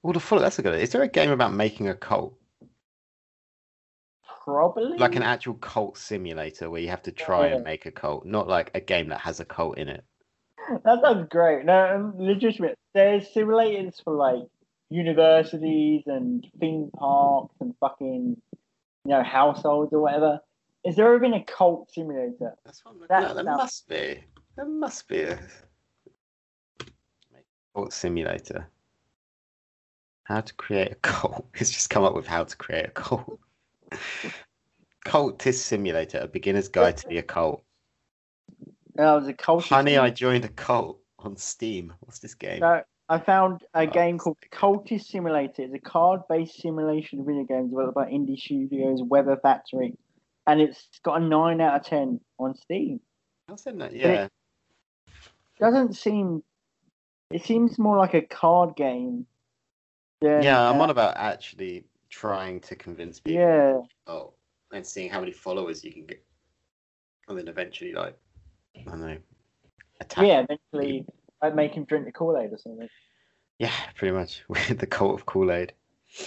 Well, 0.02 0.14
the 0.14 0.20
full. 0.20 0.38
That's 0.38 0.58
a 0.58 0.62
good. 0.62 0.80
Is 0.80 0.90
there 0.90 1.02
a 1.02 1.08
game 1.08 1.30
about 1.30 1.52
making 1.52 1.88
a 1.88 1.94
cult, 1.94 2.34
Probably 4.44 4.96
like 4.96 5.16
an 5.16 5.22
actual 5.22 5.54
cult 5.54 5.98
simulator, 5.98 6.70
where 6.70 6.80
you 6.80 6.88
have 6.88 7.02
to 7.02 7.12
try 7.12 7.48
Yeah. 7.48 7.56
and 7.56 7.64
make 7.64 7.84
a 7.84 7.90
cult, 7.90 8.24
not 8.24 8.48
like 8.48 8.70
a 8.74 8.80
game 8.80 9.08
that 9.08 9.20
has 9.20 9.40
a 9.40 9.44
cult 9.44 9.76
in 9.78 9.88
it? 9.88 10.04
That 10.84 11.00
sounds 11.02 11.28
great. 11.30 11.64
No, 11.64 12.12
legitimate. 12.16 12.78
There's 12.94 13.28
simulators 13.34 14.02
for 14.02 14.14
like 14.14 14.44
universities 14.90 16.02
and 16.06 16.46
theme 16.58 16.90
parks 16.98 17.54
and 17.60 17.74
fucking, 17.80 18.36
you 19.04 19.10
know, 19.10 19.22
households 19.22 19.92
or 19.92 20.00
whatever. 20.00 20.40
Is 20.84 20.96
there 20.96 21.06
ever 21.06 21.18
been 21.18 21.34
a 21.34 21.44
cult 21.44 21.90
simulator? 21.92 22.54
That's 22.64 22.84
what 22.84 22.94
I'm 22.94 23.00
That 23.08 23.30
at. 23.30 23.34
There 23.36 23.44
sounds- 23.44 23.58
must 23.58 23.88
be. 23.88 24.24
There 24.56 24.66
must 24.66 25.08
be 25.08 25.22
a 25.22 25.38
cult 27.74 27.92
simulator. 27.92 28.68
How 30.24 30.40
to 30.40 30.54
create 30.54 30.92
a 30.92 30.96
cult? 30.96 31.46
It's 31.54 31.70
just 31.70 31.90
come 31.90 32.04
up 32.04 32.14
with 32.14 32.26
how 32.26 32.44
to 32.44 32.56
create 32.56 32.86
a 32.86 32.90
cult. 32.90 33.38
Cultist 35.06 35.54
simulator, 35.60 36.18
a 36.18 36.28
beginner's 36.28 36.68
guide 36.68 36.96
to 36.98 37.08
the 37.08 37.18
occult. 37.18 37.62
Oh, 38.98 39.02
that 39.04 39.12
was 39.14 39.28
a 39.28 39.32
cult. 39.32 39.64
Honey, 39.64 39.96
I 39.98 40.10
joined 40.10 40.44
a 40.44 40.48
cult 40.48 41.00
on 41.18 41.36
Steam. 41.36 41.92
What's 42.00 42.18
this 42.18 42.34
game? 42.34 42.60
So 42.60 42.82
I 43.10 43.18
found 43.18 43.64
a 43.74 43.88
game 43.88 44.18
called 44.18 44.38
Cultist 44.52 45.06
Simulator. 45.06 45.62
It's 45.62 45.74
a 45.74 45.80
card-based 45.80 46.60
simulation 46.62 47.26
video 47.26 47.42
game 47.42 47.68
developed 47.68 47.96
by 47.96 48.06
indie 48.08 48.38
studios 48.38 49.02
Weather 49.02 49.36
Factory, 49.42 49.98
and 50.46 50.60
it's 50.60 50.86
got 51.02 51.20
a 51.20 51.24
nine 51.24 51.60
out 51.60 51.80
of 51.80 51.84
ten 51.84 52.20
on 52.38 52.54
Steam. 52.54 53.00
How's 53.48 53.64
that 53.64 53.74
not- 53.74 53.92
Yeah, 53.92 54.28
Doesn't 55.58 55.94
seem. 55.96 56.44
It 57.32 57.44
seems 57.44 57.80
more 57.80 57.98
like 57.98 58.14
a 58.14 58.22
card 58.22 58.76
game. 58.76 59.26
Than, 60.20 60.42
yeah. 60.44 60.70
I'm 60.70 60.80
uh, 60.80 60.84
on 60.84 60.90
about 60.90 61.16
actually 61.16 61.86
trying 62.10 62.60
to 62.60 62.76
convince 62.76 63.18
people. 63.18 63.42
Yeah. 63.42 63.80
Oh, 64.06 64.34
and 64.72 64.86
seeing 64.86 65.10
how 65.10 65.18
many 65.18 65.32
followers 65.32 65.82
you 65.82 65.92
can 65.92 66.06
get, 66.06 66.22
and 67.26 67.36
then 67.36 67.48
eventually, 67.48 67.92
like, 67.92 68.16
I 68.76 68.82
don't 68.84 69.00
know, 69.00 69.18
attack. 70.00 70.24
Yeah, 70.24 70.44
eventually 70.48 71.06
I'd 71.42 71.56
make 71.56 71.74
him 71.74 71.84
drink 71.84 72.04
the 72.06 72.12
Kool 72.12 72.38
Aid 72.38 72.52
or 72.52 72.58
something. 72.58 72.88
Yeah, 73.58 73.72
pretty 73.94 74.12
much. 74.14 74.42
With 74.48 74.78
the 74.78 74.86
cult 74.86 75.14
of 75.20 75.26
Kool 75.26 75.50
Aid. 75.52 75.72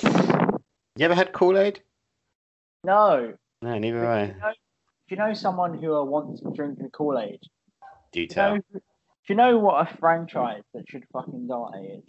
You 0.03 1.05
ever 1.05 1.16
had 1.16 1.34
Kool 1.34 1.57
Aid? 1.57 1.82
No. 2.84 3.34
No, 3.61 3.78
neither 3.78 3.99
Do 4.01 4.05
have 4.05 4.28
you 4.28 4.34
I. 4.36 4.38
know, 4.39 4.53
do 5.09 5.16
you 5.16 5.18
know 5.18 5.34
someone 5.34 5.78
who 5.80 5.89
wants 6.05 6.41
to 6.41 6.51
drink 6.51 6.78
the 6.80 6.89
Kool 6.89 7.18
Aid? 7.18 7.39
Do 8.11 8.28
tell. 8.28 8.55
you 8.55 8.64
know, 8.74 8.80
do 8.80 8.82
you 9.30 9.36
know 9.36 9.57
what 9.57 9.88
a 9.89 9.97
franchise 9.97 10.64
that 10.74 10.84
should 10.88 11.03
fucking 11.14 11.47
die 11.47 11.97
is? 11.97 12.03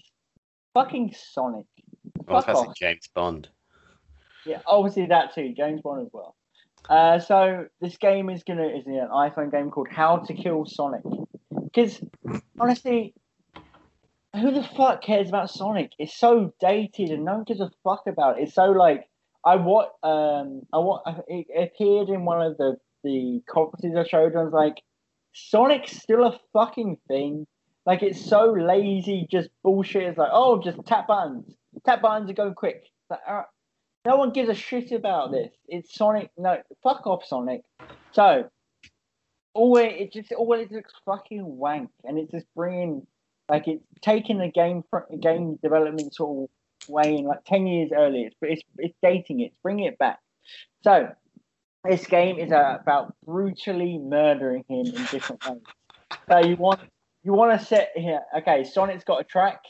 Fucking 0.74 1.14
Sonic. 1.16 1.66
I 2.28 2.32
was 2.32 2.44
Fuck. 2.44 2.76
James 2.76 3.08
Bond. 3.14 3.48
Yeah, 4.44 4.60
obviously 4.66 5.06
that 5.06 5.34
too. 5.34 5.54
James 5.56 5.80
Bond 5.80 6.02
as 6.06 6.12
well. 6.12 6.36
Uh, 6.88 7.18
so 7.18 7.66
this 7.80 7.96
game 7.96 8.28
is 8.28 8.42
gonna 8.42 8.66
is 8.66 8.86
an 8.86 9.08
iPhone 9.10 9.50
game 9.50 9.70
called 9.70 9.88
How 9.90 10.18
to 10.18 10.34
Kill 10.34 10.66
Sonic. 10.66 11.02
Because 11.74 12.00
honestly, 12.58 13.14
who 14.34 14.52
the 14.52 14.62
fuck 14.62 15.02
cares 15.02 15.28
about 15.28 15.50
Sonic? 15.50 15.92
It's 15.98 16.14
so 16.16 16.52
dated 16.60 17.10
and 17.10 17.24
no 17.24 17.34
one 17.34 17.44
gives 17.44 17.60
a 17.60 17.70
fuck 17.82 18.06
about 18.06 18.38
it. 18.38 18.44
It's 18.44 18.54
so 18.54 18.66
like 18.70 19.08
I 19.44 19.56
what 19.56 19.94
um 20.02 20.62
I 20.72 20.78
what 20.78 21.02
it 21.28 21.46
appeared 21.56 22.08
in 22.08 22.24
one 22.24 22.42
of 22.42 22.56
the 22.56 22.76
the 23.02 23.42
conferences 23.48 23.96
I 23.96 24.04
showed. 24.06 24.36
I 24.36 24.44
was 24.44 24.52
like, 24.52 24.82
Sonic's 25.32 25.92
still 26.00 26.24
a 26.24 26.38
fucking 26.52 26.98
thing. 27.08 27.46
Like 27.86 28.02
it's 28.02 28.24
so 28.24 28.52
lazy, 28.52 29.26
just 29.30 29.50
bullshit. 29.62 30.04
It's 30.04 30.18
like 30.18 30.30
oh, 30.32 30.62
just 30.62 30.78
tap 30.86 31.08
buttons, 31.08 31.54
tap 31.84 32.02
buttons 32.02 32.28
and 32.28 32.36
go 32.36 32.52
quick. 32.52 32.84
Like, 33.10 33.20
alright. 33.28 33.46
No 34.06 34.16
one 34.16 34.32
gives 34.32 34.50
a 34.50 34.54
shit 34.54 34.92
about 34.92 35.32
this. 35.32 35.50
It's 35.66 35.94
Sonic. 35.94 36.30
No, 36.36 36.58
fuck 36.82 37.06
off, 37.06 37.24
Sonic. 37.24 37.62
So, 38.12 38.50
always 39.54 39.92
it 39.96 40.12
just 40.12 40.32
always 40.32 40.70
looks 40.70 40.92
fucking 41.06 41.44
wank, 41.44 41.90
and 42.04 42.18
it's 42.18 42.30
just 42.30 42.46
bringing 42.54 43.06
like 43.48 43.68
it's 43.68 43.84
taking 44.02 44.38
the 44.38 44.48
game 44.48 44.84
game 45.20 45.58
development 45.62 46.14
sort 46.14 46.50
of 46.50 46.88
way 46.88 47.16
in 47.16 47.24
like 47.24 47.44
ten 47.44 47.66
years 47.66 47.90
earlier. 47.96 48.26
It's 48.26 48.36
it's 48.42 48.62
it's 48.78 48.94
dating 49.02 49.40
it, 49.40 49.44
it's 49.44 49.56
bringing 49.62 49.86
it 49.86 49.98
back. 49.98 50.18
So, 50.82 51.08
this 51.84 52.06
game 52.06 52.38
is 52.38 52.50
about 52.50 53.14
brutally 53.24 53.98
murdering 53.98 54.64
him 54.68 54.86
in 54.86 55.04
different 55.06 55.46
ways. 55.48 55.62
So 56.28 56.38
you 56.38 56.56
want 56.56 56.80
you 57.22 57.32
want 57.32 57.58
to 57.58 57.64
set 57.64 57.92
here. 57.94 58.20
Okay, 58.38 58.64
Sonic's 58.64 59.04
got 59.04 59.20
a 59.20 59.24
track. 59.24 59.60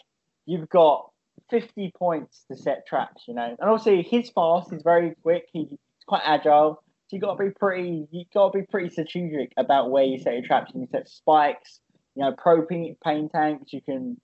You've 0.47 0.69
got 0.69 1.11
50 1.51 1.93
points 1.97 2.45
to 2.51 2.57
set 2.57 2.87
traps, 2.87 3.25
you 3.27 3.35
know. 3.35 3.57
And 3.59 3.71
obviously 3.71 4.03
he's 4.03 4.31
fast, 4.31 4.71
he's 4.71 4.83
very 4.83 5.15
quick, 5.23 5.47
he's 5.53 5.69
quite 6.07 6.23
agile. 6.25 6.83
So 7.07 7.17
you 7.17 7.21
gotta 7.21 7.45
be 7.45 7.51
pretty 7.51 8.07
you 8.11 8.25
gotta 8.33 8.59
be 8.59 8.67
pretty 8.67 8.91
strategic 8.91 9.53
about 9.57 9.91
where 9.91 10.05
you 10.05 10.19
set 10.19 10.35
your 10.35 10.43
traps. 10.43 10.73
You 10.75 10.81
can 10.81 10.91
set 10.91 11.09
spikes, 11.09 11.81
you 12.15 12.23
know, 12.23 12.33
propane 12.33 12.97
pain 13.05 13.29
tanks, 13.29 13.73
you 13.73 13.83
can 13.83 14.21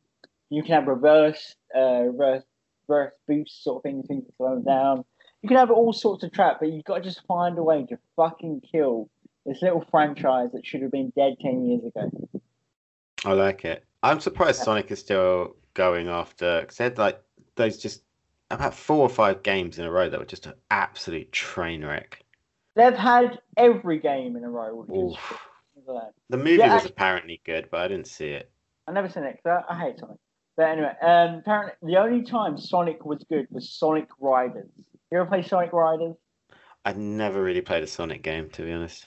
you 0.49 0.62
can 0.62 0.72
have 0.72 0.87
reverse 0.87 1.55
uh 1.76 2.03
reverse 2.05 2.43
reverse 2.89 3.12
boost 3.28 3.62
sort 3.62 3.76
of 3.78 3.83
things, 3.83 4.07
things 4.07 4.26
to 4.26 4.33
slow 4.37 4.55
them 4.57 4.64
down. 4.64 5.05
You 5.43 5.49
can 5.49 5.57
have 5.57 5.70
all 5.70 5.93
sorts 5.93 6.24
of 6.24 6.33
traps, 6.33 6.59
but 6.61 6.70
you've 6.70 6.85
got 6.85 6.97
to 6.97 7.03
just 7.03 7.24
find 7.26 7.57
a 7.57 7.62
way 7.62 7.87
to 7.87 7.99
fucking 8.16 8.62
kill 8.70 9.09
this 9.47 9.62
little 9.62 9.85
franchise 9.91 10.51
that 10.53 10.66
should 10.66 10.83
have 10.83 10.91
been 10.91 11.12
dead 11.16 11.37
ten 11.41 11.64
years 11.64 11.83
ago. 11.85 12.11
I 13.24 13.33
like 13.33 13.64
it. 13.64 13.85
I'm 14.03 14.20
surprised 14.20 14.61
Yeah. 14.61 14.64
Sonic 14.64 14.91
is 14.91 14.99
still 14.99 15.57
going 15.74 16.09
after 16.09 16.61
because 16.61 16.76
they 16.76 16.85
had 16.85 16.99
like 16.99 17.20
those 17.57 17.78
just 17.78 18.03
about 18.51 18.74
four 18.74 18.99
or 18.99 19.09
five 19.09 19.43
games 19.43 19.78
in 19.78 19.85
a 19.85 19.91
row 19.91 20.09
that 20.09 20.18
were 20.18 20.26
just 20.26 20.47
an 20.47 20.55
absolute 20.70 21.31
train 21.33 21.85
wreck. 21.85 22.22
They've 22.81 22.97
had 22.99 23.39
every 23.59 23.99
game 23.99 24.37
in 24.37 24.45
a 24.45 24.49
row, 24.49 24.74
which 24.74 24.91
Oof. 24.97 25.39
Neverland. 25.76 26.14
The 26.31 26.39
movie 26.39 26.53
Yeah, 26.57 26.74
was 26.74 26.87
I- 26.87 26.89
apparently 26.89 27.41
good, 27.45 27.68
but 27.70 27.81
I 27.83 27.89
didn't 27.89 28.07
see 28.07 28.31
it. 28.31 28.51
I 28.87 28.93
never 28.93 29.09
seen 29.09 29.24
it 29.24 29.39
'cause 29.43 29.62
I, 29.68 29.74
I 29.74 29.78
hate 29.78 29.99
Sonic. 29.99 30.16
But 30.57 30.68
anyway, 30.70 30.95
um, 31.03 31.35
apparently 31.41 31.74
the 31.93 31.99
only 31.99 32.22
time 32.22 32.57
Sonic 32.57 33.05
was 33.05 33.22
good 33.24 33.47
was 33.51 33.68
Sonic 33.70 34.09
Riders. 34.18 34.70
You 35.11 35.18
ever 35.20 35.26
play 35.28 35.43
Sonic 35.43 35.72
Riders? 35.72 36.16
I 36.85 36.93
never 36.95 37.43
really 37.43 37.61
played 37.61 37.83
a 37.83 37.87
Sonic 37.87 38.22
game, 38.22 38.49
to 38.51 38.62
be 38.62 38.72
honest. 38.72 39.07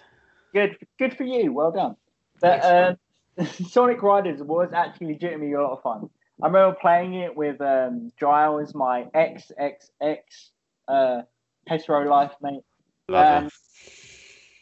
Good, 0.53 0.77
good 0.99 1.17
for 1.17 1.23
you. 1.23 1.51
Well 1.51 1.71
done. 1.71 1.95
But 2.39 2.63
um, 3.39 3.45
Sonic 3.47 4.03
Riders 4.03 4.41
was 4.43 4.71
actually 4.73 5.07
legitimately 5.13 5.53
a 5.53 5.61
lot 5.61 5.71
of 5.71 5.81
fun. 5.81 6.09
I 6.41 6.47
remember 6.47 6.77
playing 6.79 7.15
it 7.15 7.35
with 7.35 7.59
um, 7.61 8.11
Giles, 8.19 8.75
my 8.75 9.05
XXX 9.15 10.19
uh, 10.87 11.21
hetero 11.67 12.07
life 12.07 12.33
mate. 12.41 12.61
Um, 13.09 13.49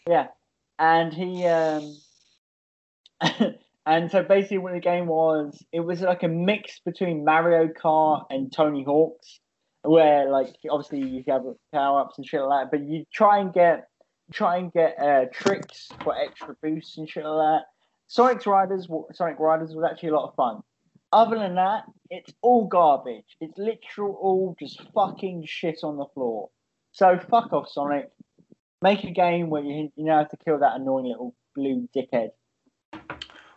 Yeah, 0.07 0.27
and 0.79 1.13
he 1.13 1.45
um, 1.45 1.95
and 3.85 4.09
so 4.11 4.23
basically 4.23 4.57
what 4.57 4.73
the 4.73 4.79
game 4.79 5.07
was, 5.07 5.63
it 5.71 5.81
was 5.81 6.01
like 6.01 6.23
a 6.23 6.27
mix 6.27 6.79
between 6.85 7.23
Mario 7.23 7.67
Kart 7.67 8.25
and 8.29 8.51
Tony 8.51 8.83
Hawk's, 8.83 9.39
where 9.83 10.29
like 10.29 10.55
obviously 10.69 11.07
you 11.07 11.23
have 11.27 11.43
power 11.73 12.01
ups 12.01 12.17
and 12.17 12.25
shit 12.25 12.41
like 12.41 12.65
that, 12.65 12.77
but 12.77 12.87
you 12.87 13.05
try 13.13 13.39
and 13.39 13.53
get 13.53 13.87
try 14.33 14.57
and 14.57 14.71
get 14.71 14.95
uh, 14.99 15.25
tricks 15.31 15.89
for 16.03 16.15
extra 16.17 16.55
boosts 16.63 16.97
and 16.97 17.09
shit 17.09 17.25
like 17.25 17.59
that. 17.59 17.65
Sonic 18.07 18.45
Riders, 18.45 18.87
Sonic 19.13 19.39
Riders 19.39 19.73
was 19.73 19.87
actually 19.89 20.09
a 20.09 20.15
lot 20.15 20.29
of 20.29 20.35
fun. 20.35 20.61
Other 21.13 21.37
than 21.37 21.55
that, 21.55 21.83
it's 22.09 22.33
all 22.41 22.65
garbage. 22.67 23.37
It's 23.39 23.57
literal 23.57 24.13
all 24.13 24.55
just 24.59 24.81
fucking 24.93 25.43
shit 25.45 25.79
on 25.83 25.97
the 25.97 26.05
floor. 26.13 26.49
So 26.93 27.19
fuck 27.29 27.53
off, 27.53 27.69
Sonic. 27.69 28.09
Make 28.81 29.03
a 29.03 29.11
game 29.11 29.49
where 29.49 29.63
you 29.63 29.91
you 29.95 30.05
know 30.05 30.17
have 30.17 30.29
to 30.29 30.37
kill 30.37 30.59
that 30.59 30.79
annoying 30.79 31.05
little 31.05 31.35
blue 31.55 31.87
dickhead. 31.95 32.31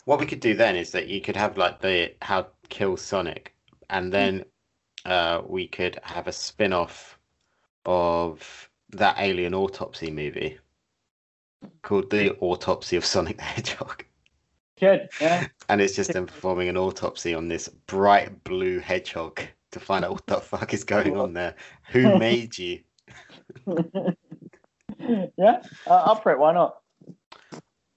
What 0.04 0.20
we 0.20 0.26
could 0.26 0.40
do 0.40 0.54
then 0.54 0.76
is 0.76 0.90
that 0.90 1.08
you 1.08 1.20
could 1.20 1.36
have 1.36 1.56
like 1.56 1.80
the 1.80 2.12
how 2.20 2.48
kill 2.68 2.96
Sonic, 2.96 3.54
and 3.88 4.12
then 4.12 4.44
uh, 5.06 5.42
we 5.46 5.66
could 5.66 5.98
have 6.02 6.26
a 6.26 6.32
spin-off 6.32 7.18
of 7.86 8.70
that 8.90 9.16
Alien 9.18 9.54
Autopsy 9.54 10.10
movie 10.10 10.58
called 11.82 12.10
The 12.10 12.32
Autopsy 12.40 12.96
of 12.96 13.04
Sonic 13.04 13.36
the 13.36 13.42
Hedgehog, 13.42 14.04
Good, 14.78 15.08
yeah. 15.20 15.46
and 15.68 15.80
it's 15.80 15.94
just 15.94 16.12
them 16.12 16.26
performing 16.26 16.68
an 16.68 16.76
autopsy 16.76 17.34
on 17.34 17.48
this 17.48 17.68
bright 17.68 18.42
blue 18.44 18.80
hedgehog 18.80 19.40
to 19.70 19.80
find 19.80 20.04
out 20.04 20.12
what 20.12 20.26
the 20.26 20.40
fuck 20.40 20.74
is 20.74 20.84
going 20.84 21.16
on 21.16 21.32
there. 21.32 21.54
Who 21.90 22.18
made 22.18 22.58
you? 22.58 22.80
yeah, 25.36 25.62
uh, 25.86 25.90
up 25.90 26.22
for 26.22 26.32
it. 26.32 26.38
Why 26.38 26.52
not? 26.52 26.78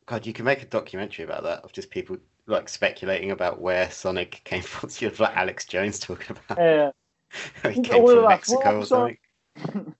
God, 0.05 0.25
you 0.25 0.33
can 0.33 0.45
make 0.45 0.63
a 0.63 0.65
documentary 0.65 1.25
about 1.25 1.43
that 1.43 1.63
of 1.63 1.73
just 1.73 1.89
people 1.89 2.17
like 2.47 2.69
speculating 2.69 3.31
about 3.31 3.59
where 3.61 3.89
Sonic 3.91 4.41
came 4.45 4.61
from. 4.63 4.89
So 4.89 5.05
you 5.05 5.09
have 5.09 5.19
like 5.19 5.35
Alex 5.35 5.65
Jones 5.65 5.99
talking 5.99 6.37
about 6.47 6.57
Yeah. 6.57 6.91
how 7.63 7.69
he 7.69 7.81
came 7.81 8.01
all 8.01 8.07
from 8.07 8.27
Mexico 8.29 8.79
or 8.79 8.85
something. 8.85 9.17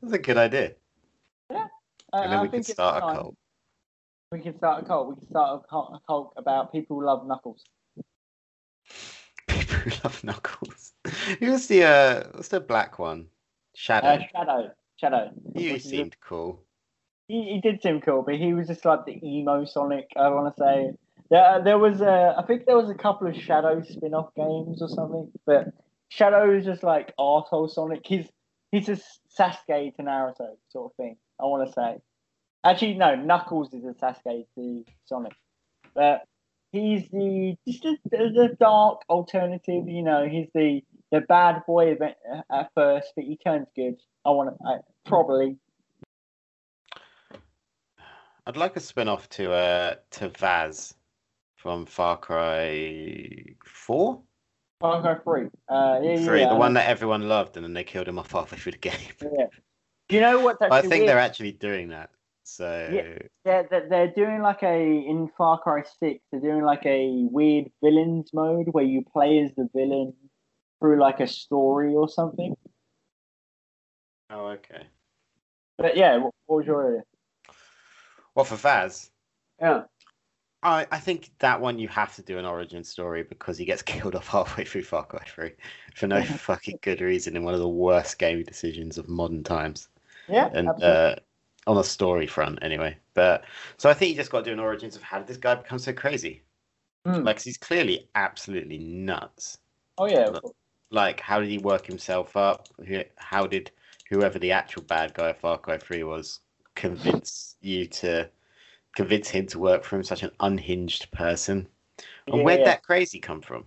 That's 0.00 0.12
a 0.12 0.18
good 0.18 0.36
idea. 0.36 0.74
Uh, 1.50 1.66
And 2.12 2.32
then 2.32 2.38
I 2.38 2.42
we 2.42 2.48
could 2.48 2.60
it's 2.60 2.72
start 2.72 3.02
a 3.02 3.12
cult. 3.14 3.34
We 4.32 4.40
can 4.40 4.56
start 4.56 4.82
a 4.84 4.86
cult. 4.86 5.08
We 5.08 5.14
can 5.16 5.28
start 5.28 5.62
a 5.64 5.68
cult, 5.68 5.92
a 5.94 6.00
cult 6.06 6.32
about 6.36 6.72
people 6.72 6.98
who 6.98 7.06
love 7.06 7.26
Knuckles. 7.26 7.64
People 9.48 9.74
who 9.76 9.90
love 10.04 10.22
Knuckles. 10.22 10.92
Who's 11.40 11.66
the 11.66 11.84
uh 11.84 12.24
what's 12.34 12.48
the 12.48 12.60
black 12.60 12.98
one? 12.98 13.26
Shadow. 13.80 14.08
Uh, 14.08 14.18
Shadow. 14.30 14.70
Shadow. 14.96 15.30
he 15.56 15.70
a- 15.70 15.80
seemed 15.80 16.14
cool. 16.20 16.62
He, 17.28 17.44
he 17.54 17.60
did 17.62 17.80
seem 17.80 18.02
cool, 18.02 18.22
but 18.22 18.34
he 18.34 18.52
was 18.52 18.66
just 18.66 18.84
like 18.84 19.06
the 19.06 19.18
emo 19.26 19.64
Sonic. 19.64 20.08
I 20.16 20.28
want 20.28 20.54
to 20.54 20.62
say 20.62 20.90
there 21.30 21.62
there 21.64 21.78
was 21.78 22.02
a 22.02 22.34
I 22.36 22.42
think 22.42 22.66
there 22.66 22.76
was 22.76 22.90
a 22.90 22.94
couple 22.94 23.26
of 23.26 23.36
Shadow 23.36 23.82
spin-off 23.82 24.34
games 24.34 24.82
or 24.82 24.88
something, 24.88 25.32
but 25.46 25.68
Shadow 26.10 26.54
is 26.54 26.66
just 26.66 26.82
like 26.82 27.14
arsehole 27.18 27.70
Sonic. 27.70 28.02
He's 28.04 28.26
he's 28.70 28.88
a 28.90 28.98
Sasuke 29.38 29.96
to 29.96 30.02
Naruto 30.02 30.56
sort 30.68 30.92
of 30.92 30.96
thing. 30.96 31.16
I 31.40 31.44
want 31.44 31.66
to 31.66 31.72
say. 31.72 31.96
Actually, 32.62 32.94
no, 32.94 33.14
Knuckles 33.14 33.72
is 33.72 33.84
a 33.84 33.94
Sasuke 33.94 34.44
to 34.56 34.84
Sonic, 35.06 35.32
but 35.94 36.26
he's 36.72 37.08
the 37.08 37.56
just 37.66 38.02
the, 38.10 38.30
the 38.34 38.56
dark 38.60 39.00
alternative. 39.08 39.88
You 39.88 40.02
know, 40.02 40.28
he's 40.28 40.48
the 40.54 40.82
the 41.10 41.20
bad 41.22 41.62
boy 41.66 41.92
at, 41.92 42.16
at 42.50 42.70
first, 42.74 43.12
but 43.16 43.24
he 43.24 43.36
turns 43.36 43.66
good. 43.74 43.96
I 44.24 44.30
want 44.30 44.50
to 44.50 44.64
I, 44.66 44.78
probably. 45.06 45.56
I'd 48.46 48.56
like 48.56 48.76
a 48.76 48.80
spin-off 48.80 49.28
to 49.30 49.52
uh 49.52 49.94
to 50.12 50.28
Vaas 50.30 50.94
from 51.56 51.86
Far 51.86 52.16
Cry 52.16 53.44
Four? 53.64 54.22
Far 54.80 55.02
Cry 55.02 55.16
Three. 55.22 55.46
Uh, 55.68 56.00
yeah, 56.02 56.12
yeah, 56.14 56.24
Three, 56.24 56.40
yeah, 56.40 56.48
the 56.48 56.54
one 56.56 56.74
that 56.74 56.88
everyone 56.88 57.28
loved 57.28 57.56
and 57.56 57.64
then 57.64 57.74
they 57.74 57.84
killed 57.84 58.08
him 58.08 58.18
off 58.18 58.32
halfway 58.32 58.58
through 58.58 58.72
the 58.72 58.78
game. 58.90 58.94
Yeah. 59.20 59.46
Do 60.08 60.16
you 60.16 60.22
know 60.22 60.40
what? 60.40 60.56
I 60.60 60.80
think 60.80 60.92
weird? 60.92 61.08
they're 61.08 61.18
actually 61.18 61.52
doing 61.52 61.88
that. 61.88 62.10
So 62.42 62.88
They're, 63.44 63.68
they're, 63.70 63.88
they're 63.88 64.12
doing 64.12 64.42
like 64.42 64.62
a 64.64 64.76
in 64.76 65.30
Far 65.38 65.60
Cry 65.60 65.84
Six. 66.00 66.24
They're 66.32 66.40
doing 66.40 66.64
like 66.64 66.84
a 66.84 67.28
weird 67.30 67.70
villains 67.82 68.30
mode 68.32 68.68
where 68.72 68.82
you 68.82 69.04
play 69.12 69.38
as 69.38 69.54
the 69.54 69.68
villain 69.72 70.14
through 70.80 70.98
like 71.00 71.20
a 71.20 71.26
story 71.26 71.94
or 71.94 72.08
something. 72.08 72.56
Oh, 74.30 74.46
okay. 74.48 74.86
But 75.78 75.96
yeah, 75.96 76.16
what, 76.18 76.34
what 76.46 76.56
was 76.58 76.66
your 76.66 76.88
idea? 76.88 77.02
Well, 78.34 78.44
for 78.44 78.56
Vaas, 78.56 79.10
Yeah. 79.60 79.82
I, 80.62 80.86
I 80.90 80.98
think 80.98 81.30
that 81.38 81.60
one 81.60 81.78
you 81.78 81.88
have 81.88 82.14
to 82.16 82.22
do 82.22 82.38
an 82.38 82.44
origin 82.44 82.84
story 82.84 83.22
because 83.22 83.56
he 83.58 83.64
gets 83.64 83.82
killed 83.94 84.14
off 84.14 84.28
halfway 84.28 84.64
through 84.64 84.84
Far 84.84 85.04
Cry 85.04 85.24
3 85.26 85.52
for 85.94 86.06
no 86.06 86.22
fucking 86.24 86.78
good 86.82 87.00
reason 87.00 87.36
in 87.36 87.44
one 87.44 87.54
of 87.54 87.60
the 87.60 87.68
worst 87.68 88.18
gaming 88.18 88.44
decisions 88.44 88.98
of 88.98 89.08
modern 89.08 89.42
times. 89.42 89.88
Yeah. 90.28 90.48
And 90.52 90.68
absolutely. 90.68 90.86
uh, 90.86 91.14
on 91.66 91.78
a 91.78 91.84
story 91.84 92.26
front, 92.26 92.58
anyway. 92.62 92.96
But 93.14 93.44
so 93.78 93.90
I 93.90 93.94
think 93.94 94.10
you 94.10 94.16
just 94.16 94.30
got 94.30 94.40
to 94.40 94.44
do 94.44 94.52
an 94.52 94.60
origins 94.60 94.96
of 94.96 95.02
how 95.02 95.18
did 95.18 95.26
this 95.26 95.36
guy 95.36 95.54
become 95.56 95.78
so 95.78 95.92
crazy? 95.92 96.42
Hmm. 97.04 97.22
Like, 97.24 97.36
'cause 97.36 97.44
he's 97.44 97.58
clearly 97.58 98.08
absolutely 98.14 98.78
nuts. 98.78 99.58
oh 99.98 100.06
yeah. 100.06 100.26
look. 100.26 100.54
Like, 100.90 101.20
how 101.20 101.40
did 101.40 101.48
he 101.48 101.58
work 101.58 101.86
himself 101.86 102.36
up? 102.36 102.68
How 103.16 103.46
did 103.46 103.70
whoever 104.08 104.38
the 104.38 104.52
actual 104.52 104.82
bad 104.82 105.14
guy 105.14 105.30
of 105.30 105.38
Far 105.38 105.58
Cry 105.58 105.78
3 105.78 106.02
was 106.02 106.40
convince 106.74 107.56
you 107.60 107.86
to 107.86 108.28
convince 108.96 109.28
him 109.28 109.46
to 109.48 109.58
work 109.58 109.84
for 109.84 109.96
him? 109.96 110.02
Such 110.02 110.22
an 110.22 110.32
unhinged 110.40 111.10
person. 111.12 111.68
And 112.26 112.38
Yeah, 112.38 112.42
where'd 112.42 112.60
yeah. 112.60 112.66
that 112.66 112.82
crazy 112.82 113.20
come 113.20 113.40
from? 113.40 113.66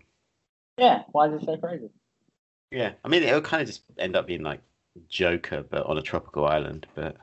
Yeah. 0.77 1.03
Why 1.11 1.27
is 1.27 1.41
it 1.41 1.45
so 1.45 1.57
crazy? 1.57 1.89
Yeah, 2.71 2.93
I 3.05 3.07
mean, 3.07 3.23
it'll 3.23 3.41
kind 3.41 3.61
of 3.61 3.67
just 3.67 3.83
end 3.99 4.15
up 4.15 4.25
being 4.27 4.41
like 4.41 4.61
Joker, 5.07 5.63
but 5.69 5.85
on 5.85 5.97
a 5.97 6.01
tropical 6.01 6.45
island. 6.45 6.87
But 6.95 7.17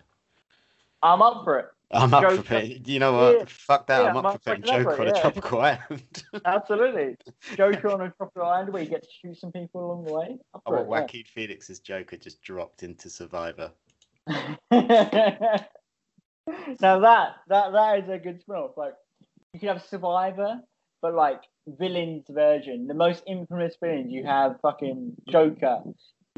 I'm 1.02 1.22
up 1.22 1.44
for 1.44 1.58
it. 1.58 1.66
I'm 1.92 2.14
up 2.14 2.32
for 2.32 2.42
putting. 2.42 2.84
You 2.84 3.00
know 3.00 3.12
what? 3.12 3.38
Yeah. 3.38 3.44
Fuck 3.48 3.86
that. 3.88 4.02
Yeah, 4.02 4.10
I'm 4.10 4.16
up 4.16 4.34
for 4.34 4.38
putting 4.38 4.62
Joker, 4.62 5.00
on 5.00 5.08
a 5.08 5.14
yeah. 5.14 5.20
tropical 5.20 5.60
island. 5.60 6.24
Absolutely. 6.44 7.16
Joker 7.56 7.90
on 7.90 8.00
a 8.02 8.10
tropical 8.10 8.44
island 8.44 8.72
where 8.72 8.82
you 8.82 8.88
get 8.88 9.02
to 9.02 9.08
shoot 9.20 9.38
some 9.38 9.52
people 9.52 9.84
along 9.84 10.04
the 10.04 10.12
way. 10.12 10.38
Up 10.54 10.62
I 10.66 10.70
want 10.70 11.14
it, 11.14 11.16
yeah. 11.16 11.22
Phoenix's 11.34 11.80
Joker 11.80 12.16
just 12.16 12.42
dropped 12.42 12.82
into 12.82 13.10
Survivor. 13.10 13.72
now 14.26 14.56
that 14.70 15.68
that 17.48 17.72
that 17.72 17.98
is 17.98 18.08
a 18.08 18.18
good 18.18 18.40
spin-off. 18.40 18.76
Like 18.76 18.94
you 19.52 19.60
could 19.60 19.70
have 19.70 19.82
Survivor, 19.82 20.60
but 21.02 21.14
like 21.14 21.42
villains 21.66 22.26
version. 22.28 22.86
The 22.86 22.94
most 22.94 23.24
infamous 23.26 23.76
villains 23.82 24.12
you 24.12 24.24
have 24.24 24.60
fucking 24.62 25.14
Joker. 25.28 25.82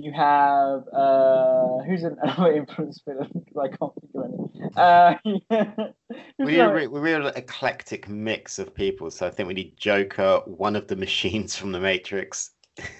You 0.02 0.10
have 0.10 0.88
uh 0.92 1.78
who's 1.86 2.02
an- 2.02 2.16
another 2.20 2.52
infamous 2.54 3.00
villain? 3.06 3.30
'Cause 3.32 3.56
I 3.56 3.68
can't 3.68 3.92
think 4.00 4.12
of 4.16 4.24
any. 4.24 4.70
Uh, 4.76 5.14
who's 6.38 6.46
We're 6.46 6.90
we're 6.90 7.20
an 7.20 7.32
eclectic 7.36 8.08
mix 8.08 8.58
of 8.58 8.74
people, 8.74 9.12
so 9.12 9.28
I 9.28 9.30
think 9.30 9.46
we 9.46 9.54
need 9.54 9.76
Joker, 9.76 10.40
one 10.46 10.74
of 10.74 10.88
the 10.88 10.96
machines 10.96 11.54
from 11.54 11.70
the 11.70 11.78
Matrix, 11.78 12.50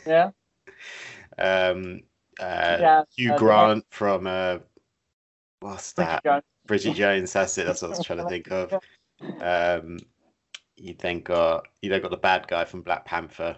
yeah, 0.06 0.30
um, 1.38 2.02
uh, 2.38 2.76
yeah. 2.80 3.02
Hugh 3.16 3.32
uh, 3.32 3.38
Grant 3.38 3.84
from 3.90 4.28
uh, 4.28 4.58
what's 5.58 5.94
that? 5.94 6.22
Jones. 6.22 6.44
Bridget 6.66 6.94
Jones. 6.94 7.32
That's 7.32 7.58
it. 7.58 7.66
That's 7.66 7.82
what 7.82 7.94
I 7.94 7.96
was 7.98 8.06
trying 8.06 8.18
to 8.20 8.28
think 8.28 8.50
of. 8.52 8.74
Um, 9.40 9.98
you 10.76 10.94
then 10.98 11.20
got 11.20 11.66
you 11.80 11.90
then 11.90 12.02
got 12.02 12.10
the 12.10 12.16
bad 12.16 12.48
guy 12.48 12.64
from 12.64 12.82
Black 12.82 13.04
Panther. 13.04 13.56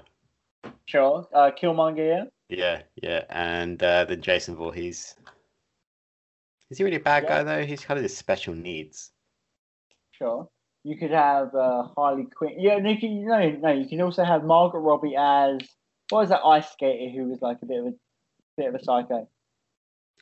Sure. 0.84 1.26
Uh, 1.32 1.50
Killmonger. 1.50 2.28
Yeah. 2.48 2.82
Yeah, 3.02 3.24
and 3.30 3.82
uh, 3.82 4.04
then 4.04 4.20
Jason 4.22 4.56
Voorhees. 4.56 5.14
Is 6.70 6.78
he 6.78 6.84
really 6.84 6.96
a 6.96 7.00
bad 7.00 7.24
Yeah. 7.24 7.28
guy 7.28 7.42
though? 7.44 7.64
He's 7.66 7.84
kind 7.84 7.98
of 7.98 8.04
just 8.04 8.18
special 8.18 8.54
needs. 8.54 9.10
Sure. 10.12 10.48
You 10.82 10.96
could 10.98 11.10
have 11.10 11.54
uh, 11.54 11.84
Harley 11.96 12.26
Quinn. 12.34 12.56
Yeah, 12.58 12.78
no, 12.78 12.90
you 12.90 12.98
can, 12.98 13.26
no, 13.26 13.50
no. 13.50 13.72
You 13.72 13.88
can 13.88 14.00
also 14.02 14.22
have 14.24 14.44
Margaret 14.44 14.80
Robbie 14.80 15.16
as 15.16 15.58
what 16.10 16.20
was 16.20 16.28
that 16.28 16.44
ice 16.44 16.70
skater 16.70 17.10
who 17.10 17.28
was 17.30 17.40
like 17.40 17.58
a 17.62 17.66
bit 17.66 17.78
of 17.80 17.86
a 17.86 17.92
bit 18.56 18.68
of 18.68 18.74
a 18.74 18.84
psycho. 18.84 19.28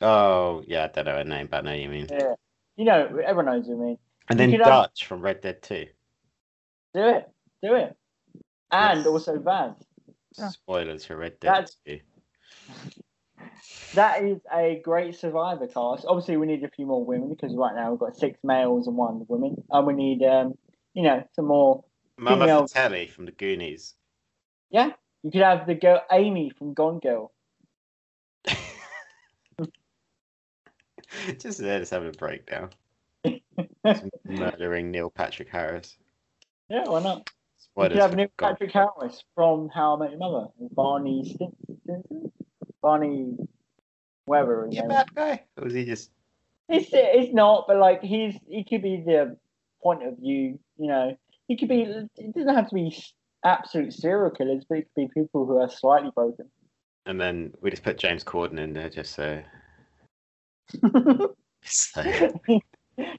Oh, 0.01 0.63
yeah, 0.67 0.85
I 0.85 0.87
don't 0.87 1.05
know 1.05 1.15
her 1.17 1.23
name, 1.23 1.47
but 1.51 1.57
I 1.57 1.61
know 1.61 1.73
you 1.73 1.89
mean. 1.89 2.07
Yeah, 2.09 2.35
you 2.77 2.85
know, 2.85 3.05
everyone 3.23 3.45
knows 3.45 3.67
who 3.67 3.73
I 3.81 3.85
mean. 3.85 3.97
And 4.29 4.39
You 4.39 4.45
then 4.47 4.51
could 4.51 4.59
have- 4.65 4.83
Dutch 4.85 5.05
from 5.05 5.21
Red 5.21 5.41
Dead 5.41 5.61
2. 5.61 5.85
Do 6.93 7.07
it, 7.07 7.29
do 7.61 7.75
it, 7.75 7.95
and 8.71 8.99
Yes. 8.99 9.07
also 9.07 9.37
Vaas. 9.39 9.75
Spoilers 10.33 11.05
for 11.05 11.17
Red 11.17 11.39
Dead 11.39 11.49
That's- 11.53 11.77
2. 11.85 11.99
That 13.93 14.23
is 14.23 14.39
a 14.51 14.81
great 14.83 15.15
survivor 15.15 15.67
cast. 15.67 16.05
Obviously, 16.07 16.37
we 16.37 16.47
need 16.47 16.63
a 16.63 16.69
few 16.69 16.85
more 16.87 17.05
women 17.05 17.29
because 17.29 17.55
right 17.55 17.75
now 17.75 17.91
we've 17.91 17.99
got 17.99 18.15
six 18.15 18.39
males 18.43 18.87
and 18.87 18.97
one 18.97 19.25
woman, 19.27 19.63
and 19.69 19.87
we 19.87 19.93
need, 19.93 20.23
um, 20.23 20.57
you 20.93 21.03
know, 21.03 21.23
some 21.35 21.45
more. 21.45 21.83
Mama 22.17 22.45
female- 22.45 22.67
Fratelli 22.67 23.07
from 23.07 23.25
the 23.25 23.31
Goonies. 23.31 23.93
Yeah, 24.71 24.91
you 25.21 25.31
could 25.31 25.41
have 25.41 25.67
the 25.67 25.75
girl 25.75 26.01
Amy 26.11 26.51
from 26.57 26.73
Gone 26.73 26.99
Girl. 26.99 27.31
just 31.39 31.59
there, 31.59 31.79
just 31.79 31.91
having 31.91 32.09
a 32.09 32.11
breakdown. 32.11 32.71
Murdering 34.25 34.89
Neil 34.91 35.09
Patrick 35.11 35.49
Harris. 35.49 35.97
Yeah, 36.69 36.85
why 36.87 37.01
not? 37.01 37.29
You 37.75 37.89
could 37.89 37.97
have 37.97 38.15
Neil. 38.15 38.27
Patrick 38.39 38.71
Harris 38.71 39.23
from 39.35 39.69
How 39.69 39.95
I 39.95 39.99
Met 39.99 40.11
Your 40.11 40.19
Mother, 40.19 40.47
Barney 40.71 41.23
Stinson, 41.25 42.31
Stinson? 42.83 42.85
Barney, 43.35 43.37
whatever. 44.25 44.65
his 44.65 44.75
Is 44.75 44.79
he 44.79 44.85
a 44.85 44.89
bad 44.89 45.15
guy? 45.15 45.43
Or 45.57 45.65
was 45.65 45.73
he 45.73 45.85
just. 45.85 46.09
is. 46.69 46.83
It's 46.83 46.89
it's 46.93 47.33
not, 47.33 47.65
but 47.67 47.77
like 47.77 48.01
he's 48.01 48.35
he 48.47 48.63
could 48.63 48.81
be 48.81 49.03
the 49.05 49.37
point 49.81 50.05
of 50.05 50.17
view. 50.17 50.59
You 50.77 50.87
know, 50.87 51.17
he 51.47 51.57
could 51.57 51.69
be. 51.69 51.81
It 52.17 52.35
doesn't 52.35 52.55
have 52.55 52.69
to 52.69 52.75
be 52.75 52.95
absolute 53.43 53.93
serial 53.93 54.31
killers, 54.31 54.63
but 54.67 54.79
it 54.79 54.87
could 54.95 55.09
be 55.09 55.21
people 55.21 55.45
who 55.45 55.57
are 55.57 55.69
slightly 55.69 56.11
broken. 56.15 56.49
And 57.05 57.19
then 57.19 57.53
we 57.61 57.69
just 57.69 57.83
put 57.83 57.97
James 57.97 58.23
Corden 58.23 58.59
in 58.59 58.73
there 58.73 58.89
just 58.89 59.13
so. 59.13 59.41
so 61.63 62.01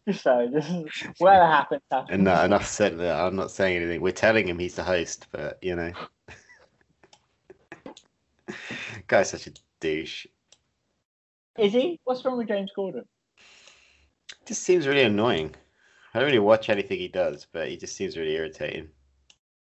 just 0.07 0.23
so, 0.23 0.49
just 0.53 0.71
whatever 1.19 1.47
happens, 1.47 1.83
happens. 1.91 2.11
and 2.11 2.29
uh, 2.29 2.43
enough 2.45 2.67
said 2.67 2.99
that 2.99 3.21
I'm 3.21 3.37
not 3.37 3.51
saying 3.51 3.77
anything. 3.77 4.01
We're 4.01 4.13
telling 4.13 4.49
him 4.49 4.59
he's 4.59 4.77
the 4.77 4.85
host, 4.85 5.27
but 5.33 5.59
you 5.63 5.77
know. 5.77 5.93
Guy's 9.07 9.31
such 9.31 9.47
a 9.47 9.53
douche. 9.81 10.27
Is 11.59 11.73
he? 11.73 12.01
What's 12.05 12.25
wrong 12.25 12.39
with 12.39 12.49
James 12.49 12.71
Corden? 12.77 13.05
Just 14.47 14.63
seems 14.63 14.87
really 14.87 15.03
annoying. 15.03 15.55
I 16.13 16.19
don't 16.19 16.27
really 16.27 16.39
watch 16.39 16.69
anything 16.69 16.99
he 16.99 17.09
does, 17.09 17.47
but 17.53 17.69
he 17.69 17.77
just 17.77 17.97
seems 17.97 18.17
really 18.17 18.35
irritating. 18.35 18.89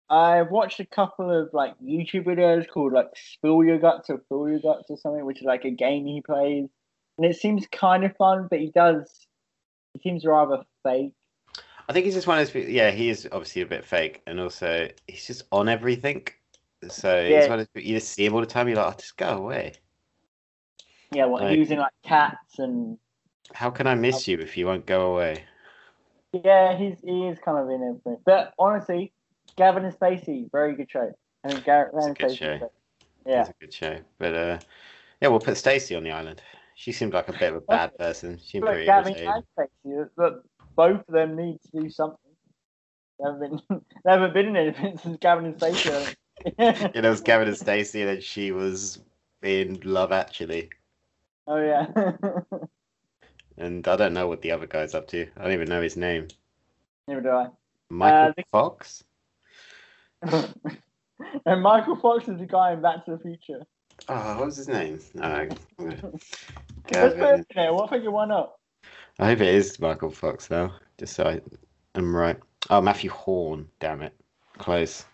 I've 0.09 0.51
watched 0.51 0.80
a 0.80 0.86
couple 0.86 1.30
of 1.30 1.51
like 1.53 1.74
YouTube 1.78 2.24
videos 2.24 2.68
called 2.68 2.93
like 2.93 3.09
Spill 3.14 3.62
Your 3.62 3.78
Guts 3.78 4.11
or 4.11 4.22
Fill 4.28 4.49
Your 4.49 4.59
Guts 4.59 4.86
or 4.91 4.97
something, 4.97 5.24
which 5.24 5.38
is 5.41 5.45
like 5.47 5.64
a 5.64 5.70
game 5.70 6.07
he 6.07 6.20
plays, 6.20 6.68
and 7.18 7.26
it 7.26 7.36
seems 7.36 7.66
kind 7.70 8.05
of 8.05 8.16
fun, 8.16 8.49
but 8.51 8.59
he 8.59 8.70
does. 8.74 9.09
He 9.95 10.01
seems 10.01 10.24
rather 10.24 10.62
fake. 10.82 11.12
I 11.88 11.93
think 11.93 12.05
he's 12.07 12.14
just 12.14 12.26
one 12.26 12.38
of 12.38 12.45
those. 12.47 12.53
people- 12.53 12.70
Yeah, 12.70 12.91
he 12.91 13.09
is 13.09 13.28
obviously 13.30 13.62
a 13.62 13.66
bit 13.66 13.84
fake, 13.84 14.22
and 14.26 14.41
also 14.41 14.88
he's 15.07 15.26
just 15.26 15.45
on 15.53 15.68
everything. 15.68 16.26
So 16.89 17.22
he's 17.22 17.31
Yeah. 17.31 17.49
one 17.49 17.61
of 17.61 17.68
you 17.74 17.95
just 17.99 18.12
see 18.12 18.25
him 18.25 18.34
all 18.34 18.41
the 18.41 18.46
time. 18.46 18.68
You're 18.68 18.79
like, 18.79 18.95
oh, 18.95 18.96
just 18.99 19.17
go 19.17 19.37
away. 19.37 19.72
Yeah, 21.13 21.26
what 21.26 21.42
Like- 21.42 21.57
using 21.59 21.79
like 21.79 21.92
cats 22.03 22.59
and 22.59 22.99
How 23.53 23.71
can 23.71 23.87
I 23.87 23.95
miss 23.96 24.29
you 24.29 24.38
if 24.38 24.57
you 24.57 24.67
won't 24.67 24.87
go 24.87 25.13
away? 25.13 25.45
yeah, 26.33 26.76
he's 26.76 27.00
he 27.00 27.26
is 27.26 27.38
kind 27.41 27.59
of 27.59 27.68
in 27.68 27.83
everything. 27.83 28.18
But 28.25 28.55
honestly, 28.59 29.13
Gavin 29.57 29.84
and 29.84 29.92
Stacey, 29.92 30.49
very 30.53 30.75
good 30.76 30.91
show. 30.91 31.13
I 31.45 31.49
It's 31.49 31.67
a 31.67 31.91
and 31.95 32.17
good 32.17 32.30
Stacey. 32.30 32.37
show. 32.37 32.71
Yeah, 33.26 33.41
It's 33.41 33.50
a 33.50 33.55
good 33.61 33.75
show. 33.75 33.99
But 34.18 34.34
uh, 34.34 34.59
yeah, 35.21 35.29
we'll 35.29 35.41
put 35.41 35.57
Stacey 35.57 35.95
on 35.96 36.05
the 36.05 36.13
island. 36.13 36.41
She 36.76 36.92
seemed 36.92 37.13
like 37.13 37.29
a 37.29 37.33
bit 37.33 37.50
of 37.50 37.57
a 37.57 37.61
bad 37.63 37.95
person. 37.99 38.38
She 38.38 38.53
seemed 38.53 38.64
pretty 38.67 38.87
Gavin 38.87 39.13
irritating. 39.13 39.33
and 39.59 39.68
Stacey, 39.84 40.11
but 40.17 40.42
both 40.76 41.00
of 41.00 41.13
them 41.13 41.37
need 41.37 41.59
to 41.63 41.80
do 41.83 41.91
something. 41.91 42.18
They 43.18 43.25
haven't 43.30 43.41
been, 43.68 43.80
they 44.05 44.11
haven't 44.13 44.33
been 44.33 44.46
in 44.46 44.57
anything 44.57 44.96
since 44.99 45.18
Gavin 45.18 45.45
and 45.46 45.57
Stacey. 45.59 46.14
You 46.58 47.03
know, 47.03 47.08
it 47.08 47.11
was 47.11 47.21
Gavin 47.21 47.49
and 47.49 47.57
Stacey, 47.57 48.00
and 48.03 48.11
then 48.11 48.21
she 48.21 48.53
was 48.53 49.00
in 49.42 49.80
Love 49.84 50.12
Actually. 50.12 50.71
oh 51.46 51.57
yeah. 51.57 51.87
And 53.57 53.87
I 53.87 53.96
don't 53.96 54.14
know 54.14 54.26
what 54.26 54.41
the 54.41 54.53
other 54.53 54.67
guy's 54.67 54.95
up 54.95 55.07
to. 55.08 55.26
I 55.37 55.42
don't 55.42 55.53
even 55.53 55.68
know 55.68 55.83
his 55.83 55.96
name. 55.96 56.29
Neither 57.07 57.21
do 57.21 57.29
I. 57.30 57.49
Michael 57.91 58.29
uh, 58.29 58.33
the- 58.37 58.45
Fox? 58.50 59.04
and 61.45 61.62
Michael 61.62 61.96
Fox 61.96 62.29
is 62.29 62.38
the 62.38 62.46
guy 62.46 62.72
in 62.72 62.80
Back 62.80 63.04
to 63.04 63.12
the 63.12 63.18
Future. 63.18 63.67
Oh, 64.08 64.37
what 64.38 64.46
was 64.46 64.57
his 64.57 64.68
name? 64.68 64.99
Put 65.14 66.00
Gavin. 66.87 67.45
there. 67.54 67.75
What 67.75 67.91
figure 67.91 68.11
one 68.11 68.30
up? 68.30 68.58
I 69.18 69.26
hope 69.26 69.41
it 69.41 69.54
is 69.54 69.79
Michael 69.79 70.11
Fox 70.11 70.46
though. 70.46 70.71
Just 70.96 71.14
so 71.14 71.25
I 71.25 71.41
am 71.95 72.17
right. 72.17 72.38
Oh, 72.71 72.80
Mathew 72.80 73.11
Horne. 73.11 73.68
Damn 73.79 74.00
it. 74.03 74.14
Close. 74.57 75.04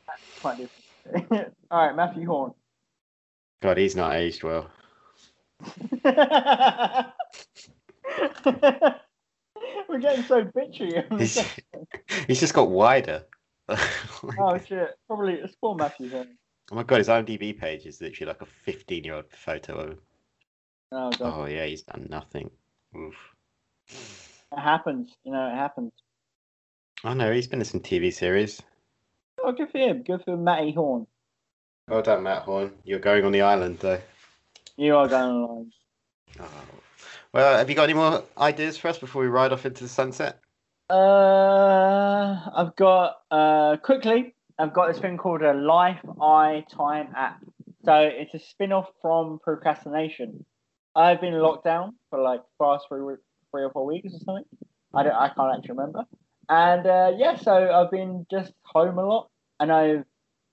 Quite 0.40 0.58
different. 0.58 0.85
All 1.70 1.86
right, 1.86 1.96
Mathew 1.96 2.26
Horne. 2.26 2.52
God, 3.62 3.78
he's 3.78 3.96
not 3.96 4.14
aged 4.16 4.42
well. 4.42 4.70
We're 9.88 9.98
getting 10.00 10.24
so 10.24 10.44
bitchy. 10.44 11.04
He's, 11.18 11.38
he's 12.26 12.40
just 12.40 12.54
got 12.54 12.68
wider. 12.70 13.24
oh 13.68 14.58
shit! 14.58 14.90
Probably 15.06 15.34
it's 15.34 15.54
poor 15.56 15.74
Mathew 15.74 16.10
Horne. 16.10 16.36
Oh 16.70 16.76
my 16.76 16.82
god, 16.82 16.98
his 16.98 17.08
IMDb 17.08 17.58
page 17.58 17.86
is 17.86 18.00
literally 18.00 18.32
like 18.32 18.42
a 18.42 18.46
15 18.46 19.04
year 19.04 19.14
old 19.14 19.30
photo 19.30 19.74
of 19.74 19.88
him. 19.90 19.98
Oh 20.92 21.10
god, 21.10 21.34
Oh 21.34 21.46
yeah, 21.46 21.64
he's 21.64 21.82
done 21.82 22.06
nothing. 22.10 22.50
Oof. 22.96 23.14
it 23.88 24.58
happens. 24.58 25.12
You 25.24 25.32
know, 25.32 25.48
it 25.48 25.54
happens. 25.54 25.92
Oh 27.04 27.14
no, 27.14 27.32
he's 27.32 27.46
been 27.46 27.60
in 27.60 27.64
some 27.64 27.80
TV 27.80 28.12
series. 28.12 28.60
Oh, 29.42 29.52
good 29.52 29.70
for 29.70 29.78
him. 29.78 30.02
Good 30.02 30.22
for 30.24 30.36
Matty 30.36 30.72
Horne. 30.72 31.06
Well 31.88 32.02
done, 32.02 32.22
Matt 32.24 32.42
Horne. 32.42 32.72
You're 32.84 32.98
going 32.98 33.24
on 33.24 33.32
the 33.32 33.42
island 33.42 33.78
though. 33.78 34.00
You 34.76 34.96
are 34.96 35.08
going 35.08 35.30
along. 35.30 35.72
Oh. 36.38 36.50
Well, 37.32 37.56
have 37.56 37.70
you 37.70 37.76
got 37.76 37.84
any 37.84 37.94
more 37.94 38.22
ideas 38.36 38.76
for 38.76 38.88
us 38.88 38.98
before 38.98 39.22
we 39.22 39.28
ride 39.28 39.52
off 39.52 39.64
into 39.64 39.84
the 39.84 39.88
sunset? 39.88 40.38
Uh, 40.90 42.38
I've 42.54 42.76
got 42.76 43.16
uh 43.30 43.76
quickly. 43.78 44.34
I've 44.58 44.74
got 44.74 44.88
this 44.88 44.98
thing 44.98 45.16
called 45.16 45.42
a 45.42 45.54
Life 45.54 46.00
Eye 46.20 46.64
Time 46.70 47.08
app. 47.16 47.42
So 47.84 47.94
it's 47.94 48.34
a 48.34 48.38
spin-off 48.38 48.88
from 49.00 49.38
procrastination. 49.42 50.44
I've 50.94 51.20
been 51.20 51.34
locked 51.34 51.64
down 51.64 51.94
for 52.10 52.20
like 52.20 52.40
past 52.60 52.86
three, 52.88 53.16
three 53.50 53.62
or 53.62 53.70
four 53.70 53.86
weeks 53.86 54.12
or 54.14 54.18
something. 54.24 54.44
I 54.94 55.02
don't. 55.02 55.14
I 55.14 55.28
can't 55.28 55.56
actually 55.56 55.76
remember. 55.76 56.04
And 56.48 56.86
uh, 56.86 57.12
yeah, 57.16 57.36
so 57.36 57.52
I've 57.52 57.90
been 57.90 58.26
just 58.30 58.52
home 58.62 58.98
a 58.98 59.04
lot, 59.04 59.28
and 59.58 59.72
I've 59.72 60.04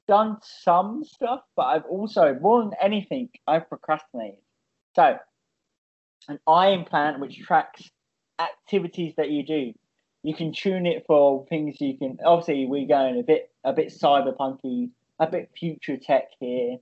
done 0.07 0.37
some 0.41 1.03
stuff, 1.03 1.41
but 1.55 1.63
I've 1.63 1.85
also 1.85 2.37
more 2.41 2.63
than 2.63 2.73
anything, 2.81 3.29
I've 3.47 3.69
procrastinated. 3.69 4.39
So 4.95 5.17
an 6.27 6.39
eye 6.47 6.69
implant 6.69 7.19
which 7.19 7.39
tracks 7.39 7.89
activities 8.39 9.13
that 9.17 9.29
you 9.29 9.45
do. 9.45 9.73
You 10.23 10.33
can 10.33 10.53
tune 10.53 10.85
it 10.85 11.03
for 11.05 11.45
things 11.47 11.81
you 11.81 11.97
can 11.97 12.17
obviously 12.25 12.65
we're 12.65 12.87
going 12.87 13.19
a 13.19 13.23
bit 13.23 13.51
a 13.63 13.73
bit 13.73 13.89
cyberpunky 13.89 14.89
a 15.19 15.27
bit 15.27 15.51
future 15.57 15.97
tech 15.97 16.29
here. 16.39 16.77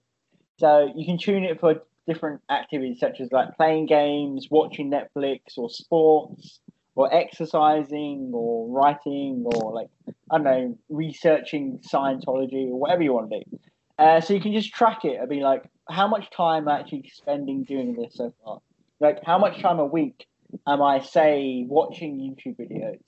So 0.59 0.91
you 0.95 1.05
can 1.05 1.17
tune 1.17 1.43
it 1.43 1.59
for 1.59 1.81
different 2.07 2.41
activities 2.49 2.99
such 2.99 3.19
as 3.19 3.31
like 3.31 3.55
playing 3.57 3.87
games 3.87 4.47
watching 4.49 4.91
netflix 4.91 5.57
or 5.57 5.69
sports 5.69 6.59
or 6.95 7.13
exercising 7.13 8.31
or 8.33 8.69
writing 8.69 9.43
or 9.45 9.73
like 9.73 9.89
i 10.31 10.37
don't 10.37 10.43
know 10.43 10.77
researching 10.89 11.79
scientology 11.91 12.67
or 12.67 12.79
whatever 12.79 13.01
you 13.01 13.13
want 13.13 13.29
to 13.29 13.39
do. 13.39 13.59
Uh, 13.97 14.19
so 14.19 14.33
you 14.33 14.41
can 14.41 14.53
just 14.53 14.73
track 14.73 15.05
it 15.05 15.17
and 15.19 15.29
be 15.29 15.41
like 15.41 15.63
how 15.89 16.07
much 16.07 16.29
time 16.31 16.63
am 16.63 16.69
i 16.69 16.79
actually 16.79 17.09
spending 17.13 17.63
doing 17.63 17.95
this 17.95 18.15
so 18.15 18.33
far? 18.43 18.59
Like 18.99 19.19
how 19.25 19.37
much 19.37 19.61
time 19.61 19.79
a 19.79 19.85
week 19.85 20.25
am 20.67 20.81
i 20.81 20.99
say 20.99 21.65
watching 21.67 22.17
youtube 22.17 22.57
videos? 22.57 22.99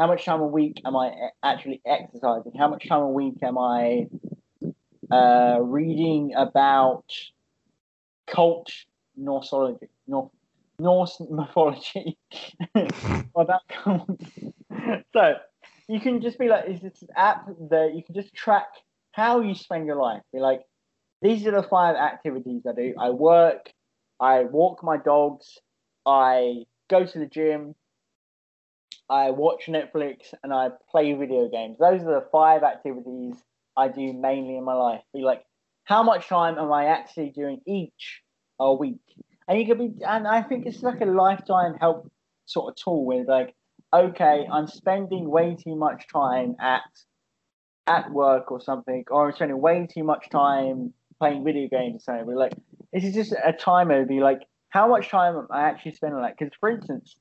How 0.00 0.06
much 0.06 0.24
time 0.24 0.40
a 0.40 0.46
week 0.46 0.80
am 0.86 0.96
I 0.96 1.12
actually 1.42 1.82
exercising? 1.84 2.52
How 2.58 2.68
much 2.68 2.88
time 2.88 3.02
a 3.02 3.10
week 3.10 3.34
am 3.42 3.58
I 3.58 4.06
uh, 5.12 5.58
reading 5.60 6.32
about 6.34 7.04
cult 8.26 8.70
Norseology, 9.14 9.88
North, 10.06 10.30
Norse 10.80 11.20
mythology? 11.30 12.18
about 13.34 13.62
cult? 13.68 14.20
so 15.12 15.34
you 15.88 16.00
can 16.00 16.20
just 16.20 16.38
be 16.38 16.48
like, 16.48 16.68
is 16.68 16.80
this 16.80 17.02
an 17.02 17.08
app 17.16 17.46
that 17.70 17.92
you 17.94 18.02
can 18.02 18.14
just 18.14 18.34
track 18.34 18.68
how 19.12 19.40
you 19.40 19.54
spend 19.54 19.86
your 19.86 19.96
life? 19.96 20.22
Be 20.32 20.40
like, 20.40 20.62
these 21.22 21.46
are 21.46 21.50
the 21.50 21.62
five 21.62 21.96
activities 21.96 22.62
I 22.68 22.72
do. 22.74 22.94
I 22.98 23.10
work, 23.10 23.72
I 24.18 24.44
walk 24.44 24.82
my 24.82 24.96
dogs, 24.96 25.58
I 26.06 26.64
go 26.88 27.04
to 27.04 27.18
the 27.18 27.26
gym, 27.26 27.74
I 29.08 29.30
watch 29.30 29.66
Netflix 29.66 30.32
and 30.42 30.52
I 30.52 30.68
play 30.90 31.12
video 31.12 31.48
games. 31.48 31.78
Those 31.78 32.02
are 32.02 32.20
the 32.20 32.26
five 32.30 32.62
activities 32.62 33.34
I 33.76 33.88
do 33.88 34.12
mainly 34.12 34.56
in 34.56 34.64
my 34.64 34.74
life. 34.74 35.02
Be 35.12 35.22
like, 35.22 35.44
how 35.84 36.04
much 36.04 36.28
time 36.28 36.56
am 36.58 36.72
I 36.72 36.86
actually 36.86 37.30
doing 37.30 37.60
each 37.66 38.22
a 38.60 38.72
week? 38.72 39.00
And 39.48 39.58
you 39.58 39.66
could 39.66 39.78
be, 39.78 40.04
and 40.06 40.26
I 40.26 40.42
think 40.42 40.66
it's 40.66 40.82
like 40.82 41.00
a 41.00 41.06
lifetime 41.06 41.74
help 41.80 42.10
sort 42.46 42.70
of 42.70 42.76
tool 42.76 43.04
where 43.04 43.24
like, 43.24 43.54
okay, 43.92 44.46
I'm 44.50 44.66
spending 44.66 45.28
way 45.28 45.56
too 45.56 45.76
much 45.76 46.06
time 46.12 46.56
at 46.60 46.82
at 47.86 48.10
work 48.12 48.52
or 48.52 48.60
something, 48.60 49.04
or 49.10 49.28
I'm 49.28 49.34
spending 49.34 49.60
way 49.60 49.86
too 49.92 50.04
much 50.04 50.30
time 50.30 50.92
playing 51.18 51.44
video 51.44 51.68
games 51.68 51.96
or 51.96 52.16
something. 52.16 52.34
Like, 52.34 52.52
this 52.92 53.04
is 53.04 53.14
just 53.14 53.32
a 53.32 53.52
timer. 53.52 54.04
Be 54.04 54.20
like, 54.20 54.42
how 54.68 54.88
much 54.88 55.08
time 55.08 55.36
am 55.36 55.48
I 55.50 55.62
actually 55.62 55.92
spending 55.92 56.16
on 56.16 56.22
that? 56.22 56.36
Because 56.38 56.54
for 56.60 56.68
instance, 56.68 57.16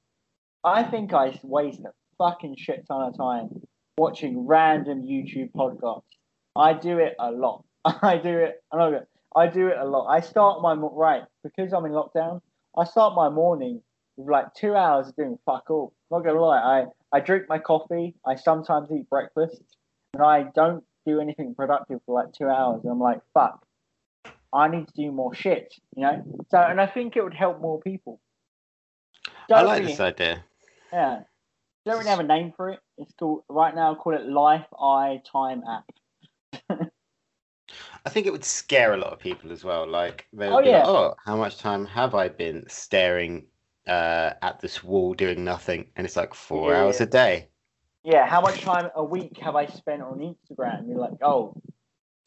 I 0.63 0.83
think 0.83 1.13
I 1.13 1.39
waste 1.43 1.81
a 1.81 1.91
fucking 2.17 2.55
shit 2.57 2.85
ton 2.87 3.01
of 3.01 3.17
time 3.17 3.49
watching 3.97 4.45
random 4.45 5.01
YouTube 5.01 5.51
podcasts. 5.51 6.03
I 6.55 6.73
do 6.73 6.99
it 6.99 7.15
a 7.19 7.31
lot. 7.31 7.63
I 7.85 8.17
do 8.17 8.37
it. 8.37 8.63
I'm 8.71 8.79
not 8.79 9.03
I 9.35 9.47
do 9.47 9.67
it 9.67 9.77
a 9.77 9.85
lot. 9.85 10.07
I 10.07 10.21
start 10.21 10.61
my 10.61 10.73
right 10.73 11.23
because 11.43 11.71
I'm 11.73 11.85
in 11.85 11.91
lockdown. 11.91 12.41
I 12.77 12.83
start 12.85 13.15
my 13.15 13.29
morning 13.29 13.81
with 14.17 14.29
like 14.29 14.53
two 14.53 14.75
hours 14.75 15.07
of 15.09 15.15
doing 15.15 15.37
fuck 15.45 15.69
all. 15.69 15.93
I'm 16.11 16.19
Not 16.19 16.25
gonna 16.27 16.41
lie. 16.41 16.57
I 17.11 17.17
I 17.17 17.19
drink 17.19 17.45
my 17.49 17.59
coffee. 17.59 18.15
I 18.25 18.35
sometimes 18.35 18.89
eat 18.91 19.09
breakfast, 19.09 19.61
and 20.13 20.23
I 20.23 20.43
don't 20.55 20.83
do 21.05 21.19
anything 21.19 21.55
productive 21.55 21.99
for 22.05 22.15
like 22.21 22.33
two 22.33 22.47
hours. 22.49 22.81
And 22.83 22.91
I'm 22.91 22.99
like, 22.99 23.19
fuck. 23.33 23.65
I 24.51 24.67
need 24.67 24.87
to 24.87 24.93
do 24.93 25.11
more 25.11 25.33
shit, 25.35 25.73
you 25.95 26.01
know. 26.03 26.23
So, 26.49 26.57
and 26.59 26.81
I 26.81 26.87
think 26.87 27.15
it 27.15 27.23
would 27.23 27.35
help 27.35 27.61
more 27.61 27.79
people. 27.81 28.19
I 29.27 29.31
Don't 29.47 29.65
like 29.65 29.79
really- 29.81 29.91
this 29.91 29.99
idea. 29.99 30.43
yeah. 30.91 31.21
Don't 31.85 31.97
really 31.97 32.09
have 32.09 32.19
a 32.19 32.23
name 32.23 32.51
for 32.57 32.69
it. 32.71 32.79
It's 32.97 33.13
called 33.13 33.43
right 33.47 33.73
now. 33.73 33.93
I 33.93 33.95
call 33.95 34.13
it 34.15 34.25
Life 34.27 34.65
Eye 34.79 35.21
Time 35.31 35.63
app. 35.67 36.79
I 38.05 38.09
think 38.09 38.25
it 38.27 38.31
would 38.31 38.43
scare 38.45 38.93
a 38.93 38.97
lot 38.97 39.13
of 39.13 39.19
people 39.19 39.51
as 39.51 39.63
well. 39.63 39.87
Like 39.87 40.27
they 40.33 40.47
would 40.49 40.55
Oh, 40.55 40.61
be 40.61 40.69
yeah. 40.69 40.79
like, 40.79 40.87
"Oh, 40.87 41.15
how 41.25 41.35
much 41.37 41.57
time 41.57 41.85
have 41.85 42.15
I 42.15 42.27
been 42.29 42.65
staring 42.69 43.45
uh, 43.87 44.33
at 44.41 44.59
this 44.59 44.83
wall 44.83 45.13
doing 45.13 45.43
nothing?" 45.43 45.91
And 45.95 46.05
it's 46.05 46.15
like 46.15 46.33
four 46.33 46.71
Yeah. 46.71 46.83
hours 46.83 47.01
a 47.01 47.05
day. 47.05 47.49
Yeah. 48.03 48.25
How 48.25 48.41
much 48.41 48.61
time 48.61 48.89
a 48.95 49.03
week 49.03 49.37
have 49.39 49.55
I 49.55 49.65
spent 49.65 50.01
on 50.01 50.19
Instagram? 50.19 50.87
You're 50.87 50.97
like, 50.99 51.17
oh, 51.21 51.55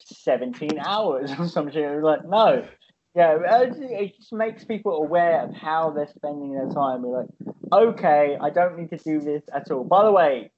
17 0.00 0.78
hours 0.78 1.32
or 1.38 1.48
something. 1.48 1.74
You're 1.74 2.02
like, 2.02 2.24
no. 2.24 2.66
Yeah. 3.14 3.38
It 3.62 3.68
just- 3.68 3.80
it 3.82 4.16
just 4.16 4.32
makes 4.32 4.64
people 4.64 4.96
aware 5.02 5.40
of 5.42 5.54
how 5.54 5.90
they're 5.90 6.08
spending 6.08 6.52
their 6.54 6.68
time. 6.68 7.02
You're 7.04 7.22
like, 7.22 7.54
okay, 7.72 8.36
I 8.40 8.50
don't 8.50 8.78
need 8.78 8.90
to 8.90 8.96
do 8.98 9.20
this 9.20 9.42
at 9.54 9.70
all. 9.70 9.84
By 9.84 10.04
the 10.04 10.12
way, 10.12 10.50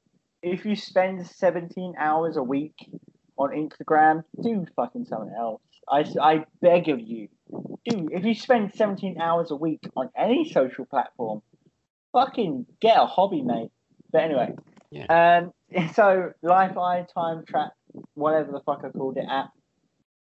if 0.42 0.64
you 0.66 0.76
spend 0.76 1.26
17 1.26 1.94
hours 1.98 2.36
a 2.36 2.42
week 2.42 2.74
on 3.36 3.50
Instagram, 3.50 4.24
do 4.42 4.66
fucking 4.76 5.06
something 5.06 5.34
else. 5.36 5.62
I, 5.88 6.04
I 6.20 6.44
beg 6.60 6.88
of 6.88 7.00
you. 7.00 7.28
do. 7.88 8.08
if 8.12 8.24
you 8.24 8.34
spend 8.34 8.72
17 8.74 9.20
hours 9.20 9.50
a 9.50 9.56
week 9.56 9.80
on 9.96 10.10
any 10.16 10.50
social 10.50 10.84
platform, 10.86 11.42
fucking 12.12 12.66
get 12.80 12.96
a 12.96 13.06
hobby, 13.06 13.42
mate. 13.42 13.70
But 14.10 14.22
anyway, 14.22 14.54
yeah. 14.90 15.42
um, 15.76 15.88
so 15.94 16.32
Life 16.42 16.76
Eye 16.78 17.06
Time 17.12 17.44
Track, 17.44 17.72
whatever 18.14 18.52
the 18.52 18.60
fuck 18.60 18.82
I 18.84 18.88
called 18.90 19.16
it 19.18 19.26
app, 19.28 19.50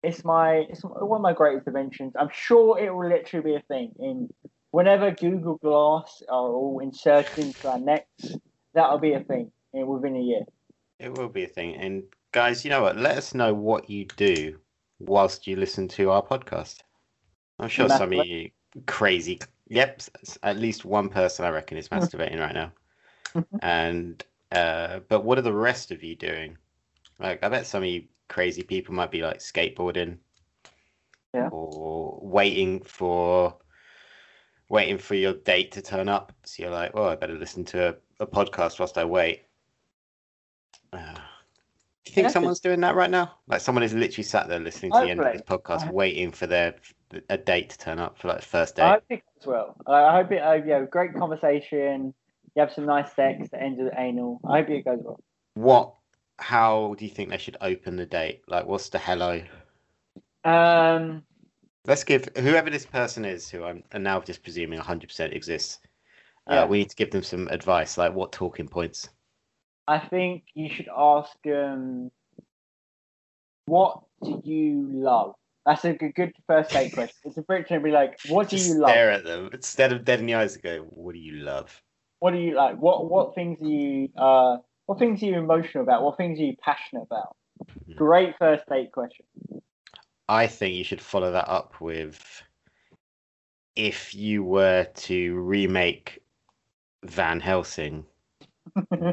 it's 0.02 0.24
my 0.24 0.66
it's 0.68 0.82
one 0.82 1.18
of 1.18 1.20
my 1.20 1.32
greatest 1.32 1.66
inventions. 1.66 2.14
I'm 2.18 2.30
sure 2.32 2.78
it 2.78 2.92
will 2.92 3.08
literally 3.08 3.52
be 3.52 3.54
a 3.54 3.60
thing 3.60 3.92
in 4.00 4.28
whenever 4.72 5.12
Google 5.12 5.56
Glass 5.58 6.22
are 6.28 6.48
all 6.48 6.80
inserted 6.80 7.38
into 7.38 7.70
our 7.70 7.78
necks. 7.78 8.34
That'll 8.74 8.98
be 8.98 9.12
a 9.12 9.20
thing 9.20 9.52
in, 9.72 9.86
within 9.86 10.16
a 10.16 10.20
year. 10.20 10.44
It 10.98 11.16
will 11.16 11.28
be 11.28 11.44
a 11.44 11.48
thing. 11.48 11.76
And 11.76 12.04
guys, 12.32 12.64
you 12.64 12.70
know 12.70 12.82
what? 12.82 12.96
Let 12.96 13.16
us 13.16 13.34
know 13.34 13.54
what 13.54 13.88
you 13.88 14.06
do 14.16 14.58
whilst 14.98 15.46
you 15.46 15.56
listen 15.56 15.88
to 15.88 16.10
our 16.10 16.22
podcast. 16.22 16.78
I'm 17.58 17.68
sure 17.68 17.88
some 17.88 18.12
of 18.12 18.26
you 18.26 18.50
crazy. 18.86 19.40
Yep, 19.68 20.02
at 20.42 20.56
least 20.58 20.84
one 20.84 21.08
person 21.08 21.44
I 21.44 21.50
reckon 21.50 21.76
is 21.78 21.88
masturbating 21.88 22.40
right 22.40 22.54
now. 22.54 22.72
And 23.60 24.22
uh, 24.50 25.00
but 25.08 25.24
what 25.24 25.38
are 25.38 25.42
the 25.42 25.52
rest 25.52 25.90
of 25.90 26.02
you 26.02 26.14
doing? 26.16 26.58
Like, 27.18 27.42
I 27.44 27.48
bet 27.48 27.66
some 27.66 27.82
of 27.82 27.88
you 27.88 28.04
crazy 28.28 28.62
people 28.62 28.94
might 28.94 29.10
be 29.10 29.22
like 29.22 29.38
skateboarding, 29.38 30.18
Yeah. 31.34 31.48
or 31.50 32.18
waiting 32.22 32.82
for 32.82 33.56
waiting 34.68 34.98
for 34.98 35.14
your 35.14 35.34
date 35.34 35.72
to 35.72 35.82
turn 35.82 36.08
up. 36.08 36.32
So 36.44 36.62
you're 36.62 36.72
like, 36.72 36.92
oh, 36.94 37.06
I 37.08 37.16
better 37.16 37.34
listen 37.34 37.64
to 37.66 37.90
a, 37.90 38.24
a 38.24 38.26
podcast 38.26 38.78
whilst 38.78 38.98
I 38.98 39.04
wait. 39.04 39.44
Do 42.04 42.10
you 42.10 42.14
think 42.16 42.24
Yeah, 42.26 42.32
someone's 42.32 42.60
doing 42.60 42.80
that 42.80 42.94
right 42.96 43.10
now? 43.10 43.38
Like 43.46 43.60
someone 43.60 43.84
is 43.84 43.94
literally 43.94 44.24
sat 44.24 44.48
there 44.48 44.58
listening 44.58 44.90
to 44.92 45.00
the 45.00 45.10
end 45.10 45.20
of 45.20 45.32
this 45.32 45.42
podcast, 45.42 45.86
I- 45.86 45.92
waiting 45.92 46.32
for 46.32 46.46
their 46.46 46.74
a 47.28 47.36
date 47.38 47.70
to 47.70 47.78
turn 47.78 47.98
up 47.98 48.18
for 48.18 48.28
like 48.28 48.40
the 48.40 48.46
first 48.46 48.78
I 48.80 48.82
date. 48.82 48.94
hope 48.94 49.04
it 49.10 49.22
goes 49.38 49.46
well. 49.46 49.76
I 49.86 49.92
I 50.04 50.16
hope 50.16 50.32
it. 50.32 50.38
Uh, 50.38 50.52
yeah, 50.66 50.84
great 50.84 51.14
conversation. 51.14 52.12
You 52.54 52.60
have 52.60 52.72
some 52.72 52.86
nice 52.86 53.12
sex 53.14 53.48
The 53.50 53.62
end 53.62 53.80
of 53.80 53.86
the 53.90 54.00
anal. 54.00 54.40
I 54.48 54.58
hope 54.60 54.70
it 54.70 54.84
goes 54.84 54.98
well. 55.02 55.20
What? 55.54 55.94
How 56.38 56.94
do 56.98 57.04
you 57.04 57.10
think 57.10 57.30
they 57.30 57.38
should 57.38 57.56
open 57.60 57.96
the 57.96 58.06
date? 58.06 58.42
Like, 58.48 58.66
what's 58.66 58.88
the 58.88 58.98
hello? 58.98 59.42
Um, 60.44 61.22
Let's 61.86 62.04
give 62.04 62.28
whoever 62.36 62.70
this 62.70 62.86
person 62.86 63.24
is, 63.24 63.48
who 63.48 63.62
I'm 63.64 63.84
and 63.92 64.02
now 64.02 64.20
just 64.20 64.42
presuming 64.42 64.78
100% 64.80 65.32
exists. 65.34 65.78
Uh, 66.50 66.54
Yeah. 66.54 66.64
we 66.66 66.78
need 66.78 66.90
to 66.90 66.96
give 66.96 67.10
them 67.10 67.22
some 67.22 67.46
advice, 67.48 67.96
like 67.96 68.12
what 68.14 68.32
talking 68.32 68.66
points. 68.68 69.08
I 69.88 69.98
think 69.98 70.44
you 70.54 70.68
should 70.72 70.88
ask 70.94 71.30
them, 71.44 72.10
what 73.66 74.00
do 74.22 74.40
you 74.44 74.88
love? 74.92 75.34
That's 75.66 75.84
a 75.84 75.92
good, 75.92 76.14
good 76.14 76.32
first 76.46 76.72
date 76.72 76.92
question. 76.94 77.16
It's 77.24 77.36
a 77.36 77.42
Brit 77.42 77.68
to 77.68 77.80
be 77.80 77.90
like, 77.90 78.18
what 78.28 78.48
do 78.48 78.56
Just 78.56 78.68
you 78.68 78.80
love? 78.80 78.90
stare 78.90 79.10
at 79.10 79.24
them 79.24 79.50
instead 79.52 79.92
of 79.92 80.04
dead 80.04 80.20
in 80.20 80.26
the 80.26 80.34
eyes 80.34 80.54
and 80.54 80.62
go, 80.62 80.78
"What 80.90 81.14
do 81.14 81.20
you 81.20 81.34
love?" 81.36 81.82
What 82.20 82.32
do 82.32 82.38
you 82.38 82.54
like? 82.54 82.76
What 82.76 83.10
what 83.10 83.34
things 83.34 83.60
are 83.60 83.66
you 83.66 84.08
uh 84.16 84.58
what 84.86 84.98
things 84.98 85.22
are 85.22 85.26
you 85.26 85.38
emotional 85.38 85.82
about? 85.82 86.02
What 86.02 86.16
things 86.16 86.38
are 86.38 86.44
you 86.44 86.56
passionate 86.62 87.02
about? 87.02 87.36
Mhm. 87.88 87.96
Great 87.96 88.34
first 88.38 88.64
date 88.68 88.92
question. 88.92 89.26
I 90.28 90.46
think 90.46 90.74
you 90.76 90.84
should 90.84 91.00
follow 91.00 91.32
that 91.32 91.48
up 91.48 91.80
with 91.80 92.42
if 93.74 94.14
you 94.14 94.44
were 94.44 94.84
to 94.84 95.34
remake 95.40 96.22
Van 97.04 97.40
Helsing, 97.40 98.06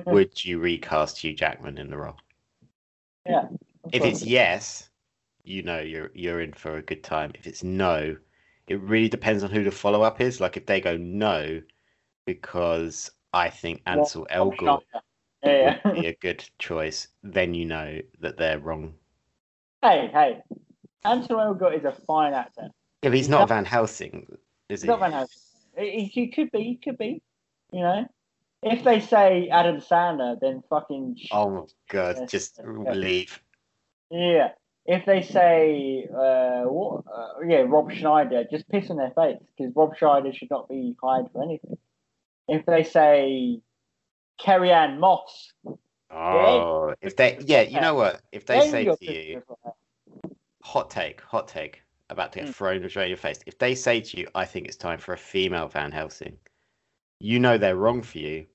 would 0.06 0.44
you 0.44 0.60
recast 0.60 1.18
Hugh 1.18 1.34
Jackman 1.34 1.77
in 1.77 1.90
the 1.90 1.98
role? 1.98 2.15
Yeah. 3.26 3.48
If 3.91 4.03
it's 4.03 4.23
yes, 4.23 4.90
you 5.44 5.64
know 5.64 5.80
you're 5.80 6.11
you're 6.14 6.41
in 6.41 6.53
for 6.53 6.77
a 6.77 6.81
good 6.81 7.03
time. 7.03 7.31
If 7.36 7.48
it's 7.48 7.64
no, 7.64 8.15
it 8.68 8.80
really 8.81 9.10
depends 9.10 9.44
on 9.44 9.49
who 9.49 9.64
the 9.64 9.72
follow 9.72 10.02
up 10.03 10.22
is. 10.22 10.40
Like 10.40 10.57
if 10.57 10.65
they 10.65 10.80
go 10.81 10.98
no, 10.98 11.61
because 12.26 13.11
I 13.34 13.49
think 13.49 13.81
Ansel 13.86 14.27
Rob 14.36 14.53
Elgort. 14.57 14.81
Yeah, 15.44 15.80
would 15.86 15.95
be 15.95 16.07
a 16.07 16.15
good 16.15 16.44
choice, 16.60 17.07
then 17.23 17.53
you 17.53 17.65
know 17.65 17.99
that 18.19 18.36
they're 18.38 18.60
wrong. 18.60 18.94
hey, 19.81 20.10
hey. 20.11 20.41
Ansel 21.06 21.38
Elgort 21.38 21.77
is 21.77 21.86
a 21.86 21.94
fine 21.94 22.34
actor. 22.34 22.69
If 23.02 23.14
he's 23.14 23.22
He's 23.22 23.30
not 23.30 23.40
not- 23.40 23.49
Van 23.49 23.64
Helsing, 23.65 24.27
is 24.68 24.81
He's 24.81 24.81
he? 24.81 24.88
not 24.90 24.99
Van 24.99 25.14
Helsing. 25.14 25.41
He, 25.77 26.03
he 26.03 26.27
could 26.27 26.52
be, 26.52 26.64
he 26.64 26.76
could 26.76 26.98
be. 26.98 27.22
You 27.72 27.80
know? 27.80 28.06
If 28.61 28.84
they 28.84 28.99
say 28.99 29.48
Adam 29.49 29.77
Sandler, 29.77 30.38
then 30.40 30.64
fucking 30.69 31.18
Oh 31.31 31.49
my 31.49 31.64
god, 31.90 32.18
Yes, 32.19 32.31
just 32.31 32.60
leave. 32.64 33.41
yeah. 34.11 34.49
If 34.86 35.06
they 35.06 35.22
say 35.22 36.07
uh, 36.11 36.64
what, 36.64 37.03
uh, 37.14 37.40
yeah, 37.48 37.64
Rob 37.68 37.91
Schneider, 37.91 38.44
just 38.49 38.68
piss 38.69 38.90
in 38.90 38.98
their 38.98 39.11
face 39.11 39.38
because 39.56 39.72
Rob 39.76 39.95
Schneider 39.95 40.34
should 40.34 40.49
not 40.49 40.68
be 40.68 40.95
hired 41.02 41.27
for 41.31 41.44
anything. 41.44 41.77
If 42.48 42.65
they 42.65 42.84
say 42.84 43.61
Carrie-Anne 44.40 44.99
Moss, 44.99 45.53
Oh, 46.11 46.95
if 47.02 47.15
they, 47.15 47.38
yeah, 47.45 47.61
you 47.61 47.80
know 47.80 47.94
what? 47.94 48.22
If 48.31 48.48
they 48.48 48.60
then 48.61 48.72
say 48.72 48.86
to 48.86 48.98
you, 49.02 49.38
pissing 49.38 49.45
for 49.45 49.57
her. 49.64 49.72
hot 50.64 50.90
take, 50.90 51.22
hot 51.22 51.48
take, 51.48 51.84
about 52.10 52.31
to 52.34 52.40
get 52.40 52.48
Mm. 52.49 52.53
thrown 52.56 52.90
straight 52.90 53.03
in 53.03 53.10
your 53.10 53.18
face. 53.18 53.40
If 53.45 53.60
they 53.60 53.76
say 53.76 54.02
to 54.02 54.18
you, 54.18 54.27
I 54.34 54.45
think 54.45 54.68
it's 54.68 54.76
time 54.76 54.98
for 54.98 55.14
a 55.14 55.18
female 55.18 55.68
Van 55.68 55.91
Helsing, 55.91 56.36
you 57.19 57.39
know 57.39 57.57
they're 57.57 57.75
wrong 57.75 58.01
for 58.01 58.17
you 58.17 58.45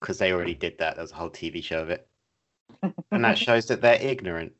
because 0.00 0.18
they 0.18 0.32
already 0.32 0.54
did 0.54 0.78
that. 0.78 0.96
There's 0.96 1.12
a 1.12 1.16
whole 1.16 1.30
TV 1.30 1.62
show 1.62 1.80
of 1.82 1.90
it. 1.90 2.06
And 3.10 3.24
that 3.24 3.38
shows 3.46 3.66
that 3.66 3.80
they're 3.80 4.00
ignorant. 4.00 4.52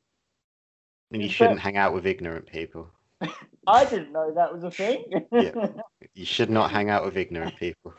And 1.13 1.23
you 1.23 1.29
shouldn't 1.29 1.61
hang 1.61 1.77
out 1.77 1.93
with 1.95 2.07
ignorant 2.07 2.47
people. 2.47 2.91
I 3.67 3.85
didn't 3.85 4.13
know 4.13 4.33
that 4.35 4.53
was 4.53 4.65
a 4.65 4.71
thing. 4.71 5.05
Yeah. 5.33 5.53
You 6.13 6.25
should 6.27 6.51
not 6.51 6.71
hang 6.71 6.91
out 6.91 7.05
with 7.05 7.17
ignorant 7.17 7.57
people. 7.57 7.93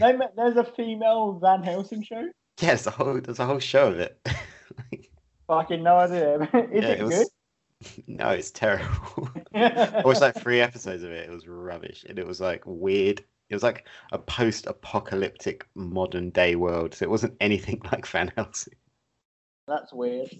There's 0.00 0.56
a 0.56 0.64
female 0.64 1.38
Van 1.42 1.62
Helsing 1.62 2.02
show. 2.02 2.30
Yeah, 2.60 2.68
there's 2.68 2.86
a 2.86 2.90
whole 2.90 3.20
there's 3.20 3.40
a 3.40 3.44
whole 3.46 3.58
show 3.58 3.88
of 3.88 3.98
it. 4.00 4.18
Fucking 5.48 5.82
no 5.82 5.96
idea. 5.96 6.40
Is 6.44 6.48
Yeah, 6.54 6.88
it, 6.88 7.00
it 7.00 7.04
was- 7.04 7.30
no, 8.06 8.30
it's 8.30 8.50
terrible. 8.50 9.28
good? 9.52 9.54
I 9.54 10.02
watched 10.04 10.20
like 10.22 10.36
three 10.36 10.60
episodes 10.60 11.02
of 11.02 11.10
it. 11.10 11.28
It 11.28 11.32
was 11.32 11.46
rubbish, 11.46 12.06
and 12.08 12.18
it 12.18 12.26
was 12.26 12.40
like 12.40 12.62
weird. 12.64 13.22
It 13.50 13.54
was 13.54 13.62
like 13.62 13.86
a 14.12 14.18
post-apocalyptic 14.18 15.66
modern 15.74 16.30
day 16.30 16.54
world. 16.54 16.94
So 16.94 17.04
it 17.04 17.10
wasn't 17.10 17.36
anything 17.40 17.80
like 17.92 18.06
Van 18.06 18.32
Helsing. 18.36 18.74
That's 19.66 19.92
weird. 19.92 20.30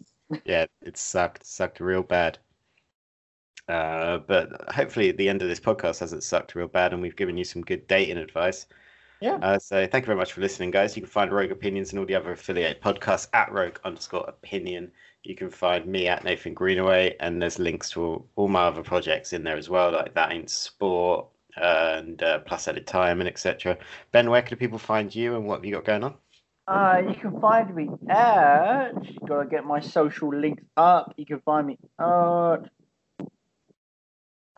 Yeah, 0.44 0.66
it 0.82 0.96
sucked. 0.96 1.46
Sucked 1.46 1.80
real 1.80 2.02
bad. 2.02 2.38
Uh, 3.68 4.18
but 4.18 4.50
hopefully, 4.72 5.12
the 5.12 5.28
end 5.28 5.42
of 5.42 5.48
this 5.48 5.60
podcast 5.60 6.00
hasn't 6.00 6.22
sucked 6.22 6.54
real 6.54 6.68
bad, 6.68 6.92
and 6.92 7.02
we've 7.02 7.16
given 7.16 7.36
you 7.36 7.44
some 7.44 7.62
good 7.62 7.86
dating 7.86 8.16
advice. 8.16 8.66
Yeah. 9.20 9.34
Uh, 9.42 9.58
so 9.58 9.86
thank 9.86 10.04
you 10.04 10.06
very 10.06 10.18
much 10.18 10.32
for 10.32 10.40
listening, 10.40 10.70
guys. 10.70 10.96
You 10.96 11.02
can 11.02 11.10
find 11.10 11.32
Rogue 11.32 11.50
Opinions 11.50 11.90
and 11.90 11.98
all 11.98 12.06
the 12.06 12.14
other 12.14 12.32
affiliate 12.32 12.80
podcasts 12.80 13.28
at 13.32 13.50
Rogue 13.52 13.78
underscore 13.84 14.24
Opinion. 14.28 14.90
You 15.24 15.34
can 15.34 15.50
find 15.50 15.86
me 15.86 16.08
at 16.08 16.24
Nathan 16.24 16.54
Greenaway, 16.54 17.16
and 17.20 17.42
there's 17.42 17.58
links 17.58 17.90
to 17.90 18.02
all, 18.02 18.28
all 18.36 18.48
my 18.48 18.62
other 18.62 18.82
projects 18.82 19.32
in 19.32 19.42
there 19.42 19.56
as 19.56 19.68
well, 19.68 19.92
like 19.92 20.14
that 20.14 20.32
in 20.32 20.46
sport 20.46 21.26
and 21.60 22.22
uh, 22.22 22.38
plus 22.40 22.68
edit 22.68 22.86
time 22.86 23.20
and 23.20 23.28
etc. 23.28 23.78
Ben, 24.12 24.30
where 24.30 24.42
can 24.42 24.58
people 24.58 24.78
find 24.78 25.14
you, 25.14 25.36
and 25.36 25.46
what 25.46 25.56
have 25.56 25.64
you 25.64 25.74
got 25.74 25.84
going 25.84 26.04
on? 26.04 26.14
Uh, 26.66 27.02
you 27.08 27.14
can 27.14 27.40
find 27.40 27.74
me 27.74 27.88
at. 28.08 28.92
Gotta 29.26 29.48
get 29.48 29.64
my 29.64 29.80
social 29.80 30.34
links 30.34 30.64
up. 30.76 31.14
You 31.16 31.24
can 31.24 31.40
find 31.40 31.66
me 31.66 31.78
at 31.98 32.68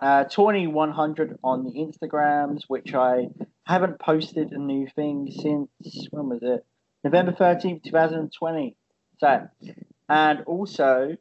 uh, 0.01 0.24
2100 0.24 1.39
on 1.44 1.64
the 1.64 1.72
Instagrams, 1.72 2.62
which 2.68 2.94
I 2.94 3.28
haven't 3.64 4.01
posted 4.01 4.52
a 4.52 4.59
new 4.59 4.89
thing 4.97 5.31
since 5.31 5.68
when 6.10 6.28
was 6.31 6.40
it? 6.43 6.64
November 7.05 7.32
13th, 7.32 7.85
2020. 7.85 8.77
So, 9.18 9.48
and 10.09 10.40
also 10.47 11.16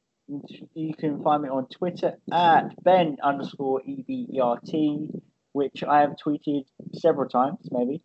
you 0.74 0.94
can 0.94 1.22
find 1.24 1.44
me 1.44 1.50
on 1.50 1.68
Twitter 1.68 2.18
at 2.32 2.84
Ben 2.84 3.18
underscore 3.24 3.82
EBERT, 3.82 5.22
which 5.60 5.84
I 5.84 6.00
have 6.00 6.16
tweeted 6.24 6.66
several 6.94 7.30
times, 7.30 7.68
maybe. 7.70 8.02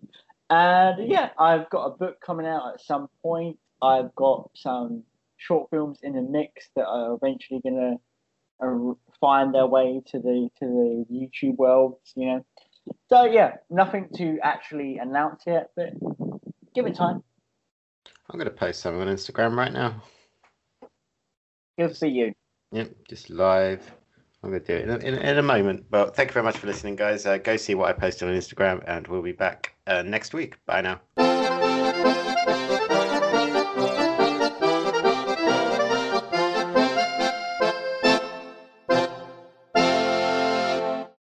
And 0.51 1.11
yeah, 1.11 1.31
I've 1.39 1.71
got 1.71 1.87
a 1.87 1.91
book 1.91 2.17
coming 2.21 2.47
out 2.47 2.75
at 2.75 2.81
some 2.81 3.09
point. 3.23 3.57
I've 3.81 4.15
got 4.15 4.51
some 4.55 5.05
short 5.37 5.71
films 5.71 6.01
in 6.03 6.15
the 6.15 6.23
mix 6.23 6.69
that 6.77 6.87
are 6.87 7.15
eventually 7.15 7.61
gonna 7.65 7.95
uh, 8.61 8.95
find 9.21 9.55
their 9.55 9.67
way 9.67 10.03
to 10.09 10.19
the 10.19 10.49
to 10.59 10.67
the 10.67 11.07
YouTube 11.11 11.57
world. 11.57 11.99
You 12.17 12.27
know, 12.27 12.47
so 13.09 13.25
yeah, 13.25 13.53
nothing 13.71 14.09
to 14.17 14.39
actually 14.43 14.99
announce 14.99 15.45
yet, 15.47 15.71
but 15.77 15.91
give 16.75 16.87
it 16.87 16.97
time. 16.97 17.23
I'm 18.31 18.39
going 18.39 18.51
to 18.51 18.55
post 18.55 18.81
something 18.81 19.07
on 19.07 19.15
Instagram 19.15 19.57
right 19.57 19.73
now. 19.73 20.03
Good 21.79 21.97
for 21.97 22.07
you. 22.07 22.33
Yep, 22.73 22.91
just 23.09 23.31
live. 23.31 23.93
I'm 24.45 24.51
going 24.51 24.63
to 24.63 24.67
do 24.67 24.93
it 24.93 25.03
in 25.03 25.15
in, 25.15 25.21
in 25.21 25.39
a 25.39 25.43
moment. 25.43 25.87
But 25.91 26.15
thank 26.15 26.31
you 26.31 26.35
very 26.35 26.45
much 26.45 26.59
for 26.59 26.67
listening, 26.67 26.97
guys. 26.97 27.25
Uh, 27.27 27.39
go 27.39 27.57
see 27.57 27.75
what 27.75 27.89
I 27.89 27.93
posted 27.93 28.29
on 28.29 28.35
Instagram, 28.35 28.85
and 28.87 29.07
we'll 29.09 29.23
be 29.23 29.33
back 29.33 29.75
uh, 29.87 30.03
next 30.03 30.35
week. 30.35 30.57
Bye 30.67 30.83
now. 30.83 31.64